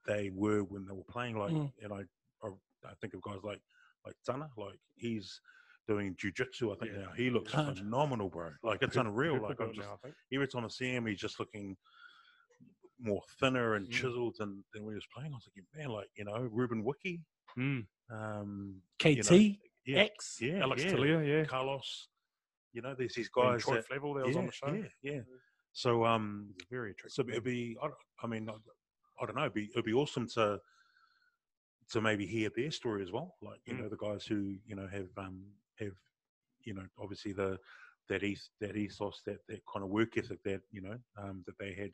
they 0.07 0.31
were 0.33 0.61
when 0.63 0.87
they 0.87 0.93
were 0.95 1.05
playing. 1.11 1.37
Like, 1.37 1.53
Mm. 1.53 1.73
and 1.83 1.93
I, 1.93 2.01
I 2.47 2.49
I 2.89 2.95
think 3.01 3.15
of 3.15 3.21
guys 3.23 3.43
like 3.43 3.61
like 4.09 4.17
Tana, 4.27 4.49
like 4.57 4.81
he's 4.97 5.41
doing 5.87 6.15
jujitsu. 6.17 6.75
I 6.75 6.79
think 6.79 6.93
Yeah. 6.95 7.03
now 7.07 7.13
he 7.17 7.31
looks 7.31 7.53
Hard. 7.53 7.79
phenomenal, 7.79 8.29
bro. 8.29 8.51
Like 8.63 8.83
it's 8.83 8.97
unreal. 8.97 9.41
Like 9.41 9.61
I'm 9.61 9.73
just 9.75 9.89
now, 9.89 9.99
every 10.33 10.49
time 10.49 10.65
I 10.65 10.69
see 10.69 10.91
him, 10.91 11.07
he's 11.07 11.19
just 11.21 11.39
looking 11.39 11.77
more 13.01 13.23
thinner 13.41 13.75
and 13.75 13.87
Mm. 13.87 13.93
chiseled 13.93 14.37
than, 14.39 14.65
than 14.73 14.85
when 14.85 14.93
he 14.95 14.97
was 14.97 15.07
playing. 15.15 15.33
I 15.33 15.37
was 15.37 15.49
like, 15.55 15.65
man, 15.75 15.91
like 15.91 16.09
you 16.17 16.25
know, 16.25 16.49
Ruben 16.53 16.83
Wiki, 16.85 17.21
Mm. 17.57 17.87
um, 18.11 18.83
KT 18.99 19.61
yeah, 19.87 19.99
X. 20.01 20.39
yeah, 20.41 20.59
Alex 20.63 20.85
yeah. 20.85 20.91
Talia, 20.91 21.23
yeah. 21.23 21.45
Carlos. 21.45 22.09
You 22.73 22.83
know, 22.83 22.95
there's 22.95 23.15
these 23.15 23.29
guys 23.31 23.63
Troy 23.63 23.77
that, 23.77 23.89
Flavell 23.89 24.17
that 24.19 24.27
was 24.27 24.35
yeah, 24.35 24.41
on 24.41 24.47
the 24.47 24.53
show. 24.53 24.73
yeah, 24.73 24.89
yeah. 25.03 25.21
So 25.73 26.05
um, 26.05 26.55
very 26.71 26.91
attractive. 26.91 27.13
so 27.13 27.23
it'd 27.31 27.45
be, 27.45 27.77
I, 27.83 27.89
I 28.23 28.27
mean, 28.27 28.49
I, 28.49 28.53
I 29.23 29.27
don't 29.27 29.37
know, 29.37 29.43
it'd 29.43 29.55
be, 29.55 29.71
it'd 29.73 29.85
be 29.85 29.93
awesome 29.95 30.27
to 30.35 30.61
to 31.91 32.01
maybe 32.01 32.27
hear 32.27 32.51
their 32.55 32.71
story 32.71 33.03
as 33.03 33.11
well. 33.13 33.37
Like 33.43 33.61
you 33.65 33.75
Mm. 33.75 33.81
know, 33.81 33.89
the 33.89 33.97
guys 33.97 34.25
who 34.27 34.57
you 34.67 34.75
know 34.77 34.87
have 34.89 35.09
um 35.17 35.45
have 35.79 35.95
you 36.65 36.75
know 36.75 36.87
obviously 36.99 37.33
the 37.33 37.59
that 38.09 38.23
eth- 38.23 38.51
that 38.61 38.77
ethos 38.77 39.23
that 39.27 39.39
that 39.49 39.61
kind 39.73 39.85
of 39.85 39.91
work 39.91 40.17
ethic 40.17 40.43
that 40.45 40.63
you 40.71 40.81
know 40.81 40.99
um, 41.17 41.43
that 41.47 41.59
they 41.59 41.73
had 41.75 41.93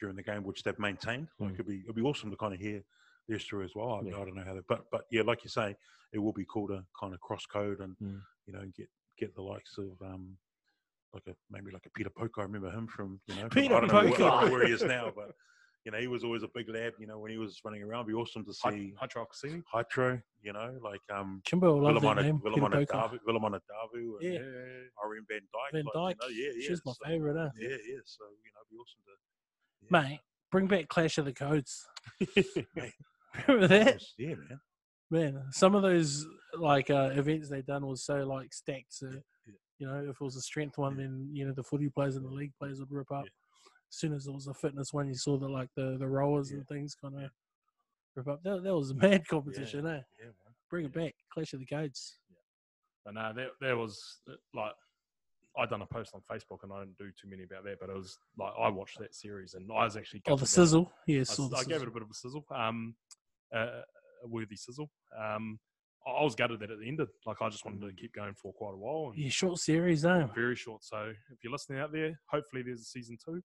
during 0.00 0.16
the 0.16 0.22
game, 0.22 0.44
which 0.44 0.62
they've 0.62 0.78
maintained. 0.78 1.28
Like 1.38 1.50
Mm. 1.50 1.54
it'd 1.54 1.66
be 1.66 1.80
it'd 1.84 1.96
be 1.96 2.02
awesome 2.02 2.30
to 2.30 2.36
kind 2.36 2.54
of 2.54 2.60
hear 2.60 2.82
their 3.28 3.38
story 3.38 3.64
as 3.64 3.74
well. 3.74 3.94
I, 3.94 4.00
Yeah. 4.08 4.16
I 4.16 4.24
don't 4.24 4.34
know 4.34 4.44
how 4.44 4.54
that, 4.54 4.66
but 4.66 4.90
but 4.90 5.02
yeah, 5.10 5.22
like 5.22 5.44
you 5.44 5.50
say, 5.50 5.76
it 6.12 6.18
will 6.18 6.32
be 6.32 6.46
cool 6.48 6.68
to 6.68 6.84
kind 6.98 7.12
of 7.14 7.20
cross 7.20 7.46
code 7.46 7.80
and 7.80 7.96
Mm. 7.98 8.22
you 8.46 8.52
know 8.52 8.64
get 8.76 8.88
get 9.18 9.34
the 9.34 9.42
likes 9.42 9.78
of 9.78 10.00
um 10.02 10.36
like 11.12 11.26
a 11.26 11.34
maybe 11.50 11.70
like 11.70 11.86
a 11.86 11.90
Peter 11.90 12.10
Poker. 12.10 12.40
I 12.40 12.44
remember 12.44 12.70
him 12.70 12.86
from 12.86 13.20
you 13.26 13.34
know 13.36 13.40
from- 13.42 13.50
Peter 13.50 13.74
I 13.76 13.80
don't 13.80 13.88
know 13.88 13.94
where- 13.94 14.04
I 14.04 14.10
don't 14.10 14.20
know 14.20 14.30
Poker. 14.40 14.52
where 14.52 14.66
he 14.66 14.72
is 14.72 14.82
now, 14.82 15.10
but 15.14 15.34
you 15.84 15.92
know 15.92 15.98
he 15.98 16.06
was 16.08 16.24
always 16.24 16.42
a 16.42 16.48
big 16.54 16.68
lad. 16.68 16.92
You 16.98 17.06
know 17.06 17.18
when 17.18 17.30
he 17.30 17.38
was 17.38 17.60
running 17.64 17.82
around, 17.82 18.00
it'd 18.00 18.08
be 18.08 18.14
awesome 18.14 18.44
to 18.44 18.52
see 18.52 18.92
Hydro 18.98 19.26
Cassini. 19.26 19.62
Hydro. 19.72 20.20
You 20.42 20.52
know 20.52 20.78
like 20.82 21.00
um 21.12 21.40
Kimbo 21.44 21.74
will 21.74 21.82
love 21.82 22.00
that 22.02 22.16
Willemana 22.16 22.22
name. 22.22 22.40
Vilimaina 22.44 22.86
Davu, 22.86 23.18
Vilimaina 23.26 23.60
Davu, 23.70 24.18
and 24.20 24.34
Yeah. 24.34 24.40
Irene 25.04 25.26
Van 25.28 25.40
Dyke. 25.52 25.72
Van 25.72 25.84
like, 25.94 26.18
Dyke. 26.18 26.30
You 26.30 26.44
know, 26.44 26.46
yeah, 26.46 26.52
yeah. 26.62 26.68
She's 26.68 26.82
my 26.84 26.92
so- 26.92 27.04
favourite, 27.04 27.36
eh? 27.46 27.50
Yeah, 27.58 27.68
yeah. 27.68 28.00
So 28.04 28.24
you 28.24 28.50
know, 28.52 28.60
it'd 28.60 28.70
be 28.70 28.76
awesome 28.76 29.02
to. 29.06 29.12
Yeah. 29.82 30.08
Mate, 30.10 30.20
bring 30.52 30.66
back 30.66 30.88
Clash 30.88 31.18
of 31.18 31.24
the 31.24 31.32
Codes. 31.32 31.86
Remember 33.46 33.68
that? 33.68 33.86
course, 33.92 34.14
Yeah, 34.18 34.34
man. 34.34 34.60
Man, 35.10 35.42
some 35.52 35.74
of 35.74 35.82
those 35.82 36.26
like 36.58 36.90
uh, 36.90 37.10
events 37.14 37.48
they 37.48 37.62
done 37.62 37.86
was 37.86 38.04
so 38.04 38.26
like 38.26 38.52
stacked. 38.52 38.92
So, 38.92 39.06
Yeah. 39.46 39.54
you 39.78 39.86
know, 39.86 40.00
if 40.10 40.16
it 40.20 40.20
was 40.20 40.36
a 40.36 40.40
strength 40.42 40.76
one, 40.76 40.96
then 40.98 41.30
you 41.32 41.46
know 41.46 41.52
the 41.54 41.62
footy 41.62 41.88
players 41.88 42.16
and 42.16 42.24
the 42.26 42.30
league 42.30 42.52
players 42.58 42.78
would 42.80 42.90
rip 42.90 43.10
up. 43.10 43.24
Yeah. 43.88 43.94
As 43.94 43.96
soon 43.98 44.12
as 44.14 44.26
it 44.26 44.32
was 44.32 44.46
a 44.46 44.54
fitness 44.54 44.92
one, 44.92 45.08
you 45.08 45.14
saw 45.14 45.38
the 45.38 45.48
like 45.48 45.68
the 45.76 45.96
the 45.98 46.06
rollers 46.06 46.50
Yeah. 46.50 46.58
and 46.58 46.68
things 46.68 46.94
kind 46.94 47.14
of 47.24 47.30
rip 48.14 48.28
up. 48.28 48.42
That, 48.42 48.62
that 48.62 48.74
was 48.74 48.90
a 48.90 48.94
mad 49.06 49.26
competition, 49.26 49.86
eh? 49.86 50.00
Yeah, 50.18 50.24
man. 50.26 50.54
Bring 50.70 50.84
it 50.86 50.92
back, 50.92 51.14
Clash 51.32 51.52
of 51.54 51.60
the 51.60 51.66
Codes. 51.66 52.18
But 53.04 53.14
no, 53.14 53.32
there, 53.34 53.48
there 53.60 53.76
was 53.76 53.98
uh, 54.28 54.34
like 54.54 54.72
I 55.58 55.64
done 55.66 55.80
a 55.82 55.86
post 55.86 56.12
on 56.14 56.20
Facebook, 56.30 56.62
and 56.62 56.72
I 56.72 56.78
don't 56.78 56.96
do 56.98 57.10
too 57.20 57.28
many 57.28 57.44
about 57.44 57.64
that. 57.64 57.80
But 57.80 57.88
it 57.88 57.96
was 57.96 58.18
like 58.38 58.52
I 58.60 58.68
watched 58.68 58.98
that 58.98 59.14
series, 59.14 59.54
and 59.54 59.70
I 59.72 59.84
was 59.84 59.96
actually 59.96 60.22
Oh, 60.26 60.36
the 60.36 60.46
sizzle. 60.46 60.92
Yeah, 61.06 61.20
I, 61.20 61.22
saw 61.24 61.44
s- 61.44 61.50
the 61.50 61.56
I 61.56 61.64
gave 61.64 61.82
it 61.82 61.88
a 61.88 61.90
bit 61.90 62.02
of 62.02 62.10
a 62.10 62.14
sizzle, 62.14 62.44
um, 62.54 62.94
uh, 63.54 63.80
a 64.24 64.26
worthy 64.28 64.56
sizzle. 64.56 64.90
Um, 65.18 65.58
I 66.06 66.22
was 66.22 66.34
gutted 66.34 66.60
that 66.60 66.70
at 66.70 66.78
the 66.78 66.88
end 66.88 67.00
of 67.00 67.08
it 67.08 67.12
ended. 67.12 67.14
Like 67.26 67.36
I 67.42 67.48
just 67.48 67.64
wanted 67.64 67.80
to 67.86 67.92
keep 68.00 68.14
going 68.14 68.34
for 68.34 68.52
quite 68.52 68.72
a 68.74 68.76
while. 68.76 69.10
And 69.12 69.18
Yeah, 69.22 69.30
short 69.30 69.58
series, 69.58 70.04
eh? 70.04 70.26
very 70.34 70.54
short. 70.56 70.84
So 70.84 71.12
if 71.32 71.38
you're 71.42 71.52
listening 71.52 71.80
out 71.80 71.92
there, 71.92 72.18
hopefully 72.30 72.62
there's 72.62 72.80
a 72.80 72.84
season 72.84 73.16
two. 73.24 73.42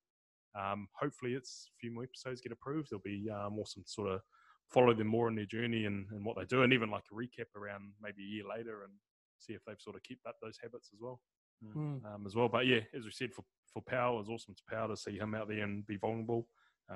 Um, 0.59 0.87
hopefully 0.99 1.33
it's 1.33 1.69
a 1.69 1.77
few 1.79 1.91
more 1.91 2.03
episodes 2.03 2.41
get 2.41 2.51
approved. 2.51 2.89
It'll 2.91 3.01
be 3.03 3.29
um, 3.29 3.57
awesome 3.59 3.83
to 3.83 3.89
sort 3.89 4.11
of 4.11 4.21
follow 4.69 4.93
them 4.93 5.07
more 5.07 5.27
in 5.27 5.35
their 5.35 5.45
journey 5.45 5.85
and, 5.85 6.07
and 6.11 6.25
what 6.25 6.37
they 6.37 6.45
do, 6.45 6.63
and 6.63 6.73
even 6.73 6.89
like 6.89 7.03
a 7.11 7.15
recap 7.15 7.55
around 7.55 7.91
maybe 8.01 8.23
a 8.23 8.35
year 8.35 8.43
later 8.49 8.83
and 8.83 8.93
see 9.39 9.53
if 9.53 9.61
they've 9.65 9.79
sort 9.79 9.95
of 9.95 10.03
kept 10.03 10.25
up 10.27 10.35
those 10.41 10.57
habits 10.61 10.89
as 10.93 10.99
well. 11.01 11.19
Mm. 11.63 12.03
Um, 12.05 12.23
as 12.25 12.35
well, 12.35 12.49
but 12.49 12.67
yeah, 12.67 12.81
as 12.93 13.05
we 13.05 13.11
said, 13.11 13.33
for 13.33 13.45
for 13.73 13.81
Powell, 13.81 14.19
it's 14.19 14.29
awesome 14.29 14.53
to 14.53 14.63
Powell 14.69 14.89
to 14.89 14.97
see 14.97 15.17
him 15.17 15.33
out 15.33 15.47
there 15.47 15.63
and 15.63 15.85
be 15.87 15.97
vulnerable 15.97 16.47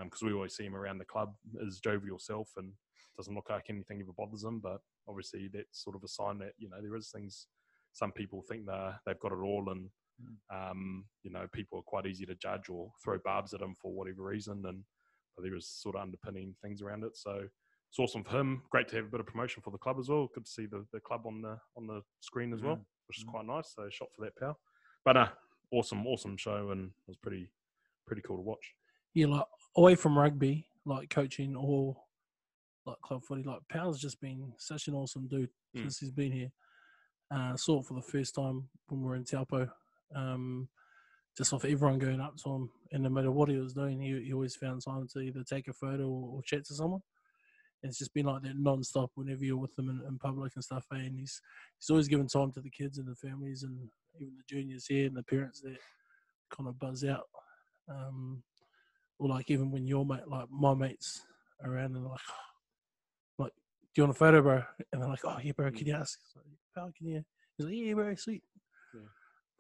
because 0.04 0.22
we 0.22 0.34
always 0.34 0.56
see 0.56 0.66
him 0.66 0.76
around 0.76 0.98
the 0.98 1.06
club 1.06 1.34
as 1.66 1.80
jovial 1.80 2.20
self 2.20 2.50
and 2.58 2.74
doesn't 3.16 3.34
look 3.34 3.50
like 3.50 3.66
anything 3.70 4.02
ever 4.02 4.12
bothers 4.16 4.44
him. 4.44 4.60
But 4.60 4.82
obviously, 5.08 5.50
that's 5.52 5.84
sort 5.84 5.96
of 5.96 6.04
a 6.04 6.08
sign 6.08 6.38
that 6.40 6.54
you 6.58 6.70
know 6.70 6.82
there 6.82 6.96
is 6.96 7.10
things. 7.10 7.48
Some 7.94 8.12
people 8.12 8.44
think 8.48 8.66
they 8.66 8.92
they've 9.06 9.20
got 9.20 9.32
it 9.32 9.40
all, 9.42 9.70
and 9.70 9.90
um, 10.54 11.06
you 11.24 11.32
know 11.32 11.48
people 11.54 11.80
are 11.80 11.84
quite 11.84 12.06
easy 12.06 12.26
to 12.26 12.36
judge 12.36 12.70
or 12.70 12.92
throw 13.04 13.18
barbs 13.24 13.54
at 13.54 13.62
him 13.62 13.76
for 13.82 13.92
whatever 13.94 14.24
reason. 14.24 14.64
And 14.66 14.84
but 15.36 15.50
was 15.52 15.68
sort 15.68 15.96
of 15.96 16.02
underpinning 16.02 16.56
things 16.64 16.82
around 16.82 17.04
it. 17.04 17.16
So 17.16 17.44
it's 17.90 18.00
awesome 18.00 18.24
for 18.24 18.40
him. 18.40 18.64
Great 18.72 18.88
to 18.90 18.96
have 18.96 19.06
a 19.06 19.10
bit 19.10 19.20
of 19.20 19.28
promotion 19.28 19.62
for 19.62 19.70
the 19.70 19.78
club 19.78 19.98
as 20.00 20.10
well. 20.10 20.28
Good 20.34 20.46
to 20.46 20.52
see 20.52 20.66
the, 20.66 20.84
the 20.92 21.00
club 21.00 21.28
on 21.28 21.42
the 21.42 21.58
on 21.78 21.86
the 21.88 22.02
screen 22.22 22.54
as 22.54 22.62
well, 22.64 22.78
Mm. 22.78 22.86
which 23.08 23.20
is 23.20 23.24
Mm. 23.26 23.28
quite 23.32 23.46
nice. 23.46 23.74
So 23.76 23.88
shot 23.92 24.08
for 24.16 24.26
that 24.26 24.36
power. 24.36 24.56
But 25.06 25.16
uh, 25.18 25.30
awesome, 25.72 26.08
awesome 26.08 26.38
show, 26.38 26.72
and 26.72 26.88
it 26.88 27.08
was 27.08 27.18
pretty 27.18 27.50
pretty 28.08 28.22
cool 28.24 28.38
to 28.38 28.42
watch. 28.42 28.74
yeah, 29.14 29.28
like 29.28 29.46
away 29.76 29.94
from 29.96 30.18
rugby, 30.18 30.68
like 30.86 31.10
coaching 31.12 31.56
or 31.56 31.96
like 32.86 33.00
club 33.02 33.22
footy, 33.24 33.44
like 33.44 33.60
Powell's 33.70 34.00
just 34.02 34.20
been 34.22 34.54
such 34.58 34.88
an 34.88 34.94
awesome 34.96 35.28
dude 35.28 35.50
Mm. 35.76 35.82
since 35.84 36.00
he's 36.00 36.12
been 36.12 36.32
here. 36.32 36.52
Uh, 37.30 37.56
saw 37.58 37.80
it 37.82 37.86
for 37.86 37.94
the 37.94 38.02
first 38.02 38.34
time 38.34 38.70
when 38.88 39.02
we 39.02 39.06
were 39.08 39.16
in 39.16 39.26
Taupo. 39.26 39.70
Um, 40.16 40.70
just 41.38 41.54
off 41.54 41.66
everyone 41.66 42.00
going 42.00 42.20
up 42.20 42.36
to 42.38 42.50
him, 42.50 42.70
and 42.92 43.04
no 43.04 43.10
matter 43.10 43.32
what 43.32 43.50
he 43.50 43.58
was 43.58 43.74
doing, 43.74 44.02
he, 44.02 44.24
he 44.26 44.34
always 44.34 44.56
found 44.56 44.82
time 44.84 45.08
to 45.14 45.20
either 45.20 45.44
take 45.44 45.68
a 45.68 45.74
photo 45.74 46.08
or, 46.08 46.38
or 46.38 46.42
chat 46.44 46.66
to 46.66 46.74
someone. 46.74 47.02
And 47.84 47.92
it's 47.92 48.00
just 48.00 48.14
been 48.14 48.26
like 48.26 48.42
that 48.42 48.58
non-stop 48.58 49.12
whenever 49.14 49.46
you're 49.46 49.58
with 49.58 49.76
them 49.76 49.90
in, 49.90 50.02
in 50.08 50.18
public 50.18 50.54
and 50.56 50.64
stuff. 50.64 50.86
eh, 50.94 50.98
And 50.98 51.20
he's 51.20 51.40
he's 51.80 51.90
always 51.92 52.08
given 52.08 52.28
time 52.28 52.52
to 52.54 52.62
the 52.62 52.72
kids 52.72 52.98
and 52.98 53.08
the 53.08 53.16
families 53.16 53.62
and 53.62 53.78
even 54.20 54.34
the 54.36 54.44
juniors 54.50 54.88
here 54.88 55.06
and 55.06 55.16
the 55.16 55.22
parents 55.24 55.62
that 55.62 55.78
kind 56.50 56.68
of 56.68 56.80
buzz 56.80 57.04
out. 57.04 57.28
Um, 57.88 58.42
or 59.20 59.30
like 59.30 59.52
even 59.52 59.70
when 59.72 59.86
your 59.86 60.06
mate, 60.06 60.28
like 60.28 60.48
my 60.50 60.74
mates, 60.74 61.22
around 61.64 61.96
and 61.96 62.06
like, 62.06 62.20
like, 63.38 63.52
do 63.96 64.02
you 64.02 64.04
want 64.04 64.16
a 64.16 64.20
photo, 64.20 64.42
bro? 64.42 64.64
And 64.92 65.02
they're 65.02 65.10
like, 65.10 65.26
oh 65.26 65.38
yeah, 65.44 65.52
bro, 65.56 65.72
can 65.72 65.88
you 65.88 65.94
ask? 65.96 66.20
Like, 66.36 66.46
Pal, 66.76 66.92
can 66.98 67.08
you? 67.08 67.24
He's 67.58 67.66
like, 67.66 67.76
yeah, 67.76 67.94
bro, 67.94 68.16
sweet. 68.16 68.44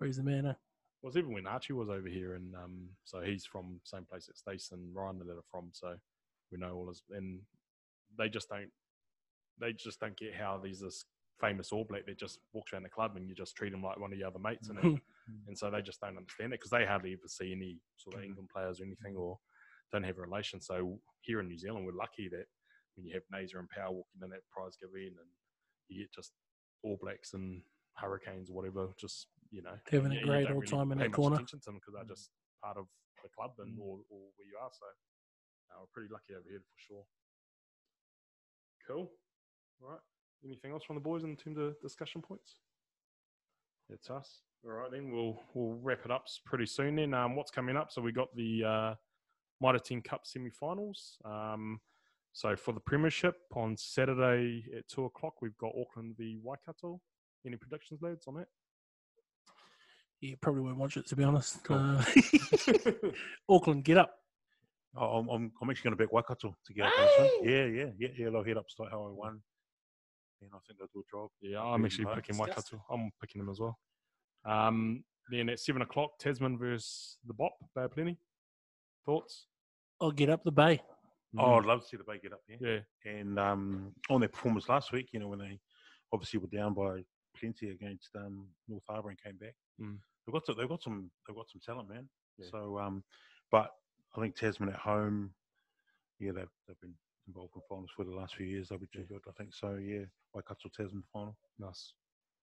He's 0.03 0.18
the 0.18 0.24
man. 0.24 0.45
Eh? 0.45 0.53
Was 1.02 1.18
even 1.18 1.34
when 1.34 1.48
Archie 1.48 1.74
was 1.74 1.90
over 1.90 2.07
here, 2.07 2.34
and 2.34 2.56
um, 2.56 2.90
so 3.03 3.22
he's 3.22 3.45
from 3.45 3.80
same 3.84 4.06
place 4.06 4.26
that 4.26 4.38
Stace 4.38 4.69
and 4.72 4.95
Ryan 4.95 5.19
that 5.19 5.30
are 5.30 5.44
from. 5.52 5.69
So 5.72 5.95
we 6.52 6.57
know 6.57 6.74
all 6.74 6.88
his, 6.88 7.03
and 7.11 7.40
they 8.18 8.30
just 8.30 8.49
don't, 8.49 8.72
they 9.60 9.74
just 9.74 9.99
don't 9.99 10.18
get 10.18 10.34
how 10.36 10.60
there's 10.61 10.80
this 10.80 11.06
famous 11.40 11.72
All 11.72 11.86
Black 11.88 12.06
that 12.07 12.18
just 12.18 12.40
walks 12.53 12.74
around 12.74 12.84
the 12.84 12.90
club 12.90 13.15
and 13.15 13.30
you 13.30 13.36
just 13.36 13.56
treat 13.56 13.74
him 13.74 13.84
like 13.84 13.99
one 13.99 14.11
of 14.11 14.18
your 14.18 14.28
other 14.28 14.40
mates, 14.40 14.69
and 14.69 14.80
and 15.48 15.57
so 15.57 15.69
they 15.69 15.82
just 15.82 16.02
don't 16.02 16.18
understand 16.18 16.53
it 16.53 16.60
because 16.60 16.72
they 16.72 16.86
hardly 16.86 17.14
ever 17.14 17.28
see 17.28 17.52
any 17.52 17.78
sort 17.98 18.18
of. 18.18 18.24
England 18.24 18.49
players 18.53 18.82
or 18.82 18.86
anything, 18.86 19.15
or 19.15 19.38
don't 19.91 20.03
have 20.03 20.18
a 20.18 20.22
relation. 20.22 20.60
So 20.61 20.99
here 21.22 21.40
in 21.40 21.48
New 21.48 21.57
Zealand, 21.57 21.86
we're 21.86 21.94
lucky 21.94 22.28
that 22.30 22.45
when 22.95 23.06
you 23.06 23.14
have 23.14 23.24
Naser 23.32 23.60
and 23.60 23.69
Power 23.69 23.91
walking 23.91 24.22
in 24.24 24.30
that 24.30 24.49
prize 24.52 24.76
giving, 24.80 25.07
and 25.07 25.30
you 25.90 26.02
get 26.02 26.14
just 26.14 26.32
All 26.84 26.98
Blacks 26.99 27.34
and 27.34 27.61
Hurricanes 27.95 28.49
or 28.49 28.53
whatever, 28.53 28.90
just 28.99 29.28
you 29.52 29.61
know, 29.61 29.78
Having 29.91 30.11
a 30.11 30.15
you- 30.15 30.19
you 30.22 30.26
great 30.26 30.48
old 30.52 30.64
really 30.64 30.68
time 30.68 30.91
in 30.91 30.98
that 30.99 31.14
corner. 31.14 31.36
attention 31.36 31.60
to 31.60 31.65
them 31.65 31.76
because 31.76 31.94
they're 31.94 32.03
Mm. 32.06 32.10
just 32.10 32.32
part 32.61 32.78
of 32.78 32.88
the 33.24 33.30
club 33.30 33.53
and 33.60 33.78
Mm. 33.78 33.82
or, 33.82 33.99
or 34.10 34.32
where 34.36 34.48
you 34.48 34.57
are. 34.57 34.72
So 34.72 34.86
uh, 35.72 35.80
we're 35.82 35.88
pretty 35.88 36.10
lucky 36.11 36.34
over 36.36 36.48
here 36.49 36.61
for 36.61 36.78
sure. 36.78 37.07
Cool. 38.88 39.11
All 39.82 39.90
right. 39.90 39.99
Anything 40.45 40.72
else 40.72 40.84
from 40.84 40.95
the 40.95 41.02
boys 41.02 41.24
in 41.24 41.36
terms 41.36 41.57
of 41.57 41.80
discussion 41.82 42.22
points? 42.22 42.60
It's 43.90 44.10
us. 44.10 44.41
All 44.64 44.72
right, 44.72 44.91
then 44.91 45.11
we'll 45.11 45.41
we'll 45.53 45.76
wrap 45.80 46.03
it 46.06 46.11
up 46.11 46.26
pretty 46.45 46.65
soon. 46.65 46.95
Then, 46.95 47.14
um, 47.14 47.36
what's 47.36 47.52
coming 47.52 47.78
up? 47.78 47.91
So 47.91 48.02
we 48.02 48.11
got 48.11 48.36
the 48.36 48.64
uh, 48.64 48.95
Mitre 49.61 49.80
10 49.80 50.02
Cup 50.02 50.26
semi-finals. 50.26 51.18
Um, 51.24 51.80
so 52.34 52.56
for 52.56 52.74
the 52.74 52.80
Premiership 52.80 53.36
on 53.56 53.78
Saturday 53.78 54.65
at 54.76 54.88
two 54.88 55.06
o'clock, 55.06 55.41
we've 55.41 55.57
got 55.57 55.74
Auckland 55.80 56.15
v 56.18 56.38
Waikato. 56.41 57.02
Any 57.45 57.56
predictions, 57.56 58.02
lads, 58.02 58.28
on 58.28 58.36
that? 58.36 58.48
Yeah, 60.22 60.35
probably 60.41 60.61
won't 60.61 60.77
watch 60.77 60.98
it 60.98 61.06
to 61.07 61.15
be 61.15 61.23
honest. 61.23 61.64
Cool. 61.64 61.77
Uh, 61.77 62.03
Auckland, 63.49 63.84
get 63.84 63.98
up. 63.98 64.14
Oh, 64.95 65.19
I'm, 65.19 65.30
I'm, 65.30 65.52
I'm 65.61 65.69
actually 65.69 65.89
going 65.91 65.98
to 65.98 66.03
back 66.03 66.11
Waikato 66.11 66.56
to 66.65 66.73
get 66.73 66.88
up. 66.88 66.94
on 66.98 67.06
this 67.06 67.18
one. 67.39 67.49
Yeah, 67.49 67.65
yeah, 67.65 67.89
yeah, 67.99 68.07
yeah. 68.18 68.30
They'll 68.31 68.44
head 68.44 68.57
up 68.57 68.65
straight 68.69 68.89
how 68.89 69.06
I 69.06 69.11
won, 69.11 69.39
and 70.41 70.49
I 70.53 70.57
think 70.65 70.80
they'll 70.80 70.88
do 70.94 71.03
a 71.07 71.15
job. 71.15 71.30
Yeah, 71.41 71.61
I'm 71.61 71.85
actually 71.85 72.06
by- 72.06 72.15
picking 72.15 72.35
Disgusting. 72.38 72.80
Waikato. 72.80 72.94
I'm 72.94 73.11
picking 73.22 73.41
them 73.41 73.49
as 73.52 73.60
well. 73.60 73.77
Um, 74.45 75.03
then 75.30 75.49
at 75.49 75.60
seven 75.60 75.81
o'clock, 75.84 76.18
Tasman 76.19 76.57
versus 76.57 77.18
the 77.27 77.34
Bop. 77.34 77.52
Bay 77.76 77.84
of 77.84 77.91
Plenty. 77.91 78.18
Thoughts? 79.06 79.45
I'll 80.02 80.11
get 80.11 80.30
up 80.30 80.44
the 80.44 80.52
bay. 80.52 80.81
Oh, 81.38 81.44
Mm, 81.44 81.60
I'd 81.60 81.65
love 81.65 81.81
to 81.81 81.88
see 81.88 81.98
the 81.98 82.03
Bay 82.06 82.19
get 82.23 82.31
up 82.34 82.39
there. 82.48 82.57
yeah. 83.06 83.11
And 83.11 83.38
um, 83.38 83.91
on 84.10 84.22
their 84.22 84.30
performance 84.30 84.69
last 84.69 84.91
week, 84.94 85.10
you 85.11 85.19
know, 85.19 85.27
when 85.27 85.39
they 85.39 85.60
obviously 86.14 86.39
were 86.39 86.48
down 86.48 86.73
by 86.73 87.02
plenty 87.38 87.69
against 87.69 88.10
um, 88.15 88.45
North 88.69 88.84
Harbour 88.89 89.10
and 89.10 89.22
came 89.22 89.35
back, 89.35 89.53
Mm. 89.82 89.98
they've 90.26 90.34
got 90.34 90.45
to, 90.45 90.54
they've 90.54 90.70
got 90.70 90.82
some 90.82 91.10
they've 91.28 91.36
got 91.36 91.49
some 91.49 91.62
talent, 91.66 91.90
man. 91.90 92.10
Yeah. 92.38 92.48
So, 92.52 92.80
um, 92.80 93.04
but 93.52 93.72
I 94.16 94.22
think 94.22 94.36
Tasman 94.36 94.70
at 94.70 94.76
home, 94.76 95.32
yeah, 96.20 96.32
they've 96.32 96.49
they've 96.68 96.80
been 96.82 96.95
involved 97.28 97.54
in 97.56 97.62
finals 97.70 97.91
for 97.95 98.06
the 98.06 98.16
last 98.16 98.36
few 98.36 98.45
years. 98.45 98.70
They'll 98.70 98.80
be 98.80 98.88
too 98.94 99.06
good, 99.08 99.22
I 99.28 99.32
think. 99.38 99.54
So, 99.54 99.76
yeah, 99.76 100.06
Waikato 100.34 100.70
Tasman 100.76 101.04
final. 101.12 101.36
Nice. 101.60 101.94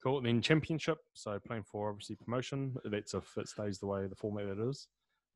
Cool. 0.03 0.21
Then 0.21 0.41
championship. 0.41 0.97
So 1.13 1.39
playing 1.39 1.63
for 1.63 1.89
obviously 1.89 2.15
promotion. 2.15 2.75
That's 2.85 3.13
if 3.13 3.37
it 3.37 3.47
stays 3.47 3.77
the 3.77 3.85
way 3.85 4.07
the 4.07 4.15
format 4.15 4.45
it 4.45 4.59
is. 4.59 4.87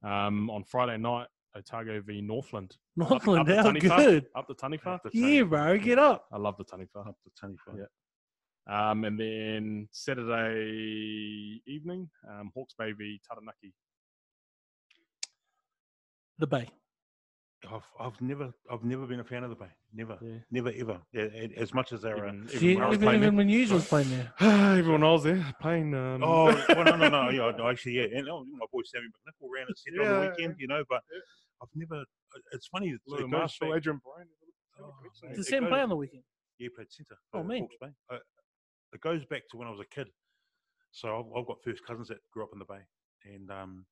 Um, 0.04 0.50
on 0.50 0.64
Friday 0.64 0.98
night, 0.98 1.28
Otago 1.56 2.02
v 2.02 2.22
Northland. 2.22 2.76
Northland, 2.96 3.50
up 3.50 3.74
the 3.74 3.90
how 3.90 3.98
good. 3.98 4.26
Up 4.36 4.48
the 4.48 4.56
Taniwha. 4.56 5.00
Yeah, 5.14 5.44
bro, 5.44 5.78
get 5.78 6.00
up. 6.00 6.26
I 6.32 6.38
love 6.38 6.58
the 6.58 6.66
Taniwha. 6.66 7.08
up 7.08 7.16
to 7.24 7.46
Taniwha. 7.46 7.78
Yeah. 7.78 7.86
Um, 8.68 9.04
and 9.06 9.20
then 9.20 9.88
Saturday 9.92 11.62
evening, 11.68 12.10
um, 12.30 12.52
Hawke's 12.56 12.74
Bay 12.74 12.92
v 12.94 13.20
Taranaki. 13.30 13.74
The 16.40 16.48
bay. 16.48 16.68
I've, 17.72 17.86
I've 18.00 18.20
never 18.22 18.54
I've 18.72 18.84
never 18.84 19.08
been 19.08 19.22
a 19.22 19.24
fan 19.24 19.44
of 19.44 19.50
the 19.50 19.56
Bay. 19.56 19.70
Never, 19.94 20.18
Yeah. 20.22 20.38
never 20.52 20.72
ever. 20.78 21.00
Yeah, 21.14 21.24
As 21.58 21.74
much 21.74 21.94
as 21.94 22.02
they're 22.02 22.26
a, 22.26 22.30
Even, 22.34 22.48
Yeah, 22.52 22.56
even 22.60 22.76
when 22.76 22.84
I 22.84 22.88
was 22.90 22.96
even, 22.98 23.06
playing 23.08 23.22
even 23.24 23.36
when 23.38 23.50
you 23.50 23.74
was 23.74 23.88
playing 23.88 24.10
there. 24.10 24.34
there. 24.40 24.78
everyone 24.80 25.04
I 25.04 25.12
was 25.12 25.24
there 25.24 25.46
playing. 25.62 25.94
Um, 25.96 26.24
Oh 26.24 26.46
well, 26.70 26.84
no, 26.84 26.96
no, 26.96 27.10
no. 27.10 27.30
Yeah, 27.32 27.52
no, 27.58 27.68
actually, 27.70 27.94
yeah. 27.94 28.18
And 28.18 28.30
oh, 28.30 28.46
my 28.52 28.66
boy 28.72 28.82
Sammy 28.86 29.06
McNichol 29.08 29.48
ran 29.56 29.66
at 29.70 29.78
centre 29.78 30.02
on 30.02 30.22
the 30.22 30.30
weekend, 30.30 30.56
you 30.60 30.68
know. 30.68 30.84
But 30.90 31.02
I've 31.62 31.70
never. 31.74 32.04
It's 32.52 32.68
funny. 32.68 32.90
It, 32.90 33.00
Louis 33.08 33.24
it 33.24 33.30
Marshall, 33.30 33.70
back- 33.70 33.78
Adrian 33.78 34.02
Bryan. 34.04 34.28
Oh, 34.80 34.94
connection 35.00 35.36
Did 35.36 35.46
Sam 35.46 35.68
play 35.68 35.82
on 35.82 35.90
the 35.90 35.96
weekend? 35.96 36.24
Yeah, 36.60 36.68
played 36.76 36.92
centre. 36.92 37.16
Oh, 37.34 37.40
for 37.42 37.44
man. 37.46 37.62
Hawke's 37.62 37.76
Bay. 37.82 37.88
Uh, 38.12 38.18
it 38.94 39.02
goes 39.02 39.26
back 39.26 39.44
to 39.50 39.58
when 39.58 39.68
I 39.68 39.72
was 39.72 39.80
a 39.80 39.96
kid. 39.96 40.08
So 40.92 41.20
I've, 41.20 41.38
I've 41.38 41.48
got 41.48 41.64
first 41.64 41.86
cousins 41.86 42.08
that 42.08 42.20
grew 42.32 42.44
up 42.44 42.54
in 42.54 42.60
the 42.60 42.66
Bay, 42.66 42.84
and 43.26 43.52
um, 43.52 43.86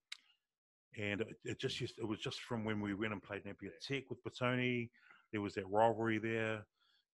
and 0.98 1.22
it, 1.22 1.36
it 1.44 1.60
just 1.60 1.80
used. 1.82 1.96
It 1.98 2.08
was 2.08 2.20
just 2.20 2.42
from 2.42 2.64
when 2.64 2.80
we 2.80 2.94
went 2.94 3.14
and 3.14 3.22
played 3.22 3.46
Napier 3.46 3.72
Tech 3.86 4.04
with 4.10 4.24
Batoni. 4.24 4.90
There 5.32 5.42
was 5.42 5.56
that 5.56 5.68
rivalry 5.70 6.20
there, 6.20 6.66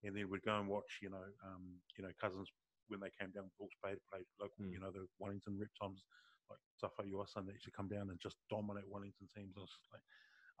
and 0.04 0.16
then 0.16 0.28
we'd 0.28 0.42
go 0.42 0.58
and 0.58 0.68
watch. 0.68 1.00
You 1.02 1.10
know, 1.10 1.24
um, 1.44 1.62
you 1.98 2.04
know, 2.04 2.10
cousins 2.20 2.48
when 2.88 3.00
they 3.00 3.10
came 3.18 3.30
down 3.30 3.44
to 3.44 3.50
Hawke's 3.58 3.76
Bay 3.82 3.94
to 3.94 4.00
play 4.10 4.20
local. 4.40 4.64
Mm. 4.64 4.72
You 4.72 4.80
know, 4.80 4.90
the 4.90 5.06
Wellington 5.18 5.58
Reptiles, 5.58 6.04
like 6.48 6.58
stuff 6.78 6.92
like 6.98 7.08
Safa 7.08 7.16
Yuasan, 7.16 7.46
they 7.46 7.54
used 7.54 7.64
to 7.64 7.70
come 7.72 7.88
down 7.88 8.10
and 8.10 8.20
just 8.20 8.36
dominate 8.48 8.88
Wellington 8.88 9.26
teams. 9.34 9.54
I 9.56 9.60
was 9.60 9.70
like. 9.92 10.02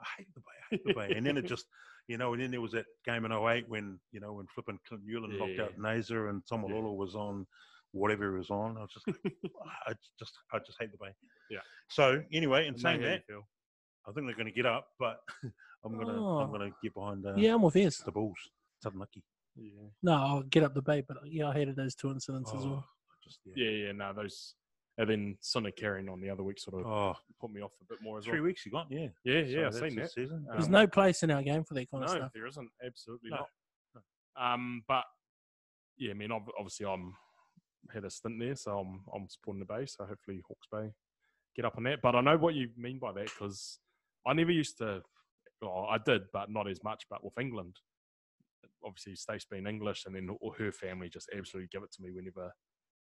I 0.00 0.06
hate 0.16 0.32
the 0.34 0.39
Bay, 0.70 0.76
I 0.76 0.76
hate 0.76 0.84
the 0.84 0.94
Bay. 0.94 1.14
And 1.16 1.26
then 1.26 1.36
it 1.36 1.46
just, 1.46 1.66
you 2.08 2.18
know, 2.18 2.32
and 2.32 2.42
then 2.42 2.50
there 2.50 2.60
was 2.60 2.72
that 2.72 2.86
game 3.04 3.24
in 3.24 3.32
08 3.32 3.68
when, 3.68 3.98
you 4.12 4.20
know, 4.20 4.34
when 4.34 4.46
flipping 4.54 4.78
Clint 4.86 5.04
Newland 5.06 5.38
knocked 5.38 5.52
Yeah. 5.52 5.64
out 5.64 5.78
Naser 5.78 6.30
and 6.30 6.42
Tom 6.46 6.64
Yeah. 6.68 6.80
Was 6.80 7.14
on 7.14 7.46
whatever 7.92 8.30
he 8.30 8.38
was 8.38 8.50
on. 8.50 8.76
I 8.76 8.80
was 8.82 8.90
just, 8.92 9.06
like, 9.06 9.16
I 9.86 9.94
just, 10.18 10.32
I 10.52 10.58
just 10.58 10.78
hate 10.80 10.92
the 10.92 10.98
Bay. 10.98 11.12
Yeah. 11.50 11.60
So 11.88 12.22
anyway, 12.32 12.66
in 12.66 12.74
Know 12.74 12.78
saying 12.78 13.00
that. 13.02 13.22
I 14.08 14.12
think 14.12 14.26
they're 14.26 14.34
going 14.36 14.46
to 14.46 14.52
get 14.52 14.66
up, 14.66 14.88
but 14.98 15.20
I'm 15.84 15.96
gonna, 15.98 16.12
Oh. 16.24 16.38
I'm 16.38 16.50
gonna 16.50 16.70
get 16.82 16.94
behind 16.94 17.24
uh, 17.26 17.34
Yeah, 17.36 17.54
I'm 17.54 17.62
with 17.62 17.74
Fierce. 17.74 17.98
the 17.98 18.12
Bulls. 18.12 18.38
Taranaki. 18.82 19.22
Yeah. 19.56 19.88
No, 20.02 20.12
I'll 20.12 20.42
get 20.42 20.62
up 20.62 20.72
the 20.74 20.80
bay, 20.80 21.02
but 21.06 21.18
yeah, 21.26 21.48
I 21.48 21.52
hated 21.52 21.76
those 21.76 21.94
two 21.94 22.10
incidents 22.10 22.50
as 22.54 22.64
Oh, 22.64 22.70
well. 22.70 22.84
just 23.22 23.40
Yeah, 23.54 23.68
yeah, 23.68 23.92
no, 23.92 24.12
those. 24.14 24.54
And 25.00 25.08
then 25.08 25.36
Sonic 25.40 25.76
carrying 25.76 26.10
on 26.10 26.20
the 26.20 26.28
other 26.28 26.42
week 26.42 26.58
sort 26.58 26.84
of 26.84 26.86
Oh, 26.86 27.16
put 27.40 27.50
me 27.50 27.62
off 27.62 27.72
a 27.80 27.84
bit 27.86 28.02
more 28.02 28.18
as 28.18 28.24
three 28.26 28.40
well. 28.40 28.48
weeks 28.48 28.66
you 28.66 28.72
got, 28.72 28.86
yeah. 28.90 29.08
Yeah, 29.24 29.40
So 29.42 29.48
yeah, 29.48 29.66
I've 29.66 29.74
seen 29.74 29.96
that. 29.96 30.10
Season. 30.10 30.46
There's 30.52 30.66
Um, 30.66 30.72
no 30.72 30.86
place 30.86 31.22
in 31.22 31.30
our 31.30 31.42
game 31.42 31.64
for 31.64 31.72
that 31.72 31.90
kind 31.90 32.02
No, 32.02 32.04
of 32.06 32.10
stuff. 32.10 32.32
there 32.34 32.46
isn't. 32.46 32.70
Absolutely 32.84 33.30
No. 33.30 33.46
not. 33.94 34.04
Um, 34.36 34.84
but 34.86 35.04
yeah, 35.96 36.10
I 36.10 36.14
mean, 36.14 36.30
obviously, 36.30 36.84
I'm 36.84 37.14
had 37.90 38.04
a 38.04 38.10
stint 38.10 38.38
there, 38.38 38.54
so 38.54 38.78
I'm 38.78 39.02
I'm 39.14 39.26
supporting 39.30 39.60
the 39.60 39.64
Bay. 39.64 39.86
So 39.86 40.04
hopefully, 40.04 40.42
Hawke's 40.46 40.68
Bay 40.70 40.92
get 41.56 41.64
up 41.64 41.78
on 41.78 41.84
that. 41.84 42.02
But 42.02 42.14
I 42.14 42.20
know 42.20 42.36
what 42.36 42.54
you 42.54 42.68
mean 42.76 42.98
by 42.98 43.12
that 43.12 43.24
because 43.24 43.78
I 44.26 44.34
never 44.34 44.52
used 44.52 44.76
to. 44.78 45.02
Well, 45.62 45.86
I 45.90 45.96
did, 45.96 46.30
but 46.30 46.50
not 46.50 46.68
as 46.68 46.84
much. 46.84 47.06
But 47.08 47.24
with 47.24 47.38
England, 47.38 47.76
obviously, 48.84 49.14
Stacey 49.16 49.46
being 49.50 49.66
English, 49.66 50.04
and 50.04 50.14
then 50.14 50.28
her 50.58 50.72
family 50.72 51.08
just 51.08 51.30
absolutely 51.34 51.68
give 51.72 51.82
it 51.82 51.92
to 51.92 52.02
me 52.02 52.10
whenever 52.10 52.52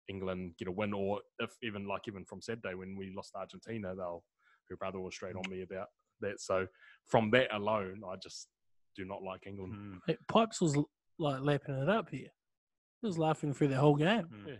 England 0.09 0.53
get 0.57 0.67
a 0.67 0.71
win, 0.71 0.93
or 0.93 1.21
if 1.39 1.51
even 1.63 1.87
like 1.87 2.01
even 2.07 2.25
from 2.25 2.41
Saturday 2.41 2.73
when 2.73 2.97
we 2.97 3.13
lost 3.15 3.31
to 3.33 3.39
Argentina, 3.39 3.93
they'll 3.95 4.23
her 4.69 4.75
brother 4.77 4.99
was 4.99 5.13
straight 5.15 5.35
on 5.35 5.43
me 5.49 5.61
about 5.61 5.87
that. 6.21 6.39
So 6.39 6.67
from 7.05 7.31
that 7.31 7.53
alone, 7.55 8.01
I 8.07 8.15
just 8.21 8.47
do 8.95 9.05
not 9.05 9.23
like 9.23 9.47
England. 9.47 9.73
Mm, 9.73 9.99
Hey, 10.07 10.17
Pipes 10.27 10.59
was 10.61 10.77
like 11.17 11.41
lapping 11.41 11.75
it 11.75 11.89
up 11.89 12.09
here. 12.09 12.27
He 13.01 13.07
was 13.07 13.17
laughing 13.17 13.53
through 13.53 13.69
the 13.69 13.77
whole 13.77 13.95
game. 13.95 14.27
mm. 14.31 14.47
Yeah. 14.47 14.53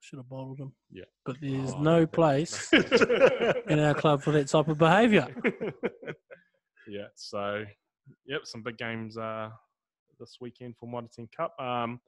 Should 0.00 0.18
have 0.18 0.28
bottled 0.28 0.58
him. 0.58 0.72
Yeah. 0.90 1.04
But 1.24 1.36
there's 1.40 1.72
Oh, 1.72 1.80
no 1.80 2.06
place 2.06 2.72
in 2.72 3.78
our 3.78 3.94
club 3.94 4.20
for 4.22 4.32
that 4.32 4.48
type 4.48 4.66
of 4.68 4.76
behaviour. 4.78 5.28
yeah. 6.88 7.06
So, 7.14 7.64
yep, 8.26 8.40
some 8.44 8.62
big 8.62 8.78
games 8.78 9.16
uh, 9.16 9.50
this 10.18 10.38
weekend 10.40 10.76
for 10.76 10.88
Mitre 10.88 11.08
10 11.14 11.28
Cup. 11.36 11.54
Um, 11.60 12.00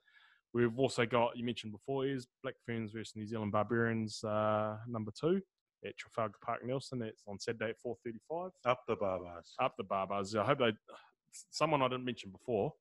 we've 0.54 0.78
also 0.78 1.04
got 1.04 1.36
you 1.36 1.44
mentioned 1.44 1.72
before 1.72 2.06
is 2.06 2.26
Black 2.42 2.54
Ferns 2.64 2.92
versus 2.92 3.14
New 3.16 3.26
Zealand 3.26 3.52
Barbarians 3.52 4.22
uh, 4.24 4.76
number 4.88 5.10
two 5.18 5.40
at 5.84 5.96
Trafalgar 5.98 6.38
Park 6.42 6.60
Nelson. 6.64 7.02
It's 7.02 7.22
on 7.28 7.38
Saturday 7.38 7.70
at 7.70 7.80
four 7.82 7.96
thirty-five. 8.04 8.50
Up 8.64 8.80
the 8.88 8.96
barbars. 8.96 9.52
Up 9.60 9.74
the 9.76 9.84
Barbars. 9.84 10.34
I 10.34 10.44
hope 10.46 10.58
they. 10.58 10.72
Someone 11.50 11.82
I 11.82 11.88
didn't 11.88 12.04
mention 12.06 12.30
before. 12.30 12.72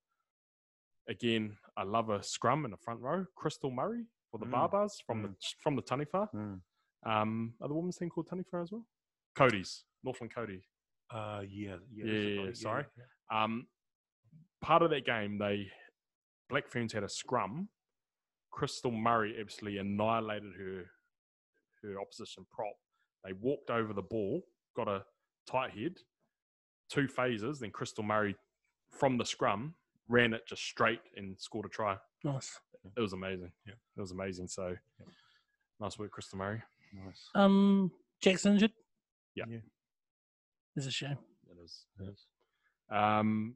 Again, 1.10 1.58
I 1.76 1.84
love 1.84 2.10
a 2.10 2.24
scrum 2.24 2.64
in 2.66 2.72
the 2.72 2.78
front 2.78 3.02
row. 3.02 3.26
Krystal 3.38 3.74
Murray 3.74 4.06
for 4.32 4.38
the 4.38 4.46
Mm. 4.46 4.54
Barbars 4.54 4.94
from 5.06 5.24
the 5.24 5.34
from 5.62 5.76
the 5.76 5.82
Taniwha. 5.82 6.30
Mm. 6.34 6.62
Um, 7.06 7.54
are 7.62 7.68
the 7.68 7.74
women's 7.74 7.98
team 7.98 8.10
called 8.10 8.30
Taniwha 8.30 8.62
as 8.64 8.72
well? 8.72 8.86
Kauri's 9.38 9.84
Northland 10.04 10.34
Kauri. 10.34 10.64
Uh, 11.14 11.42
yeah, 11.50 11.76
yeah. 11.94 12.06
Yeah, 12.06 12.44
yeah, 12.46 12.50
sorry. 12.54 12.86
yeah. 12.98 13.44
Um, 13.44 13.68
part 14.62 14.82
of 14.82 14.90
that 14.92 15.06
game, 15.06 15.38
they 15.38 15.68
Black 16.50 16.68
Ferns 16.68 16.94
had 16.94 17.04
a 17.04 17.10
scrum. 17.10 17.70
Krystal 18.54 18.94
Murray 18.94 19.36
absolutely 19.40 19.80
annihilated 19.80 20.54
her 20.58 20.86
her 21.82 22.00
opposition 22.00 22.46
prop. 22.52 22.76
They 23.26 23.34
walked 23.34 23.70
over 23.70 23.94
the 23.94 24.02
ball, 24.02 24.42
got 24.76 24.88
a 24.88 25.04
tight 25.50 25.72
head, 25.72 25.98
two 26.90 27.08
phases. 27.08 27.60
Then 27.60 27.72
Krystal 27.72 28.06
Murray 28.06 28.36
from 28.90 29.18
the 29.18 29.26
scrum 29.26 29.74
ran 30.08 30.34
it 30.34 30.42
just 30.48 30.62
straight 30.64 31.02
and 31.18 31.36
scored 31.40 31.66
a 31.66 31.70
try. 31.70 31.98
Nice. 32.24 32.58
It 32.96 33.00
was 33.02 33.14
amazing. 33.14 33.52
Yeah. 33.66 33.74
it 33.98 34.02
was 34.02 34.12
amazing. 34.12 34.48
So 34.48 34.76
Yeah. 35.00 35.06
nice 35.80 35.98
work, 35.98 36.12
Krystal 36.18 36.36
Murray. 36.36 36.62
Nice. 36.94 37.30
Um, 37.36 37.92
Jack's 38.22 38.46
injured. 38.46 38.72
Yeah. 39.36 39.46
Yeah. 39.50 39.60
It's 40.76 40.86
a 40.86 40.92
shame. 40.92 41.18
It 41.50 41.58
is. 41.64 41.86
It 42.00 42.10
is. 42.10 42.26
Um, 42.90 43.56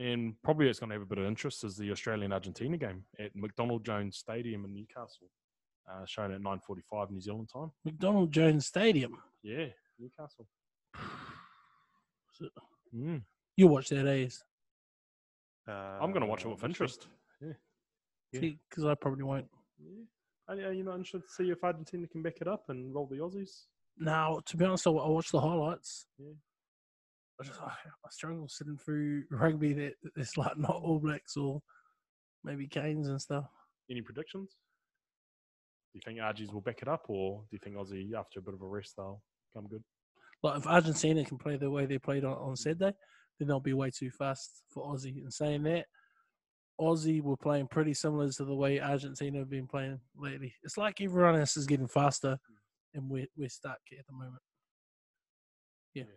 and 0.00 0.34
probably 0.42 0.68
it's 0.68 0.80
going 0.80 0.88
to 0.90 0.94
have 0.94 1.02
a 1.02 1.06
bit 1.06 1.18
of 1.18 1.26
interest 1.26 1.62
is 1.62 1.76
the 1.76 1.90
Australian 1.92 2.32
Argentina 2.32 2.76
game 2.76 3.04
at 3.18 3.30
McDonald 3.36 3.84
Jones 3.84 4.16
Stadium 4.16 4.64
in 4.64 4.74
Newcastle. 4.74 5.28
uh, 5.90 6.04
shown 6.06 6.32
at 6.32 6.40
9:45 6.40 7.10
New 7.10 7.20
Zealand 7.20 7.48
time. 7.52 7.70
McDonald 7.84 8.32
Jones 8.32 8.66
Stadium. 8.66 9.16
Yeah, 9.42 9.66
Newcastle. 9.98 10.46
Is 12.32 12.40
it- 12.46 12.52
Mm. 12.94 13.22
You 13.56 13.68
watch 13.68 13.88
that, 13.90 14.06
eh? 14.06 14.28
I'm 15.68 16.10
going 16.10 16.22
to 16.22 16.26
watch 16.26 16.40
it 16.44 16.48
Uh, 16.48 16.50
with 16.50 16.64
interest. 16.64 17.06
Yeah. 17.40 18.40
Because 18.40 18.84
I 18.84 18.94
probably 18.96 19.22
won't. 19.22 19.46
Yeah. 19.78 20.02
Are, 20.48 20.54
are 20.54 20.72
you 20.72 20.82
not 20.82 20.96
interested 20.96 21.22
to 21.22 21.32
see 21.32 21.50
if 21.50 21.62
Argentina 21.62 22.06
can 22.08 22.22
back 22.22 22.40
it 22.40 22.48
up 22.48 22.64
and 22.68 22.92
roll 22.94 23.06
the 23.06 23.18
Aussies? 23.18 23.66
Now, 23.96 24.40
to 24.46 24.56
be 24.56 24.64
honest, 24.64 24.86
I, 24.88 24.90
I 24.90 25.08
watched 25.08 25.30
the 25.32 25.40
highlights. 25.40 26.06
Yeah. 26.18 26.32
I 27.40 27.44
just 27.44 27.60
I, 27.60 27.70
struggle 28.10 28.48
sitting 28.48 28.76
through 28.76 29.24
rugby 29.30 29.72
that 29.72 29.94
it's 30.16 30.36
like 30.36 30.58
not 30.58 30.80
All 30.82 30.98
Blacks 30.98 31.36
or 31.36 31.62
maybe 32.44 32.66
Canes 32.66 33.08
and 33.08 33.20
stuff. 33.20 33.46
Any 33.90 34.02
predictions? 34.02 34.56
Do 35.92 35.98
you 35.98 36.02
think 36.04 36.20
Argies 36.20 36.52
will 36.52 36.60
back 36.60 36.82
it 36.82 36.88
up, 36.88 37.06
or 37.08 37.42
do 37.50 37.56
you 37.56 37.58
think 37.58 37.76
Aussie, 37.76 38.14
after 38.14 38.38
a 38.38 38.42
bit 38.42 38.54
of 38.54 38.62
a 38.62 38.66
rest, 38.66 38.94
they'll 38.96 39.22
come 39.54 39.66
good? 39.66 39.82
Like 40.42 40.58
if 40.58 40.66
Argentina 40.66 41.24
can 41.24 41.38
play 41.38 41.56
the 41.56 41.70
way 41.70 41.86
they 41.86 41.98
played 41.98 42.24
on, 42.24 42.34
on 42.34 42.56
Saturday, 42.56 42.92
then 43.38 43.48
they'll 43.48 43.58
be 43.58 43.72
way 43.72 43.90
too 43.90 44.10
fast 44.10 44.62
for 44.68 44.84
Aussie. 44.86 45.22
And 45.22 45.32
saying 45.32 45.64
that, 45.64 45.86
Aussie 46.80 47.22
were 47.22 47.36
playing 47.36 47.66
pretty 47.68 47.94
similar 47.94 48.30
to 48.30 48.44
the 48.44 48.54
way 48.54 48.80
Argentina 48.80 49.38
have 49.38 49.50
been 49.50 49.66
playing 49.66 49.98
lately. 50.16 50.54
It's 50.62 50.78
like 50.78 51.00
everyone 51.00 51.38
else 51.38 51.56
is 51.56 51.66
getting 51.66 51.88
faster, 51.88 52.38
hmm. 52.48 52.98
and 52.98 53.10
we're 53.10 53.26
we're 53.36 53.48
stuck 53.48 53.80
at 53.98 54.06
the 54.06 54.12
moment. 54.12 54.42
yeah. 55.94 56.02
agree. 56.02 56.14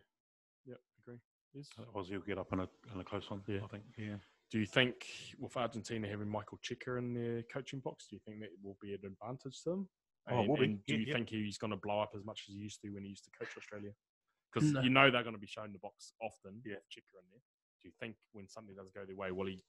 Yes. 1.54 1.68
Aussie 1.96 2.14
will 2.14 2.22
get 2.22 2.38
up 2.38 2.52
in 2.54 2.60
a, 2.60 2.68
in 2.94 3.00
a 3.00 3.04
close 3.04 3.30
one. 3.30 3.42
Yeah. 3.48 3.60
I 3.64 3.68
think. 3.68 3.84
Yeah. 3.98 4.16
Do 4.52 4.60
you 4.60 4.66
think 4.66 5.06
with 5.40 5.56
Argentina 5.58 6.08
having 6.08 6.30
Michael 6.30 6.60
Cheika 6.64 6.98
in 7.00 7.14
their 7.14 7.44
coaching 7.44 7.80
box, 7.80 8.06
do 8.10 8.16
you 8.16 8.22
think 8.26 8.40
that 8.42 8.50
will 8.64 8.78
be 8.82 8.94
an 8.94 9.00
advantage 9.06 9.62
to 9.64 9.70
them? 9.72 9.90
Oh, 10.30 10.40
And- 10.40 10.50
will 10.50 10.58
be. 10.58 10.64
and 10.66 10.86
do 10.86 10.94
Yeah, 10.94 11.00
you 11.00 11.06
yeah. 11.08 11.14
think 11.16 11.30
he's 11.30 11.58
going 11.58 11.72
to 11.72 11.78
blow 11.78 12.00
up 12.02 12.12
as 12.16 12.24
much 12.24 12.46
as 12.48 12.54
he 12.56 12.62
used 12.62 12.82
to 12.82 12.90
when 12.90 13.04
he 13.04 13.10
used 13.10 13.24
to 13.26 13.32
coach 13.38 13.50
Australia? 13.58 13.92
Because 14.54 14.72
No. 14.72 14.82
you 14.82 14.90
know 14.90 15.10
they're 15.10 15.24
going 15.24 15.36
to 15.36 15.40
be 15.42 15.48
shown 15.48 15.72
the 15.74 15.80
box 15.80 16.14
often. 16.22 16.62
Yeah. 16.66 16.76
with 16.76 16.90
Checker 16.90 17.18
in 17.20 17.26
there. 17.32 17.42
Do 17.82 17.88
you 17.90 17.94
think 18.00 18.16
when 18.32 18.48
something 18.48 18.76
does 18.76 18.90
go 18.96 19.06
their 19.06 19.16
way, 19.16 19.32
will 19.32 19.48
he 19.48 19.64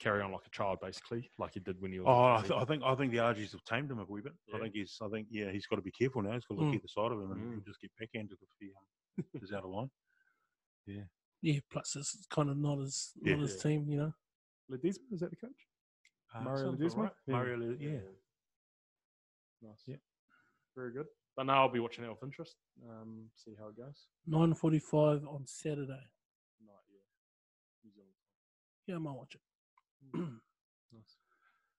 carry 0.00 0.20
on 0.22 0.32
like 0.32 0.46
a 0.46 0.50
child, 0.50 0.78
basically, 0.80 1.30
like 1.38 1.52
he 1.54 1.60
did 1.60 1.80
when 1.80 1.92
he 1.92 2.00
was? 2.00 2.06
Oh, 2.08 2.34
I, 2.36 2.40
th- 2.40 2.60
I 2.60 2.64
think 2.64 2.82
I 2.82 2.94
think 2.94 3.12
the 3.12 3.18
Argies 3.20 3.52
have 3.52 3.62
tamed 3.64 3.90
him 3.90 3.98
a 3.98 4.04
wee 4.04 4.22
bit. 4.22 4.32
Yeah. 4.48 4.56
I 4.56 4.60
think 4.60 4.74
he's. 4.74 4.96
I 5.02 5.08
think 5.08 5.28
yeah, 5.30 5.50
he's 5.50 5.66
got 5.66 5.76
to 5.76 5.82
be 5.82 5.90
careful 5.92 6.22
now. 6.22 6.32
He's 6.32 6.44
got 6.46 6.56
to 6.56 6.60
look 6.62 6.72
Mm. 6.72 6.76
either 6.76 6.88
side 6.88 7.12
of 7.12 7.20
him 7.20 7.30
and 7.32 7.62
Mm. 7.62 7.66
just 7.66 7.80
get 7.80 7.90
backhanded 7.98 8.38
if 8.40 8.48
he 8.58 8.70
um, 8.74 9.24
is 9.42 9.52
out 9.52 9.64
of 9.64 9.70
line. 9.70 9.90
Yeah, 10.86 11.02
Yeah, 11.42 11.60
plus 11.70 11.96
it's 11.96 12.26
kind 12.30 12.50
of 12.50 12.56
not 12.56 12.78
as 12.80 13.12
Yeah. 13.22 13.34
not 13.34 13.42
his 13.42 13.56
Yeah. 13.56 13.62
team, 13.62 13.88
you 13.88 13.96
know. 13.98 14.14
Ledesma, 14.70 15.12
is 15.12 15.20
that 15.20 15.30
the 15.30 15.36
coach? 15.36 15.66
Uh, 16.34 16.40
Mario 16.42 16.64
sounds 16.64 16.80
about 16.80 16.92
Ledesma? 16.92 17.02
right. 17.02 17.12
Yeah. 17.26 17.32
Mario, 17.32 17.56
Le- 17.56 17.74
yeah. 17.76 18.00
Nice. 19.62 19.82
Yeah. 19.86 19.96
Very 20.74 20.92
good. 20.92 21.06
But 21.36 21.44
now 21.44 21.62
I'll 21.62 21.68
be 21.72 21.80
watching 21.80 22.04
it 22.04 22.08
with 22.08 22.22
interest. 22.22 22.56
Um, 22.88 23.30
see 23.34 23.54
how 23.58 23.68
it 23.68 23.76
goes. 23.76 24.06
Nine 24.26 24.54
forty-five 24.54 25.24
on 25.26 25.46
Saturday. 25.46 26.10
Night, 26.60 26.84
yeah. 27.84 28.02
Yeah, 28.86 28.94
I 28.96 28.98
might 28.98 29.12
watch 29.16 29.34
it. 29.34 29.42
Nice. 30.92 31.16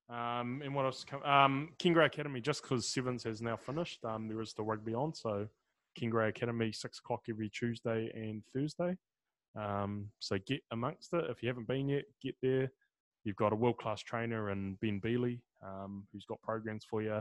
Um, 0.09 0.61
and 0.63 0.75
what 0.75 0.85
else? 0.85 1.03
Come, 1.05 1.23
um, 1.23 1.73
Kingrey 1.79 2.05
Academy, 2.05 2.41
just 2.41 2.61
because 2.61 2.87
Sevens 2.87 3.23
has 3.23 3.41
now 3.41 3.55
finished, 3.55 4.03
um, 4.05 4.27
there 4.27 4.41
is 4.41 4.53
the 4.53 4.63
rugby 4.63 4.93
on. 4.93 5.13
So, 5.13 5.47
Kingrey 5.97 6.29
Academy, 6.29 6.71
six 6.71 6.99
o'clock 6.99 7.23
every 7.29 7.49
Tuesday 7.49 8.11
and 8.13 8.43
Thursday. 8.53 8.95
Um, 9.55 10.09
so 10.19 10.37
get 10.45 10.61
amongst 10.71 11.13
it. 11.13 11.25
If 11.29 11.41
you 11.41 11.49
haven't 11.49 11.67
been 11.67 11.89
yet, 11.89 12.03
get 12.21 12.35
there. 12.41 12.71
You've 13.23 13.35
got 13.35 13.53
a 13.53 13.55
world 13.55 13.77
class 13.77 14.01
trainer 14.01 14.51
in 14.51 14.77
Ben 14.81 15.01
Bealey, 15.01 15.39
um, 15.65 16.05
who's 16.13 16.25
got 16.25 16.41
programs 16.41 16.85
for 16.85 17.01
you. 17.01 17.19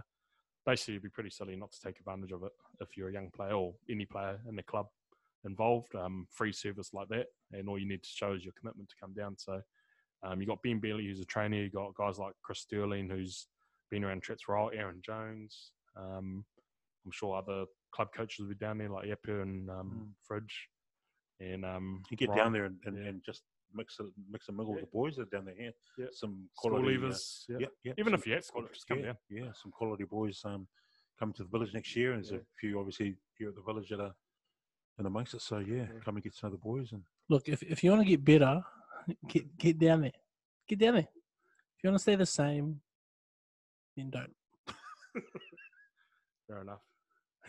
Basically, 0.66 0.94
it'd 0.94 1.04
be 1.04 1.08
pretty 1.08 1.30
silly 1.30 1.56
not 1.56 1.72
to 1.72 1.80
take 1.80 1.98
advantage 1.98 2.32
of 2.32 2.42
it 2.42 2.52
if 2.80 2.96
you're 2.96 3.08
a 3.08 3.12
young 3.12 3.30
player 3.34 3.52
or 3.54 3.74
any 3.90 4.04
player 4.04 4.38
in 4.48 4.56
the 4.56 4.62
club 4.62 4.86
involved. 5.44 5.94
Um, 5.94 6.26
free 6.30 6.52
service 6.52 6.90
like 6.92 7.08
that, 7.08 7.26
and 7.52 7.68
all 7.68 7.78
you 7.78 7.88
need 7.88 8.02
to 8.02 8.08
show 8.08 8.34
is 8.34 8.44
your 8.44 8.54
commitment 8.58 8.88
to 8.90 8.96
come 9.00 9.14
down. 9.14 9.36
So, 9.38 9.62
um, 10.22 10.40
you 10.40 10.46
got 10.46 10.62
Ben 10.62 10.80
Bailey, 10.80 11.06
who's 11.06 11.20
a 11.20 11.24
trainer. 11.24 11.56
You've 11.56 11.72
got 11.72 11.94
guys 11.94 12.18
like 12.18 12.34
Chris 12.42 12.60
Sterling, 12.60 13.08
who's 13.08 13.46
been 13.90 14.04
around 14.04 14.22
Trets 14.22 14.42
for. 14.42 14.74
Aaron 14.74 15.00
Jones. 15.04 15.70
Um, 15.96 16.44
I'm 17.04 17.12
sure 17.12 17.36
other 17.36 17.64
club 17.92 18.08
coaches 18.14 18.40
will 18.40 18.48
be 18.48 18.54
down 18.54 18.78
there, 18.78 18.88
like 18.90 19.08
Epu 19.08 19.42
and 19.42 19.70
um, 19.70 19.90
Mm. 19.94 20.12
Fridge. 20.26 20.68
And 21.40 21.64
um, 21.64 22.02
You 22.10 22.16
get 22.16 22.28
Ryan, 22.30 22.38
down 22.44 22.52
there 22.52 22.64
and, 22.64 22.76
and, 22.84 22.96
yeah. 22.96 23.08
and 23.10 23.22
just 23.24 23.42
mix 23.74 23.98
it, 24.00 24.06
mix 24.30 24.48
and 24.48 24.56
mingle 24.56 24.74
Yeah. 24.74 24.80
with 24.82 24.90
the 24.90 24.96
boys 24.96 25.16
that 25.16 25.22
are 25.22 25.36
down 25.36 25.44
there. 25.46 25.54
Yeah. 25.58 25.70
Yeah. 25.98 26.06
Some 26.12 26.48
school 26.56 26.70
quality. 26.72 26.96
uh, 26.96 27.00
leavers. 27.00 27.44
yeah. 27.48 27.56
yeah, 27.60 27.66
yeah. 27.84 27.92
Even 27.98 28.12
some 28.12 28.20
if 28.20 28.26
you 28.26 28.32
had 28.34 28.44
school, 28.44 28.66
just 28.72 28.86
come 28.88 28.98
yeah, 29.00 29.04
down. 29.06 29.16
Yeah, 29.28 29.52
some 29.52 29.70
quality 29.70 30.04
boys 30.04 30.40
um, 30.44 30.66
come 31.18 31.32
to 31.34 31.42
the 31.42 31.48
village 31.48 31.72
next 31.74 31.94
year, 31.96 32.12
and 32.12 32.22
there's 32.22 32.32
Yeah. 32.32 32.38
a 32.38 32.58
few 32.60 32.78
obviously 32.78 33.16
here 33.38 33.48
at 33.50 33.54
the 33.54 33.62
village 33.62 33.88
that 33.90 34.00
are 34.00 34.14
in 34.98 35.04
amongst 35.06 35.34
it. 35.34 35.42
So 35.42 35.58
yeah, 35.58 35.76
Yeah. 35.92 36.00
come 36.04 36.16
and 36.16 36.24
get 36.24 36.34
to 36.36 36.46
know 36.46 36.52
the 36.52 36.58
boys 36.58 36.92
and 36.92 37.02
Look, 37.28 37.48
if 37.48 37.62
if 37.62 37.82
you 37.84 37.90
want 37.90 38.02
to 38.02 38.08
get 38.08 38.24
better, 38.24 38.62
get 39.28 39.58
get 39.58 39.78
down 39.78 40.00
there. 40.02 40.12
Get 40.68 40.78
down 40.78 40.94
there. 40.94 41.08
If 41.76 41.82
you 41.84 41.90
want 41.90 41.98
to 41.98 42.02
stay 42.02 42.14
the 42.14 42.24
same, 42.26 42.80
then 43.96 44.10
don't. 44.10 44.34
Fair 46.48 46.60
enough. 46.62 46.80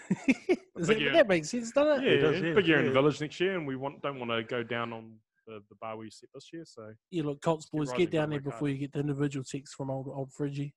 Does 0.10 0.58
But 0.76 0.88
that, 0.88 1.02
yeah. 1.02 1.14
that 1.14 1.28
makes 1.28 1.50
sense, 1.50 1.72
doesn't 1.72 2.04
Yeah, 2.04 2.10
it? 2.12 2.14
it 2.16 2.22
does, 2.22 2.42
yeah. 2.42 2.48
yeah, 2.50 2.54
big 2.56 2.68
year 2.68 2.80
in 2.80 2.86
the 2.86 2.92
village 2.92 3.20
next 3.22 3.40
year, 3.40 3.58
and 3.58 3.66
we 3.68 3.76
want 3.76 4.02
don't 4.02 4.20
want 4.20 4.32
to 4.32 4.44
go 4.44 4.64
down 4.64 4.94
on 4.94 5.14
the, 5.48 5.60
the 5.70 5.76
bar 5.82 5.98
we 5.98 6.10
set 6.10 6.30
this 6.34 6.50
year. 6.54 6.64
So 6.66 6.94
Yeah, 7.12 7.24
look, 7.24 7.42
Colts 7.42 7.68
boys, 7.72 7.88
rising 7.90 7.98
get 8.06 8.12
down 8.12 8.30
there 8.30 8.40
Ricardo. 8.40 8.56
before 8.56 8.70
you 8.70 8.78
get 8.78 8.94
the 8.94 9.00
individual 9.00 9.44
texts 9.44 9.76
from 9.76 9.90
old 9.90 10.08
old 10.08 10.32
Fridgie 10.40 10.74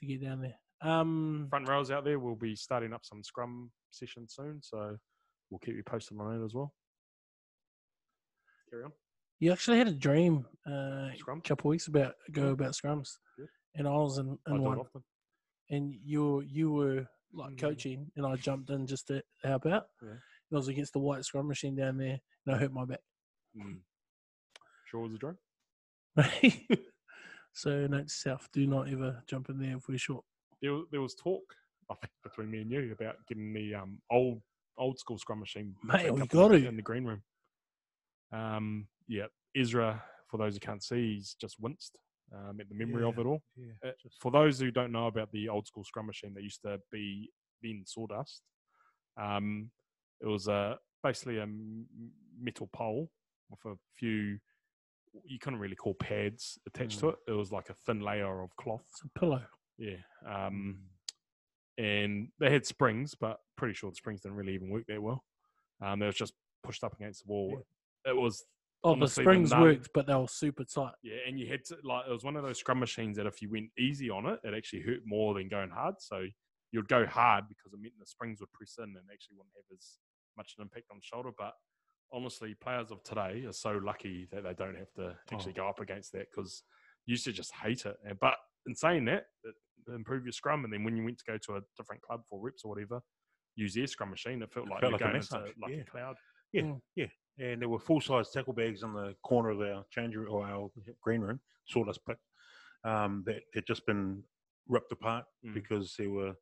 to 0.00 0.06
get 0.06 0.22
down 0.22 0.40
there. 0.40 0.54
Um, 0.82 1.46
front 1.50 1.68
rows 1.68 1.90
out 1.90 2.04
there, 2.04 2.18
we'll 2.18 2.34
be 2.34 2.54
starting 2.56 2.92
up 2.92 3.04
some 3.04 3.22
scrum 3.24 3.70
sessions 3.90 4.34
soon. 4.36 4.60
So 4.62 4.96
we'll 5.50 5.60
keep 5.60 5.76
you 5.76 5.82
posted 5.84 6.18
on 6.18 6.38
that 6.38 6.44
as 6.44 6.52
well. 6.54 6.74
Carry 8.70 8.84
on. 8.84 8.92
you 9.40 9.52
actually 9.52 9.78
had 9.78 9.88
a 9.88 9.92
dream 9.94 10.44
uh, 10.68 11.10
a 11.10 11.12
Scrum? 11.16 11.40
couple 11.40 11.70
weeks 11.70 11.86
about 11.86 12.14
ago 12.28 12.48
about 12.48 12.72
scrums, 12.72 13.08
Good. 13.38 13.48
and 13.76 13.86
I 13.86 13.92
was 13.92 14.18
in, 14.18 14.38
in 14.48 14.56
do 14.56 14.62
one, 14.62 14.78
often. 14.80 15.02
and 15.70 15.94
you 16.04 16.40
you 16.42 16.72
were 16.72 17.06
like 17.34 17.52
Mm. 17.52 17.58
coaching, 17.58 18.12
and 18.16 18.26
I 18.26 18.36
jumped 18.36 18.70
in 18.70 18.86
just 18.86 19.08
to 19.08 19.22
help 19.42 19.66
out. 19.66 19.88
Yeah. 20.02 20.10
And 20.10 20.20
I 20.52 20.56
was 20.56 20.68
against 20.68 20.92
the 20.92 21.00
white 21.00 21.24
scrum 21.24 21.48
machine 21.48 21.74
down 21.74 21.96
there, 21.96 22.20
and 22.46 22.54
I 22.54 22.58
hurt 22.58 22.72
my 22.72 22.84
back. 22.84 23.00
Mm. 23.56 23.80
Sure 24.86 25.00
was 25.00 25.14
a 25.14 25.18
drone. 25.18 25.38
so 27.52 27.86
note 27.86 28.10
self: 28.10 28.48
do 28.52 28.66
not 28.66 28.88
ever 28.88 29.22
jump 29.26 29.48
in 29.48 29.58
there 29.58 29.76
if 29.76 29.88
we're 29.88 29.98
short. 29.98 30.24
There, 30.62 30.80
there 30.90 31.00
was 31.00 31.14
talk, 31.14 31.42
I 31.90 31.94
think, 31.94 32.12
between 32.22 32.50
me 32.50 32.60
and 32.60 32.70
you 32.70 32.92
about 32.92 33.16
getting 33.26 33.52
the 33.52 33.74
um, 33.74 34.00
old 34.10 34.40
old 34.76 34.98
school 34.98 35.18
scrum 35.18 35.38
machine 35.38 35.74
Mate, 35.84 36.12
we 36.12 36.26
got 36.26 36.52
it 36.52 36.64
in 36.64 36.76
the 36.76 36.82
green 36.82 37.04
room. 37.04 37.22
Um, 38.32 38.88
yeah, 39.08 39.26
Ezra. 39.56 40.02
For 40.28 40.38
those 40.38 40.54
who 40.54 40.60
can't 40.60 40.82
see, 40.82 41.14
he's 41.14 41.34
just 41.34 41.60
winced 41.60 41.98
um, 42.32 42.60
at 42.60 42.68
the 42.68 42.74
memory 42.74 43.04
of 43.04 43.18
it 43.18 43.26
all. 43.26 43.42
yeah, 43.56 43.72
Uh, 43.84 43.92
for 44.20 44.30
those 44.30 44.58
who 44.58 44.70
don't 44.70 44.92
know 44.92 45.06
about 45.06 45.30
the 45.32 45.48
old 45.48 45.66
school 45.66 45.84
scrum 45.84 46.06
machine 46.06 46.32
that 46.34 46.42
used 46.42 46.62
to 46.62 46.78
be 46.90 47.30
in 47.62 47.82
sawdust, 47.86 48.42
um, 49.16 49.70
it 50.20 50.26
was 50.26 50.48
a 50.48 50.78
basically 51.02 51.38
a 51.38 51.46
metal 52.40 52.68
pole 52.72 53.10
with 53.50 53.60
a 53.66 53.76
few. 53.98 54.38
You 55.24 55.38
couldn't 55.38 55.60
really 55.60 55.76
call 55.76 55.94
pads 55.94 56.58
attached 56.66 56.98
to 57.00 57.06
Mm. 57.06 57.12
it. 57.12 57.18
It 57.28 57.32
was 57.32 57.52
like 57.52 57.70
a 57.70 57.74
thin 57.74 58.00
layer 58.00 58.42
of 58.42 58.54
cloth. 58.56 58.84
It's 58.90 59.02
a 59.04 59.18
pillow. 59.18 59.46
Yeah. 59.78 59.98
Um, 60.26 60.90
and 61.78 62.28
they 62.38 62.50
had 62.50 62.64
springs, 62.66 63.14
but 63.14 63.40
pretty 63.56 63.74
sure 63.74 63.90
the 63.90 63.96
springs 63.96 64.20
didn't 64.22 64.36
really 64.36 64.54
even 64.54 64.70
work 64.70 64.86
that 64.86 65.02
well. 65.02 65.24
Um, 65.80 65.98
they 65.98 66.06
was 66.06 66.14
just 66.16 66.34
pushed 66.62 66.82
up 66.84 66.94
against 66.94 67.24
the 67.26 67.32
wall. 67.32 67.64
It 68.06 68.16
was 68.16 68.44
Oh, 68.84 68.94
the 68.94 69.00
the 69.00 69.08
springs 69.08 69.50
worked, 69.54 69.88
but 69.94 70.06
they 70.06 70.14
were 70.14 70.28
super 70.28 70.64
tight. 70.64 70.92
yeah, 71.02 71.16
and 71.26 71.38
you 71.40 71.46
had 71.48 71.64
to 71.66 71.76
like 71.82 72.06
it 72.08 72.12
was 72.12 72.22
one 72.24 72.36
of 72.36 72.42
those 72.44 72.58
scrum 72.58 72.78
machines 72.78 73.16
that 73.16 73.26
if 73.26 73.40
you 73.40 73.50
went 73.50 73.70
easy 73.78 74.10
on 74.10 74.26
it, 74.26 74.40
it 74.44 74.54
actually 74.54 74.82
hurt 74.82 75.00
more 75.06 75.32
than 75.34 75.48
going 75.48 75.70
hard. 75.70 75.94
So 75.98 76.24
you'd 76.70 76.88
go 76.88 77.06
hard 77.06 77.44
because 77.48 77.72
it 77.72 77.80
meant 77.80 77.94
the 77.98 78.06
springs 78.06 78.40
would 78.40 78.52
press 78.52 78.74
in 78.78 78.84
and 78.84 78.96
actually 79.12 79.36
wouldn't 79.36 79.54
have 79.56 79.76
as 79.78 79.98
much 80.36 80.54
an 80.58 80.62
impact 80.62 80.86
on 80.90 80.98
the 80.98 81.02
shoulder. 81.02 81.30
But 81.36 81.54
honestly, 82.12 82.54
players 82.54 82.90
of 82.90 83.02
today 83.04 83.44
are 83.46 83.52
so 83.52 83.80
lucky 83.82 84.28
that 84.32 84.42
they 84.44 84.52
don't 84.54 84.76
have 84.76 84.92
to 84.96 85.16
actually 85.32 85.54
go 85.54 85.68
up 85.68 85.80
against 85.80 86.12
that 86.12 86.26
because 86.30 86.62
you 87.06 87.12
used 87.12 87.24
to 87.24 87.32
just 87.32 87.52
hate 87.54 87.86
it. 87.86 87.96
But 88.20 88.34
in 88.66 88.74
saying 88.74 89.06
that, 89.06 89.26
it 89.44 89.54
improved 89.94 90.26
your 90.26 90.32
scrum, 90.32 90.64
and 90.64 90.72
then 90.72 90.84
when 90.84 90.96
you 90.96 91.04
went 91.04 91.18
to 91.18 91.24
go 91.26 91.38
to 91.38 91.56
a 91.56 91.60
different 91.76 92.02
club 92.02 92.22
for 92.28 92.38
reps 92.40 92.64
or 92.64 92.70
whatever, 92.74 93.00
use 93.56 93.74
their 93.74 93.86
scrum 93.86 94.10
machine, 94.10 94.42
it 94.42 94.52
felt 94.52 94.66
It 94.66 94.70
like 94.70 94.80
felt 94.80 94.90
you're 94.90 94.98
like 94.98 95.00
a 95.00 95.04
going 95.04 95.16
massage, 95.16 95.48
into 95.48 95.60
like 95.60 95.72
yeah. 95.72 95.80
a 95.80 95.84
cloud. 95.84 96.16
Yeah, 96.52 96.62
Mm. 96.62 96.80
yeah. 96.96 97.06
And 97.38 97.60
there 97.60 97.68
were 97.68 97.78
full 97.80 98.00
size 98.00 98.30
tackle 98.30 98.52
bags 98.52 98.82
on 98.82 98.94
the 98.94 99.14
corner 99.24 99.50
of 99.50 99.60
our 99.60 99.84
change 99.90 100.14
room 100.14 100.28
or 100.30 100.46
our 100.46 100.70
green 101.02 101.20
room, 101.20 101.40
sawdust 101.66 102.04
pit, 102.06 102.16
um, 102.84 103.24
that 103.26 103.42
had 103.54 103.66
just 103.66 103.84
been 103.86 104.22
ripped 104.68 104.92
apart 104.92 105.24
Mm. 105.44 105.54
because 105.54 105.94
there 105.98 106.10
were 106.10 106.34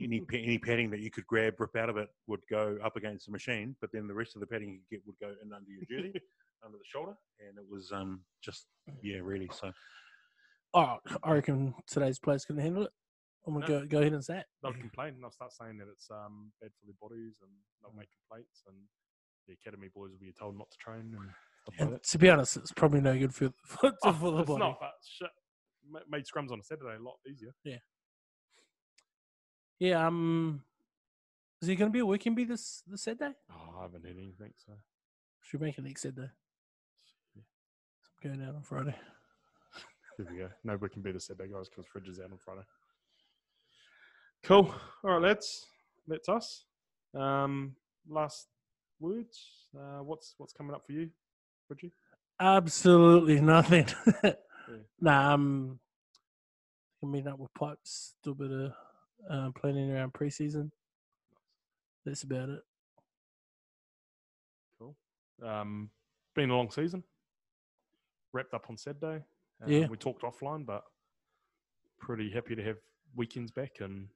any 0.00 0.22
any 0.32 0.56
padding 0.58 0.90
that 0.90 1.00
you 1.00 1.10
could 1.10 1.26
grab, 1.26 1.58
rip 1.60 1.76
out 1.76 1.90
of 1.90 1.96
it, 1.98 2.08
would 2.26 2.40
go 2.48 2.78
up 2.82 2.96
against 2.96 3.26
the 3.26 3.32
machine, 3.32 3.76
but 3.80 3.90
then 3.92 4.06
the 4.06 4.14
rest 4.14 4.34
of 4.36 4.40
the 4.40 4.46
padding 4.46 4.70
you 4.72 4.78
could 4.80 4.90
get 4.90 5.06
would 5.06 5.18
go 5.20 5.34
in 5.42 5.52
under 5.52 5.70
your 5.70 5.84
jersey, 5.90 6.20
under 6.64 6.78
the 6.78 6.84
shoulder, 6.84 7.14
and 7.40 7.58
it 7.58 7.64
was 7.68 7.90
um, 7.92 8.24
just 8.40 8.66
yeah, 9.02 9.18
really. 9.22 9.48
So 9.52 9.72
Oh, 10.76 10.98
I 11.22 11.32
reckon 11.32 11.74
today's 11.86 12.18
players 12.18 12.44
can 12.44 12.56
handle 12.58 12.84
it. 12.84 12.90
I'm 13.46 13.54
gonna 13.54 13.68
No. 13.68 13.80
go 13.80 13.86
go 13.86 13.98
ahead 14.00 14.12
and 14.14 14.24
say 14.24 14.38
it. 14.38 14.46
they'll 14.62 14.72
complain. 14.72 15.14
And 15.14 15.22
they'll 15.22 15.30
start 15.30 15.52
saying 15.52 15.76
that 15.78 15.88
it's 15.88 16.10
um, 16.10 16.50
bad 16.60 16.70
for 16.80 16.86
their 16.86 16.96
bodies, 17.00 17.34
and 17.42 17.50
they'll 17.82 17.92
make 17.92 18.08
complaints. 18.28 18.62
And 18.66 18.76
the 19.46 19.54
academy 19.54 19.88
boys 19.94 20.10
will 20.12 20.18
be 20.18 20.32
told 20.32 20.56
not 20.58 20.70
to 20.70 20.76
train 20.78 21.14
and 21.16 21.30
And 21.90 22.02
to 22.02 22.18
be 22.18 22.28
honest, 22.30 22.56
it's 22.56 22.72
probably 22.72 23.00
no 23.00 23.16
good 23.18 23.34
for 23.34 23.50
for, 23.66 23.92
Oh, 24.04 24.12
for 24.12 24.30
the 24.32 24.38
it's 24.38 24.48
body. 24.48 24.58
not, 24.60 24.78
but 24.80 24.92
shit, 25.06 25.30
made 26.10 26.24
scrums 26.24 26.50
on 26.52 26.60
a 26.60 26.62
Saturday 26.62 26.96
a 26.96 27.02
lot 27.02 27.16
easier. 27.30 27.54
Yeah. 27.64 27.78
Yeah. 29.78 30.06
Um. 30.06 30.62
Is 31.62 31.68
he 31.68 31.76
going 31.76 31.90
to 31.90 31.92
be 31.92 32.00
a 32.00 32.06
working 32.06 32.34
bee 32.34 32.44
this 32.44 32.82
this 32.86 33.02
Saturday? 33.04 33.32
Oh, 33.50 33.78
I 33.78 33.82
haven't 33.82 34.04
heard 34.04 34.16
anything. 34.18 34.52
So 34.66 34.74
Should 35.42 35.60
we 35.60 35.66
make 35.66 35.78
it 35.78 35.84
next 35.84 36.02
Saturday? 36.02 36.30
I'm 37.36 37.42
going 38.36 38.46
out 38.48 38.54
on 38.54 38.62
Friday. 38.62 38.94
here 40.18 40.26
we 40.30 40.38
go. 40.38 40.48
No, 40.62 40.76
we 40.76 40.88
can 40.88 41.02
be 41.02 41.12
the 41.12 41.20
Saturday 41.20 41.50
guys 41.52 41.68
because 41.68 41.86
Fridge 41.86 42.08
is 42.08 42.20
out 42.20 42.30
on 42.32 42.38
Friday. 42.38 42.62
Cool. 44.42 44.74
All 45.04 45.10
right, 45.18 45.22
lads. 45.22 45.66
That's 46.06 46.28
us. 46.28 46.64
Um, 47.14 47.76
last 48.08 48.48
words. 49.04 49.66
Uh, 49.76 50.02
what's 50.02 50.34
what's 50.38 50.52
coming 50.52 50.74
up 50.74 50.84
for 50.86 50.92
you, 50.92 51.10
Fridgie? 51.70 51.92
Absolutely 52.40 53.40
nothing. 53.40 53.86
Nah, 54.98 55.34
um, 55.34 55.78
I 57.02 57.06
meet 57.06 57.26
up 57.26 57.38
with 57.38 57.52
pipes, 57.52 58.14
do 58.22 58.30
a 58.30 58.34
bit 58.34 58.50
of 58.50 58.72
uh, 59.28 59.50
planning 59.60 59.90
around 59.90 60.14
preseason. 60.14 60.70
That's 62.06 62.22
about 62.22 62.48
it. 62.48 62.62
Cool. 64.78 64.96
Um, 65.42 65.90
been 66.34 66.48
a 66.48 66.56
long 66.56 66.70
season. 66.70 67.04
Wrapped 68.32 68.54
up 68.54 68.66
on 68.70 68.78
Saturday. 68.78 69.22
Um, 69.62 69.70
Yeah. 69.70 69.86
We 69.88 69.98
talked 69.98 70.22
offline, 70.22 70.64
but 70.64 70.84
pretty 72.00 72.30
happy 72.30 72.54
to 72.54 72.64
have 72.64 72.78
weekends 73.14 73.50
back 73.50 73.80
and 73.80 74.08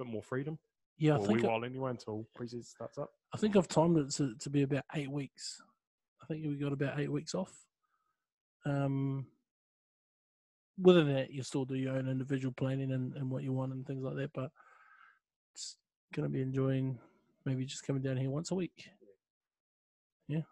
a 0.00 0.04
bit 0.04 0.12
more 0.12 0.22
freedom. 0.22 0.58
Yeah, 0.98 1.16
I 1.16 1.18
think 1.18 1.42
wee 1.42 1.48
while 1.48 1.64
anyway 1.64 1.90
until 1.90 2.26
preseason 2.38 2.64
starts 2.64 2.96
up. 2.96 3.10
I 3.34 3.36
think 3.36 3.56
I've 3.56 3.68
timed 3.68 3.98
it 3.98 4.10
to, 4.12 4.34
to 4.34 4.50
be 4.50 4.62
about 4.62 4.84
eight 4.94 5.10
weeks. 5.10 5.60
I 6.22 6.26
think 6.26 6.46
we 6.46 6.56
got 6.56 6.72
about 6.72 6.98
eight 6.98 7.12
weeks 7.12 7.34
off. 7.34 7.52
Um, 8.64 9.26
within 10.80 11.12
that, 11.14 11.30
you 11.30 11.42
still 11.42 11.64
do 11.64 11.74
your 11.74 11.96
own 11.96 12.08
individual 12.08 12.54
planning 12.56 12.92
and, 12.92 13.14
and 13.14 13.30
what 13.30 13.42
you 13.42 13.52
want 13.52 13.72
and 13.72 13.86
things 13.86 14.02
like 14.02 14.16
that. 14.16 14.32
But 14.32 14.50
it's 15.54 15.76
going 16.14 16.26
to 16.26 16.32
be 16.32 16.40
enjoying 16.40 16.98
maybe 17.44 17.66
just 17.66 17.86
coming 17.86 18.02
down 18.02 18.16
here 18.16 18.30
once 18.30 18.50
a 18.50 18.54
week. 18.54 18.88
Yeah. 20.28 20.42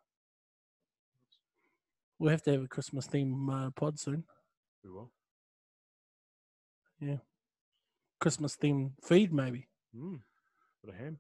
We'll 2.19 2.31
have 2.31 2.43
to 2.43 2.53
have 2.53 2.63
a 2.63 2.69
Christmas 2.69 3.07
theme 3.07 3.49
uh, 3.49 3.71
pod 3.71 3.99
soon. 3.99 4.25
We 4.85 4.91
will. 4.91 5.11
Yeah. 7.01 7.17
Christmas 8.21 8.55
theme 8.55 8.93
feed, 9.03 9.33
maybe. 9.33 9.69
Mm. 9.97 10.21
Bit 10.85 10.95
of 10.95 11.01
ham. 11.01 11.19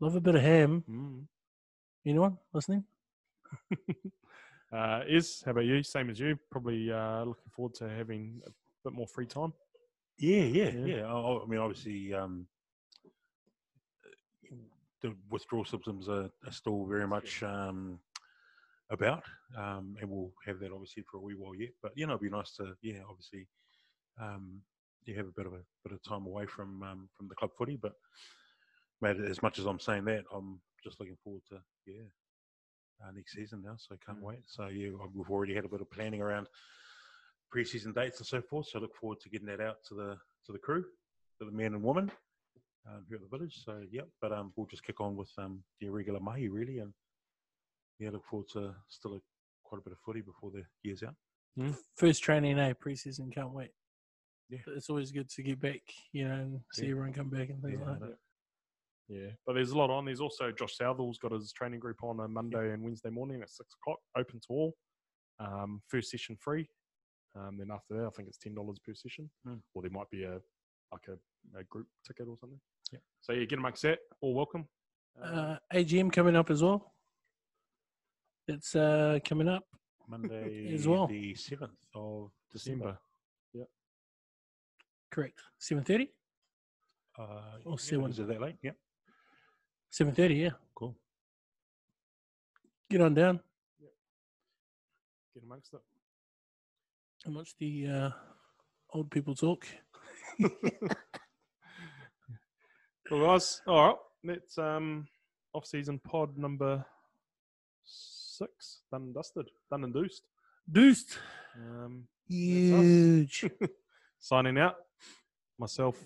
Love 0.00 0.16
a 0.16 0.20
bit 0.20 0.34
of 0.34 0.42
ham. 0.42 0.82
Mm. 0.90 1.26
Anyone 2.06 2.38
listening? 2.52 2.84
Uh, 4.72 5.02
is 5.06 5.42
how 5.44 5.50
about 5.50 5.66
you? 5.66 5.82
Same 5.82 6.08
as 6.08 6.18
you. 6.18 6.34
Probably 6.50 6.90
uh, 6.90 7.24
looking 7.24 7.50
forward 7.54 7.74
to 7.74 7.86
having 7.90 8.40
a 8.46 8.50
bit 8.82 8.94
more 8.96 9.06
free 9.06 9.26
time. 9.26 9.52
Yeah, 10.18 10.44
yeah, 10.44 10.70
Yeah. 10.70 10.86
yeah. 10.86 11.02
I, 11.12 11.42
I 11.42 11.46
mean, 11.46 11.60
obviously, 11.60 12.14
um, 12.14 12.46
the 15.02 15.14
withdrawal 15.30 15.66
symptoms 15.66 16.08
are, 16.08 16.30
are 16.46 16.52
still 16.52 16.86
very 16.86 17.06
much 17.06 17.42
um, 17.42 17.98
about, 18.88 19.24
um, 19.58 19.94
and 20.00 20.08
we'll 20.08 20.32
have 20.46 20.58
that 20.60 20.72
obviously 20.72 21.02
for 21.02 21.18
a 21.18 21.20
wee 21.20 21.34
while 21.34 21.54
yet. 21.54 21.72
But 21.82 21.92
you 21.94 22.06
know, 22.06 22.14
it'd 22.14 22.22
be 22.22 22.30
nice 22.30 22.56
to, 22.56 22.72
yeah, 22.80 23.00
obviously, 23.06 23.46
um, 24.18 24.62
you 25.04 25.16
have 25.16 25.26
a 25.26 25.32
bit 25.32 25.46
of 25.46 25.52
a 25.54 25.62
bit 25.84 25.92
of 25.92 26.02
time 26.02 26.26
away 26.26 26.46
from 26.46 26.82
um, 26.82 27.08
from 27.16 27.28
the 27.28 27.34
club 27.34 27.50
footy. 27.56 27.76
But 27.76 27.94
mate, 29.00 29.16
as 29.20 29.42
much 29.42 29.58
as 29.58 29.66
I'm 29.66 29.80
saying 29.80 30.04
that, 30.06 30.24
I'm 30.32 30.60
just 30.84 31.00
looking 31.00 31.16
forward 31.22 31.42
to, 31.50 31.60
yeah, 31.86 32.02
uh, 33.02 33.10
next 33.14 33.34
season 33.34 33.62
now. 33.64 33.76
So 33.76 33.94
I 33.94 34.04
can't 34.04 34.18
Mm. 34.18 34.22
wait. 34.22 34.42
So 34.46 34.68
yeah, 34.68 34.90
we've 35.14 35.30
already 35.30 35.54
had 35.54 35.64
a 35.64 35.68
bit 35.68 35.80
of 35.80 35.90
planning 35.90 36.22
around 36.22 36.46
preseason 37.54 37.94
dates 37.94 38.18
and 38.18 38.26
so 38.26 38.40
forth. 38.40 38.68
So 38.68 38.78
I 38.78 38.82
look 38.82 38.94
forward 38.96 39.20
to 39.20 39.28
getting 39.28 39.48
that 39.48 39.60
out 39.60 39.84
to 39.88 39.94
the 39.94 40.18
to 40.46 40.52
the 40.52 40.58
crew, 40.58 40.84
to 41.38 41.44
the 41.44 41.52
men 41.52 41.74
and 41.74 41.82
women 41.82 42.10
um, 42.86 43.04
here 43.08 43.16
at 43.16 43.22
the 43.22 43.36
village. 43.36 43.62
So 43.64 43.84
yeah, 43.90 44.02
but 44.20 44.32
um, 44.32 44.52
we'll 44.56 44.66
just 44.66 44.84
kick 44.84 45.00
on 45.00 45.16
with 45.16 45.30
um, 45.38 45.62
the 45.80 45.86
irregular 45.86 46.20
mahi 46.20 46.48
really, 46.48 46.78
and 46.78 46.92
yeah, 47.98 48.10
look 48.10 48.24
forward 48.24 48.48
to 48.50 48.74
still 48.88 49.14
a, 49.14 49.20
quite 49.64 49.78
a 49.78 49.82
bit 49.82 49.92
of 49.92 49.98
footy 50.00 50.20
before 50.20 50.50
the 50.50 50.64
year's 50.82 51.02
out. 51.02 51.14
First 51.94 52.22
training 52.22 52.56
day, 52.56 52.74
preseason. 52.74 53.32
Can't 53.32 53.52
wait. 53.52 53.70
Yeah. 54.52 54.58
It's 54.76 54.90
always 54.90 55.10
good 55.10 55.30
to 55.30 55.42
get 55.42 55.58
back, 55.60 55.80
you 56.12 56.28
know, 56.28 56.34
and 56.34 56.60
see 56.72 56.84
Yeah. 56.84 56.90
everyone 56.90 57.12
come 57.14 57.30
back 57.30 57.48
and 57.48 57.62
things 57.62 57.78
Yeah, 57.80 57.90
like 57.90 58.00
that. 58.00 58.18
Yeah, 59.08 59.30
but 59.46 59.54
there's 59.54 59.70
a 59.70 59.78
lot 59.78 59.88
on. 59.90 60.04
There's 60.04 60.20
also 60.20 60.52
Josh 60.52 60.76
Southall's 60.76 61.16
got 61.18 61.32
his 61.32 61.52
training 61.52 61.80
group 61.80 62.02
on 62.04 62.20
a 62.20 62.28
Monday 62.28 62.72
and 62.72 62.82
Wednesday 62.82 63.08
morning 63.10 63.40
at 63.40 63.48
six 63.48 63.74
o'clock, 63.80 63.98
open 64.16 64.40
to 64.40 64.46
all. 64.50 64.74
Um, 65.38 65.82
first 65.88 66.10
session 66.10 66.36
free. 66.36 66.68
Um, 67.34 67.56
then 67.56 67.70
after 67.70 67.94
that, 67.96 68.06
I 68.06 68.10
think 68.10 68.28
it's 68.28 68.36
ten 68.36 68.54
dollars 68.54 68.78
per 68.78 68.92
session, 68.94 69.30
Mm. 69.46 69.62
or 69.72 69.80
there 69.82 69.90
might 69.90 70.10
be 70.10 70.24
a 70.24 70.40
like 70.92 71.08
a, 71.08 71.58
a 71.58 71.64
group 71.64 71.88
ticket 72.06 72.28
or 72.28 72.36
something. 72.36 72.60
Yeah. 72.92 72.98
So 73.22 73.32
yeah, 73.32 73.44
get 73.46 73.58
amongst 73.58 73.82
that. 73.82 74.00
All 74.20 74.34
welcome. 74.34 74.68
Uh, 75.20 75.56
AGM 75.72 76.12
coming 76.12 76.36
up 76.36 76.50
as 76.50 76.62
well. 76.62 76.94
It's 78.48 78.76
uh, 78.76 79.18
coming 79.24 79.48
up. 79.48 79.64
Monday 80.08 80.72
As 80.74 80.86
well. 80.86 81.06
the 81.06 81.34
seventh 81.34 81.78
of 81.94 82.30
December. 82.52 82.84
December. 82.84 83.00
Correct. 85.12 85.38
Seven 85.58 85.84
thirty. 85.84 86.10
Uh, 87.18 87.58
Or 87.64 87.72
yeah, 87.72 87.76
seven. 87.76 88.10
Is 88.10 88.18
it 88.18 88.26
that 88.28 88.40
late? 88.40 88.56
Yep. 88.62 88.76
Seven 89.90 90.14
thirty. 90.14 90.34
Yeah. 90.36 90.50
Cool. 90.74 90.96
Get 92.90 93.00
on 93.02 93.14
down 93.14 93.40
Get 95.34 95.42
amongst 95.44 95.72
it. 95.74 95.80
and 97.26 97.34
watch 97.34 97.54
the 97.58 97.86
uh, 97.86 98.10
old 98.94 99.10
people 99.10 99.34
talk. 99.34 99.66
Well, 103.10 103.26
guys, 103.26 103.60
all 103.66 103.86
right. 103.88 103.96
Let's 104.24 104.56
um 104.56 105.06
off-season 105.52 105.98
pod 105.98 106.38
number 106.38 106.82
six 107.84 108.80
done 108.90 109.02
and 109.02 109.14
dusted, 109.14 109.50
done 109.70 109.84
and 109.84 109.92
deuced. 109.92 110.22
Deuced. 110.70 111.18
Um, 111.56 112.08
Huge. 112.26 113.44
signing 114.18 114.56
out. 114.56 114.76
Myself, 115.58 115.96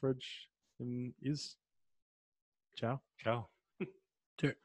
Fridge, 0.00 0.48
and 0.78 1.12
is. 1.22 1.56
Ciao. 2.76 3.00
Ciao. 3.18 3.48
Tur- 4.38 4.56